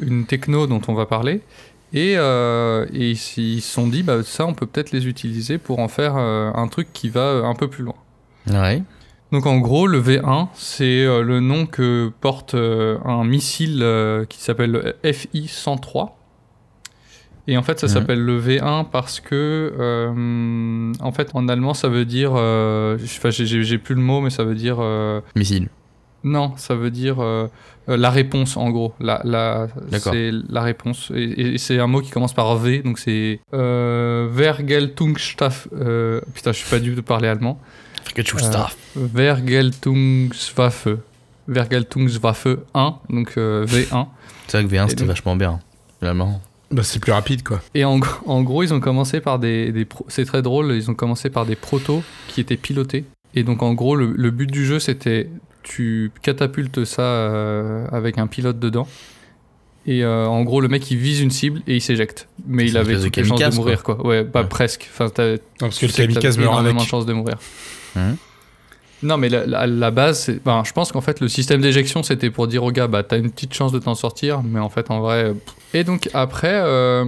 une 0.00 0.24
techno 0.26 0.66
dont 0.66 0.80
on 0.88 0.94
va 0.94 1.06
parler. 1.06 1.40
Et, 1.94 2.14
euh, 2.16 2.86
et 2.92 3.10
ils 3.10 3.60
se 3.60 3.60
sont 3.60 3.86
dit, 3.86 4.02
bah, 4.02 4.22
ça, 4.22 4.46
on 4.46 4.54
peut 4.54 4.66
peut-être 4.66 4.92
les 4.92 5.06
utiliser 5.06 5.58
pour 5.58 5.78
en 5.78 5.88
faire 5.88 6.14
euh, 6.16 6.50
un 6.54 6.66
truc 6.68 6.88
qui 6.92 7.08
va 7.10 7.20
euh, 7.20 7.44
un 7.44 7.54
peu 7.54 7.68
plus 7.68 7.84
loin. 7.84 7.94
Ouais. 8.50 8.82
Donc 9.30 9.46
en 9.46 9.58
gros, 9.58 9.86
le 9.86 10.00
V1, 10.00 10.48
c'est 10.54 11.04
le 11.06 11.40
nom 11.40 11.64
que 11.66 12.10
porte 12.20 12.54
un 12.54 13.24
missile 13.24 13.82
qui 14.28 14.40
s'appelle 14.42 14.72
le 14.72 14.94
FI-103. 15.10 16.10
Et 17.48 17.56
en 17.56 17.62
fait, 17.62 17.80
ça 17.80 17.86
Mhm. 17.86 17.92
s'appelle 17.94 18.20
le 18.24 18.38
V1 18.38 18.84
parce 18.84 19.20
que, 19.20 19.72
euh, 19.78 20.92
en 21.00 21.12
fait, 21.12 21.30
en 21.34 21.48
allemand, 21.48 21.72
ça 21.74 21.88
veut 21.88 22.04
dire, 22.04 22.32
enfin, 22.32 23.30
j'ai- 23.30 23.78
plus 23.78 23.94
le 23.94 24.02
mot, 24.02 24.20
mais 24.20 24.28
ça 24.30 24.44
veut 24.44 24.54
dire, 24.54 24.76
euh, 24.80 25.20
Missile. 25.34 25.68
non, 26.24 26.52
ça 26.56 26.74
veut 26.74 26.90
dire 26.90 27.16
euh, 27.88 27.92
euh, 27.92 27.96
la 27.96 28.10
réponse, 28.10 28.56
en 28.56 28.70
gros. 28.70 28.92
La, 29.00 29.20
la, 29.24 29.68
c'est 29.98 30.30
la 30.48 30.62
réponse. 30.62 31.10
Et, 31.14 31.54
et 31.54 31.58
c'est 31.58 31.78
un 31.78 31.86
mot 31.86 32.00
qui 32.00 32.10
commence 32.10 32.32
par 32.32 32.56
V, 32.56 32.80
donc 32.82 32.98
c'est 32.98 33.40
euh, 33.54 34.28
Vergeltungsstaff. 34.30 35.68
Euh, 35.74 36.20
putain, 36.34 36.52
je 36.52 36.58
suis 36.58 36.70
pas 36.70 36.78
dû 36.78 36.94
de 36.94 37.00
parler 37.00 37.28
allemand. 37.28 37.58
Vergeltungsstaff. 38.04 38.76
Vergeltungswaffe. 38.96 40.88
Vergeltungswaffe 41.48 42.46
1, 42.74 42.94
donc 43.10 43.32
euh, 43.36 43.66
V1. 43.66 44.06
C'est 44.46 44.58
vrai 44.62 44.68
que 44.68 44.74
V1 44.74 44.88
c'était 44.88 45.00
donc- 45.00 45.08
vachement 45.08 45.36
bien. 45.36 45.58
Finalement. 45.98 46.40
Bah, 46.70 46.82
c'est 46.84 47.00
plus 47.00 47.12
rapide, 47.12 47.42
quoi. 47.42 47.60
Et 47.74 47.84
en, 47.84 48.00
en 48.26 48.42
gros, 48.42 48.62
ils 48.62 48.72
ont 48.72 48.80
commencé 48.80 49.20
par 49.20 49.38
des, 49.38 49.72
des 49.72 49.84
pro- 49.84 50.06
c'est 50.08 50.24
très 50.24 50.40
drôle, 50.40 50.72
ils 50.72 50.90
ont 50.90 50.94
commencé 50.94 51.28
par 51.30 51.44
des 51.44 51.56
protos 51.56 52.02
qui 52.28 52.40
étaient 52.40 52.56
pilotés. 52.56 53.04
Et 53.34 53.42
donc 53.42 53.62
en 53.62 53.74
gros, 53.74 53.94
le, 53.96 54.12
le 54.16 54.30
but 54.30 54.50
du 54.50 54.64
jeu, 54.64 54.78
c'était 54.78 55.28
tu 55.62 56.10
catapultes 56.22 56.84
ça 56.84 57.02
euh, 57.02 57.86
avec 57.92 58.18
un 58.18 58.26
pilote 58.26 58.58
dedans. 58.58 58.86
Et 59.84 60.04
euh, 60.04 60.26
en 60.26 60.42
gros, 60.44 60.60
le 60.60 60.68
mec 60.68 60.88
il 60.92 60.96
vise 60.98 61.20
une 61.20 61.30
cible 61.32 61.60
et 61.66 61.74
il 61.76 61.80
s'éjecte. 61.80 62.28
Mais 62.46 62.66
il 62.66 62.76
avait 62.76 62.98
toutes 63.00 63.16
les 63.16 63.24
chances 63.24 63.40
de 63.40 63.54
mourir, 63.56 63.82
quoi. 63.82 64.04
Ouais, 64.06 64.24
pas 64.24 64.42
Ouais. 64.42 64.48
presque. 64.48 64.88
Enfin, 64.92 65.08
t'as- 65.08 65.32
Non, 65.32 65.36
parce 65.60 65.78
que 65.80 65.86
le 65.86 65.92
kamikaze 65.92 66.38
meurt 66.38 66.56
avec. 66.58 66.76
de 66.76 66.82
chances 66.82 67.04
de 67.06 67.12
mourir. 67.12 67.36
Hein 67.96 68.14
non, 69.02 69.16
mais 69.16 69.28
la, 69.28 69.46
la- 69.46 69.66
la 69.66 69.90
base, 69.90 70.30
ben, 70.44 70.62
je 70.64 70.72
pense 70.72 70.92
qu'en 70.92 71.00
fait, 71.00 71.20
le 71.20 71.28
système 71.28 71.60
d'éjection, 71.60 72.02
c'était 72.02 72.30
pour 72.30 72.46
dire 72.46 72.62
au 72.64 72.70
gars, 72.70 72.86
bah, 72.86 73.02
t'as 73.02 73.18
une 73.18 73.30
petite 73.30 73.52
chance 73.54 73.72
de 73.72 73.78
t'en 73.78 73.94
sortir, 73.94 74.42
mais 74.42 74.60
en 74.60 74.68
fait, 74.68 74.90
en 74.90 75.00
vrai. 75.00 75.24
euh, 75.24 75.32
pff. 75.34 75.54
Et 75.74 75.84
donc, 75.84 76.10
après, 76.12 76.52
euh, 76.52 77.02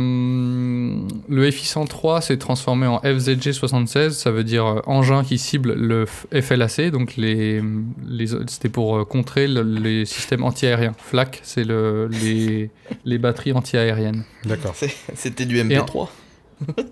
le 1.28 1.50
FI-103 1.50 2.22
s'est 2.22 2.38
transformé 2.38 2.86
en 2.86 2.98
FZG-76, 3.00 4.10
ça 4.12 4.30
veut 4.30 4.42
dire 4.44 4.64
euh, 4.66 4.80
engin 4.86 5.22
qui 5.22 5.36
cible 5.36 5.74
le 5.74 6.06
FLAC, 6.06 6.90
donc 6.90 7.16
les, 7.16 7.62
les, 8.08 8.26
c'était 8.46 8.70
pour 8.70 8.96
euh, 8.96 9.04
contrer 9.04 9.48
le- 9.48 9.62
les 9.62 10.06
systèmes 10.06 10.44
antiaériens. 10.44 10.92
FLAC, 10.98 11.40
c'est 11.42 11.64
le, 11.64 12.08
les, 12.08 12.70
les 13.04 13.18
batteries 13.18 13.52
antiaériennes. 13.52 14.24
D'accord. 14.46 14.74
C'était 15.14 15.44
du 15.44 15.58
Et 15.58 15.78
en- 15.78 15.84
MP3. 15.84 16.08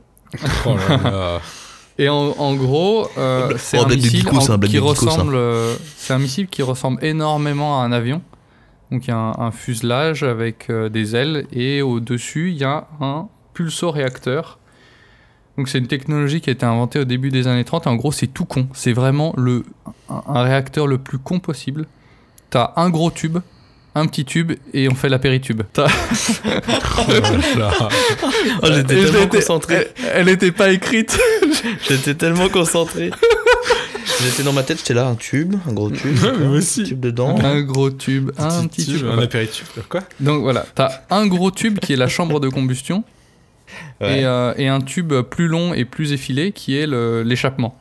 Oh 0.65 0.75
là 0.77 0.97
là. 0.97 1.41
Et 1.99 2.09
en, 2.09 2.15
en 2.39 2.55
gros, 2.55 3.07
euh, 3.19 3.53
c'est 3.59 3.77
un 3.79 3.83
de 3.89 3.95
missile 3.97 4.29
en- 4.29 4.41
un 4.55 4.59
qui 4.61 4.79
ressemble. 4.79 5.35
euh, 5.35 5.75
c'est 5.97 6.15
un 6.15 6.19
missile 6.19 6.47
qui 6.49 6.63
ressemble 6.63 7.05
énormément 7.05 7.81
à 7.81 7.85
un 7.85 7.93
avion. 7.93 8.23
Donc 8.91 9.07
il 9.07 9.11
y 9.11 9.13
a 9.13 9.17
un, 9.17 9.35
un 9.39 9.51
fuselage 9.51 10.23
avec 10.23 10.69
euh, 10.71 10.89
des 10.89 11.17
ailes 11.17 11.47
et 11.53 11.83
au-dessus 11.83 12.51
il 12.51 12.59
y 12.59 12.65
a 12.65 12.87
un 13.01 13.29
pulsoréacteur. 13.55 14.59
Donc 15.59 15.69
c'est 15.69 15.79
une 15.79 15.87
technologie 15.87 16.41
qui 16.41 16.49
a 16.51 16.53
été 16.55 16.65
inventée 16.65 16.99
au 16.99 17.05
début 17.05 17.31
des 17.31 17.47
années 17.47 17.65
30. 17.65 17.87
En 17.87 17.95
gros, 17.97 18.11
c'est 18.13 18.27
tout 18.27 18.47
con. 18.47 18.69
C'est 18.73 18.93
vraiment 18.95 19.35
le 19.37 19.65
un, 20.09 20.23
un 20.27 20.43
réacteur 20.43 20.87
le 20.87 20.99
plus 20.99 21.19
con 21.19 21.41
possible. 21.41 21.87
T'as 22.51 22.73
un 22.77 22.89
gros 22.91 23.11
tube, 23.11 23.39
un 23.95 24.07
petit 24.07 24.25
tube 24.25 24.53
et 24.73 24.89
on 24.89 24.95
fait 24.95 25.09
l'apéritube. 25.09 25.63
Oh. 27.05 27.89
Oh, 28.63 28.67
j'étais 28.73 28.95
tellement 29.05 29.27
concentré. 29.27 29.89
Elle, 29.99 30.13
elle 30.15 30.29
était 30.29 30.53
pas 30.53 30.71
écrite. 30.73 31.19
J'étais 31.89 32.15
tellement 32.15 32.49
concentré. 32.49 33.11
J'étais 34.23 34.43
dans 34.43 34.53
ma 34.53 34.63
tête, 34.63 34.79
j'étais 34.79 34.95
là, 34.95 35.07
un 35.07 35.15
tube, 35.15 35.55
un 35.69 35.73
gros 35.73 35.91
tube. 35.91 36.17
Ouais, 36.23 36.33
mais 36.39 36.45
moi 36.47 36.55
un 36.57 36.59
aussi. 36.59 36.85
tube 36.85 37.01
dedans. 37.01 37.37
un 37.43 37.61
gros 37.63 37.91
tube, 37.91 38.31
un 38.39 38.67
petit 38.67 38.87
tube. 38.87 39.07
un 39.07 39.19
apéritif. 39.19 39.67
Quoi 39.89 40.01
Donc 40.21 40.43
voilà, 40.43 40.65
t'as 40.75 40.91
un 41.11 41.27
gros 41.27 41.51
tube 41.51 41.79
qui 41.79 41.93
est 41.93 41.97
la 41.97 42.09
chambre 42.09 42.41
de 42.41 42.49
combustion 42.49 43.05
Ouais. 44.01 44.21
et, 44.21 44.25
euh, 44.27 44.53
et 44.59 44.69
un 44.69 44.81
tube 44.83 45.15
plus 45.23 45.49
long 45.49 45.73
et 45.73 45.85
plus 45.87 46.13
effilé 46.13 46.53
qui 46.53 46.77
est 46.77 46.87
l'échappement. 47.25 47.79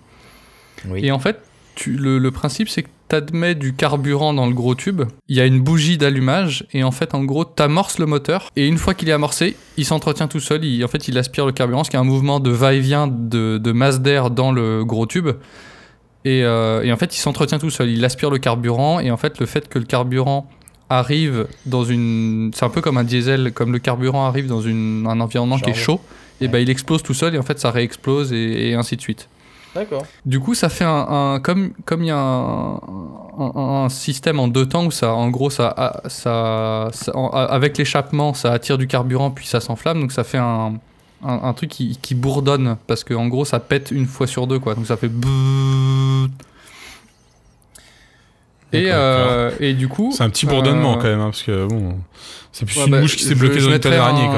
Oui. 0.88 1.02
Et 1.06 1.12
en 1.12 1.20
fait, 1.20 1.40
tu- 1.76 1.98
le, 1.98 2.18
le 2.18 2.32
principe 2.32 2.70
c'est 2.70 2.84
que 2.84 2.90
t'admets 3.12 3.56
du 3.56 3.74
carburant 3.74 4.34
dans 4.34 4.46
le 4.46 4.54
gros 4.54 4.74
tube, 4.74 5.02
il 5.28 5.36
y 5.36 5.42
a 5.42 5.46
une 5.46 5.60
bougie 5.60 5.98
d'allumage 5.98 6.66
et 6.72 6.82
en 6.86 6.92
fait 6.92 7.14
en 7.14 7.26
gros 7.26 7.44
t'amorces 7.44 8.00
le 8.00 8.06
moteur 8.06 8.50
et 8.56 8.66
une 8.66 8.78
fois 8.78 8.94
qu'il 8.94 9.10
est 9.10 9.12
amorcé, 9.12 9.58
il 9.76 9.84
s'entretient 9.84 10.30
tout 10.30 10.40
seul, 10.40 10.64
il, 10.64 10.82
en 10.86 10.88
fait 10.88 11.10
il 11.10 11.18
aspire 11.18 11.46
le 11.46 11.52
carburant, 11.52 11.84
ce 11.84 11.90
qui 11.90 11.98
est 11.98 12.00
un 12.00 12.06
mouvement 12.06 12.40
de 12.40 12.52
va-et-vient 12.52 13.08
de, 13.08 13.58
de 13.58 13.72
masse 13.74 14.00
d'air 14.00 14.30
dans 14.30 14.54
le 14.54 14.86
gros 14.86 15.08
tube. 15.08 15.28
Et, 16.24 16.46
euh, 16.46 16.84
et 16.84 16.94
en 16.94 16.96
fait 16.96 17.14
il 17.14 17.20
s'entretient 17.20 17.60
tout 17.60 17.70
seul, 17.70 17.90
il 17.90 18.06
aspire 18.06 18.30
le 18.30 18.38
carburant 18.38 19.02
et 19.02 19.12
en 19.12 19.18
fait 19.18 19.42
le 19.42 19.46
fait 19.46 19.68
que 19.68 19.78
le 19.78 19.84
carburant 19.84 20.50
arrive 20.88 21.48
dans 21.66 21.84
une... 21.84 22.52
C'est 22.56 22.64
un 22.64 22.70
peu 22.70 22.80
comme 22.80 22.96
un 22.96 23.04
diesel, 23.04 23.52
comme 23.52 23.74
le 23.74 23.80
carburant 23.80 24.26
arrive 24.26 24.48
dans 24.48 24.62
une, 24.62 25.06
un 25.06 25.20
environnement 25.20 25.60
qui 25.60 25.72
est 25.72 25.74
chaud, 25.74 26.00
et 26.40 26.48
ben 26.48 26.60
il 26.60 26.70
explose 26.70 27.04
tout 27.04 27.14
seul 27.14 27.36
et 27.36 27.38
en 27.38 27.44
fait 27.44 27.60
ça 27.60 27.72
réexplose 27.72 28.32
et, 28.32 28.70
et 28.70 28.74
ainsi 28.76 28.96
de 28.96 29.02
suite. 29.02 29.28
D'accord. 29.74 30.06
Du 30.26 30.40
coup, 30.42 30.54
ça 30.54 30.68
fait 30.70 30.84
un, 30.84 31.08
un- 31.36 31.40
comme 31.40 31.72
comme 31.86 32.04
il 32.04 32.08
y 32.08 32.12
a 32.12 32.18
un, 32.18 32.74
un- 33.40 33.84
un 33.86 33.90
système 33.90 34.40
en 34.40 34.48
deux 34.50 34.68
temps 34.68 34.86
où 34.86 34.92
ça, 34.92 35.14
en 35.14 35.30
gros, 35.30 35.50
ça, 35.50 36.02
ça, 36.08 36.90
ça- 36.92 37.16
en- 37.16 37.30
avec 37.30 37.78
l'échappement, 37.78 38.34
ça 38.34 38.52
attire 38.52 38.78
du 38.78 38.88
carburant 38.88 39.32
puis 39.32 39.48
ça 39.48 39.62
s'enflamme, 39.62 40.02
donc 40.02 40.12
ça 40.12 40.26
fait 40.26 40.38
un, 40.40 40.74
un, 41.24 41.40
un 41.44 41.54
truc 41.54 41.70
qui, 41.70 41.98
qui 42.02 42.16
bourdonne 42.16 42.76
parce 42.88 43.04
que 43.06 43.14
en 43.14 43.28
gros, 43.28 43.46
ça 43.46 43.60
pète 43.62 43.92
une 43.92 44.08
fois 44.08 44.28
sur 44.28 44.46
deux, 44.46 44.60
quoi. 44.60 44.76
Donc 44.76 44.88
ça 44.88 44.98
fait. 44.98 45.10
Et, 48.74 48.86
euh, 48.90 49.52
et 49.60 49.74
du 49.74 49.88
coup. 49.88 50.14
C'est 50.16 50.24
un 50.24 50.30
petit 50.30 50.46
bourdonnement 50.46 50.94
euh, 50.94 50.96
quand 50.96 51.04
même, 51.04 51.20
hein, 51.20 51.26
parce 51.32 51.44
que 51.44 51.66
bon, 51.66 51.98
c'est 52.54 52.66
plus 52.66 52.78
Ouais, 52.78 52.86
une 52.86 52.92
bah, 52.92 53.02
mouche 53.02 53.18
qui 53.18 53.24
s'est 53.24 53.36
bloquée 53.36 53.60
dans 53.60 53.70
une 53.70 53.80
toile 53.80 53.94
mettrai 53.94 53.98
d'araignée. 53.98 54.30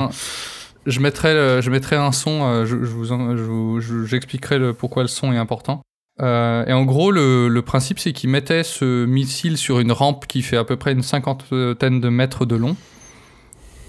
Je 0.85 0.99
mettrai, 0.99 1.33
le- 1.33 1.61
je 1.61 1.69
mettrai 1.69 1.95
un 1.95 2.11
son, 2.11 2.43
euh, 2.43 2.65
je, 2.65 2.77
je 2.83 2.91
vous, 2.91 3.79
je 3.79 4.03
j'expliquerai 4.05 4.73
pourquoi 4.73 5.03
le 5.03 5.07
son 5.07 5.31
est 5.33 5.37
important. 5.37 5.81
Euh, 6.21 6.65
et 6.65 6.73
en 6.73 6.83
gros, 6.85 7.09
le, 7.11 7.47
le 7.47 7.61
principe, 7.61 7.99
c'est 7.99 8.13
qu'ils 8.13 8.29
mettaient 8.29 8.63
ce 8.63 9.05
missile 9.05 9.57
sur 9.57 9.79
une 9.79 9.91
rampe 9.91 10.27
qui 10.27 10.41
fait 10.41 10.57
à 10.57 10.63
peu 10.63 10.75
près 10.75 10.91
une 10.91 11.01
cinquantaine 11.01 11.99
de 12.01 12.09
mètres 12.09 12.45
de 12.45 12.55
long. 12.55 12.75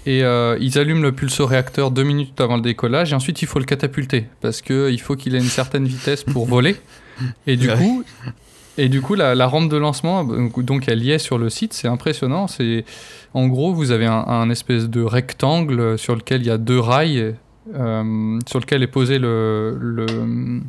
Et 0.07 0.23
euh, 0.23 0.55
ils 0.61 0.77
allument 0.77 1.01
le 1.01 1.11
pulso-réacteur 1.11 1.89
deux 1.91 2.03
minutes 2.03 2.39
avant 2.39 2.55
le 2.57 2.61
décollage. 2.61 3.11
Et 3.11 3.15
ensuite, 3.15 3.41
il 3.41 3.47
faut 3.47 3.59
le 3.59 3.65
catapulter. 3.65 4.25
Parce 4.41 4.61
qu'il 4.61 4.99
faut 5.01 5.15
qu'il 5.15 5.35
ait 5.35 5.39
une 5.39 5.43
certaine 5.45 5.85
vitesse 5.85 6.23
pour 6.23 6.45
voler. 6.45 6.75
Et 7.47 7.57
du 7.57 7.67
coup, 7.77 8.03
et 8.77 8.89
du 8.89 9.01
coup 9.01 9.15
la, 9.15 9.35
la 9.35 9.47
rampe 9.47 9.69
de 9.69 9.77
lancement, 9.77 10.23
donc 10.23 10.87
elle 10.87 11.03
y 11.03 11.11
est 11.11 11.19
sur 11.19 11.37
le 11.37 11.49
site. 11.49 11.73
C'est 11.73 11.87
impressionnant. 11.87 12.47
C'est 12.47 12.85
En 13.33 13.47
gros, 13.47 13.73
vous 13.73 13.91
avez 13.91 14.05
un, 14.05 14.23
un 14.27 14.49
espèce 14.49 14.89
de 14.89 15.01
rectangle 15.01 15.97
sur 15.97 16.15
lequel 16.15 16.41
il 16.41 16.47
y 16.47 16.51
a 16.51 16.57
deux 16.57 16.79
rails. 16.79 17.35
euh, 17.75 18.39
sur 18.47 18.59
lequel 18.59 18.83
est 18.83 18.87
posé 18.87 19.17
le, 19.17 19.75
le, 19.79 20.05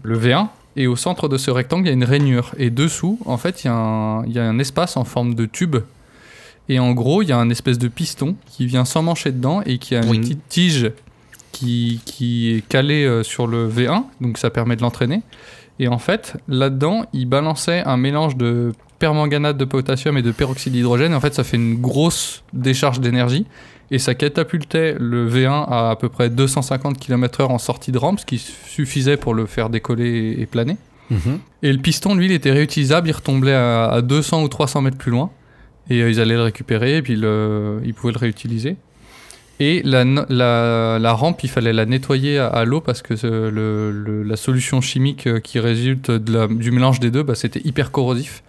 le 0.02 0.18
V1. 0.18 0.48
Et 0.78 0.86
au 0.86 0.96
centre 0.96 1.28
de 1.28 1.36
ce 1.38 1.50
rectangle, 1.50 1.84
il 1.84 1.88
y 1.88 1.90
a 1.90 1.94
une 1.94 2.04
rainure. 2.04 2.54
Et 2.58 2.70
dessous, 2.70 3.18
en 3.26 3.36
fait, 3.38 3.64
il 3.64 3.66
y, 3.66 3.70
a 3.70 3.74
un- 3.74 4.24
il 4.26 4.32
y 4.32 4.38
a 4.38 4.44
un 4.44 4.58
espace 4.58 4.96
en 4.96 5.04
forme 5.04 5.34
de 5.34 5.44
tube. 5.46 5.76
Et 6.68 6.78
en 6.78 6.92
gros, 6.92 7.22
il 7.22 7.28
y 7.28 7.32
a 7.32 7.38
un 7.38 7.48
espèce 7.50 7.78
de 7.78 7.88
piston 7.88 8.34
qui 8.46 8.66
vient 8.66 8.84
s'emmancher 8.84 9.30
dedans 9.32 9.62
et 9.66 9.78
qui 9.78 9.94
a 9.94 10.00
une 10.04 10.20
petite 10.22 10.48
tige 10.48 10.90
qui, 11.52 12.00
qui 12.04 12.52
est 12.54 12.66
calée 12.66 13.04
euh, 13.04 13.22
sur 13.22 13.46
le 13.46 13.68
V1. 13.68 14.02
Donc 14.20 14.36
ça 14.38 14.50
permet 14.50 14.76
de 14.76 14.82
l'entraîner. 14.82 15.22
Et 15.78 15.88
en 15.88 15.98
fait, 15.98 16.36
là-dedans, 16.48 17.04
il 17.12 17.26
balançait 17.26 17.82
un 17.84 17.96
mélange 17.96 18.36
de 18.36 18.72
permanganate 18.98 19.58
de 19.58 19.64
potassium 19.66 20.16
et 20.16 20.22
de 20.22 20.30
peroxyde 20.30 20.72
d'hydrogène. 20.72 21.12
En 21.14 21.20
fait, 21.20 21.34
ça 21.34 21.44
fait 21.44 21.56
une 21.58 21.80
grosse 21.80 22.42
décharge 22.54 23.00
d'énergie. 23.00 23.46
Et 23.90 23.98
ça 23.98 24.14
catapultait 24.14 24.96
le 24.98 25.28
V1 25.30 25.64
à 25.68 25.90
à 25.90 25.96
peu 25.96 26.08
près 26.08 26.28
250 26.30 26.98
km/h 26.98 27.46
en 27.46 27.58
sortie 27.58 27.92
de 27.92 27.98
rampe, 27.98 28.18
ce 28.20 28.26
qui 28.26 28.38
suffisait 28.38 29.16
pour 29.16 29.32
le 29.34 29.46
faire 29.46 29.68
décoller 29.70 30.34
et- 30.38 30.46
planer. 30.46 30.76
Mhm. 31.10 31.38
Et 31.62 31.72
le 31.72 31.78
piston, 31.78 32.14
lui, 32.16 32.24
il 32.26 32.32
était 32.32 32.50
réutilisable, 32.50 33.08
il 33.08 33.12
retombait 33.12 33.52
à, 33.54 33.84
à 33.86 34.02
200 34.02 34.42
ou 34.42 34.48
300 34.48 34.80
mètres 34.82 34.96
plus 34.96 35.12
loin. 35.12 35.30
Et 35.88 36.00
euh, 36.02 36.10
ils 36.10 36.20
allaient 36.20 36.34
le 36.34 36.42
récupérer, 36.42 36.96
et 36.96 37.02
puis 37.02 37.14
le- 37.14 37.80
ils 37.84 37.94
pouvaient 37.94 38.12
le 38.12 38.18
réutiliser. 38.18 38.76
Et 39.58 39.80
la, 39.84 40.04
la, 40.28 40.98
la 41.00 41.12
rampe, 41.14 41.42
il 41.44 41.48
fallait 41.48 41.72
la 41.72 41.86
nettoyer 41.86 42.38
à, 42.38 42.48
à 42.48 42.64
l'eau 42.66 42.80
parce 42.82 43.00
que 43.00 43.14
le- 43.14 43.90
le- 43.90 44.22
la 44.22 44.36
solution 44.36 44.80
chimique 44.82 45.26
euh, 45.26 45.40
qui 45.40 45.58
résulte 45.60 46.10
de 46.10 46.32
la- 46.32 46.46
du 46.46 46.70
mélange 46.70 47.00
des 47.00 47.10
deux, 47.10 47.22
bah, 47.22 47.34
c'était 47.34 47.62
hyper 47.64 47.90
corrosif. 47.90 48.42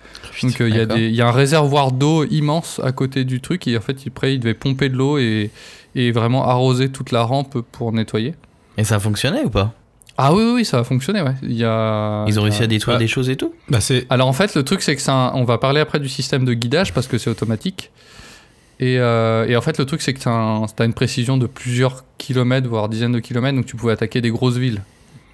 Donc 0.44 0.60
euh, 0.60 0.68
il 0.68 0.76
y, 0.76 0.80
a 0.80 0.86
D'accord. 0.86 0.98
des- 0.98 1.08
il 1.08 1.16
y 1.16 1.22
a 1.22 1.28
un 1.28 1.32
réservoir 1.32 1.92
d'eau 1.94 2.26
immense 2.26 2.82
à 2.84 2.92
côté 2.92 3.24
du 3.24 3.40
truc, 3.40 3.68
et 3.68 3.78
en 3.78 3.82
fait, 3.82 3.98
après, 4.06 4.34
il 4.36 4.40
devait 4.40 4.54
pomper 4.54 4.90
de 4.90 4.96
l'eau 4.98 5.18
et, 5.18 5.50
et 5.96 6.12
vraiment 6.12 6.46
arroser 6.48 6.90
toute 6.90 7.12
la 7.12 7.24
rampe 7.24 7.62
pour 7.72 7.94
nettoyer. 7.94 8.36
Et 8.78 8.84
ça 8.84 8.96
a 8.96 9.00
fonctionné 9.00 9.40
ou 9.46 9.50
pas? 9.50 9.74
Ah 10.18 10.34
oui, 10.34 10.44
oui, 10.44 10.52
oui, 10.56 10.66
ça 10.66 10.80
a 10.80 10.84
fonctionné, 10.84 11.22
ouais. 11.22 11.36
Il 11.44 11.54
y 11.54 11.64
a, 11.64 12.26
Ils 12.28 12.38
ont 12.40 12.44
réussi 12.44 12.64
à 12.64 12.68
détruire 12.68 12.98
bah, 12.98 13.00
des 13.00 13.08
choses 13.08 13.30
et 13.30 13.36
tout? 13.38 13.54
Bah, 13.70 13.80
c'est. 13.80 14.06
alors 14.10 14.28
en 14.28 14.34
fait, 14.34 14.56
le 14.56 14.64
truc 14.64 14.82
c'est 14.82 14.96
que 14.96 15.10
un- 15.10 15.32
on 15.36 15.44
va 15.46 15.58
parler 15.58 15.80
après 15.80 16.00
du 16.00 16.10
système 16.10 16.44
de 16.44 16.54
guidage 16.54 16.92
parce 16.94 17.08
que 17.08 17.18
c'est 17.18 17.30
automatique. 17.30 17.92
Et, 18.80 19.00
euh, 19.00 19.48
et 19.48 19.56
en 19.56 19.62
fait, 19.62 19.78
le 19.80 19.86
truc 19.86 20.02
c'est 20.02 20.14
que 20.14 20.20
tu 20.20 20.30
as 20.30 20.86
une 20.86 20.94
précision 20.94 21.38
de 21.38 21.48
plusieurs 21.48 22.04
kilomètres, 22.18 22.68
voire 22.68 22.90
dizaines 22.90 23.12
de 23.14 23.20
kilomètres, 23.20 23.56
donc 23.56 23.66
tu 23.66 23.76
pouvais 23.76 23.94
attaquer 23.94 24.22
des 24.22 24.30
grosses 24.30 24.58
villes. 24.58 24.84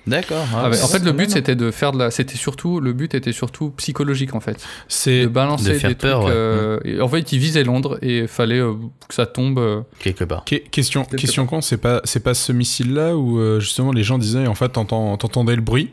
D'accord. 0.05 0.45
ah, 0.53 0.63
Ah 0.65 0.67
en 0.67 0.71
fait, 0.87 0.99
quand 0.99 1.05
le 1.05 1.11
but 1.13 1.31
c'était 1.31 1.55
de 1.55 1.71
faire 1.71 1.93
de 1.93 1.97
la, 1.99 2.11
c'était 2.11 2.35
surtout 2.35 2.81
le 2.81 2.91
but 2.91 3.13
était 3.15 3.31
surtout 3.31 3.69
psychologique 3.77 4.35
en 4.35 4.41
fait, 4.41 4.53
de 4.55 4.59
C'est. 4.89 5.27
balancer 5.27 5.69
de 5.73 5.77
faire 5.79 5.89
des 5.89 5.95
peur, 5.95 6.21
trucs. 6.21 6.33
ouais. 6.33 6.37
euh, 6.37 6.79
et 6.83 6.99
en 6.99 7.07
fait, 7.07 7.31
ils 7.31 7.39
visaient 7.39 7.63
Londres 7.63 7.99
et 8.01 8.19
il 8.19 8.27
fallait 8.27 8.59
euh, 8.59 8.73
que 9.07 9.13
ça 9.13 9.25
tombe. 9.25 9.59
euh, 9.59 9.79
quelque 9.99 10.25
part. 10.25 10.43
Que- 10.45 10.55
question, 10.57 11.05
Quelque 11.05 11.21
question 11.21 11.45
con, 11.45 11.61
c'est 11.61 11.77
pas, 11.77 12.01
c'est 12.03 12.21
pas 12.21 12.33
ce 12.33 12.51
missile-là 12.51 13.15
où 13.15 13.39
euh, 13.39 13.61
justement 13.61 13.93
les 13.93 14.03
gens 14.03 14.17
disaient 14.17 14.45
en 14.45 14.55
fait 14.55 14.69
t'entends- 14.69 15.15
t'entendais 15.15 15.55
le 15.55 15.61
bruit, 15.61 15.91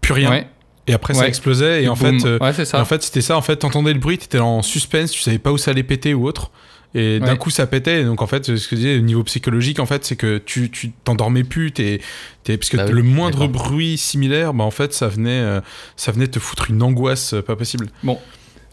plus 0.00 0.12
rien, 0.14 0.30
ouais, 0.30 0.46
et 0.86 0.92
après 0.94 1.14
ça 1.14 1.26
explosait 1.26 1.82
et, 1.82 1.88
en 1.88 1.94
boum. 1.94 2.20
fait, 2.20 2.26
euh, 2.28 2.38
ouais, 2.38 2.64
ça. 2.64 2.80
en 2.80 2.84
fait 2.84 3.02
c'était 3.02 3.22
ça 3.22 3.36
en 3.36 3.42
fait 3.42 3.56
t'entendais 3.56 3.92
le 3.92 3.98
bruit, 4.00 4.18
t'étais 4.18 4.38
en 4.38 4.62
suspense, 4.62 5.10
tu 5.10 5.20
savais 5.20 5.38
pas 5.38 5.50
où 5.50 5.58
ça 5.58 5.72
allait 5.72 5.82
péter 5.82 6.14
ou 6.14 6.26
autre. 6.28 6.52
Et 6.94 7.20
d'un 7.20 7.32
Ouais. 7.32 7.38
coup 7.38 7.48
ça 7.50 7.66
pétait, 7.66 8.04
donc 8.04 8.20
en 8.20 8.26
fait 8.26 8.44
ce 8.44 8.68
que 8.68 8.76
je 8.76 8.80
disais 8.82 8.96
au 8.98 9.00
niveau 9.00 9.24
psychologique 9.24 9.78
en 9.80 9.86
fait 9.86 10.04
c'est 10.04 10.16
que 10.16 10.36
tu 10.38 10.70
tu 10.70 10.90
t'endormais 11.04 11.42
plus, 11.44 11.72
t'es, 11.72 12.00
t'es- 12.44 12.58
parce 12.58 12.68
que 12.68 12.76
Bah 12.76 12.84
oui, 12.86 12.92
le 12.92 13.02
moindre 13.02 13.46
d'accord. 13.48 13.64
bruit 13.70 13.96
similaire, 13.96 14.52
bah 14.52 14.64
en 14.64 14.70
fait 14.70 14.92
ça 14.92 15.08
venait 15.08 15.40
euh, 15.40 15.60
ça 15.96 16.12
venait 16.12 16.26
te 16.28 16.38
foutre 16.38 16.70
une 16.70 16.82
angoisse 16.82 17.32
euh, 17.32 17.40
pas 17.42 17.56
possible. 17.56 17.88
Bon, 18.02 18.18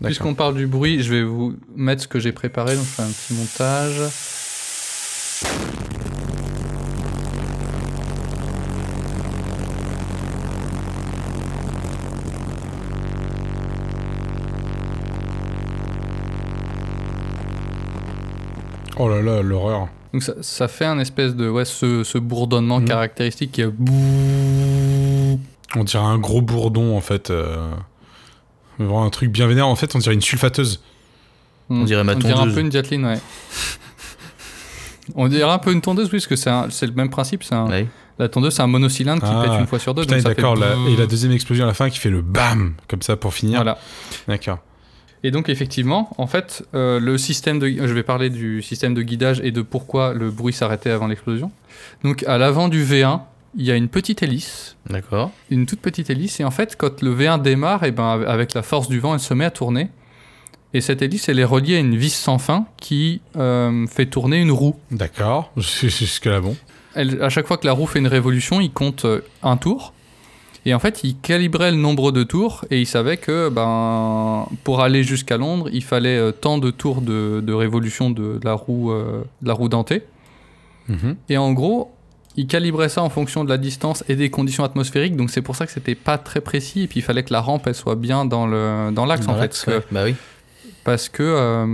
D'accord. 0.02 0.06
Puisqu'on 0.08 0.34
parle 0.34 0.56
du 0.56 0.66
bruit, 0.68 1.02
je 1.04 1.14
vais 1.14 1.24
vous 1.24 1.56
mettre 1.76 2.04
ce 2.04 2.08
que 2.08 2.20
j'ai 2.20 2.32
préparé, 2.32 2.76
donc 2.76 2.86
je 2.86 2.90
fais 2.90 3.04
un 3.04 3.08
petit 3.08 3.34
montage. 3.34 4.02
Oh 19.00 19.10
là 19.10 19.22
là 19.22 19.42
l'horreur. 19.42 19.88
Donc 20.14 20.24
ça, 20.24 20.34
ça 20.42 20.68
fait 20.68 20.86
un 20.86 21.00
espèce 21.00 21.36
de 21.36 21.50
ouais 21.50 21.66
ce, 21.66 22.04
ce 22.04 22.18
bourdonnement 22.18 22.80
Mhm. 22.80 22.86
caractéristique 22.88 23.52
qui 23.54 23.64
bouh. 23.66 25.40
On 25.76 25.84
dirait 25.84 26.04
un 26.04 26.18
gros 26.18 26.42
bourdon 26.42 26.96
en 26.98 27.02
fait. 27.02 27.30
euh, 27.30 27.72
Vraiment 28.78 29.04
un 29.04 29.10
truc 29.10 29.32
bien 29.32 29.46
vénère. 29.48 29.68
En 29.68 29.76
fait, 29.76 29.94
on 29.96 30.00
dirait 30.00 30.16
une 30.16 30.22
sulfateuse. 30.22 30.82
On 31.70 31.84
dirait 31.84 32.04
ma 32.04 32.14
On 32.14 32.18
dirait 32.18 32.34
un 32.34 32.38
tondeuse. 32.38 32.56
peu 32.56 32.62
une 32.62 32.70
Gatling, 32.70 33.04
ouais. 33.06 33.20
On 35.16 35.28
dirait 35.28 35.50
un 35.52 35.58
peu 35.60 35.72
une 35.72 35.82
tondeuse, 35.82 36.06
oui, 36.08 36.20
parce 36.20 36.28
que 36.28 36.36
c'est 36.36 36.86
le 36.88 36.94
même 36.94 37.10
principe. 37.10 37.44
c'est 37.44 37.56
un- 37.56 37.68
Ouais. 37.70 37.88
La 38.20 38.28
tondeuse, 38.30 38.54
c'est 38.54 38.62
un 38.62 38.68
monocylindre 38.68 39.22
qui 39.22 39.30
Ah, 39.32 39.44
pète 39.44 39.60
une 39.60 39.68
fois 39.68 39.80
sur 39.80 39.94
deux. 39.94 40.02
Putain, 40.04 40.18
donc 40.18 40.24
ça 40.24 40.36
fait. 40.36 40.92
Et 40.92 40.98
la 40.98 41.06
deuxième 41.08 41.32
explosion 41.32 41.64
à 41.64 41.68
la 41.68 41.74
fin 41.74 41.90
qui 41.90 42.00
fait 42.00 42.10
le 42.10 42.22
bam 42.22 42.74
comme 42.88 43.02
ça 43.02 43.16
pour 43.16 43.34
finir. 43.34 43.58
Voilà. 43.58 43.78
D'accord. 44.28 44.60
Et 45.24 45.32
donc 45.32 45.50
effectivement, 45.50 46.10
en 46.18 46.28
fait, 46.28 46.64
euh, 46.74 47.00
le 47.00 47.18
système 47.18 47.60
de, 47.60 47.68
je 47.70 47.94
vais 47.94 48.04
parler 48.04 48.30
du 48.30 48.62
système 48.62 48.94
de 48.94 49.02
guidage 49.02 49.42
et 49.44 49.52
de 49.52 49.62
pourquoi 49.62 50.14
le 50.14 50.32
bruit 50.32 50.54
s'arrêtait 50.54 50.92
avant 50.92 51.08
l'explosion. 51.08 51.52
Donc 52.04 52.24
à 52.24 52.38
l'avant 52.38 52.70
du 52.70 52.84
V1, 52.86 53.22
il 53.58 53.66
y 53.66 53.72
a 53.72 53.76
une 53.76 53.90
petite 53.90 54.24
hélice, 54.24 54.78
D'accord. 54.90 55.32
une 55.50 55.66
toute 55.66 55.82
petite 55.82 56.10
hélice, 56.10 56.40
et 56.40 56.44
en 56.44 56.52
fait, 56.52 56.76
quand 56.78 57.02
le 57.02 57.14
V1 57.16 57.42
démarre, 57.42 57.84
et 57.84 57.92
ben 57.92 58.24
avec 58.28 58.54
la 58.54 58.62
force 58.62 58.88
du 58.88 59.00
vent, 59.00 59.14
elle 59.16 59.20
se 59.20 59.34
met 59.34 59.46
à 59.46 59.52
tourner. 59.52 59.90
Et 60.76 60.82
cette 60.82 61.02
hélice, 61.02 61.28
elle 61.30 61.40
est 61.40 61.44
reliée 61.46 61.78
à 61.78 61.80
une 61.80 61.96
vis 61.98 62.14
sans 62.14 62.38
fin 62.38 62.68
qui 62.78 63.22
euh, 63.38 63.88
fait 63.88 64.06
tourner 64.06 64.38
une 64.40 64.52
roue. 64.52 64.76
D'accord. 64.92 65.52
Jusque 65.58 66.26
là 66.26 66.42
bon. 66.42 66.56
Elle- 66.94 67.22
à 67.24 67.30
chaque 67.30 67.48
fois 67.48 67.58
que 67.58 67.66
la 67.66 67.74
roue 67.74 67.88
fait 67.88 67.98
une 68.00 68.08
révolution, 68.08 68.62
il 68.62 68.72
compte 68.72 69.06
euh, 69.06 69.22
un 69.42 69.58
tour. 69.58 69.94
Et 70.66 70.74
en 70.74 70.80
fait, 70.80 71.02
il 71.04 71.18
calibrait 71.18 71.72
le 71.72 71.78
nombre 71.78 72.12
de 72.12 72.24
tours 72.24 72.66
et 72.70 72.80
il 72.82 72.86
savait 72.86 73.18
que 73.18 73.50
ben, 73.50 74.46
pour 74.64 74.82
aller 74.82 75.04
jusqu'à 75.04 75.38
Londres, 75.38 75.70
il 75.72 75.84
fallait 75.84 76.18
euh, 76.18 76.32
tant 76.32 76.58
de 76.58 76.70
tours 76.70 77.02
de, 77.02 77.42
de 77.46 77.54
révolution 77.54 78.10
de, 78.10 78.38
de 78.38 78.46
la 78.46 78.54
roue, 78.54 78.92
euh, 78.92 79.24
de 79.42 79.48
la 79.48 79.54
roue 79.54 79.70
dentée. 79.70 80.04
Mhm. 80.90 81.16
Et 81.30 81.38
en 81.38 81.54
gros, 81.54 81.92
il 82.36 82.46
calibrait 82.48 82.90
ça 82.90 83.02
en 83.04 83.10
fonction 83.10 83.44
de 83.44 83.50
la 83.50 83.58
distance 83.58 84.04
et 84.10 84.16
des 84.16 84.30
conditions 84.30 84.64
atmosphériques. 84.64 85.16
Donc 85.16 85.30
c'est 85.30 85.42
pour 85.42 85.56
ça 85.56 85.66
que 85.66 85.72
c'était 85.72 85.96
pas 85.96 86.18
très 86.18 86.42
précis. 86.42 86.84
Et 86.84 86.88
puis 86.88 87.00
il 87.00 87.04
fallait 87.04 87.24
que 87.24 87.34
la 87.34 87.42
rampe 87.42 87.66
elle 87.68 87.76
soit 87.76 87.96
bien 87.96 88.26
dans 88.26 88.46
le 88.48 88.92
dans 88.92 89.06
l'axe 89.06 89.28
en 89.28 89.36
fait. 89.36 89.40
l'axe, 89.42 89.66
Parce 89.66 89.80
que-. 89.86 89.94
Bah 89.94 90.02
oui. 90.06 90.16
parce 90.84 91.10
que 91.10 91.24
euh, 91.24 91.66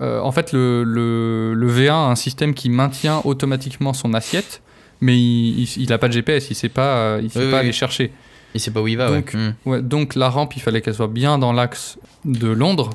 euh, 0.00 0.20
en 0.20 0.32
fait 0.32 0.52
le, 0.52 0.82
le, 0.84 1.54
le 1.54 1.72
V1 1.72 1.90
a 1.90 1.94
un 2.10 2.14
système 2.16 2.52
qui 2.54 2.68
maintient 2.68 3.20
automatiquement 3.24 3.92
son 3.92 4.12
assiette, 4.14 4.60
mais 5.04 5.16
il, 5.16 5.60
il, 5.64 5.82
il 5.82 5.92
a 5.92 5.98
pas 5.98 6.08
de 6.08 6.12
GPS, 6.14 6.50
il 6.50 6.54
sait 6.54 6.68
pas, 6.68 7.18
il 7.22 7.30
sait 7.30 7.38
Oui, 7.40 7.44
pas 7.46 7.50
oui, 7.52 7.58
aller 7.60 7.68
oui. 7.68 7.72
chercher. 7.74 8.12
Il 8.54 8.60
sait 8.60 8.70
pas 8.70 8.80
où 8.80 8.88
il 8.88 8.96
va, 8.96 9.10
Donc, 9.10 9.32
ouais. 9.34 9.40
Hmm. 9.40 9.54
Ouais, 9.68 9.82
donc 9.82 10.14
la 10.14 10.28
rampe, 10.30 10.56
il 10.56 10.60
fallait 10.62 10.80
qu'elle 10.80 10.94
soit 10.94 11.08
bien 11.08 11.38
dans 11.38 11.52
l'axe 11.52 11.98
de 12.24 12.48
Londres, 12.48 12.90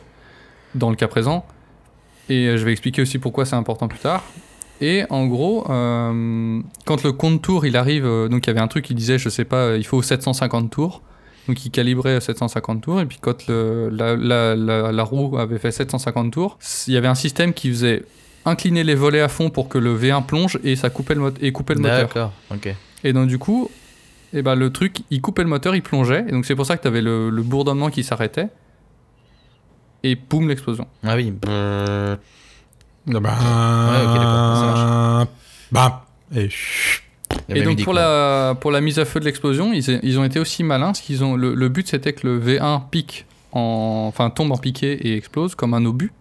dans 0.75 0.89
le 0.89 0.95
cas 0.95 1.07
présent. 1.07 1.45
Et 2.29 2.47
euh, 2.47 2.57
je 2.57 2.63
vais 2.65 2.71
expliquer 2.71 3.01
aussi 3.01 3.19
pourquoi 3.19 3.45
c'est 3.45 3.55
important 3.57 3.87
plus 3.87 3.99
tard. 3.99 4.23
Et 4.81 5.03
en 5.09 5.25
gros, 5.27 5.69
euh, 5.69 6.61
quand 6.85 7.03
le 7.03 7.11
compte 7.11 7.41
tour 7.41 7.65
il 7.65 7.75
arrive, 7.75 8.05
euh, 8.05 8.29
donc 8.29 8.45
il 8.45 8.49
y 8.49 8.51
avait 8.51 8.61
un 8.61 8.67
truc 8.69 8.85
qui 8.85 8.95
disait, 8.95 9.17
je 9.19 9.27
sais 9.29 9.43
pas, 9.45 9.75
il 9.75 9.85
faut 9.85 10.01
750 10.01 10.71
tours. 10.71 11.01
Donc 11.49 11.65
il 11.65 11.71
calibrait 11.71 12.21
750 12.21 12.81
tours. 12.81 13.01
Et 13.01 13.05
puis 13.05 13.17
quand 13.19 13.47
le- 13.47 13.89
la, 13.89 14.15
la- 14.15 14.55
la- 14.55 14.91
la 14.93 15.03
roue 15.03 15.37
avait 15.37 15.57
fait 15.59 15.71
750 15.71 16.31
tours, 16.31 16.57
il 16.87 16.93
y 16.93 16.97
avait 16.97 17.07
un 17.09 17.15
système 17.15 17.51
qui 17.53 17.69
faisait 17.69 18.03
incliner 18.49 18.83
les 18.83 18.95
volets 18.95 19.21
à 19.21 19.27
fond 19.29 19.49
pour 19.49 19.69
que 19.69 19.77
le 19.77 19.97
V1 19.97 20.25
plonge 20.25 20.59
et 20.63 20.75
ça 20.75 20.89
coupait 20.89 21.15
le, 21.15 21.21
mot- 21.21 21.31
et 21.41 21.51
coupait 21.51 21.75
le 21.75 21.81
moteur. 21.81 22.07
D'accord, 22.07 22.33
ok. 22.51 22.73
Et 23.03 23.13
donc 23.13 23.27
du 23.27 23.37
coup, 23.37 23.69
eh 24.33 24.41
ben, 24.41 24.55
le 24.55 24.71
truc, 24.71 24.97
il 25.09 25.21
coupait 25.21 25.43
le 25.43 25.49
moteur, 25.49 25.75
il 25.75 25.81
plongeait. 25.81 26.25
Et 26.27 26.31
donc 26.31 26.45
c'est 26.45 26.55
pour 26.55 26.65
ça 26.65 26.75
que 26.77 26.81
tu 26.81 26.87
avais 26.87 27.01
le, 27.01 27.29
le 27.29 27.41
bourdonnement 27.41 27.89
qui 27.89 28.03
s'arrêtait. 28.03 28.47
Et 30.03 30.15
boum, 30.15 30.47
l'explosion. 30.47 30.87
Ah 31.03 31.15
oui. 31.15 31.31
brrr. 31.31 32.17
Ah 33.11 33.19
bah, 33.19 33.37
Ouais, 33.91 34.05
ok, 34.07 34.13
d'accord, 34.13 34.57
ça 34.57 35.27
Bah. 35.71 36.05
Et 36.35 36.49
chut. 36.49 37.03
Il 37.47 37.55
y 37.55 37.59
a 37.59 37.61
Et 37.61 37.65
même 37.65 37.75
donc 37.75 37.83
pour 37.83 37.93
la, 37.93 38.55
pour 38.59 38.71
la 38.71 38.81
mise 38.81 38.97
à 38.99 39.05
feu 39.05 39.19
de 39.19 39.25
l'explosion, 39.25 39.71
ils, 39.73 39.99
ils 40.03 40.19
ont 40.19 40.23
été 40.23 40.39
aussi 40.39 40.63
malins. 40.63 40.87
Parce 40.87 41.01
qu'ils 41.01 41.23
ont, 41.23 41.35
le, 41.35 41.53
le 41.53 41.69
but 41.69 41.87
c'était 41.87 42.13
que 42.13 42.27
le 42.27 42.39
V1 42.39 42.89
pique, 42.89 43.25
en, 43.51 44.05
enfin 44.07 44.29
tombe 44.29 44.51
en 44.51 44.57
piqué 44.57 44.93
et 45.07 45.15
explose 45.15 45.55
comme 45.55 45.73
un 45.73 45.85
obus. 45.85 46.11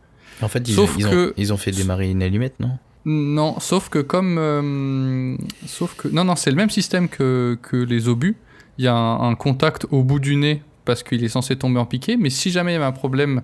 En 0.43 0.49
fait, 0.49 0.69
ils, 0.69 0.75
Sauf 0.75 0.95
ils 0.99 1.07
ont, 1.07 1.11
que- 1.11 1.35
ils 1.37 1.53
ont 1.53 1.57
fait 1.57 1.71
démarrer 1.73 2.11
une 2.11 2.23
allumette, 2.23 2.55
non? 2.61 2.71
Non, 3.05 3.59
sauf 3.61 3.89
que 3.89 3.99
comme... 4.01 4.37
euh, 4.39 5.37
sauf 5.67 5.95
que... 5.97 6.09
Non, 6.09 6.25
non, 6.25 6.37
c'est 6.37 6.51
le 6.51 6.57
même 6.57 6.71
système 6.71 7.09
que, 7.09 7.57
que 7.63 7.77
les 7.77 8.09
obus. 8.09 8.37
il 8.79 8.85
y 8.85 8.89
a 8.89 8.95
un, 8.95 9.31
un 9.31 9.35
contact 9.35 9.87
au 9.91 10.03
bout 10.03 10.19
du 10.21 10.37
nez 10.37 10.63
parce 10.85 11.03
qu'il 11.03 11.25
est 11.25 11.29
censé 11.29 11.57
tomber 11.57 11.79
en 11.81 11.87
piqué. 11.87 12.17
Mais 12.17 12.31
si 12.31 12.51
jamais 12.51 12.73
il 12.73 12.75
y 12.75 12.77
avait 12.77 12.85
un 12.85 12.93
problème 12.93 13.43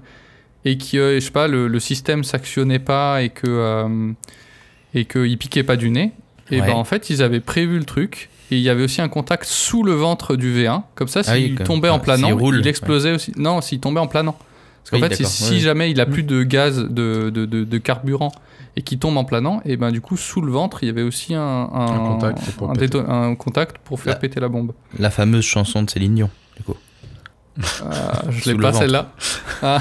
et 0.64 0.76
que, 0.76 0.96
euh, 0.96 1.14
je 1.14 1.20
sais 1.24 1.30
pas, 1.30 1.48
le, 1.48 1.66
le 1.68 1.80
système 1.80 2.24
s'actionnait 2.24 2.78
pas 2.78 3.22
et 3.22 3.30
que 3.30 3.46
euh, 3.46 4.12
et 4.94 5.04
qu'il 5.06 5.36
piquait 5.38 5.62
pas 5.64 5.76
du 5.76 5.90
nez, 5.90 6.12
et 6.50 6.60
Ouais. 6.60 6.66
ben 6.68 6.74
en 6.74 6.84
fait 6.84 7.10
ils 7.10 7.22
avaient 7.22 7.40
prévu 7.40 7.78
le 7.78 7.84
truc. 7.84 8.28
Et 8.50 8.56
il 8.56 8.62
y 8.62 8.68
avait 8.68 8.84
aussi 8.84 9.00
un 9.00 9.08
contact 9.08 9.44
sous 9.44 9.82
le 9.82 9.92
ventre 9.92 10.36
du 10.36 10.54
V1. 10.54 10.82
Comme 10.94 11.08
ça, 11.08 11.20
Ah 11.26 11.34
s'il 11.34 11.58
oui, 11.58 11.64
tombait 11.64 11.88
en 11.88 11.98
planant, 11.98 12.36
roule, 12.36 12.58
il 12.60 12.68
explosait 12.68 13.12
aussi. 13.12 13.32
Non, 13.36 13.60
s'il 13.62 13.80
tombait 13.80 14.00
en 14.00 14.06
planant. 14.06 14.36
Parce 14.84 15.00
qu'en 15.00 15.08
Oui, 15.08 15.14
fait, 15.14 15.24
si, 15.24 15.60
jamais 15.60 15.90
il 15.90 16.00
a 16.00 16.06
plus 16.06 16.22
de 16.22 16.42
gaz, 16.42 16.78
de, 16.78 17.30
de, 17.30 17.46
de, 17.46 17.64
de 17.64 17.78
carburant, 17.78 18.32
et 18.76 18.82
qu'il 18.82 18.98
tombe 18.98 19.16
en 19.16 19.24
planant, 19.24 19.62
et 19.64 19.76
ben 19.76 19.90
du 19.90 20.00
coup, 20.00 20.16
sous 20.16 20.42
le 20.42 20.52
ventre, 20.52 20.82
il 20.82 20.86
y 20.86 20.90
avait 20.90 21.02
aussi 21.02 21.34
un, 21.34 21.40
un, 21.40 21.86
Un 21.86 21.98
contact 21.98 22.50
pour 22.52 22.70
un, 22.70 23.34
contact 23.34 23.76
faire 23.96 24.18
péter 24.18 24.40
la 24.40 24.48
bombe. 24.48 24.72
La 24.98 25.10
fameuse 25.10 25.44
chanson 25.44 25.82
de 25.82 25.90
Céline 25.90 26.14
Dion, 26.14 26.30
du 26.56 26.62
coup. 26.64 26.74
Ah, 27.88 28.22
je 28.30 28.50
l'ai 28.50 28.58
pas 28.58 28.72
celle-là. 28.72 29.12
Ah. 29.62 29.80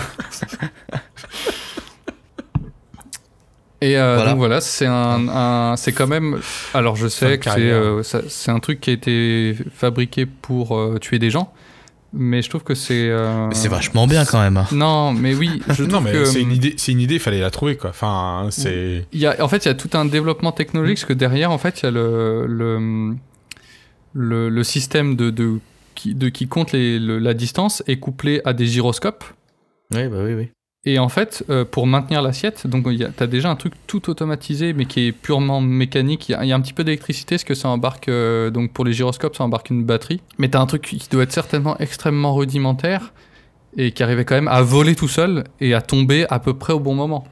Et 3.82 3.97
euh, 3.97 4.16
Voilà. 4.16 4.30
donc 4.30 4.38
voilà, 4.39 4.62
c'est 4.62 4.86
un, 4.88 5.74
c'est 5.76 5.91
quand 5.91 6.08
même. 6.08 6.39
Alors 6.74 6.95
je 6.95 7.08
sais 7.10 7.38
que 7.38 7.49
c'est 7.49 7.70
euh, 7.70 8.01
un 8.47 8.60
truc 8.60 8.80
qui 8.80 8.91
a 8.91 8.93
été 8.93 9.58
fabriqué 9.76 10.26
pour 10.26 10.78
euh, 10.78 10.99
tuer 10.99 11.20
des 11.20 11.30
gens, 11.30 11.51
mais 12.14 12.41
je 12.41 12.49
trouve 12.49 12.64
que 12.64 12.76
c'est. 12.76 13.09
euh, 13.09 13.47
Mais 13.47 13.55
c'est 13.55 13.68
vachement 13.68 14.05
bien 14.07 14.24
quand 14.26 14.39
même. 14.39 14.57
hein. 14.57 14.68
Non, 14.72 15.11
mais 15.14 15.34
oui, 15.36 15.61
je 15.70 15.84
Non, 15.93 15.99
mais 16.01 16.11
que. 16.11 16.26
c'est 16.26 16.41
une 16.41 16.51
idée, 16.51 16.76
c'est 16.78 16.91
une 16.91 16.99
idée, 17.01 17.16
il 17.16 17.20
fallait 17.20 17.41
la 17.41 17.49
trouver, 17.51 17.76
quoi. 17.76 17.89
Enfin, 17.89 18.47
c'est. 18.51 19.05
Il 19.11 19.20
y 19.20 19.26
a, 19.26 19.43
en 19.43 19.47
fait, 19.47 19.66
il 19.66 19.68
y 19.68 19.72
a 19.72 19.76
tout 19.76 19.89
un 19.93 20.05
développement 20.05 20.51
technologique, 20.51 20.97
parce 20.97 21.05
que 21.05 21.14
derrière, 21.14 21.51
en 21.51 21.57
fait, 21.57 21.82
il 21.82 21.86
y 21.86 21.88
a 21.88 21.91
le, 21.91 22.45
le, 22.47 23.16
le, 24.14 24.49
le 24.49 24.64
système 24.64 25.16
de, 25.16 25.30
de, 25.30 25.59
qui, 25.95 26.14
de, 26.16 26.30
qui 26.30 26.47
compte 26.47 26.72
les, 26.72 26.99
le- 26.99 27.20
la 27.20 27.34
distance 27.34 27.84
est 27.88 27.97
couplé 27.97 28.41
à 28.45 28.53
des 28.53 28.68
gyroscopes. 28.68 29.24
Oui, 29.93 30.07
bah 30.07 30.18
oui, 30.24 30.34
oui. 30.34 30.49
Et 30.86 31.00
en 31.00 31.08
fait, 31.08 31.46
euh, 31.50 31.64
pour 31.64 31.88
maintenir 31.88 32.22
l'assiette, 32.22 32.68
donc 32.68 32.86
tu 32.90 33.06
as 33.24 33.28
déjà 33.28 33.50
un 33.50 33.56
truc 33.56 33.74
tout 33.88 34.10
automatisé, 34.10 34.74
mais 34.74 34.86
qui 34.86 35.08
est 35.08 35.12
purement 35.14 35.62
mécanique. 35.62 36.28
Il 36.28 36.34
y, 36.34 36.36
a- 36.36 36.44
il 36.44 36.50
y 36.50 36.52
a 36.52 36.56
un 36.56 36.60
petit 36.60 36.74
peu 36.74 36.84
d'électricité, 36.84 37.36
parce 37.36 37.46
que 37.46 37.54
ça 37.54 37.70
embarque, 37.70 38.10
euh, 38.10 38.50
donc 38.50 38.74
pour 38.74 38.84
les 38.84 38.92
gyroscopes, 38.92 39.36
ça 39.38 39.46
embarque 39.46 39.70
une 39.70 39.86
batterie. 39.86 40.20
Mais 40.40 40.50
tu 40.50 40.58
as 40.58 40.62
un 40.62 40.66
truc 40.66 40.82
qui 40.82 41.02
doit 41.10 41.24
être 41.24 41.32
certainement 41.32 41.78
extrêmement 41.78 42.36
rudimentaire, 42.36 43.14
et 43.78 43.92
qui 43.94 44.04
arrivait 44.04 44.26
quand 44.26 44.36
même 44.36 44.50
à 44.50 44.62
voler 44.62 44.94
tout 44.96 45.08
seul, 45.08 45.46
et 45.62 45.74
à 45.74 45.82
tomber 45.82 46.26
à 46.30 46.40
peu 46.40 46.54
près 46.54 46.74
au 46.74 46.80
bon 46.82 46.96
moment. 46.96 47.26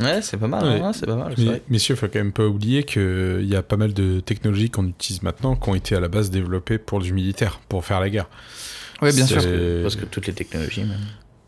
Ouais, 0.00 0.22
c'est 0.22 0.38
pas 0.38 0.48
mal, 0.48 0.64
Ouais. 0.64 0.80
hein, 0.80 0.92
c'est 0.94 1.04
pas 1.06 1.14
mal. 1.14 1.34
Mais, 1.36 1.62
messieurs, 1.68 1.96
faut 1.96 2.06
quand 2.06 2.18
même 2.18 2.32
pas 2.32 2.46
oublier 2.46 2.84
qu'il 2.84 3.44
y 3.46 3.54
a 3.54 3.62
pas 3.62 3.76
mal 3.76 3.92
de 3.92 4.20
technologies 4.20 4.70
qu'on 4.70 4.88
utilise 4.88 5.22
maintenant 5.22 5.56
qui 5.56 5.68
ont 5.68 5.74
été 5.74 5.94
à 5.94 6.00
la 6.00 6.08
base 6.08 6.30
développées 6.30 6.78
pour 6.78 7.00
du 7.00 7.12
militaire, 7.12 7.60
pour 7.68 7.84
faire 7.84 8.00
la 8.00 8.08
guerre. 8.08 8.28
Oui, 9.02 9.12
bien 9.14 9.26
sûr. 9.26 9.42
Parce 9.82 9.94
que 9.96 10.06
toutes 10.06 10.26
les 10.26 10.32
technologies, 10.32 10.84
même. 10.84 10.98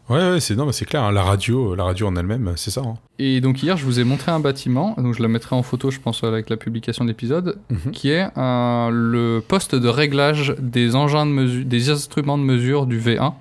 Ouais, 0.09 0.31
ouais, 0.31 0.41
c'est 0.41 0.55
non, 0.55 0.67
mais 0.67 0.73
c'est 0.73 0.85
clair. 0.85 1.03
hein, 1.03 1.11
La 1.11 1.23
radio, 1.25 1.75
la 1.75 1.83
radio 1.85 2.07
en 2.07 2.15
elle-même, 2.17 2.53
c'est 2.57 2.71
ça. 2.71 2.81
hein. 2.83 2.95
Et 3.19 3.41
donc 3.41 3.63
hier, 3.63 3.77
je 3.77 3.85
vous 3.85 3.99
ai 3.99 4.05
montré 4.05 4.31
un 4.31 4.39
bâtiment, 4.39 4.95
donc 4.99 5.15
je 5.15 5.23
la 5.23 5.27
mettrai 5.29 5.57
en 5.57 5.63
photo, 5.65 5.91
je 5.91 5.99
pense, 5.99 6.23
avec 6.23 6.49
la 6.49 6.57
publication 6.57 7.05
de 7.05 7.11
l'épisode, 7.11 7.59
Mhm. 7.71 7.91
qui 7.93 8.11
est 8.11 8.27
un- 8.37 8.89
le 8.93 9.43
poste 9.47 9.75
de 9.75 9.89
réglage 9.89 10.55
des 10.61 10.95
engins 10.95 11.27
de 11.27 11.33
mesure, 11.33 11.65
des 11.65 11.91
instruments 11.91 12.39
de 12.39 12.45
mesure 12.45 12.87
du 12.87 13.01
V1. 13.01 13.35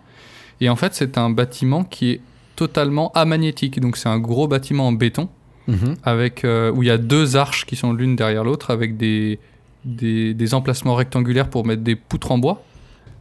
Et 0.59 0.69
en 0.69 0.75
fait, 0.75 0.95
c'est 0.95 1.17
un 1.19 1.29
bâtiment 1.29 1.83
qui 1.83 2.11
est 2.11 2.21
totalement 2.55 3.11
amagnétique. 3.13 3.79
Donc 3.79 3.95
c'est 3.97 4.09
un 4.09 4.17
gros 4.19 4.47
bâtiment 4.47 4.87
en 4.87 4.91
béton 4.93 5.29
avec 6.03 6.45
euh, 6.45 6.71
où 6.71 6.83
il 6.83 6.87
y 6.87 6.91
a 6.91 6.97
deux 6.99 7.35
arches 7.35 7.65
qui 7.65 7.75
sont 7.75 7.91
l'une 7.91 8.15
derrière 8.15 8.43
l'autre 8.43 8.69
avec 8.71 8.97
des, 8.97 9.39
des 9.83 10.33
des 10.35 10.53
emplacements 10.53 10.93
rectangulaires 10.95 11.49
pour 11.49 11.65
mettre 11.65 11.81
des 11.81 11.95
poutres 11.95 12.31
en 12.31 12.37
bois 12.37 12.63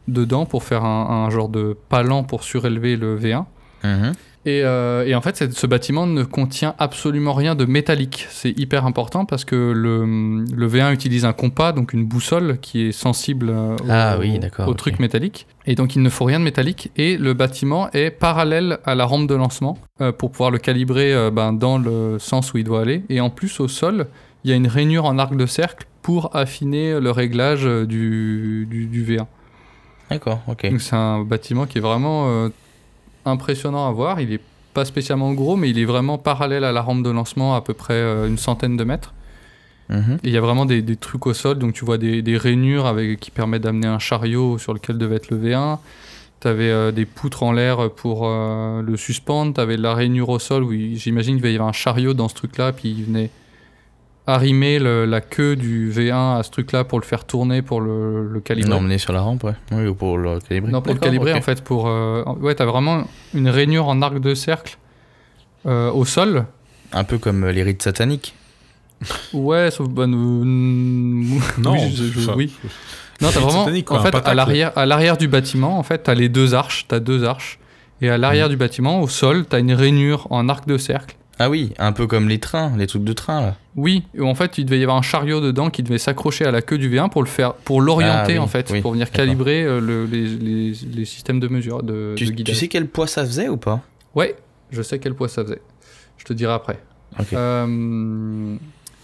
dedans 0.07 0.45
pour 0.45 0.63
faire 0.63 0.83
un, 0.83 1.25
un 1.25 1.29
genre 1.29 1.49
de 1.49 1.77
palan 1.89 2.23
pour 2.23 2.43
surélever 2.43 2.95
le 2.95 3.17
V1. 3.17 3.45
Mhm. 3.83 4.13
Et, 4.47 4.61
euh, 4.63 5.05
et 5.07 5.15
en 5.15 5.21
fait, 5.21 5.51
ce 5.51 5.67
bâtiment 5.67 6.05
ne 6.05 6.23
contient 6.23 6.75
absolument 6.77 7.33
rien 7.33 7.55
de 7.55 7.65
métallique. 7.65 8.27
C'est 8.29 8.51
hyper 8.51 8.85
important 8.85 9.25
parce 9.25 9.43
que 9.43 9.55
le, 9.55 10.05
le 10.05 10.67
V1 10.69 10.93
utilise 10.93 11.25
un 11.25 11.33
compas, 11.33 11.71
donc 11.71 11.93
une 11.93 12.05
boussole 12.05 12.59
qui 12.61 12.83
est 12.83 12.91
sensible 12.91 13.49
euh, 13.49 13.75
au, 13.75 13.85
Ah 13.89 14.17
oui, 14.19 14.39
au 14.67 14.73
truc 14.75 14.99
métallique. 14.99 15.47
Et 15.65 15.73
donc, 15.73 15.95
il 15.95 16.03
ne 16.03 16.09
faut 16.09 16.25
rien 16.25 16.39
de 16.39 16.43
métallique. 16.43 16.91
Et 16.95 17.17
le 17.17 17.33
bâtiment 17.33 17.89
est 17.91 18.11
parallèle 18.11 18.77
à 18.85 18.93
la 18.93 19.05
rampe 19.05 19.27
de 19.27 19.33
lancement 19.33 19.79
euh, 19.99 20.11
pour 20.11 20.31
pouvoir 20.31 20.51
le 20.51 20.59
calibrer 20.59 21.11
euh, 21.11 21.31
ben, 21.31 21.51
dans 21.51 21.79
le 21.79 22.19
sens 22.19 22.53
où 22.53 22.59
il 22.59 22.65
doit 22.65 22.81
aller. 22.81 23.03
Et 23.09 23.21
en 23.21 23.31
plus, 23.31 23.59
au 23.59 23.67
sol, 23.67 24.05
il 24.43 24.51
y 24.51 24.53
a 24.53 24.55
une 24.55 24.67
rainure 24.67 25.05
en 25.05 25.17
arc 25.17 25.35
de 25.35 25.47
cercle 25.47 25.87
pour 26.03 26.35
affiner 26.35 26.99
le 26.99 27.09
réglage 27.09 27.63
du, 27.65 28.67
du, 28.69 28.85
du 28.85 29.03
V1. 29.03 29.25
D'accord, 30.09 30.39
ok. 30.47 30.69
Donc 30.69 30.81
c'est 30.81 30.95
un 30.95 31.23
bâtiment 31.23 31.65
qui 31.65 31.77
est 31.79 31.81
vraiment 31.81 32.27
euh, 32.29 32.49
impressionnant 33.25 33.87
à 33.87 33.91
voir. 33.91 34.19
Il 34.21 34.31
est 34.33 34.41
pas 34.73 34.85
spécialement 34.85 35.33
gros, 35.33 35.55
mais 35.55 35.69
il 35.69 35.79
est 35.79 35.85
vraiment 35.85 36.17
parallèle 36.17 36.63
à 36.63 36.71
la 36.71 36.81
rampe 36.81 37.03
de 37.03 37.09
lancement 37.09 37.55
à 37.55 37.61
peu 37.61 37.73
près 37.73 37.93
euh, 37.93 38.27
une 38.27 38.37
centaine 38.37 38.77
de 38.77 38.83
mètres. 38.83 39.13
Mhm. 39.89 40.17
Et 40.23 40.27
il 40.27 40.31
y 40.31 40.37
a 40.37 40.41
vraiment 40.41 40.65
des, 40.65 40.81
des 40.81 40.95
trucs 40.95 41.25
au 41.27 41.33
sol, 41.33 41.57
donc 41.59 41.73
tu 41.73 41.85
vois 41.85 41.97
des, 41.97 42.21
des 42.21 42.37
rainures 42.37 42.85
avec, 42.87 43.19
qui 43.19 43.31
permettent 43.31 43.61
d'amener 43.63 43.87
un 43.87 43.99
chariot 43.99 44.57
sur 44.57 44.73
lequel 44.73 44.97
devait 44.97 45.15
être 45.17 45.29
le 45.29 45.37
V1. 45.37 45.77
Tu 46.41 46.47
avais 46.47 46.91
des 46.91 47.05
poutres 47.05 47.43
en 47.43 47.51
l'air 47.53 47.89
pour 47.91 48.23
euh, 48.27 48.81
le 48.81 48.97
suspendre. 48.97 49.53
Tu 49.53 49.61
avais 49.61 49.77
la 49.77 49.93
rainure 49.95 50.29
au 50.29 50.37
sol 50.39 50.63
où 50.63 50.73
il- 50.73 50.97
j'imagine 50.97 51.35
qu'il 51.35 51.43
va 51.43 51.49
y 51.49 51.53
avoir 51.55 51.69
un 51.69 51.73
chariot 51.73 52.13
dans 52.13 52.27
ce 52.27 52.35
truc-là, 52.35 52.71
puis 52.73 52.89
il 52.97 53.05
venait 53.05 53.29
arrimer 54.27 54.79
le- 54.79 55.05
la 55.05 55.21
queue 55.21 55.55
du 55.55 55.91
V1 55.91 56.39
à 56.39 56.43
ce 56.43 56.49
truc-là 56.51 56.83
pour 56.83 56.99
le 56.99 57.05
faire 57.05 57.25
tourner, 57.25 57.61
pour 57.61 57.79
le, 57.81 58.27
le 58.27 58.39
calibrer. 58.39 58.71
L'emmener 58.71 58.97
sur 58.97 59.13
la 59.13 59.21
rampe, 59.21 59.43
ouais. 59.43 59.53
Oui, 59.71 59.85
ou 59.87 59.93
pour 59.95 60.17
le 60.17 60.39
calibrer. 60.39 60.71
Non, 60.71 60.81
pour 60.81 60.93
le 60.93 60.99
calibrer, 60.99 61.33
en 61.33 61.41
fait, 61.41 61.63
pour... 61.63 61.87
euh, 61.87 62.23
ouais, 62.39 62.55
t'as 62.55 62.65
vraiment 62.65 63.07
une 63.33 63.49
rainure 63.49 63.87
en 63.87 64.01
arc 64.01 64.19
de 64.19 64.33
cercle 64.33 64.77
euh, 65.65 65.91
au 65.91 66.05
sol. 66.05 66.45
Un 66.93 67.03
peu 67.03 67.17
comme 67.17 67.45
les 67.47 67.63
rites 67.63 67.81
sataniques. 67.83 68.33
Ouais, 69.33 69.69
sauf... 69.71 69.89
Bah, 69.89 70.07
nous- 70.07 70.43
Non, 71.57 71.73
oui, 71.73 71.93
je- 71.95 72.05
je- 72.05 72.19
ça- 72.21 72.35
oui. 72.35 72.51
Non, 73.21 73.29
t'as 73.33 73.39
vraiment... 73.39 73.65
quoi, 73.83 73.99
en 73.99 74.03
fait, 74.03 74.15
à 74.15 74.33
l'arrière, 74.33 74.71
à 74.75 74.85
l'arrière 74.85 75.17
du 75.17 75.27
bâtiment, 75.27 75.77
en 75.77 75.83
fait, 75.83 75.99
t'as 75.99 76.13
les 76.15 76.29
deux 76.29 76.53
arches. 76.53 76.85
T'as 76.87 76.99
deux 76.99 77.23
arches. 77.23 77.59
Et 78.01 78.09
à 78.09 78.17
l'arrière 78.17 78.49
du 78.49 78.57
bâtiment, 78.57 79.01
au 79.01 79.07
sol, 79.07 79.45
t'as 79.45 79.59
une 79.59 79.71
rainure 79.73 80.27
en 80.31 80.49
arc 80.49 80.67
de 80.67 80.77
cercle. 80.77 81.15
Ah 81.39 81.49
oui, 81.49 81.73
un 81.79 81.91
peu 81.93 82.07
comme 82.07 82.27
les 82.27 82.39
trains, 82.39 82.75
les 82.77 82.87
trucs 82.87 83.03
de 83.05 83.13
train, 83.13 83.41
là. 83.41 83.55
Oui, 83.75 84.03
en 84.21 84.35
fait, 84.35 84.57
il 84.57 84.65
devait 84.65 84.79
y 84.79 84.83
avoir 84.83 84.97
un 84.97 85.01
chariot 85.01 85.41
dedans 85.41 85.69
qui 85.69 85.83
devait 85.83 85.97
s'accrocher 85.97 86.45
à 86.45 86.51
la 86.51 86.61
queue 86.61 86.77
du 86.77 86.89
V1 86.89 87.09
pour 87.09 87.21
le 87.23 87.27
faire, 87.27 87.53
pour 87.53 87.81
l'orienter 87.81 88.13
Ah 88.15 88.25
oui, 88.27 88.37
en 88.39 88.47
fait, 88.47 88.69
oui, 88.71 88.81
pour 88.81 88.93
venir 88.93 89.11
calibrer 89.11 89.63
euh, 89.63 89.81
le- 89.81 90.05
les, 90.05 90.25
les- 90.27 90.71
les 90.93 91.05
systèmes 91.05 91.39
de 91.41 91.47
mesure 91.49 91.83
de, 91.83 92.13
Tu, 92.15 92.23
de 92.25 92.29
tu 92.29 92.35
guidage. 92.37 92.55
sais 92.55 92.67
quel 92.69 92.87
poids 92.87 93.07
ça 93.07 93.25
faisait 93.25 93.49
ou 93.49 93.57
pas? 93.57 93.81
Ouais, 94.15 94.35
je 94.71 94.81
sais 94.81 94.97
quel 94.99 95.13
poids 95.13 95.27
ça 95.27 95.43
faisait. 95.43 95.61
Je 96.17 96.23
te 96.23 96.31
dirai 96.31 96.53
après. 96.53 96.79
Euh, 97.33 98.55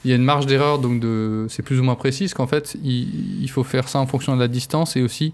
Il 0.04 0.10
y 0.10 0.14
a 0.14 0.16
une 0.16 0.24
marge 0.24 0.46
d'erreur, 0.46 0.80
donc 0.80 1.00
de... 1.00 1.46
c'est 1.50 1.62
plus 1.64 1.80
ou 1.80 1.84
moins 1.84 1.96
précis, 1.96 2.30
qu'en 2.30 2.48
fait, 2.48 2.76
il, 2.84 3.42
il 3.44 3.50
faut 3.50 3.64
faire 3.64 3.88
ça 3.90 4.00
en 4.00 4.08
fonction 4.08 4.36
de 4.36 4.40
la 4.42 4.48
distance 4.48 4.96
et 4.96 5.02
aussi 5.02 5.34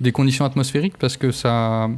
des 0.00 0.12
conditions 0.12 0.44
atmosphériques, 0.44 0.98
parce 0.98 1.16
que 1.16 1.30
ça, 1.30 1.88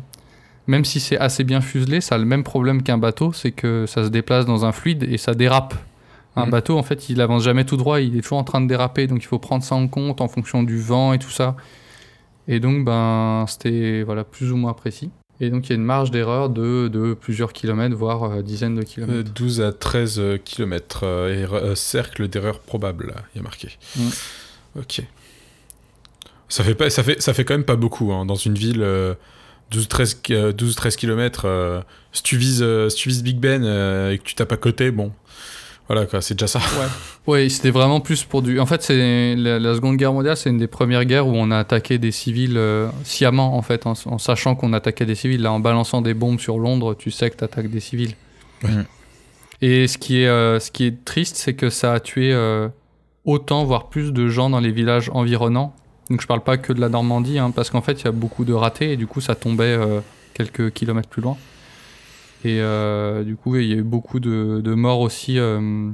même 0.66 0.84
si 0.84 1.00
c'est 1.00 1.18
assez 1.18 1.44
bien 1.44 1.60
fuselé, 1.62 2.00
ça 2.02 2.16
a 2.16 2.18
le 2.18 2.24
même 2.26 2.44
problème 2.44 2.82
qu'un 2.82 2.98
bateau, 2.98 3.32
c'est 3.32 3.50
que 3.52 3.86
ça 3.86 4.04
se 4.04 4.10
déplace 4.10 4.44
dans 4.46 4.64
un 4.66 4.72
fluide 4.72 5.02
et 5.10 5.16
ça 5.16 5.34
dérape. 5.34 5.74
Un 6.36 6.46
Mhm. 6.46 6.50
bateau, 6.50 6.78
en 6.78 6.82
fait, 6.82 7.08
il 7.08 7.20
avance 7.20 7.44
jamais 7.44 7.64
tout 7.64 7.76
droit, 7.76 8.00
il 8.00 8.16
est 8.16 8.22
toujours 8.22 8.38
en 8.38 8.44
train 8.44 8.60
de 8.60 8.66
déraper, 8.66 9.06
donc 9.06 9.22
il 9.22 9.26
faut 9.26 9.38
prendre 9.38 9.62
ça 9.62 9.74
en 9.76 9.86
compte 9.88 10.20
en 10.20 10.28
fonction 10.28 10.62
du 10.62 10.78
vent 10.80 11.12
et 11.12 11.18
tout 11.18 11.30
ça. 11.30 11.56
Et 12.48 12.60
donc, 12.60 12.84
ben, 12.84 13.44
c'était 13.48 14.02
voilà, 14.02 14.24
plus 14.24 14.50
ou 14.52 14.56
moins 14.56 14.72
précis. 14.74 15.10
Et 15.40 15.50
donc, 15.50 15.66
il 15.66 15.70
y 15.70 15.72
a 15.72 15.76
une 15.76 15.84
marge 15.84 16.10
d'erreur 16.10 16.48
de, 16.50 16.88
de 16.88 17.14
plusieurs 17.14 17.52
kilomètres, 17.52 17.96
voire 17.96 18.22
euh, 18.24 18.42
dizaines 18.42 18.74
de 18.76 18.80
Euh, 18.82 18.84
kilomètres. 18.84 19.30
12 19.32 19.60
à 19.60 19.72
13 19.72 20.20
km, 20.44 21.04
cercle 21.74 22.28
d'erreur 22.28 22.60
probable, 22.60 23.14
il 23.34 23.38
y 23.38 23.40
a 23.40 23.42
marqué. 23.42 23.68
Mm. 23.96 24.08
Ok. 24.80 25.02
Ça 26.48 26.62
fait, 26.62 26.74
pas, 26.74 26.90
ça, 26.90 27.02
fait, 27.02 27.20
ça 27.20 27.34
fait 27.34 27.44
quand 27.44 27.54
même 27.54 27.64
pas 27.64 27.76
beaucoup, 27.76 28.12
hein, 28.12 28.26
dans 28.26 28.34
une 28.36 28.54
ville, 28.54 28.82
euh, 28.82 29.14
12-13 29.72 30.18
euh, 30.30 30.52
12-13 30.52 30.96
km, 30.96 31.82
si, 32.12 32.22
tu 32.22 32.36
vises, 32.36 32.62
euh, 32.62 32.88
si 32.88 32.96
tu 32.96 33.08
vises 33.08 33.22
Big 33.24 33.38
Ben 33.38 33.64
euh, 33.64 34.12
et 34.12 34.18
que 34.18 34.24
tu 34.24 34.34
tapes 34.34 34.52
à 34.52 34.56
côté, 34.56 34.90
bon, 34.92 35.10
voilà, 35.86 36.06
quoi, 36.06 36.22
c'est 36.22 36.34
déjà 36.34 36.46
ça. 36.46 36.60
Oui, 37.26 37.50
c'était 37.50 37.70
vraiment 37.70 38.00
plus 38.00 38.24
pour 38.24 38.40
du. 38.40 38.58
En 38.58 38.66
fait, 38.66 38.82
c'est 38.82 39.36
la, 39.36 39.58
la 39.58 39.74
Seconde 39.74 39.96
Guerre 39.96 40.14
mondiale, 40.14 40.36
c'est 40.36 40.48
une 40.48 40.58
des 40.58 40.66
premières 40.66 41.04
guerres 41.04 41.26
où 41.26 41.32
on 41.34 41.50
a 41.50 41.58
attaqué 41.58 41.98
des 41.98 42.10
civils 42.10 42.56
euh, 42.56 42.88
sciemment, 43.04 43.56
en 43.56 43.62
fait, 43.62 43.86
en, 43.86 43.92
en 44.06 44.18
sachant 44.18 44.54
qu'on 44.54 44.72
attaquait 44.72 45.04
des 45.04 45.14
civils. 45.14 45.42
Là, 45.42 45.52
en 45.52 45.60
balançant 45.60 46.00
des 46.00 46.14
bombes 46.14 46.40
sur 46.40 46.58
Londres, 46.58 46.94
tu 46.94 47.10
sais 47.10 47.28
que 47.28 47.36
tu 47.36 47.44
attaques 47.44 47.70
des 47.70 47.80
civils. 47.80 48.14
Ouais. 48.62 48.70
Et 49.60 49.86
ce 49.86 49.98
qui 49.98 50.22
est, 50.22 50.28
euh, 50.28 50.58
ce 50.58 50.70
qui 50.70 50.84
est 50.86 51.04
triste, 51.04 51.36
c'est 51.36 51.54
que 51.54 51.68
ça 51.68 51.92
a 51.92 52.00
tué 52.00 52.32
euh, 52.32 52.68
autant, 53.26 53.64
voire 53.64 53.90
plus 53.90 54.12
de 54.12 54.28
gens 54.28 54.48
dans 54.48 54.60
les 54.60 54.72
villages 54.72 55.10
environnants. 55.12 55.74
Donc, 56.08 56.22
je 56.22 56.26
parle 56.26 56.42
pas 56.42 56.56
que 56.56 56.72
de 56.72 56.80
la 56.80 56.88
Normandie, 56.88 57.38
hein, 57.38 57.50
parce 57.50 57.68
qu'en 57.68 57.82
fait, 57.82 58.00
il 58.00 58.04
y 58.06 58.08
a 58.08 58.12
beaucoup 58.12 58.46
de 58.46 58.54
ratés 58.54 58.92
et 58.92 58.96
du 58.96 59.06
coup, 59.06 59.20
ça 59.20 59.34
tombait 59.34 59.78
quelques 60.34 60.70
kilomètres 60.72 61.08
plus 61.08 61.22
loin. 61.22 61.36
Et 62.44 62.60
euh, 62.60 63.22
du 63.24 63.36
coup, 63.36 63.56
il 63.56 63.66
y 63.66 63.72
a 63.72 63.76
eu 63.76 63.82
beaucoup 63.82 64.20
de, 64.20 64.60
de 64.62 64.74
morts 64.74 65.00
aussi. 65.00 65.38
euh, 65.38 65.90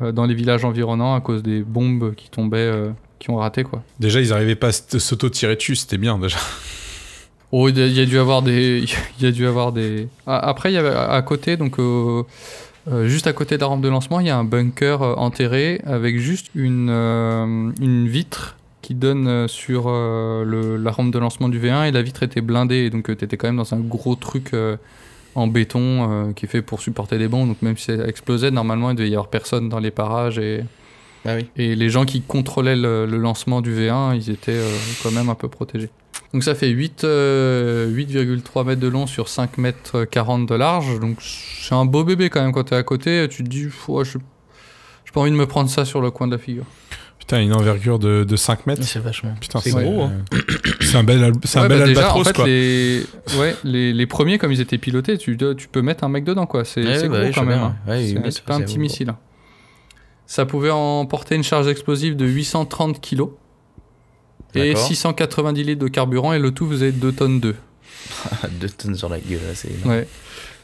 euh, 0.00 0.12
dans 0.12 0.26
les 0.26 0.34
villages 0.34 0.64
environnants 0.64 1.14
à 1.14 1.20
cause 1.20 1.42
des 1.42 1.62
bombes 1.62 2.14
qui 2.14 2.30
tombaient 2.30 2.72
qui 3.18 3.30
ont 3.30 3.36
raté 3.36 3.64
quoi. 3.64 3.82
Déjà, 3.98 4.20
ils 4.20 4.32
arrivaient 4.32 4.54
pas 4.54 4.68
à 4.68 4.98
s'auto-tirer 4.98 5.56
dessus, 5.56 5.74
c'était 5.74 5.98
bien 5.98 6.18
déjà. 6.20 6.38
Oh, 7.50 7.68
il 7.68 7.76
y 7.78 8.00
a- 8.00 8.04
dû 8.06 8.18
avoir 8.18 8.42
des, 8.42 8.84
il 9.18 9.24
y 9.24 9.26
a 9.26 9.32
dû 9.32 9.46
avoir 9.46 9.72
des. 9.72 10.06
Après, 10.26 10.70
il 10.70 10.74
y 10.74 10.78
avait 10.78 10.94
à 10.94 11.20
côté, 11.22 11.56
donc 11.56 11.80
euh, 11.80 12.22
juste 13.06 13.26
à 13.26 13.32
côté 13.32 13.56
de 13.56 13.60
la 13.62 13.66
rampe 13.66 13.80
de 13.80 13.88
lancement, 13.88 14.20
il 14.20 14.26
y 14.26 14.30
a 14.30 14.36
un 14.36 14.44
bunker 14.44 15.02
euh, 15.02 15.14
enterré 15.14 15.80
avec 15.84 16.18
juste 16.18 16.50
une 16.54 16.90
euh, 16.90 17.70
une 17.80 18.06
vitre 18.06 18.56
qui 18.82 18.94
donne 18.94 19.48
sur 19.48 19.88
le, 19.90 20.76
la 20.76 20.90
rampe 20.92 21.10
de 21.10 21.18
lancement 21.18 21.48
du 21.48 21.58
V1 21.60 21.88
et 21.88 21.90
la 21.90 22.02
vitre 22.02 22.22
était 22.22 22.40
blindée, 22.40 22.88
donc 22.88 23.04
tu 23.16 23.24
étais 23.24 23.36
quand 23.36 23.48
même 23.48 23.56
dans 23.56 23.74
un 23.74 23.80
gros 23.80 24.14
truc 24.14 24.52
en 25.38 25.46
béton 25.46 25.80
euh, 26.28 26.32
qui 26.32 26.46
est 26.46 26.48
fait 26.48 26.62
pour 26.62 26.80
supporter 26.80 27.18
des 27.18 27.28
bombes. 27.28 27.48
Donc 27.48 27.62
même 27.62 27.76
si 27.76 27.86
ça 27.86 28.06
explosait, 28.06 28.50
normalement, 28.50 28.90
il 28.90 28.96
devait 28.96 29.08
y 29.08 29.14
avoir 29.14 29.28
personne 29.28 29.68
dans 29.68 29.78
les 29.78 29.90
parages 29.90 30.38
et 30.38 30.64
Ah 31.24 31.36
oui. 31.36 31.46
et 31.56 31.74
les 31.74 31.90
gens 31.90 32.04
qui 32.04 32.22
contrôlaient 32.22 32.76
le, 32.76 33.06
le 33.06 33.16
lancement 33.18 33.60
du 33.60 33.72
V1, 33.74 34.16
ils 34.16 34.30
étaient 34.30 34.52
euh, 34.52 34.76
quand 35.02 35.12
même 35.12 35.28
un 35.28 35.34
peu 35.34 35.48
protégés. 35.48 35.90
Donc 36.34 36.44
ça 36.44 36.54
fait 36.54 36.68
8, 36.68 37.04
euh, 37.04 37.90
8,3 37.90 38.66
mètres 38.66 38.80
de 38.80 38.88
long 38.88 39.06
sur 39.06 39.28
5 39.28 39.56
mètres 39.58 40.04
40 40.04 40.46
de 40.46 40.54
large. 40.54 41.00
Donc 41.00 41.18
c'est 41.20 41.74
un 41.74 41.84
beau 41.86 42.04
bébé 42.04 42.28
quand 42.28 42.42
même 42.42 42.52
quand 42.52 42.64
t'es 42.64 42.76
à 42.76 42.82
côté. 42.82 43.26
Tu 43.30 43.44
te 43.44 43.48
dis, 43.48 43.66
ouais, 43.88 44.04
je 44.04 44.18
j'ai 45.06 45.12
pas 45.12 45.20
envie 45.20 45.30
de 45.30 45.36
me 45.36 45.46
prendre 45.46 45.70
ça 45.70 45.86
sur 45.86 46.02
le 46.02 46.10
coin 46.10 46.26
de 46.26 46.32
la 46.32 46.38
figure. 46.38 46.64
Putain, 47.28 47.42
une 47.42 47.52
envergure 47.52 47.98
de, 47.98 48.24
de 48.24 48.36
5 48.36 48.66
mètres. 48.66 48.82
C'est 48.84 49.00
vachement. 49.00 49.34
Putain, 49.38 49.60
C'est 49.60 49.70
gros, 49.72 50.04
hein. 50.04 50.12
C'est 50.80 50.96
un 50.96 51.04
bel, 51.04 51.22
al- 51.22 51.32
c'est 51.44 51.58
un 51.58 51.68
bel 51.68 51.80
bah 51.80 51.84
déjà, 51.86 52.00
albatros, 52.00 52.20
en 52.22 52.24
fait, 52.24 52.32
quoi. 52.32 52.46
Les, 52.46 53.02
ouais, 53.38 53.54
les, 53.64 53.92
les 53.92 54.06
premiers, 54.06 54.38
comme 54.38 54.50
ils 54.50 54.62
étaient 54.62 54.78
pilotés, 54.78 55.18
tu, 55.18 55.36
dois- 55.36 55.54
tu 55.54 55.68
peux 55.68 55.82
mettre 55.82 56.04
un 56.04 56.08
mec 56.08 56.24
dedans. 56.24 56.46
quoi. 56.46 56.64
C'est 56.64 56.82
Ouais, 56.82 57.06
bah 57.06 57.24
gros 57.24 57.32
quand 57.34 57.44
même. 57.44 57.58
hein. 57.58 57.76
C'est- 58.30 58.40
pas 58.44 58.54
un 58.54 58.62
petit 58.62 58.74
gros. 58.76 58.80
missile. 58.80 59.10
hein. 59.10 59.18
Ça 60.26 60.46
pouvait 60.46 60.70
emporter 60.70 61.34
une 61.34 61.42
charge 61.44 61.68
explosive 61.68 62.16
de 62.16 62.24
830 62.26 62.98
kg 63.00 63.24
et 64.54 64.68
D'accord. 64.72 64.86
690 64.86 65.64
litres 65.64 65.82
de 65.84 65.88
carburant 65.88 66.32
et 66.32 66.38
le 66.38 66.50
tout 66.52 66.66
faisait 66.66 66.92
2 66.92 67.12
tonnes 67.12 67.40
2. 67.40 67.54
Deux 68.60 68.70
tonnes 68.70 68.94
sur 68.94 69.10
la 69.10 69.18
gueule, 69.20 69.40
là, 69.46 69.54
c'est 69.54 69.68
énorme. 69.68 69.90
Ouais. 69.90 70.08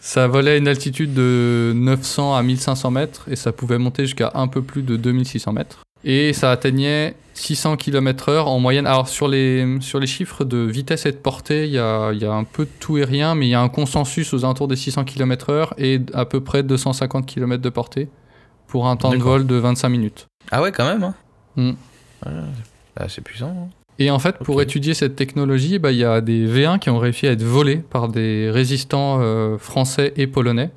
Ça 0.00 0.26
volait 0.28 0.52
à 0.52 0.56
une 0.56 0.68
altitude 0.68 1.12
de 1.12 1.72
900 1.76 2.34
à 2.34 2.42
1500 2.42 2.90
mètres 2.90 3.26
et 3.30 3.36
ça 3.36 3.52
pouvait 3.52 3.76
monter 3.78 4.04
jusqu'à 4.06 4.32
un 4.34 4.48
peu 4.48 4.62
plus 4.62 4.82
de 4.82 4.96
2600 4.96 5.52
mètres. 5.52 5.83
Et 6.04 6.32
ça 6.32 6.50
atteignait 6.50 7.14
600 7.34 7.76
km/h 7.76 8.44
en 8.44 8.58
moyenne. 8.58 8.86
Alors 8.86 9.08
sur 9.08 9.26
les, 9.26 9.78
sur 9.80 9.98
les 9.98 10.06
chiffres 10.06 10.44
de 10.44 10.58
vitesse 10.58 11.06
et 11.06 11.12
de 11.12 11.16
portée, 11.16 11.64
il 11.64 11.72
y 11.72 11.78
a, 11.78 12.12
y 12.12 12.24
a 12.24 12.32
un 12.32 12.44
peu 12.44 12.64
de 12.64 12.70
tout 12.80 12.98
et 12.98 13.04
rien, 13.04 13.34
mais 13.34 13.46
il 13.46 13.50
y 13.50 13.54
a 13.54 13.60
un 13.60 13.68
consensus 13.68 14.32
aux 14.34 14.44
alentours 14.44 14.68
des 14.68 14.76
600 14.76 15.04
km/h 15.04 15.70
et 15.78 16.00
à 16.12 16.26
peu 16.26 16.40
près 16.40 16.62
250 16.62 17.26
km 17.26 17.62
de 17.62 17.68
portée 17.70 18.08
pour 18.66 18.86
un 18.86 18.96
temps 18.96 19.10
de 19.10 19.16
vol 19.18 19.46
de 19.46 19.54
25 19.56 19.88
minutes. 19.88 20.26
Ah 20.50 20.60
ouais, 20.62 20.72
quand 20.72 20.84
même. 20.84 21.02
Hein. 21.04 21.14
Hmm. 21.56 21.72
Voilà. 22.22 22.42
Ah, 22.96 23.08
c'est 23.08 23.22
puissant. 23.22 23.48
hein. 23.48 23.68
Et 23.98 24.10
en 24.10 24.18
fait, 24.18 24.38
pour 24.38 24.60
étudier 24.60 24.92
cette 24.92 25.14
technologie, 25.14 25.78
bah, 25.78 25.92
il 25.92 25.98
y 25.98 26.04
a 26.04 26.20
des 26.20 26.46
V1 26.48 26.80
qui 26.80 26.90
ont 26.90 26.98
réussi 26.98 27.28
à 27.28 27.32
être 27.32 27.44
volés 27.44 27.76
par 27.76 28.08
des 28.08 28.50
résistants 28.50 29.18
euh, 29.20 29.56
français 29.56 30.12
et 30.16 30.26
polonais. 30.26 30.70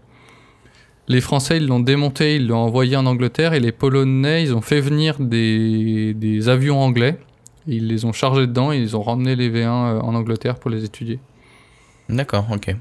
Les 1.07 1.21
Français, 1.21 1.57
ils 1.57 1.67
l'ont 1.67 1.79
démonté, 1.79 2.35
ils 2.35 2.47
l'ont 2.47 2.57
envoyé 2.57 2.97
en 2.97 3.05
Angleterre, 3.05 3.53
et 3.53 3.59
les 3.61 3.71
Polonais, 3.71 4.43
ils 4.43 4.53
ont 4.53 4.61
fait 4.61 4.81
venir 4.81 5.19
des, 5.19 6.13
des 6.13 6.49
avions 6.49 6.81
anglais. 6.81 7.17
Ils 7.65 7.87
les 7.87 8.05
ont 8.05 8.11
chargés 8.13 8.47
dedans 8.47 8.71
et 8.71 8.77
ils 8.77 8.95
ont 8.95 9.01
ramené 9.01 9.35
les 9.35 9.49
V1 9.49 9.65
euh, 9.65 9.99
en 9.99 10.15
Angleterre 10.15 10.55
pour 10.55 10.69
les 10.69 10.83
étudier. 10.85 11.19
D'accord, 12.09 12.45
ok. 12.51 12.75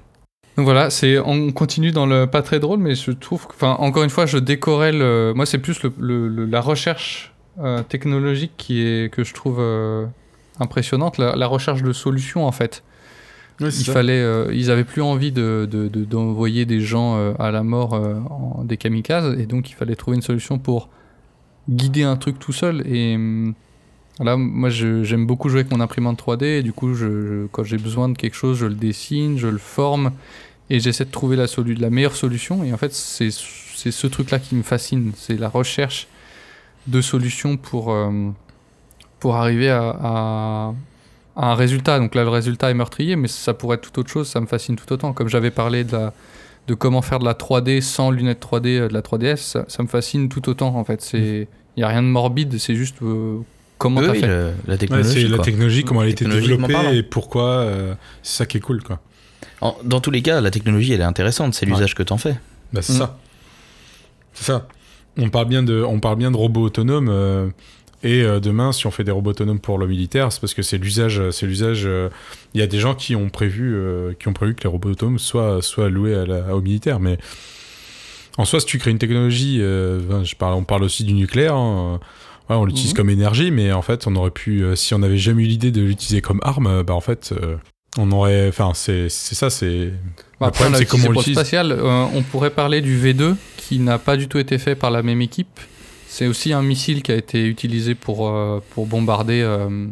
Donc 0.57 0.64
voilà, 0.64 0.91
c'est 0.91 1.18
on 1.18 1.51
continue 1.53 1.91
dans 1.93 2.07
le 2.07 2.27
pas 2.27 2.41
très 2.43 2.61
drôle, 2.61 2.79
mais 2.79 2.95
je 2.95 3.11
trouve, 3.11 3.47
que- 3.47 3.53
enfin 3.53 3.77
encore 3.81 4.05
une 4.05 4.11
fois, 4.11 4.27
je 4.27 4.39
décorais 4.39 4.93
le, 4.93 5.33
moi 5.37 5.45
c'est 5.45 5.59
plus 5.59 5.83
le, 5.83 5.93
le- 5.99 6.29
le- 6.29 6.45
la 6.47 6.61
recherche 6.61 7.35
euh, 7.61 7.83
technologique 7.83 8.53
qui 8.57 8.81
est 8.81 9.12
que 9.12 9.22
je 9.24 9.35
trouve 9.35 9.59
euh, 9.61 10.07
impressionnante, 10.61 11.18
la, 11.18 11.35
la 11.37 11.47
recherche 11.47 11.83
de 11.83 11.93
solutions 11.93 12.47
en 12.47 12.53
fait. 12.53 12.83
Il 13.81 13.85
fallait, 13.95 14.21
euh, 14.21 14.51
ils 14.55 14.71
avaient 14.71 14.85
plus 14.85 15.03
envie 15.03 15.33
de 15.33 15.67
de- 15.71 15.89
de- 15.89 16.05
d'envoyer 16.05 16.67
des 16.67 16.81
gens 16.81 17.17
euh, 17.17 17.33
à 17.39 17.51
la 17.51 17.63
mort 17.63 17.95
euh, 17.95 18.17
en, 18.31 18.65
des 18.65 18.77
kamikazes, 18.77 19.39
et 19.39 19.47
donc 19.47 19.71
il 19.71 19.75
fallait 19.75 19.97
trouver 19.97 20.17
une 20.17 20.23
solution 20.23 20.59
pour 20.59 20.89
guider 21.71 22.03
un 22.03 22.17
truc 22.17 22.39
tout 22.39 22.53
seul. 22.53 22.87
Et 22.87 23.15
hum, 23.17 23.55
là, 24.21 24.37
moi 24.37 24.69
j'aime 24.71 25.27
beaucoup 25.27 25.49
jouer 25.49 25.61
avec 25.61 25.73
mon 25.73 25.81
imprimante 25.81 26.19
3D, 26.23 26.45
et 26.45 26.63
du 26.63 26.73
coup, 26.73 26.95
je, 26.95 27.07
je- 27.07 27.47
quand 27.53 27.65
j'ai 27.65 27.79
besoin 27.79 28.09
de 28.11 28.17
quelque 28.19 28.35
chose, 28.37 28.59
je 28.59 28.67
le 28.67 28.75
dessine, 28.75 29.39
je 29.39 29.49
le 29.49 29.59
forme, 29.59 30.13
et 30.71 30.79
j'essaie 30.81 31.05
de 31.07 31.11
trouver 31.11 31.37
la, 31.37 31.47
meilleure 31.91 32.17
solution. 32.17 32.63
Et 32.65 32.73
en 32.73 32.77
fait, 32.77 32.93
c'est 32.93 33.31
c'est 33.31 33.91
ce 33.91 34.07
truc-là 34.07 34.39
qui 34.39 34.55
me 34.55 34.63
fascine, 34.63 35.13
c'est 35.17 35.37
la 35.39 35.49
recherche 35.51 36.09
de 36.87 37.01
solutions 37.03 37.57
pour, 37.59 37.95
pour 39.21 39.37
arriver 39.37 39.69
à, 39.71 39.97
à- 40.03 40.75
à 41.37 41.51
un 41.53 41.55
résultat. 41.55 41.99
Donc 41.99 42.14
là, 42.14 42.22
le 42.22 42.30
résultat 42.30 42.70
est 42.70 42.74
meurtrier, 42.74 43.16
mais 43.16 43.28
ça 43.28 43.55
pourrait 43.55 43.76
être 43.76 43.91
tout 43.93 44.01
autre 44.01 44.11
chose, 44.11 44.26
ça 44.28 44.41
me 44.41 44.47
fascine 44.47 44.76
tout 44.76 44.91
autant. 44.93 45.12
Comme 45.12 45.28
j'avais 45.28 45.51
parlé 45.51 45.84
de, 45.84 45.93
la, 45.93 46.12
de 46.66 46.74
comment 46.74 47.03
faire 47.03 47.18
de 47.18 47.24
la 47.24 47.34
3D 47.34 47.80
sans 47.80 48.11
lunettes 48.11 48.43
3D 48.43 48.66
euh, 48.78 48.89
de 48.89 48.95
la 48.95 49.03
3DS, 49.03 49.37
ça, 49.37 49.64
ça 49.68 49.82
me 49.82 49.89
fascine 49.89 50.28
tout 50.28 50.49
autant 50.49 50.74
en 50.76 50.84
fait. 50.84 51.09
Il 51.14 51.47
n'y 51.76 51.82
a 51.82 51.89
rien 51.89 52.03
de 52.03 52.09
morbide, 52.09 52.59
c'est 52.59 52.74
juste 52.74 52.97
euh, 53.03 53.39
comment 53.78 54.01
Oui, 54.01 54.07
t'as 54.07 54.12
oui, 54.12 54.20
fait. 54.20 54.26
le- 54.26 54.53
la 54.66 54.72
Ouais, 54.72 54.78
technologie. 54.78 55.22
c'est 55.22 55.28
la 55.28 55.39
technologie, 55.39 55.84
comment 55.84 56.03
elle 56.03 56.09
a 56.09 56.12
été 56.12 56.24
développée 56.24 56.97
et 56.97 57.03
pourquoi. 57.03 57.45
euh, 57.45 57.95
c'est 58.22 58.39
ça 58.39 58.47
qui 58.47 58.57
est 58.57 58.61
cool, 58.61 58.82
quoi. 58.82 59.01
En- 59.61 59.76
dans 59.84 60.01
tous 60.01 60.11
les 60.11 60.22
cas, 60.22 60.41
la 60.41 60.51
technologie, 60.51 60.93
elle 60.95 61.01
est 61.01 61.05
intéressante. 61.05 61.55
C'est 61.55 61.66
l'usage 61.66 61.95
que 61.95 62.03
t'en 62.03 62.16
fais. 62.18 62.37
Bah, 62.72 62.80
c'est 62.82 62.95
Mm. 62.95 62.99
ça. 62.99 63.18
C'est 64.34 64.45
ça. 64.45 64.66
On 65.18 65.30
parle 65.30 65.47
bien 65.49 65.62
de, 65.62 65.82
on 65.82 65.99
parle 66.01 66.16
bien 66.16 66.30
de 66.30 66.37
robots 66.37 66.62
autonomes. 66.62 67.09
euh, 67.11 67.49
et 68.07 68.23
euh, 68.23 68.41
demain, 68.41 68.73
si 68.73 68.87
on 68.87 68.91
fait 68.91 69.05
des 69.05 69.11
robots 69.11 69.31
autonomes 69.31 69.61
pour 69.61 69.79
le 69.79 69.87
militaire, 69.87 70.31
c'est 70.33 70.41
parce 70.41 70.55
que 70.55 70.63
c'est 70.63 70.79
l'usage. 70.79 71.21
C'est 71.31 71.47
l'usage. 71.47 71.83
euh, 71.87 72.09
Il 72.55 72.61
y 72.61 72.63
a 72.63 72.67
des 72.67 72.79
gens 72.79 72.95
qui 72.95 73.15
ont 73.17 73.29
prévu, 73.29 73.75
euh, 73.75 74.13
qui 74.19 74.29
ont 74.29 74.33
prévu 74.33 74.55
que 74.55 74.63
les 74.63 74.69
robots 74.69 74.91
autonomes 74.91 75.19
soient, 75.19 75.61
soient 75.63 75.87
alloués 75.87 76.15
à 76.15 76.25
la- 76.27 76.55
au 76.57 76.61
militaire. 76.63 77.01
Mais 77.01 77.19
en 78.39 78.45
soi, 78.45 78.61
si 78.61 78.67
tu 78.67 78.79
crées 78.79 78.91
une 78.91 78.99
technologie, 78.99 79.59
euh, 79.61 80.25
je 80.25 80.35
parle, 80.37 80.55
on 80.55 80.65
parle 80.65 80.83
aussi 80.85 81.05
du 81.05 81.13
nucléaire. 81.15 81.55
hein, 81.55 82.01
ouais, 82.49 82.57
on 82.57 82.65
l'utilise 82.65 82.91
Mhm. 82.93 82.97
comme 82.97 83.11
énergie, 83.11 83.51
mais 83.51 83.73
en 83.73 83.83
fait, 83.83 84.07
on 84.07 84.15
aurait 84.17 84.31
pu, 84.31 84.63
euh, 84.63 84.77
si 84.77 84.95
on 84.95 84.99
n'avait 85.01 85.19
jamais 85.19 85.43
eu 85.45 85.47
l'idée 85.47 85.71
de 85.71 85.83
l'utiliser 85.83 86.21
comme 86.21 86.41
arme, 86.43 86.83
bah 86.83 86.95
en 86.95 87.01
fait, 87.01 87.33
euh, 87.33 87.57
on 87.99 88.11
aurait. 88.13 88.49
Enfin, 88.49 88.73
c'est 88.75 89.09
ça, 89.09 89.49
c'est. 89.51 89.91
Bah, 90.41 90.47
Le 90.49 90.53
problème, 90.53 90.75
c'est 90.77 90.85
comment 90.87 91.07
on 91.09 91.13
l'utilise. 91.13 91.39
spatial. 91.39 91.73
On 91.83 92.23
pourrait 92.23 92.51
parler 92.51 92.83
du 92.83 92.97
V2 92.99 93.37
qui 93.57 93.79
n'a 93.79 93.99
pas 93.99 94.17
du 94.19 94.29
tout 94.29 94.39
été 94.39 94.59
fait 94.59 94.75
par 94.75 94.91
la 94.91 95.03
même 95.03 95.23
équipe. 95.23 95.59
C'est 96.19 96.27
aussi 96.29 96.55
un 96.55 96.62
missile 96.62 97.03
qui 97.03 97.12
a 97.12 97.14
été 97.14 97.47
utilisé 97.47 97.95
pour, 97.95 98.27
euh, 98.27 98.62
pour 98.71 98.87
bombarder 98.87 99.43
euh, 99.43 99.87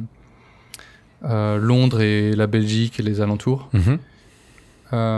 euh, 1.27 1.59
Londres 1.59 2.01
et 2.01 2.33
la 2.35 2.47
Belgique 2.47 2.99
et 2.99 3.03
les 3.03 3.21
alentours. 3.21 3.69
Mhm. 3.75 3.99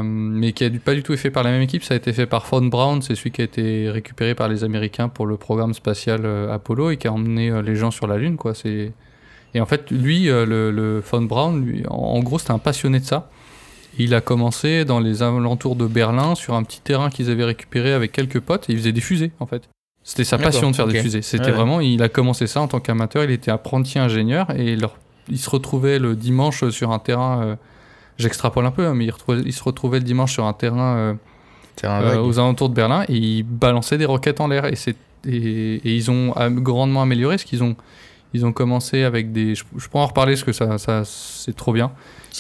Mais 0.03 0.53
qui 0.53 0.65
a 0.65 0.69
dû- 0.69 0.81
pas 0.81 0.95
du 0.95 1.05
tout 1.05 1.13
été 1.13 1.23
fait 1.23 1.31
par 1.31 1.45
la 1.45 1.51
même 1.53 1.63
équipe. 1.63 1.85
Ça 1.85 1.95
a 1.95 1.97
été 1.97 2.13
fait 2.13 2.27
par 2.27 2.45
Von 2.47 2.63
Braun, 2.67 3.03
c'est 3.03 3.15
celui 3.15 3.31
qui 3.31 3.41
a 3.43 3.45
été 3.45 3.89
récupéré 3.89 4.35
par 4.35 4.49
les 4.49 4.65
Américains 4.65 5.09
pour 5.09 5.27
le 5.27 5.37
programme 5.37 5.75
spatial 5.75 6.27
Apollo 6.51 6.91
et 6.91 6.97
qui 6.97 7.07
a 7.07 7.13
emmené 7.13 7.63
les 7.63 7.77
gens 7.77 7.93
sur 7.93 8.09
la 8.09 8.17
Lune. 8.17 8.37
Quoi. 8.37 8.55
Et 8.65 9.61
en 9.61 9.67
fait, 9.67 9.91
lui, 9.93 10.25
le, 10.25 10.71
le 10.73 11.01
Von 11.09 11.23
Braun, 11.23 11.61
lui, 11.65 11.85
en, 11.89 11.95
en 11.95 12.21
gros, 12.21 12.41
c'était 12.41 12.51
un 12.53 12.59
passionné 12.59 12.99
de 12.99 13.05
ça. 13.05 13.31
Il 13.99 14.13
a 14.13 14.21
commencé 14.21 14.85
dans 14.85 14.99
les 14.99 15.23
alentours 15.23 15.77
de 15.77 15.87
Berlin 15.87 16.35
sur 16.35 16.55
un 16.55 16.65
petit 16.65 16.81
terrain 16.81 17.11
qu'ils 17.11 17.31
avaient 17.31 17.45
récupéré 17.45 17.93
avec 17.93 18.11
quelques 18.11 18.41
potes 18.41 18.69
et 18.69 18.73
il 18.73 18.79
faisait 18.79 18.93
des 18.93 19.01
fusées 19.01 19.31
en 19.41 19.47
fait. 19.47 19.69
C'était 20.09 20.23
sa 20.25 20.39
passion 20.39 20.71
de 20.71 20.77
faire 20.77 20.87
des 20.87 20.93
fusées. 21.03 21.21
C'était 21.23 21.47
Ouais, 21.47 21.51
vraiment, 21.53 21.81
il 21.81 22.01
a 22.01 22.09
commencé 22.09 22.47
ça 22.47 22.61
en 22.61 22.69
tant 22.69 22.79
qu'amateur. 22.79 23.25
Il 23.25 23.31
était 23.33 23.51
apprenti 23.51 23.99
ingénieur 23.99 24.51
et 24.57 24.75
il, 24.75 24.81
leur- 24.81 24.97
il 25.29 25.39
se 25.39 25.51
retrouvait 25.51 25.99
le 25.99 26.15
dimanche 26.15 26.69
sur 26.71 26.93
un 26.93 26.99
terrain. 27.01 27.43
euh, 27.43 27.57
J'extrapole 28.17 28.65
un 28.65 28.71
peu, 28.71 28.87
hein, 28.87 28.95
mais 28.95 29.07
il, 29.07 29.13
il 29.47 29.53
se 29.53 29.63
retrouvait 29.65 29.99
le 29.99 30.05
dimanche 30.05 30.33
sur 30.33 30.47
un 30.47 30.53
terrain 30.53 30.97
euh, 30.97 31.15
un 31.83 32.03
euh, 32.03 32.21
aux 32.23 32.39
alentours 32.39 32.69
de 32.69 32.75
Berlin 32.75 33.03
et 33.09 33.17
ils 33.17 33.43
balançaient 33.43 33.99
des 33.99 34.05
roquettes 34.07 34.41
en 34.41 34.47
l'air 34.49 34.65
et, 34.67 34.75
et, 35.27 35.75
et 35.75 35.95
ils 35.97 36.11
ont 36.11 36.33
grandement 36.51 37.03
amélioré 37.03 37.37
ce 37.39 37.45
qu'ils 37.45 37.63
ont. 37.65 37.75
Ils 38.33 38.47
ont 38.47 38.53
commencé 38.53 39.03
avec 39.03 39.33
des. 39.33 39.55
Je, 39.57 39.65
je 39.77 39.89
pourrais 39.89 40.05
en 40.05 40.07
reparler 40.07 40.35
parce 40.35 40.45
que 40.45 40.53
ça, 40.53 40.79
ça 40.79 41.03
c'est 41.05 41.55
trop 41.57 41.73
bien. 41.73 41.91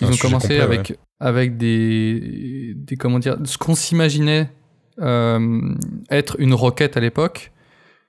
Ils 0.00 0.06
ont 0.06 0.16
commencé 0.16 0.48
complet, 0.48 0.60
avec, 0.60 0.98
avec 1.20 1.56
des, 1.56 2.74
des. 2.76 2.96
Comment 2.96 3.18
dire 3.18 3.36
Ce 3.44 3.58
qu'on 3.58 3.74
s'imaginait 3.74 4.50
être 6.10 6.36
une 6.38 6.54
roquette 6.54 6.96
à 6.96 7.00
l'époque, 7.00 7.52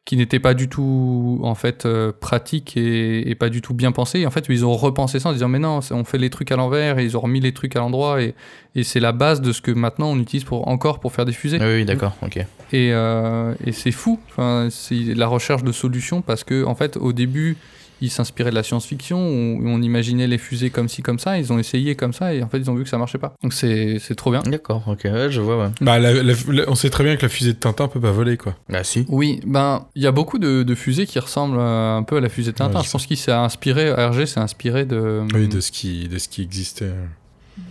qui 0.07 0.15
n'était 0.15 0.39
pas 0.39 0.53
du 0.53 0.69
tout 0.69 1.41
en 1.43 1.53
fait 1.53 1.85
euh, 1.85 2.13
pratique 2.17 2.77
et, 2.77 3.29
et 3.29 3.35
pas 3.35 3.49
du 3.49 3.61
tout 3.61 3.73
bien 3.73 3.91
pensé. 3.91 4.21
Et 4.21 4.25
en 4.25 4.31
fait, 4.31 4.45
ils 4.47 4.65
ont 4.65 4.73
repensé 4.73 5.19
ça 5.19 5.27
en 5.27 5.34
disant 5.34 5.49
mais 5.49 5.59
non, 5.59 5.81
on 5.91 6.03
fait 6.05 6.17
les 6.17 6.29
trucs 6.29 6.49
à 6.53 6.55
l'envers 6.55 6.97
et 6.97 7.03
ils 7.03 7.17
ont 7.17 7.19
remis 7.19 7.41
les 7.41 7.51
trucs 7.51 7.75
à 7.75 7.79
l'endroit 7.79 8.21
et, 8.21 8.34
et 8.73 8.84
c'est 8.85 9.01
la 9.01 9.11
base 9.11 9.41
de 9.41 9.51
ce 9.51 9.59
que 9.61 9.71
maintenant 9.71 10.09
on 10.09 10.17
utilise 10.17 10.45
pour 10.45 10.69
encore 10.69 11.01
pour 11.01 11.11
faire 11.11 11.25
des 11.25 11.34
fusées. 11.34 11.57
Oui, 11.59 11.79
oui, 11.79 11.85
d'accord, 11.85 12.15
ok. 12.21 12.38
Et, 12.38 12.45
euh, 12.93 13.53
et 13.65 13.73
c'est 13.73 13.91
fou, 13.91 14.17
enfin, 14.29 14.69
c'est 14.71 15.13
la 15.13 15.27
recherche 15.27 15.65
de 15.65 15.73
solutions 15.73 16.21
parce 16.21 16.45
que 16.45 16.63
en 16.63 16.73
fait, 16.73 16.95
au 16.95 17.11
début, 17.11 17.57
ils 18.02 18.10
s'inspiraient 18.11 18.52
de 18.52 18.56
la 18.56 18.64
science-fiction, 18.64 19.18
où 19.19 19.61
on 19.68 19.82
imaginait 19.82 20.28
les 20.28 20.38
fusées 20.38 20.69
comme 20.69 20.88
ci, 20.88 21.02
comme 21.02 21.19
ça, 21.19 21.38
ils 21.38 21.52
ont 21.52 21.57
essayé 21.60 21.95
comme 21.95 22.14
ça, 22.14 22.34
et 22.34 22.44
en 22.44 22.48
fait, 22.49 22.60
ils 22.60 22.69
ont 22.69 22.76
vu 22.76 22.84
que 22.84 22.90
ça 22.90 22.98
marchait 22.98 23.18
pas. 23.18 23.34
Donc 23.41 23.53
c'est 23.53 23.98
c'est 23.99 24.15
trop 24.15 24.32
bien. 24.32 24.41
D'accord, 24.44 24.84
ok, 24.88 25.02
ouais, 25.06 25.32
je 25.32 25.41
vois, 25.41 25.57
ouais. 25.57 25.69
Bah, 25.82 25.98
la- 25.99 26.14
la- 26.14 26.24
la- 26.24 26.69
on 26.69 26.76
sait 26.76 26.90
très 26.90 27.03
bien 27.03 27.15
que 27.15 27.24
la 27.24 27.30
fusée 27.30 27.53
de 27.53 27.57
Tintin 27.57 27.88
peut 27.88 27.99
pas 27.99 28.11
voler, 28.11 28.38
quoi. 28.38 28.56
Ah 28.72 28.84
si. 28.84 29.06
Oui, 29.10 29.40
ben, 29.45 29.86
il 29.95 30.03
y 30.03 30.07
a 30.07 30.11
beaucoup 30.11 30.38
de, 30.40 30.64
de 30.64 30.76
fusées 30.76 31.06
qui 31.06 31.18
ressemblent 31.19 31.60
un 31.60 32.03
peu 32.03 32.18
à 32.18 32.22
la 32.22 32.30
fusée 32.30 32.53
Tintin. 32.53 32.80
Ouais, 32.80 32.86
je 32.86 32.91
pense 32.91 33.06
qu'il 33.06 33.18
s'est 33.18 33.32
inspiré, 33.32 33.91
RG 33.91 34.26
s'est 34.28 34.40
inspiré 34.40 34.86
de, 34.86 35.24
Oui, 35.34 35.48
de 35.48 35.60
ce 35.60 35.72
qui, 35.72 36.07
de 36.07 36.18
ce 36.19 36.28
qui 36.30 36.41
existait. 36.44 36.91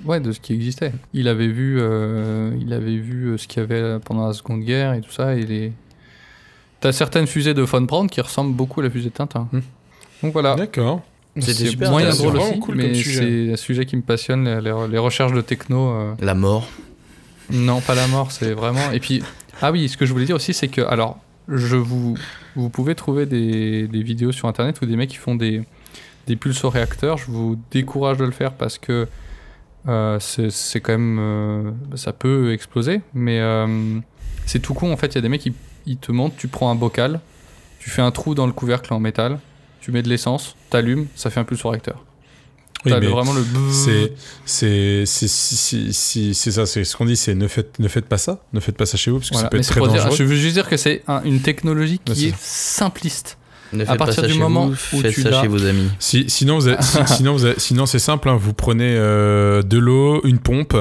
ouais, 0.05 0.19
de 0.20 0.32
ce 0.32 0.40
qui 0.40 0.53
existait. 0.55 0.93
Il 1.12 1.28
avait 1.28 1.47
vu, 1.48 1.78
euh, 1.81 2.51
il 2.61 2.73
avait 2.73 2.97
vu 2.97 3.28
euh, 3.28 3.36
ce 3.39 3.47
qu'il 3.47 3.61
y 3.61 3.65
avait 3.65 3.98
pendant 4.01 4.27
la 4.27 4.32
Seconde 4.32 4.62
Guerre 4.65 4.94
et 4.94 5.01
tout 5.01 5.12
ça. 5.12 5.35
Et 5.36 5.44
les... 5.47 5.73
T'as 6.81 6.93
certaines 6.93 7.27
fusées 7.27 7.55
de 7.55 7.62
Von 7.62 7.82
Braun 7.82 8.07
qui 8.09 8.20
ressemblent 8.20 8.55
beaucoup 8.55 8.81
à 8.81 8.85
la 8.85 8.90
fusée 8.90 9.09
de 9.09 9.15
Tintin. 9.15 9.48
Hmm. 9.53 9.61
Donc 10.22 10.32
voilà. 10.32 10.55
D'accord. 10.55 11.02
C'est 11.38 11.52
super 11.52 11.90
moyen 11.90 12.10
drôle 12.14 12.40
C'est 12.40 12.48
aussi, 12.51 12.60
cool 12.60 12.76
mais 12.76 12.94
c'est 12.94 13.52
un 13.52 13.56
sujet 13.56 13.84
qui 13.84 13.97
me 13.97 14.02
passionne, 14.02 14.44
les, 14.48 14.60
les- 14.62 14.88
les 14.90 14.98
recherches 14.98 15.32
de 15.32 15.43
techno. 15.43 15.90
euh, 15.90 16.14
La 16.20 16.34
mort. 16.34 16.66
Non, 17.51 17.80
pas 17.82 17.94
la 17.94 18.06
mort, 18.09 18.32
c'est 18.32 18.52
vraiment. 18.55 18.90
Et 18.93 19.01
puis, 19.01 19.22
ah 19.60 19.70
oui, 19.70 19.88
ce 19.88 19.97
que 19.98 20.06
je 20.06 20.12
voulais 20.12 20.24
dire 20.24 20.36
aussi, 20.36 20.55
c'est 20.55 20.68
que, 20.68 20.80
alors, 20.80 21.18
je 21.48 21.76
vous, 21.76 22.16
vous 22.56 22.70
pouvez 22.70 22.94
trouver 22.94 23.26
des, 23.26 23.86
des 23.86 24.02
vidéos 24.02 24.32
sur 24.32 24.48
internet 24.48 24.80
où 24.80 24.86
des 24.86 24.97
mecs 24.97 25.10
qui 25.10 25.16
font 25.16 25.34
des, 25.34 25.62
des 26.26 26.36
pulsoréacteurs. 26.36 27.18
Je 27.18 27.26
vous 27.30 27.59
décourage 27.70 28.16
de 28.16 28.24
le 28.24 28.30
faire 28.32 28.52
parce 28.55 28.78
que 28.78 29.06
euh, 29.88 30.18
c'est 30.20 30.51
c'est 30.51 30.80
quand 30.80 30.93
même. 30.93 31.18
euh, 31.20 31.70
ça 31.97 32.12
peut 32.14 32.52
exploser, 32.52 33.01
mais 33.14 33.38
euh, 33.40 34.01
c'est 34.47 34.59
tout 34.60 34.74
con. 34.74 34.90
En 34.90 34.97
fait, 34.97 35.09
il 35.09 35.14
y 35.16 35.18
a 35.18 35.20
des 35.20 35.28
mecs 35.28 35.43
qui 35.43 35.52
ils 35.86 35.98
te 35.98 36.10
montrent, 36.10 36.34
tu 36.36 36.48
prends 36.48 36.70
un 36.70 36.74
bocal, 36.74 37.20
tu 37.78 37.90
fais 37.90 38.02
un 38.02 38.10
trou 38.10 38.34
dans 38.34 38.47
le 38.47 38.52
couvercle 38.52 38.93
en 38.93 38.98
métal, 38.98 39.38
tu 39.86 39.92
mets 39.92 40.02
de 40.02 40.08
l'essence, 40.08 40.56
t'allumes, 40.68 41.06
ça 41.14 41.30
fait 41.30 41.38
un 41.38 41.44
pulsoréacteur. 41.44 42.04
Oui, 42.84 42.90
T'as 42.92 42.98
mais 42.98 43.06
le- 43.06 43.12
vraiment 43.12 43.32
le. 43.32 43.42
c'est, 43.70 44.12
c'est, 44.44 45.04
c'est, 45.06 45.28
si- 45.28 45.56
si- 45.56 45.92
si- 45.92 46.34
c'est 46.34 46.50
ça, 46.50 46.66
c'est 46.66 46.82
ce 46.84 46.96
qu'on 46.96 47.04
dit, 47.04 47.16
c'est 47.16 47.36
ne 47.36 47.46
faites, 47.46 47.78
ne 47.78 47.86
faites 47.86 48.06
pas 48.06 48.18
ça, 48.18 48.40
ne 48.52 48.58
faites 48.60 48.76
pas 48.76 48.84
ça 48.84 48.96
chez 48.96 49.12
vous, 49.12 49.18
parce 49.18 49.30
que 49.30 49.34
Voilà. 49.34 49.46
ça 49.46 49.50
peut 49.50 49.56
Mais 49.58 49.60
être 49.60 49.66
c'est 49.66 49.80
très 49.80 49.88
dire- 49.88 50.02
dangereux. 50.04 50.16
je 50.16 50.24
veux 50.24 50.34
juste 50.34 50.54
dire 50.54 50.68
que 50.68 50.76
c'est 50.76 51.02
un- 51.06 51.22
une 51.22 51.40
technologie 51.40 52.00
qui 52.04 52.26
est 52.26 52.30
ça. 52.32 52.36
simpliste. 52.40 53.38
Ne 53.72 53.82
À 53.82 53.86
faites 53.86 53.98
partir 53.98 54.16
pas 54.16 54.22
ça 54.22 54.26
du 54.26 54.32
chez 54.34 54.38
moment 54.40 54.66
vous, 54.66 54.72
où 54.98 55.00
faites 55.02 55.12
tu 55.14 55.22
ça 55.22 55.40
chez 55.40 55.46
vos 55.48 55.64
amis. 55.64 55.88
Si, 56.00 56.24
sinon, 56.28 56.58
vous 56.58 56.66
avez- 56.68 56.82
si- 56.82 56.98
sinon, 57.16 57.32
vous 57.34 57.44
avez- 57.44 57.58
sinon 57.60 57.86
c'est 57.86 57.98
simple, 58.00 58.28
hein, 58.28 58.36
vous 58.36 58.52
prenez 58.54 58.94
euh, 58.96 59.62
de 59.62 59.78
l'eau, 59.78 60.20
une 60.24 60.38
pompe, 60.38 60.76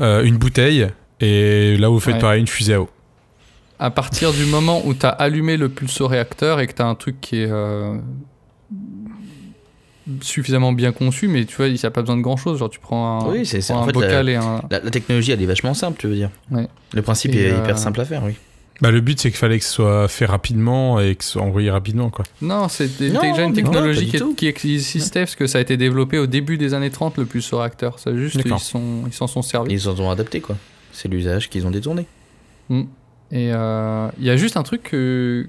euh, 0.00 0.22
une 0.24 0.36
bouteille, 0.38 0.88
et 1.20 1.76
là 1.78 1.88
vous 1.88 2.00
faites 2.00 2.14
Ouais. 2.14 2.20
pareil, 2.20 2.40
une 2.40 2.46
fusée 2.48 2.74
à 2.74 2.80
eau. 2.80 2.88
À 3.78 3.90
partir 3.90 4.32
du 4.32 4.46
moment 4.46 4.82
où 4.86 4.94
tu 4.94 5.04
as 5.04 5.10
allumé 5.10 5.56
le 5.58 5.68
pulsoréacteur 5.68 6.60
et 6.60 6.66
que 6.66 6.72
tu 6.72 6.80
as 6.82 6.86
un 6.86 6.94
truc 6.94 7.20
qui 7.20 7.40
est 7.42 7.48
euh, 7.50 7.96
suffisamment 10.20 10.72
bien 10.72 10.92
conçu, 10.92 11.26
mais 11.26 11.44
tu 11.44 11.56
vois, 11.56 11.66
il 11.66 11.74
n'y 11.74 11.80
a 11.84 11.90
pas 11.90 12.00
besoin 12.02 12.16
de 12.16 12.22
grand 12.22 12.36
chose. 12.36 12.58
Genre, 12.58 12.70
tu 12.70 12.78
prends 12.78 13.20
un, 13.22 13.30
Oui, 13.32 13.44
c'est 13.44 13.60
c'est- 13.60 13.72
prends 13.72 13.82
un 13.82 13.86
fait 13.86 13.92
bocal 13.92 14.26
la, 14.26 14.32
et 14.32 14.36
un. 14.36 14.62
la- 14.70 14.80
la 14.80 14.90
technologie 14.90 15.32
elle 15.32 15.42
est 15.42 15.46
vachement 15.46 15.74
simple, 15.74 15.98
tu 15.98 16.06
veux 16.06 16.14
dire. 16.14 16.30
Ouais. 16.50 16.68
Le 16.92 17.02
principe 17.02 17.34
Et, 17.34 17.46
est 17.46 17.50
euh, 17.52 17.58
hyper 17.58 17.76
simple 17.78 18.00
à 18.00 18.04
faire, 18.04 18.22
oui. 18.24 18.34
Bah, 18.82 18.90
le 18.90 19.00
but 19.00 19.18
c'est 19.18 19.30
qu'il 19.30 19.38
fallait 19.38 19.58
que 19.58 19.64
ce 19.64 19.72
soit 19.72 20.06
fait 20.06 20.26
rapidement 20.26 21.00
et 21.00 21.14
que 21.16 21.24
ce 21.24 21.32
soit 21.32 21.42
envoyé 21.42 21.70
rapidement, 21.70 22.10
quoi. 22.10 22.24
Non, 22.42 22.68
c'est 22.68 22.98
des- 22.98 23.10
Non, 23.10 23.22
déjà 23.22 23.42
une 23.44 23.48
non, 23.48 23.54
technologie 23.54 24.06
qui, 24.06 24.20
qui 24.36 24.46
existait 24.48 25.20
parce 25.20 25.34
que 25.34 25.46
ça 25.46 25.58
a 25.58 25.60
été 25.62 25.76
développé 25.78 26.18
au 26.18 26.26
début 26.26 26.58
des 26.58 26.74
années 26.74 26.90
30, 26.90 27.16
le 27.16 27.24
pulsoréacteur. 27.24 27.98
Ça 27.98 28.14
juste, 28.14 28.34
ils 28.36 28.42
D'accord. 28.44 28.60
sont- 28.60 29.04
ils 29.06 29.12
s'en 29.14 29.26
sont 29.26 29.42
servis. 29.42 29.72
Ils 29.72 29.80
s'en 29.80 29.98
ont 29.98 30.10
adapté, 30.10 30.40
quoi. 30.40 30.56
C'est 30.92 31.08
l'usage 31.08 31.48
qu'ils 31.48 31.66
ont 31.66 31.70
détourné. 31.70 32.06
Mm. 32.68 32.82
Et 33.32 33.50
euh, 33.52 34.08
il 34.20 34.24
y 34.26 34.30
a 34.30 34.36
juste 34.36 34.56
un 34.58 34.62
truc 34.62 34.82
que, 34.84 35.48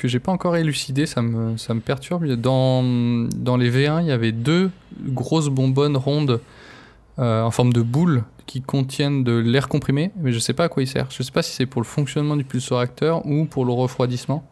que 0.00 0.08
j'ai 0.08 0.18
pas 0.18 0.32
encore 0.32 0.56
élucidé, 0.56 1.06
ça 1.06 1.20
me, 1.22 1.56
ça 1.56 1.74
me 1.74 1.80
perturbe. 1.80 2.24
Dans, 2.26 2.82
dans 3.36 3.56
les 3.56 3.70
V1, 3.70 4.00
il 4.02 4.06
y 4.08 4.12
avait 4.12 4.32
deux 4.32 4.70
grosses 5.06 5.48
bonbonnes 5.48 5.96
rondes 5.96 6.40
euh, 7.18 7.42
en 7.42 7.50
forme 7.50 7.72
de 7.72 7.82
boule 7.82 8.24
qui 8.46 8.62
contiennent 8.62 9.22
de 9.24 9.32
l'air 9.38 9.68
comprimé, 9.68 10.10
mais 10.20 10.32
je 10.32 10.38
sais 10.38 10.54
pas 10.54 10.64
à 10.64 10.68
quoi 10.68 10.82
ils 10.82 10.86
servent. 10.86 11.12
Je 11.16 11.22
sais 11.22 11.30
pas 11.32 11.42
si 11.42 11.52
c'est 11.52 11.66
pour 11.66 11.80
le 11.82 11.86
fonctionnement 11.86 12.36
du 12.36 12.44
pulsoréacteur 12.44 13.24
ou 13.26 13.44
pour 13.44 13.64
le 13.64 13.72
refroidissement. 13.72 14.44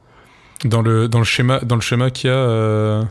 Dans 0.65 0.83
le, 0.83 1.09
dans 1.09 1.19
le 1.19 1.25
schéma, 1.25 1.61
dans 1.61 1.77
le 1.77 1.81
schéma 1.81 2.11
qu'il 2.11 2.29
y 2.29 2.33
a, 2.33 2.37
euh, 2.37 3.03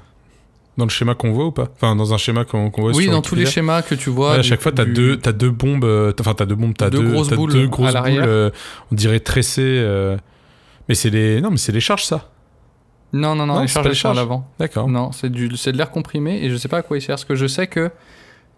dans 0.77 0.85
le 0.85 0.89
schéma 0.91 1.15
qu'on 1.15 1.31
voit 1.31 1.45
ou 1.47 1.51
pas? 1.51 1.69
Enfin, 1.76 1.95
dans 1.95 2.14
un 2.14 2.18
schéma 2.18 2.45
qu'on 2.45 2.69
qu'on 2.69 2.84
voit 2.84 2.91
oui, 2.93 3.05
sur 3.05 3.14
dans 3.14 3.22
tous 3.22 3.35
les 3.35 3.45
schémas 3.47 3.81
que 3.81 3.95
tu 3.95 4.09
vois. 4.11 4.34
Ouais, 4.34 4.38
à 4.39 4.43
chaque 4.43 4.61
fois, 4.61 4.72
t'as 4.72 4.85
du- 4.85 4.93
deux, 4.93 5.18
t'as 5.18 5.31
deux 5.31 5.49
bombes, 5.49 5.85
euh, 5.85 6.14
enfin, 6.19 6.34
t'as 6.35 6.45
deux 6.45 6.55
bombes, 6.55 6.73
t'as 6.77 6.89
Deux 6.89 6.99
deux, 6.99 7.11
grosses 7.11 7.30
t'as 7.30 7.35
boules 7.35 7.51
deux 7.53 7.64
à 7.64 7.68
grosses 7.68 7.93
l'arrière. 7.93 8.22
boules, 8.22 8.30
euh, 8.30 8.49
on 8.91 8.95
dirait 8.95 9.19
tressées. 9.22 9.61
euh, 9.64 10.18
Mais 10.89 10.95
c'est 10.95 11.09
les, 11.09 11.41
non, 11.41 11.51
mais 11.51 11.57
c'est 11.57 11.72
les 11.72 11.80
charges, 11.80 12.03
ça. 12.05 12.30
Non, 13.14 13.35
non, 13.35 13.45
non, 13.45 13.55
Non, 13.55 13.61
les 13.61 13.68
c'est 13.68 13.73
charges, 13.76 13.84
pas 13.85 13.89
elles 13.89 13.93
les 13.93 13.99
sont 13.99 14.07
à 14.09 14.14
charges. 14.14 14.18
l'avant. 14.18 14.47
D'accord. 14.59 14.88
Non, 14.89 15.11
c'est 15.11 15.30
du, 15.30 15.55
c'est 15.57 15.72
de 15.72 15.77
l'air 15.77 15.91
comprimé 15.91 16.43
et 16.43 16.49
je 16.49 16.55
sais 16.57 16.68
pas 16.68 16.77
à 16.77 16.81
quoi 16.81 16.97
il 16.97 17.01
sert. 17.01 17.14
Parce 17.15 17.26
que 17.26 17.35
je 17.35 17.47
sais 17.47 17.68
que 17.68 17.89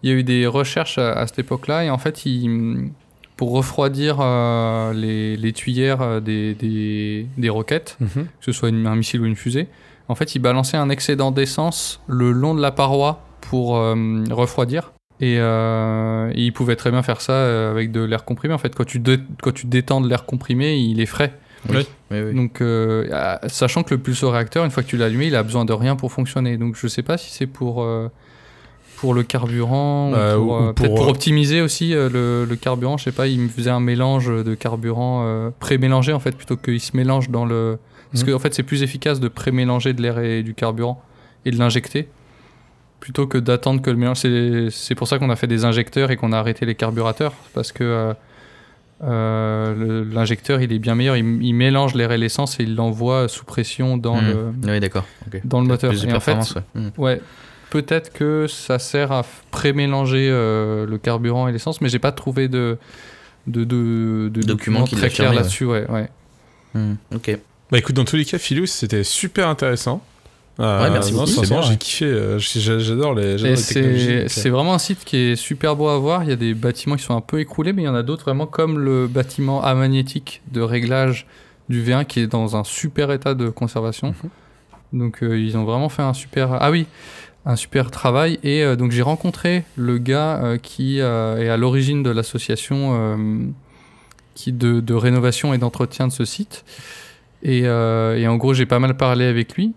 il 0.02 0.10
y 0.10 0.12
a 0.12 0.16
eu 0.16 0.24
des 0.24 0.46
recherches 0.46 0.98
à, 0.98 1.12
à 1.12 1.26
cette 1.26 1.38
époque-là 1.40 1.84
et 1.84 1.90
en 1.90 1.98
fait, 1.98 2.24
il- 2.26 2.90
pour 3.36 3.52
refroidir 3.52 4.18
euh, 4.20 4.92
les, 4.92 5.36
les 5.36 5.52
tuyères 5.52 6.02
euh, 6.02 6.20
des, 6.20 6.54
des, 6.54 7.26
des 7.38 7.48
roquettes, 7.48 7.96
Mhm. 8.00 8.24
que 8.24 8.28
ce 8.44 8.52
soit 8.52 8.68
une- 8.68 8.86
un 8.86 8.96
missile 8.96 9.20
ou 9.22 9.24
une 9.26 9.36
fusée, 9.36 9.68
en 10.08 10.14
fait, 10.14 10.34
il 10.34 10.40
balançait 10.40 10.76
un 10.76 10.90
excédent 10.90 11.30
d'essence 11.30 12.02
le 12.06 12.32
long 12.32 12.54
de 12.54 12.60
la 12.60 12.70
paroi 12.72 13.22
pour 13.40 13.76
euh, 13.78 14.24
refroidir. 14.30 14.92
Et, 15.20 15.36
euh, 15.38 16.30
et 16.34 16.42
il 16.44 16.52
pouvait 16.52 16.76
très 16.76 16.90
bien 16.90 17.02
faire 17.02 17.20
ça 17.20 17.70
avec 17.70 17.92
de 17.92 18.00
l'air 18.02 18.24
comprimé. 18.24 18.52
En 18.54 18.58
fait, 18.58 18.74
quand 18.74 18.84
tu, 18.86 19.00
quand 19.42 19.52
tu 19.52 19.66
détends 19.66 20.00
de 20.00 20.08
l'air 20.08 20.24
comprimé, 20.26 20.76
il 20.78 20.98
est 21.00 21.06
frais. 21.06 21.38
Oui, 21.68 21.86
oui, 22.10 22.20
oui. 22.22 22.34
Donc, 22.34 22.60
euh, 22.62 23.06
ah, 23.12 23.40
sachant 23.48 23.82
que 23.82 23.92
le 23.94 24.00
pulsoréacteur, 24.00 24.64
une 24.64 24.70
fois 24.70 24.82
que 24.82 24.88
tu 24.88 24.96
l'as 24.96 25.06
allumé, 25.06 25.26
il 25.26 25.36
a 25.36 25.42
besoin 25.42 25.64
de 25.64 25.72
rien 25.72 25.94
pour 25.96 26.10
fonctionner. 26.12 26.56
Donc, 26.56 26.76
je 26.76 26.86
sais 26.88 27.02
pas 27.02 27.18
si 27.18 27.30
c'est 27.30 27.46
pour, 27.46 27.82
euh, 27.82 28.08
pour 28.96 29.12
le 29.14 29.22
carburant 29.22 30.12
Euh, 30.14 30.36
ou 30.36 30.46
pour, 30.46 30.52
ou- 30.52 30.62
euh, 30.62 30.72
pour, 30.72 30.94
pour 30.94 31.08
optimiser 31.08 31.60
aussi 31.60 31.90
le, 31.90 32.46
le 32.48 32.56
carburant. 32.56 32.96
Je 32.96 33.04
sais 33.04 33.12
pas, 33.12 33.26
il 33.26 33.40
me 33.40 33.48
faisait 33.48 33.70
un 33.70 33.80
mélange 33.80 34.28
de 34.28 34.54
carburant 34.54 35.50
pré-mélangé 35.60 36.12
en 36.12 36.20
fait, 36.20 36.32
plutôt 36.36 36.56
qu'il 36.56 36.80
se 36.80 36.96
mélange 36.96 37.28
dans 37.30 37.44
le. 37.44 37.78
Parce 38.12 38.22
Mhm. 38.24 38.28
que 38.30 38.34
en 38.34 38.38
fait, 38.38 38.54
c'est 38.54 38.62
plus 38.64 38.82
efficace 38.82 39.20
de 39.20 39.28
pré-mélanger 39.28 39.92
de 39.92 40.02
l'air 40.02 40.18
et 40.18 40.42
du 40.42 40.54
carburant 40.54 41.02
et 41.44 41.50
de 41.50 41.58
l'injecter 41.58 42.08
plutôt 42.98 43.26
que 43.26 43.38
d'attendre 43.38 43.80
que 43.80 43.88
le 43.90 43.96
mélange. 43.96 44.18
C'est 44.18 44.68
c'est 44.70 44.94
pour 44.94 45.06
ça 45.08 45.18
qu'on 45.18 45.30
a 45.30 45.36
fait 45.36 45.46
des 45.46 45.64
injecteurs 45.64 46.10
et 46.10 46.16
qu'on 46.16 46.32
a 46.32 46.38
arrêté 46.38 46.64
les 46.66 46.74
carburateurs 46.74 47.32
parce 47.54 47.70
que. 47.72 48.14
Euh, 49.02 50.04
l'injecteur 50.12 50.60
il 50.60 50.72
est 50.72 50.78
bien 50.78 50.94
meilleur, 50.94 51.16
il, 51.16 51.42
il 51.42 51.52
mélange 51.54 51.94
l'air 51.94 52.12
et 52.12 52.18
l'essence 52.18 52.60
et 52.60 52.64
il 52.64 52.74
l'envoie 52.74 53.28
sous 53.28 53.44
pression 53.44 53.96
dans 53.96 54.20
Mhm. 54.20 54.28
le, 54.64 54.72
Oui, 54.72 54.80
d'accord. 54.80 55.06
dans 55.44 55.60
le 55.60 55.66
moteur. 55.66 55.90
Plus 55.90 56.02
de 56.02 56.08
Et 56.08 56.12
en 56.12 56.20
fait, 56.20 56.32
performance, 56.34 56.54
ouais. 56.74 56.92
Ouais, 56.98 57.20
peut-être 57.70 58.12
que 58.12 58.46
ça 58.46 58.78
sert 58.78 59.12
à 59.12 59.24
pré-mélanger 59.50 60.28
euh, 60.30 60.86
le 60.86 60.98
carburant 60.98 61.48
et 61.48 61.52
l'essence, 61.52 61.80
mais 61.80 61.88
j'ai 61.88 61.98
pas 61.98 62.12
trouvé 62.12 62.48
de, 62.48 62.76
de, 63.46 63.64
de, 63.64 64.30
de 64.32 64.42
Document 64.42 64.84
qui 64.84 64.96
très 64.96 65.08
clair 65.08 65.32
là-dessus. 65.32 65.64
Ouais. 65.64 65.86
Ouais, 65.90 66.08
Mhm. 66.74 66.96
Ok. 67.14 67.38
Bah 67.70 67.78
écoute, 67.78 67.94
dans 67.96 68.04
tous 68.04 68.16
les 68.16 68.24
cas, 68.24 68.38
Philous, 68.38 68.66
c'était 68.66 69.04
super 69.04 69.48
intéressant. 69.48 70.02
Euh, 70.60 70.82
Ouais, 70.82 70.90
merci 70.90 71.12
non, 71.12 71.20
beaucoup, 71.20 71.30
sincèrement, 71.32 71.62
j'ai 71.62 71.76
kiffé. 71.76 72.04
euh, 72.04 72.38
J'adore 72.38 73.14
les, 73.14 73.36
les 73.38 73.54
technologies. 73.54 74.24
c'est 74.28 74.48
euh, 74.48 74.52
vraiment 74.52 74.74
un 74.74 74.78
site 74.78 75.04
qui 75.04 75.16
est 75.16 75.36
super 75.36 75.74
beau 75.76 75.88
à 75.88 75.98
voir. 75.98 76.22
Il 76.24 76.28
y 76.30 76.32
a 76.32 76.36
des 76.36 76.54
bâtiments 76.54 76.96
qui 76.96 77.02
sont 77.04 77.16
un 77.16 77.20
peu 77.22 77.40
écroulés, 77.40 77.72
mais 77.72 77.82
il 77.82 77.86
y 77.86 77.88
en 77.88 77.94
a 77.94 78.02
d'autres 78.02 78.24
vraiment 78.24 78.46
comme 78.46 78.78
le 78.78 79.06
bâtiment 79.06 79.62
amagnétique 79.62 80.42
de 80.52 80.60
réglage 80.60 81.26
du 81.68 81.82
V1 81.82 82.04
qui 82.04 82.20
est 82.20 82.26
dans 82.26 82.56
un 82.56 82.64
super 82.64 83.10
état 83.12 83.34
de 83.34 83.48
conservation. 83.48 84.14
Donc 84.92 85.22
euh, 85.22 85.38
ils 85.38 85.56
ont 85.56 85.64
vraiment 85.64 85.88
fait 85.88 86.02
un 86.02 86.12
super 86.14 86.52
ah 86.60 86.70
oui 86.70 86.86
un 87.46 87.56
super 87.56 87.90
travail 87.90 88.38
et 88.42 88.62
euh, 88.62 88.76
donc 88.76 88.90
j'ai 88.90 89.00
rencontré 89.02 89.62
le 89.76 89.96
gars 89.98 90.42
euh, 90.42 90.58
qui 90.58 91.00
euh, 91.00 91.38
est 91.38 91.48
à 91.48 91.56
l'origine 91.56 92.02
de 92.02 92.10
l'association 92.10 92.90
euh, 92.92 93.16
qui 94.34 94.52
de, 94.52 94.80
de 94.80 94.94
rénovation 94.94 95.54
et 95.54 95.58
d'entretien 95.58 96.06
de 96.08 96.12
ce 96.12 96.24
site 96.24 96.64
et, 97.42 97.62
euh, 97.64 98.18
et 98.18 98.26
en 98.28 98.36
gros 98.36 98.52
j'ai 98.52 98.66
pas 98.66 98.78
mal 98.78 98.94
parlé 98.96 99.24
avec 99.24 99.54
lui 99.54 99.72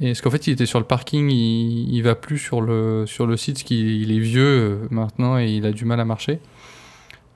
et 0.00 0.08
parce 0.08 0.20
qu'en 0.20 0.30
fait, 0.30 0.46
il 0.46 0.52
était 0.52 0.66
sur 0.66 0.80
le 0.80 0.84
parking, 0.84 1.30
il, 1.30 1.94
il 1.94 2.02
va 2.02 2.14
plus 2.14 2.38
sur 2.38 2.60
le, 2.60 3.04
sur 3.06 3.26
le 3.26 3.36
site, 3.36 3.56
parce 3.56 3.64
qu'il 3.64 4.02
il 4.02 4.12
est 4.12 4.18
vieux 4.20 4.42
euh, 4.42 4.88
maintenant 4.90 5.38
et 5.38 5.46
il 5.46 5.66
a 5.66 5.72
du 5.72 5.84
mal 5.84 6.00
à 6.00 6.04
marcher. 6.04 6.40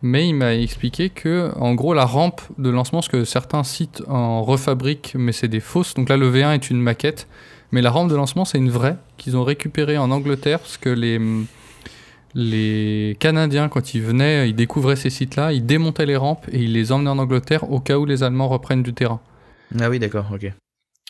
Mais 0.02 0.28
il 0.28 0.35
m'a 0.35 0.55
expliqué 0.55 1.10
que, 1.10 1.52
en 1.56 1.74
gros, 1.74 1.93
la 1.93 2.05
rampe 2.05 2.40
de 2.56 2.70
lancement, 2.70 3.02
ce 3.02 3.09
que 3.09 3.24
certains 3.24 3.64
sites 3.64 4.02
en 4.09 4.43
refabriquent, 4.43 5.14
mais 5.16 5.32
c'est 5.32 5.48
des 5.48 5.60
fausses. 5.60 5.94
Donc 5.94 6.09
là, 6.09 6.16
le 6.16 6.30
V1 6.30 6.55
est 6.55 6.70
une 6.70 6.80
maquette, 6.80 7.26
mais 7.72 7.82
la 7.82 7.90
rampe 7.90 8.09
de 8.09 8.14
lancement, 8.14 8.44
c'est 8.44 8.59
une 8.59 8.70
vraie 8.70 8.97
qu'ils 9.16 9.36
ont 9.36 9.44
récupérée 9.44 9.98
en 9.98 10.10
Angleterre, 10.10 10.60
parce 10.60 10.78
que 10.78 10.89
les, 10.89 11.20
les 12.35 13.16
Canadiens, 13.18 13.68
quand 13.68 13.94
ils 13.94 14.02
venaient, 14.02 14.48
ils 14.48 14.55
découvraient 14.55 14.97
ces 14.97 15.10
sites-là, 15.10 15.52
ils 15.52 15.66
démontaient 15.66 16.06
les 16.06 16.16
rampes 16.16 16.47
et 16.52 16.62
ils 16.62 16.72
les 16.72 16.93
emmenaient 16.93 17.10
en 17.10 17.18
Angleterre 17.18 17.70
au 17.70 17.80
cas 17.80 17.98
où 17.98 18.05
les 18.05 18.22
Allemands 18.22 18.48
reprennent 18.48 18.82
du 18.82 18.94
terrain. 18.94 19.20
Ah 19.80 19.90
oui, 19.90 19.98
d'accord, 19.98 20.26
ok. 20.32 20.52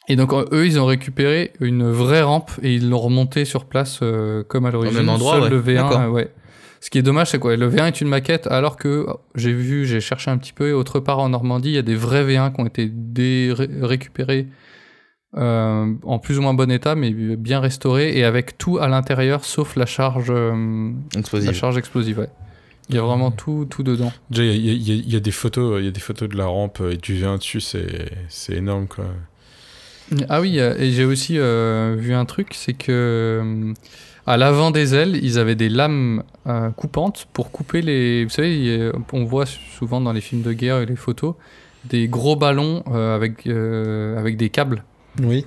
Et 0.08 0.16
donc 0.16 0.32
eux, 0.32 0.66
ils 0.66 0.80
ont 0.80 0.86
récupéré 0.86 1.52
une 1.60 1.90
vraie 1.90 2.22
rampe 2.22 2.50
et 2.62 2.74
ils 2.74 2.88
l'ont 2.88 2.98
remontée 2.98 3.44
sur 3.44 3.66
place 3.66 4.00
euh, 4.02 4.42
comme 4.42 4.64
à 4.66 4.70
l'origine. 4.70 4.96
même 4.98 5.08
endroit, 5.10 5.34
Seul 5.34 5.42
ouais. 5.42 5.50
le 5.50 5.60
V1, 5.60 5.74
D'accord. 5.74 6.00
euh, 6.00 6.08
ouais. 6.08 6.32
Ce 6.80 6.90
qui 6.90 6.98
est 6.98 7.02
dommage, 7.02 7.30
c'est 7.30 7.38
quoi? 7.40 7.56
Le 7.56 7.68
V1 7.68 7.88
est 7.88 8.00
une 8.00 8.08
maquette, 8.08 8.46
alors 8.46 8.76
que 8.76 9.04
oh, 9.08 9.20
j'ai 9.34 9.52
vu, 9.52 9.84
j'ai 9.84 10.00
cherché 10.00 10.30
un 10.30 10.38
petit 10.38 10.52
peu, 10.52 10.68
et 10.68 10.72
autre 10.72 11.00
part 11.00 11.18
en 11.18 11.28
Normandie, 11.28 11.70
il 11.70 11.74
y 11.74 11.78
a 11.78 11.82
des 11.82 11.96
vrais 11.96 12.24
V1 12.24 12.54
qui 12.54 12.60
ont 12.60 12.66
été 12.66 12.86
dé- 12.90 13.52
ré- 13.52 13.68
récupérés 13.82 14.46
euh, 15.36 15.92
en 16.04 16.18
plus 16.18 16.38
ou 16.38 16.42
moins 16.42 16.54
bon 16.54 16.70
état, 16.70 16.94
mais 16.94 17.10
bien 17.10 17.60
restauré 17.60 18.16
et 18.16 18.24
avec 18.24 18.56
tout 18.56 18.78
à 18.78 18.88
l'intérieur 18.88 19.44
sauf 19.44 19.76
la 19.76 19.84
charge, 19.86 20.28
euh, 20.30 20.90
la 21.12 21.20
Explosif. 21.20 21.52
charge 21.52 21.76
explosive. 21.76 22.18
ouais. 22.20 22.30
Il 22.88 22.94
y 22.94 22.98
a 22.98 23.02
vraiment 23.02 23.30
tout, 23.30 23.66
tout 23.68 23.82
dedans. 23.82 24.10
Déjà, 24.30 24.44
il 24.44 24.64
y, 24.64 24.70
a- 24.70 24.94
y 24.94 25.16
y 25.16 25.20
des 25.20 25.30
photos, 25.30 25.80
il 25.80 25.84
y 25.84 25.88
a 25.88 25.90
des 25.90 26.00
photos 26.00 26.28
de 26.30 26.36
la 26.38 26.46
rampe 26.46 26.80
et 26.90 26.96
du 26.96 27.14
V1 27.22 27.36
dessus, 27.36 27.60
c'est 27.60 28.10
c'est 28.30 28.54
énorme 28.54 28.86
quoi. 28.86 29.04
Ah 30.28 30.40
oui, 30.40 30.58
euh, 30.58 30.74
et 30.78 30.90
j'ai 30.90 31.04
aussi 31.04 31.38
euh, 31.38 31.94
vu 31.98 32.14
un 32.14 32.24
truc, 32.24 32.48
c'est 32.52 32.72
que 32.72 32.92
euh, 32.92 33.74
à 34.26 34.36
l'avant 34.36 34.70
des 34.70 34.94
ailes, 34.94 35.18
ils 35.22 35.38
avaient 35.38 35.54
des 35.54 35.68
lames 35.68 36.22
euh, 36.46 36.70
coupantes 36.70 37.26
pour 37.32 37.50
couper 37.50 37.82
les. 37.82 38.24
Vous 38.24 38.30
savez, 38.30 38.90
on 39.12 39.24
voit 39.24 39.46
souvent 39.46 40.00
dans 40.00 40.12
les 40.12 40.20
films 40.20 40.42
de 40.42 40.52
guerre 40.52 40.78
et 40.78 40.86
les 40.86 40.96
photos 40.96 41.34
des 41.84 42.08
gros 42.08 42.36
ballons 42.36 42.82
euh, 42.90 43.14
avec, 43.14 43.46
avec 43.46 44.36
des 44.36 44.50
câbles. 44.50 44.84
Oui. 45.22 45.46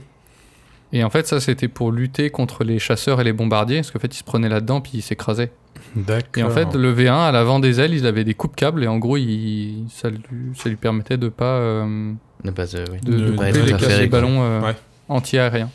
Et 0.93 1.03
en 1.03 1.09
fait, 1.09 1.27
ça, 1.27 1.39
c'était 1.39 1.67
pour 1.67 1.91
lutter 1.91 2.29
contre 2.29 2.63
les 2.63 2.79
chasseurs 2.79 3.21
et 3.21 3.23
les 3.23 3.33
bombardiers, 3.33 3.77
parce 3.77 3.91
qu'en 3.91 3.99
fait, 3.99 4.13
ils 4.13 4.19
se 4.19 4.23
prenaient 4.23 4.49
là-dedans 4.49 4.81
puis 4.81 4.93
ils 4.95 5.01
s'écrasaient. 5.01 5.51
D'accord. 5.95 6.26
Et 6.38 6.44
en 6.44 6.49
fait, 6.49 6.74
le 6.76 6.94
V1, 6.94 7.28
à 7.28 7.32
l'avant 7.32 7.60
des 7.60 7.80
ailes, 7.80 7.94
ils 7.94 8.06
avaient 8.08 8.24
des 8.24 8.34
coupes-câbles, 8.34 8.84
et 8.84 8.88
en 8.88 8.98
gros, 8.98 9.18
il- 9.18 9.86
ça, 9.90 10.10
lui, 10.10 10.20
ça 10.56 10.70
lui 10.70 10.76
permettait 10.78 11.18
de 11.18 11.30
pas. 11.30 11.45
euh, 11.56 12.12
Ne 12.44 12.52
pas 12.52 12.66
se- 12.68 12.78
oui. 12.78 12.98
de, 13.03 13.12
de 13.12 13.18
De- 13.26 13.32
couper 13.32 13.52
de 13.52 13.60
les, 13.88 13.98
les 13.99 14.08
ballons 14.08 14.41
euh, 14.44 14.62
Ouais. 14.62 14.76
anti-aériens. 15.10 15.70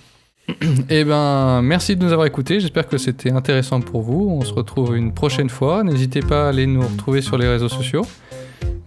Eh 0.91 1.03
ben, 1.05 1.61
merci 1.63 1.97
de 1.97 2.05
nous 2.05 2.13
avoir 2.13 2.27
écoutés. 2.27 2.61
J'espère 2.61 2.87
que 2.87 2.99
c'était 2.99 3.31
intéressant 3.33 3.81
pour 3.81 4.03
vous. 4.03 4.29
On 4.31 4.45
se 4.45 4.53
retrouve 4.53 4.97
une 4.97 5.13
prochaine 5.13 5.51
fois. 5.51 5.83
N'hésitez 5.83 6.21
pas 6.21 6.47
à 6.47 6.49
aller 6.51 6.67
nous 6.67 6.83
retrouver 6.87 7.21
sur 7.21 7.37
les 7.37 7.49
réseaux 7.49 7.69
sociaux. 7.69 8.03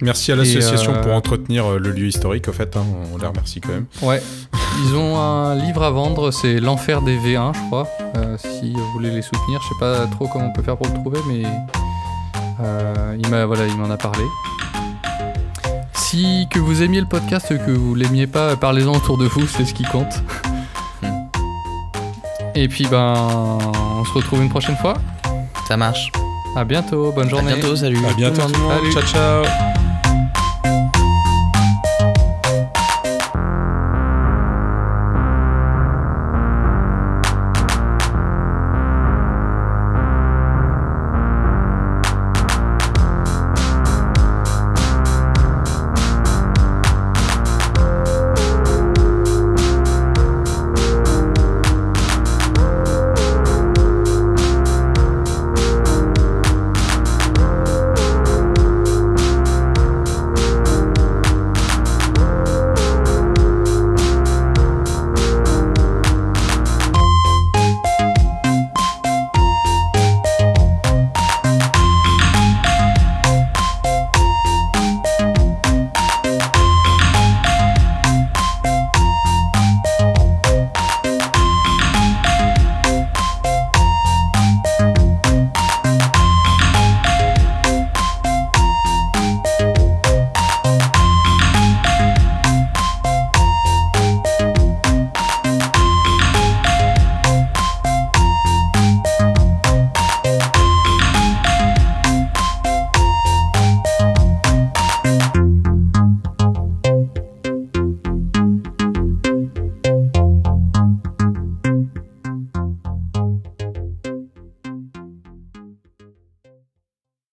Merci 0.02 0.32
à 0.32 0.36
l'association 0.38 0.94
euh, 0.96 1.02
pour 1.02 1.12
entretenir 1.14 1.66
euh, 1.72 1.78
le 1.80 1.92
lieu 1.92 2.08
historique, 2.08 2.48
au 2.48 2.54
fait. 2.54 2.76
hein, 2.78 2.84
on 3.14 3.18
les 3.18 3.28
remercie 3.28 3.60
quand 3.60 3.74
même. 3.74 3.86
Ouais. 4.02 4.22
Ils 4.86 4.96
ont 4.96 5.18
un 5.20 5.56
livre 5.56 5.84
à 5.84 5.90
vendre, 5.92 6.32
c'est 6.32 6.60
L'enfer 6.60 7.02
des 7.02 7.18
V1, 7.18 7.54
je 7.54 7.60
crois. 7.68 7.88
Euh, 8.16 8.38
si 8.38 8.72
vous 8.74 8.92
voulez 8.94 9.10
les 9.12 9.22
soutenir, 9.22 9.60
je 9.62 9.68
sais 9.68 9.80
pas 9.80 10.08
trop 10.08 10.28
comment 10.28 10.46
on 10.48 10.54
peut 10.54 10.62
faire 10.64 10.78
pour 10.78 10.88
le 10.88 10.94
trouver, 10.94 11.20
mais 11.28 11.44
euh, 12.62 13.16
il 13.22 13.28
m'a 13.30 13.46
voilà, 13.46 13.66
il 13.68 13.76
m'en 13.78 13.90
a 13.90 13.98
parlé. 13.98 14.24
Si 15.94 16.48
que 16.50 16.60
vous 16.60 16.82
aimiez 16.82 17.02
le 17.02 17.08
podcast, 17.08 17.50
que 17.50 17.72
vous 17.72 17.94
l'aimiez 17.94 18.26
pas, 18.28 18.56
parlez-en 18.56 18.94
autour 18.96 19.18
de 19.18 19.26
vous, 19.26 19.46
c'est 19.48 19.66
ce 19.66 19.74
qui 19.74 19.84
compte. 19.84 20.24
Et 22.56 22.68
puis 22.68 22.88
ben, 22.90 23.14
on 24.00 24.06
se 24.06 24.14
retrouve 24.14 24.42
une 24.42 24.50
prochaine 24.50 24.76
fois. 24.78 24.96
Ça 25.68 25.78
marche. 25.78 26.12
À 26.56 26.64
bientôt, 26.64 27.12
bonne 27.12 27.28
À 27.28 27.30
journée. 27.30 27.54
bientôt, 27.56 27.76
salut. 27.76 28.00
À 28.10 28.14
bientôt 28.14 28.42
Tout 28.42 28.48
tout 28.48 28.54
le 28.54 28.58
le 28.58 28.64
monde. 28.64 28.72
monde. 28.84 28.92
Salut. 28.94 29.08
Ciao 29.12 29.44
ciao. 29.44 29.89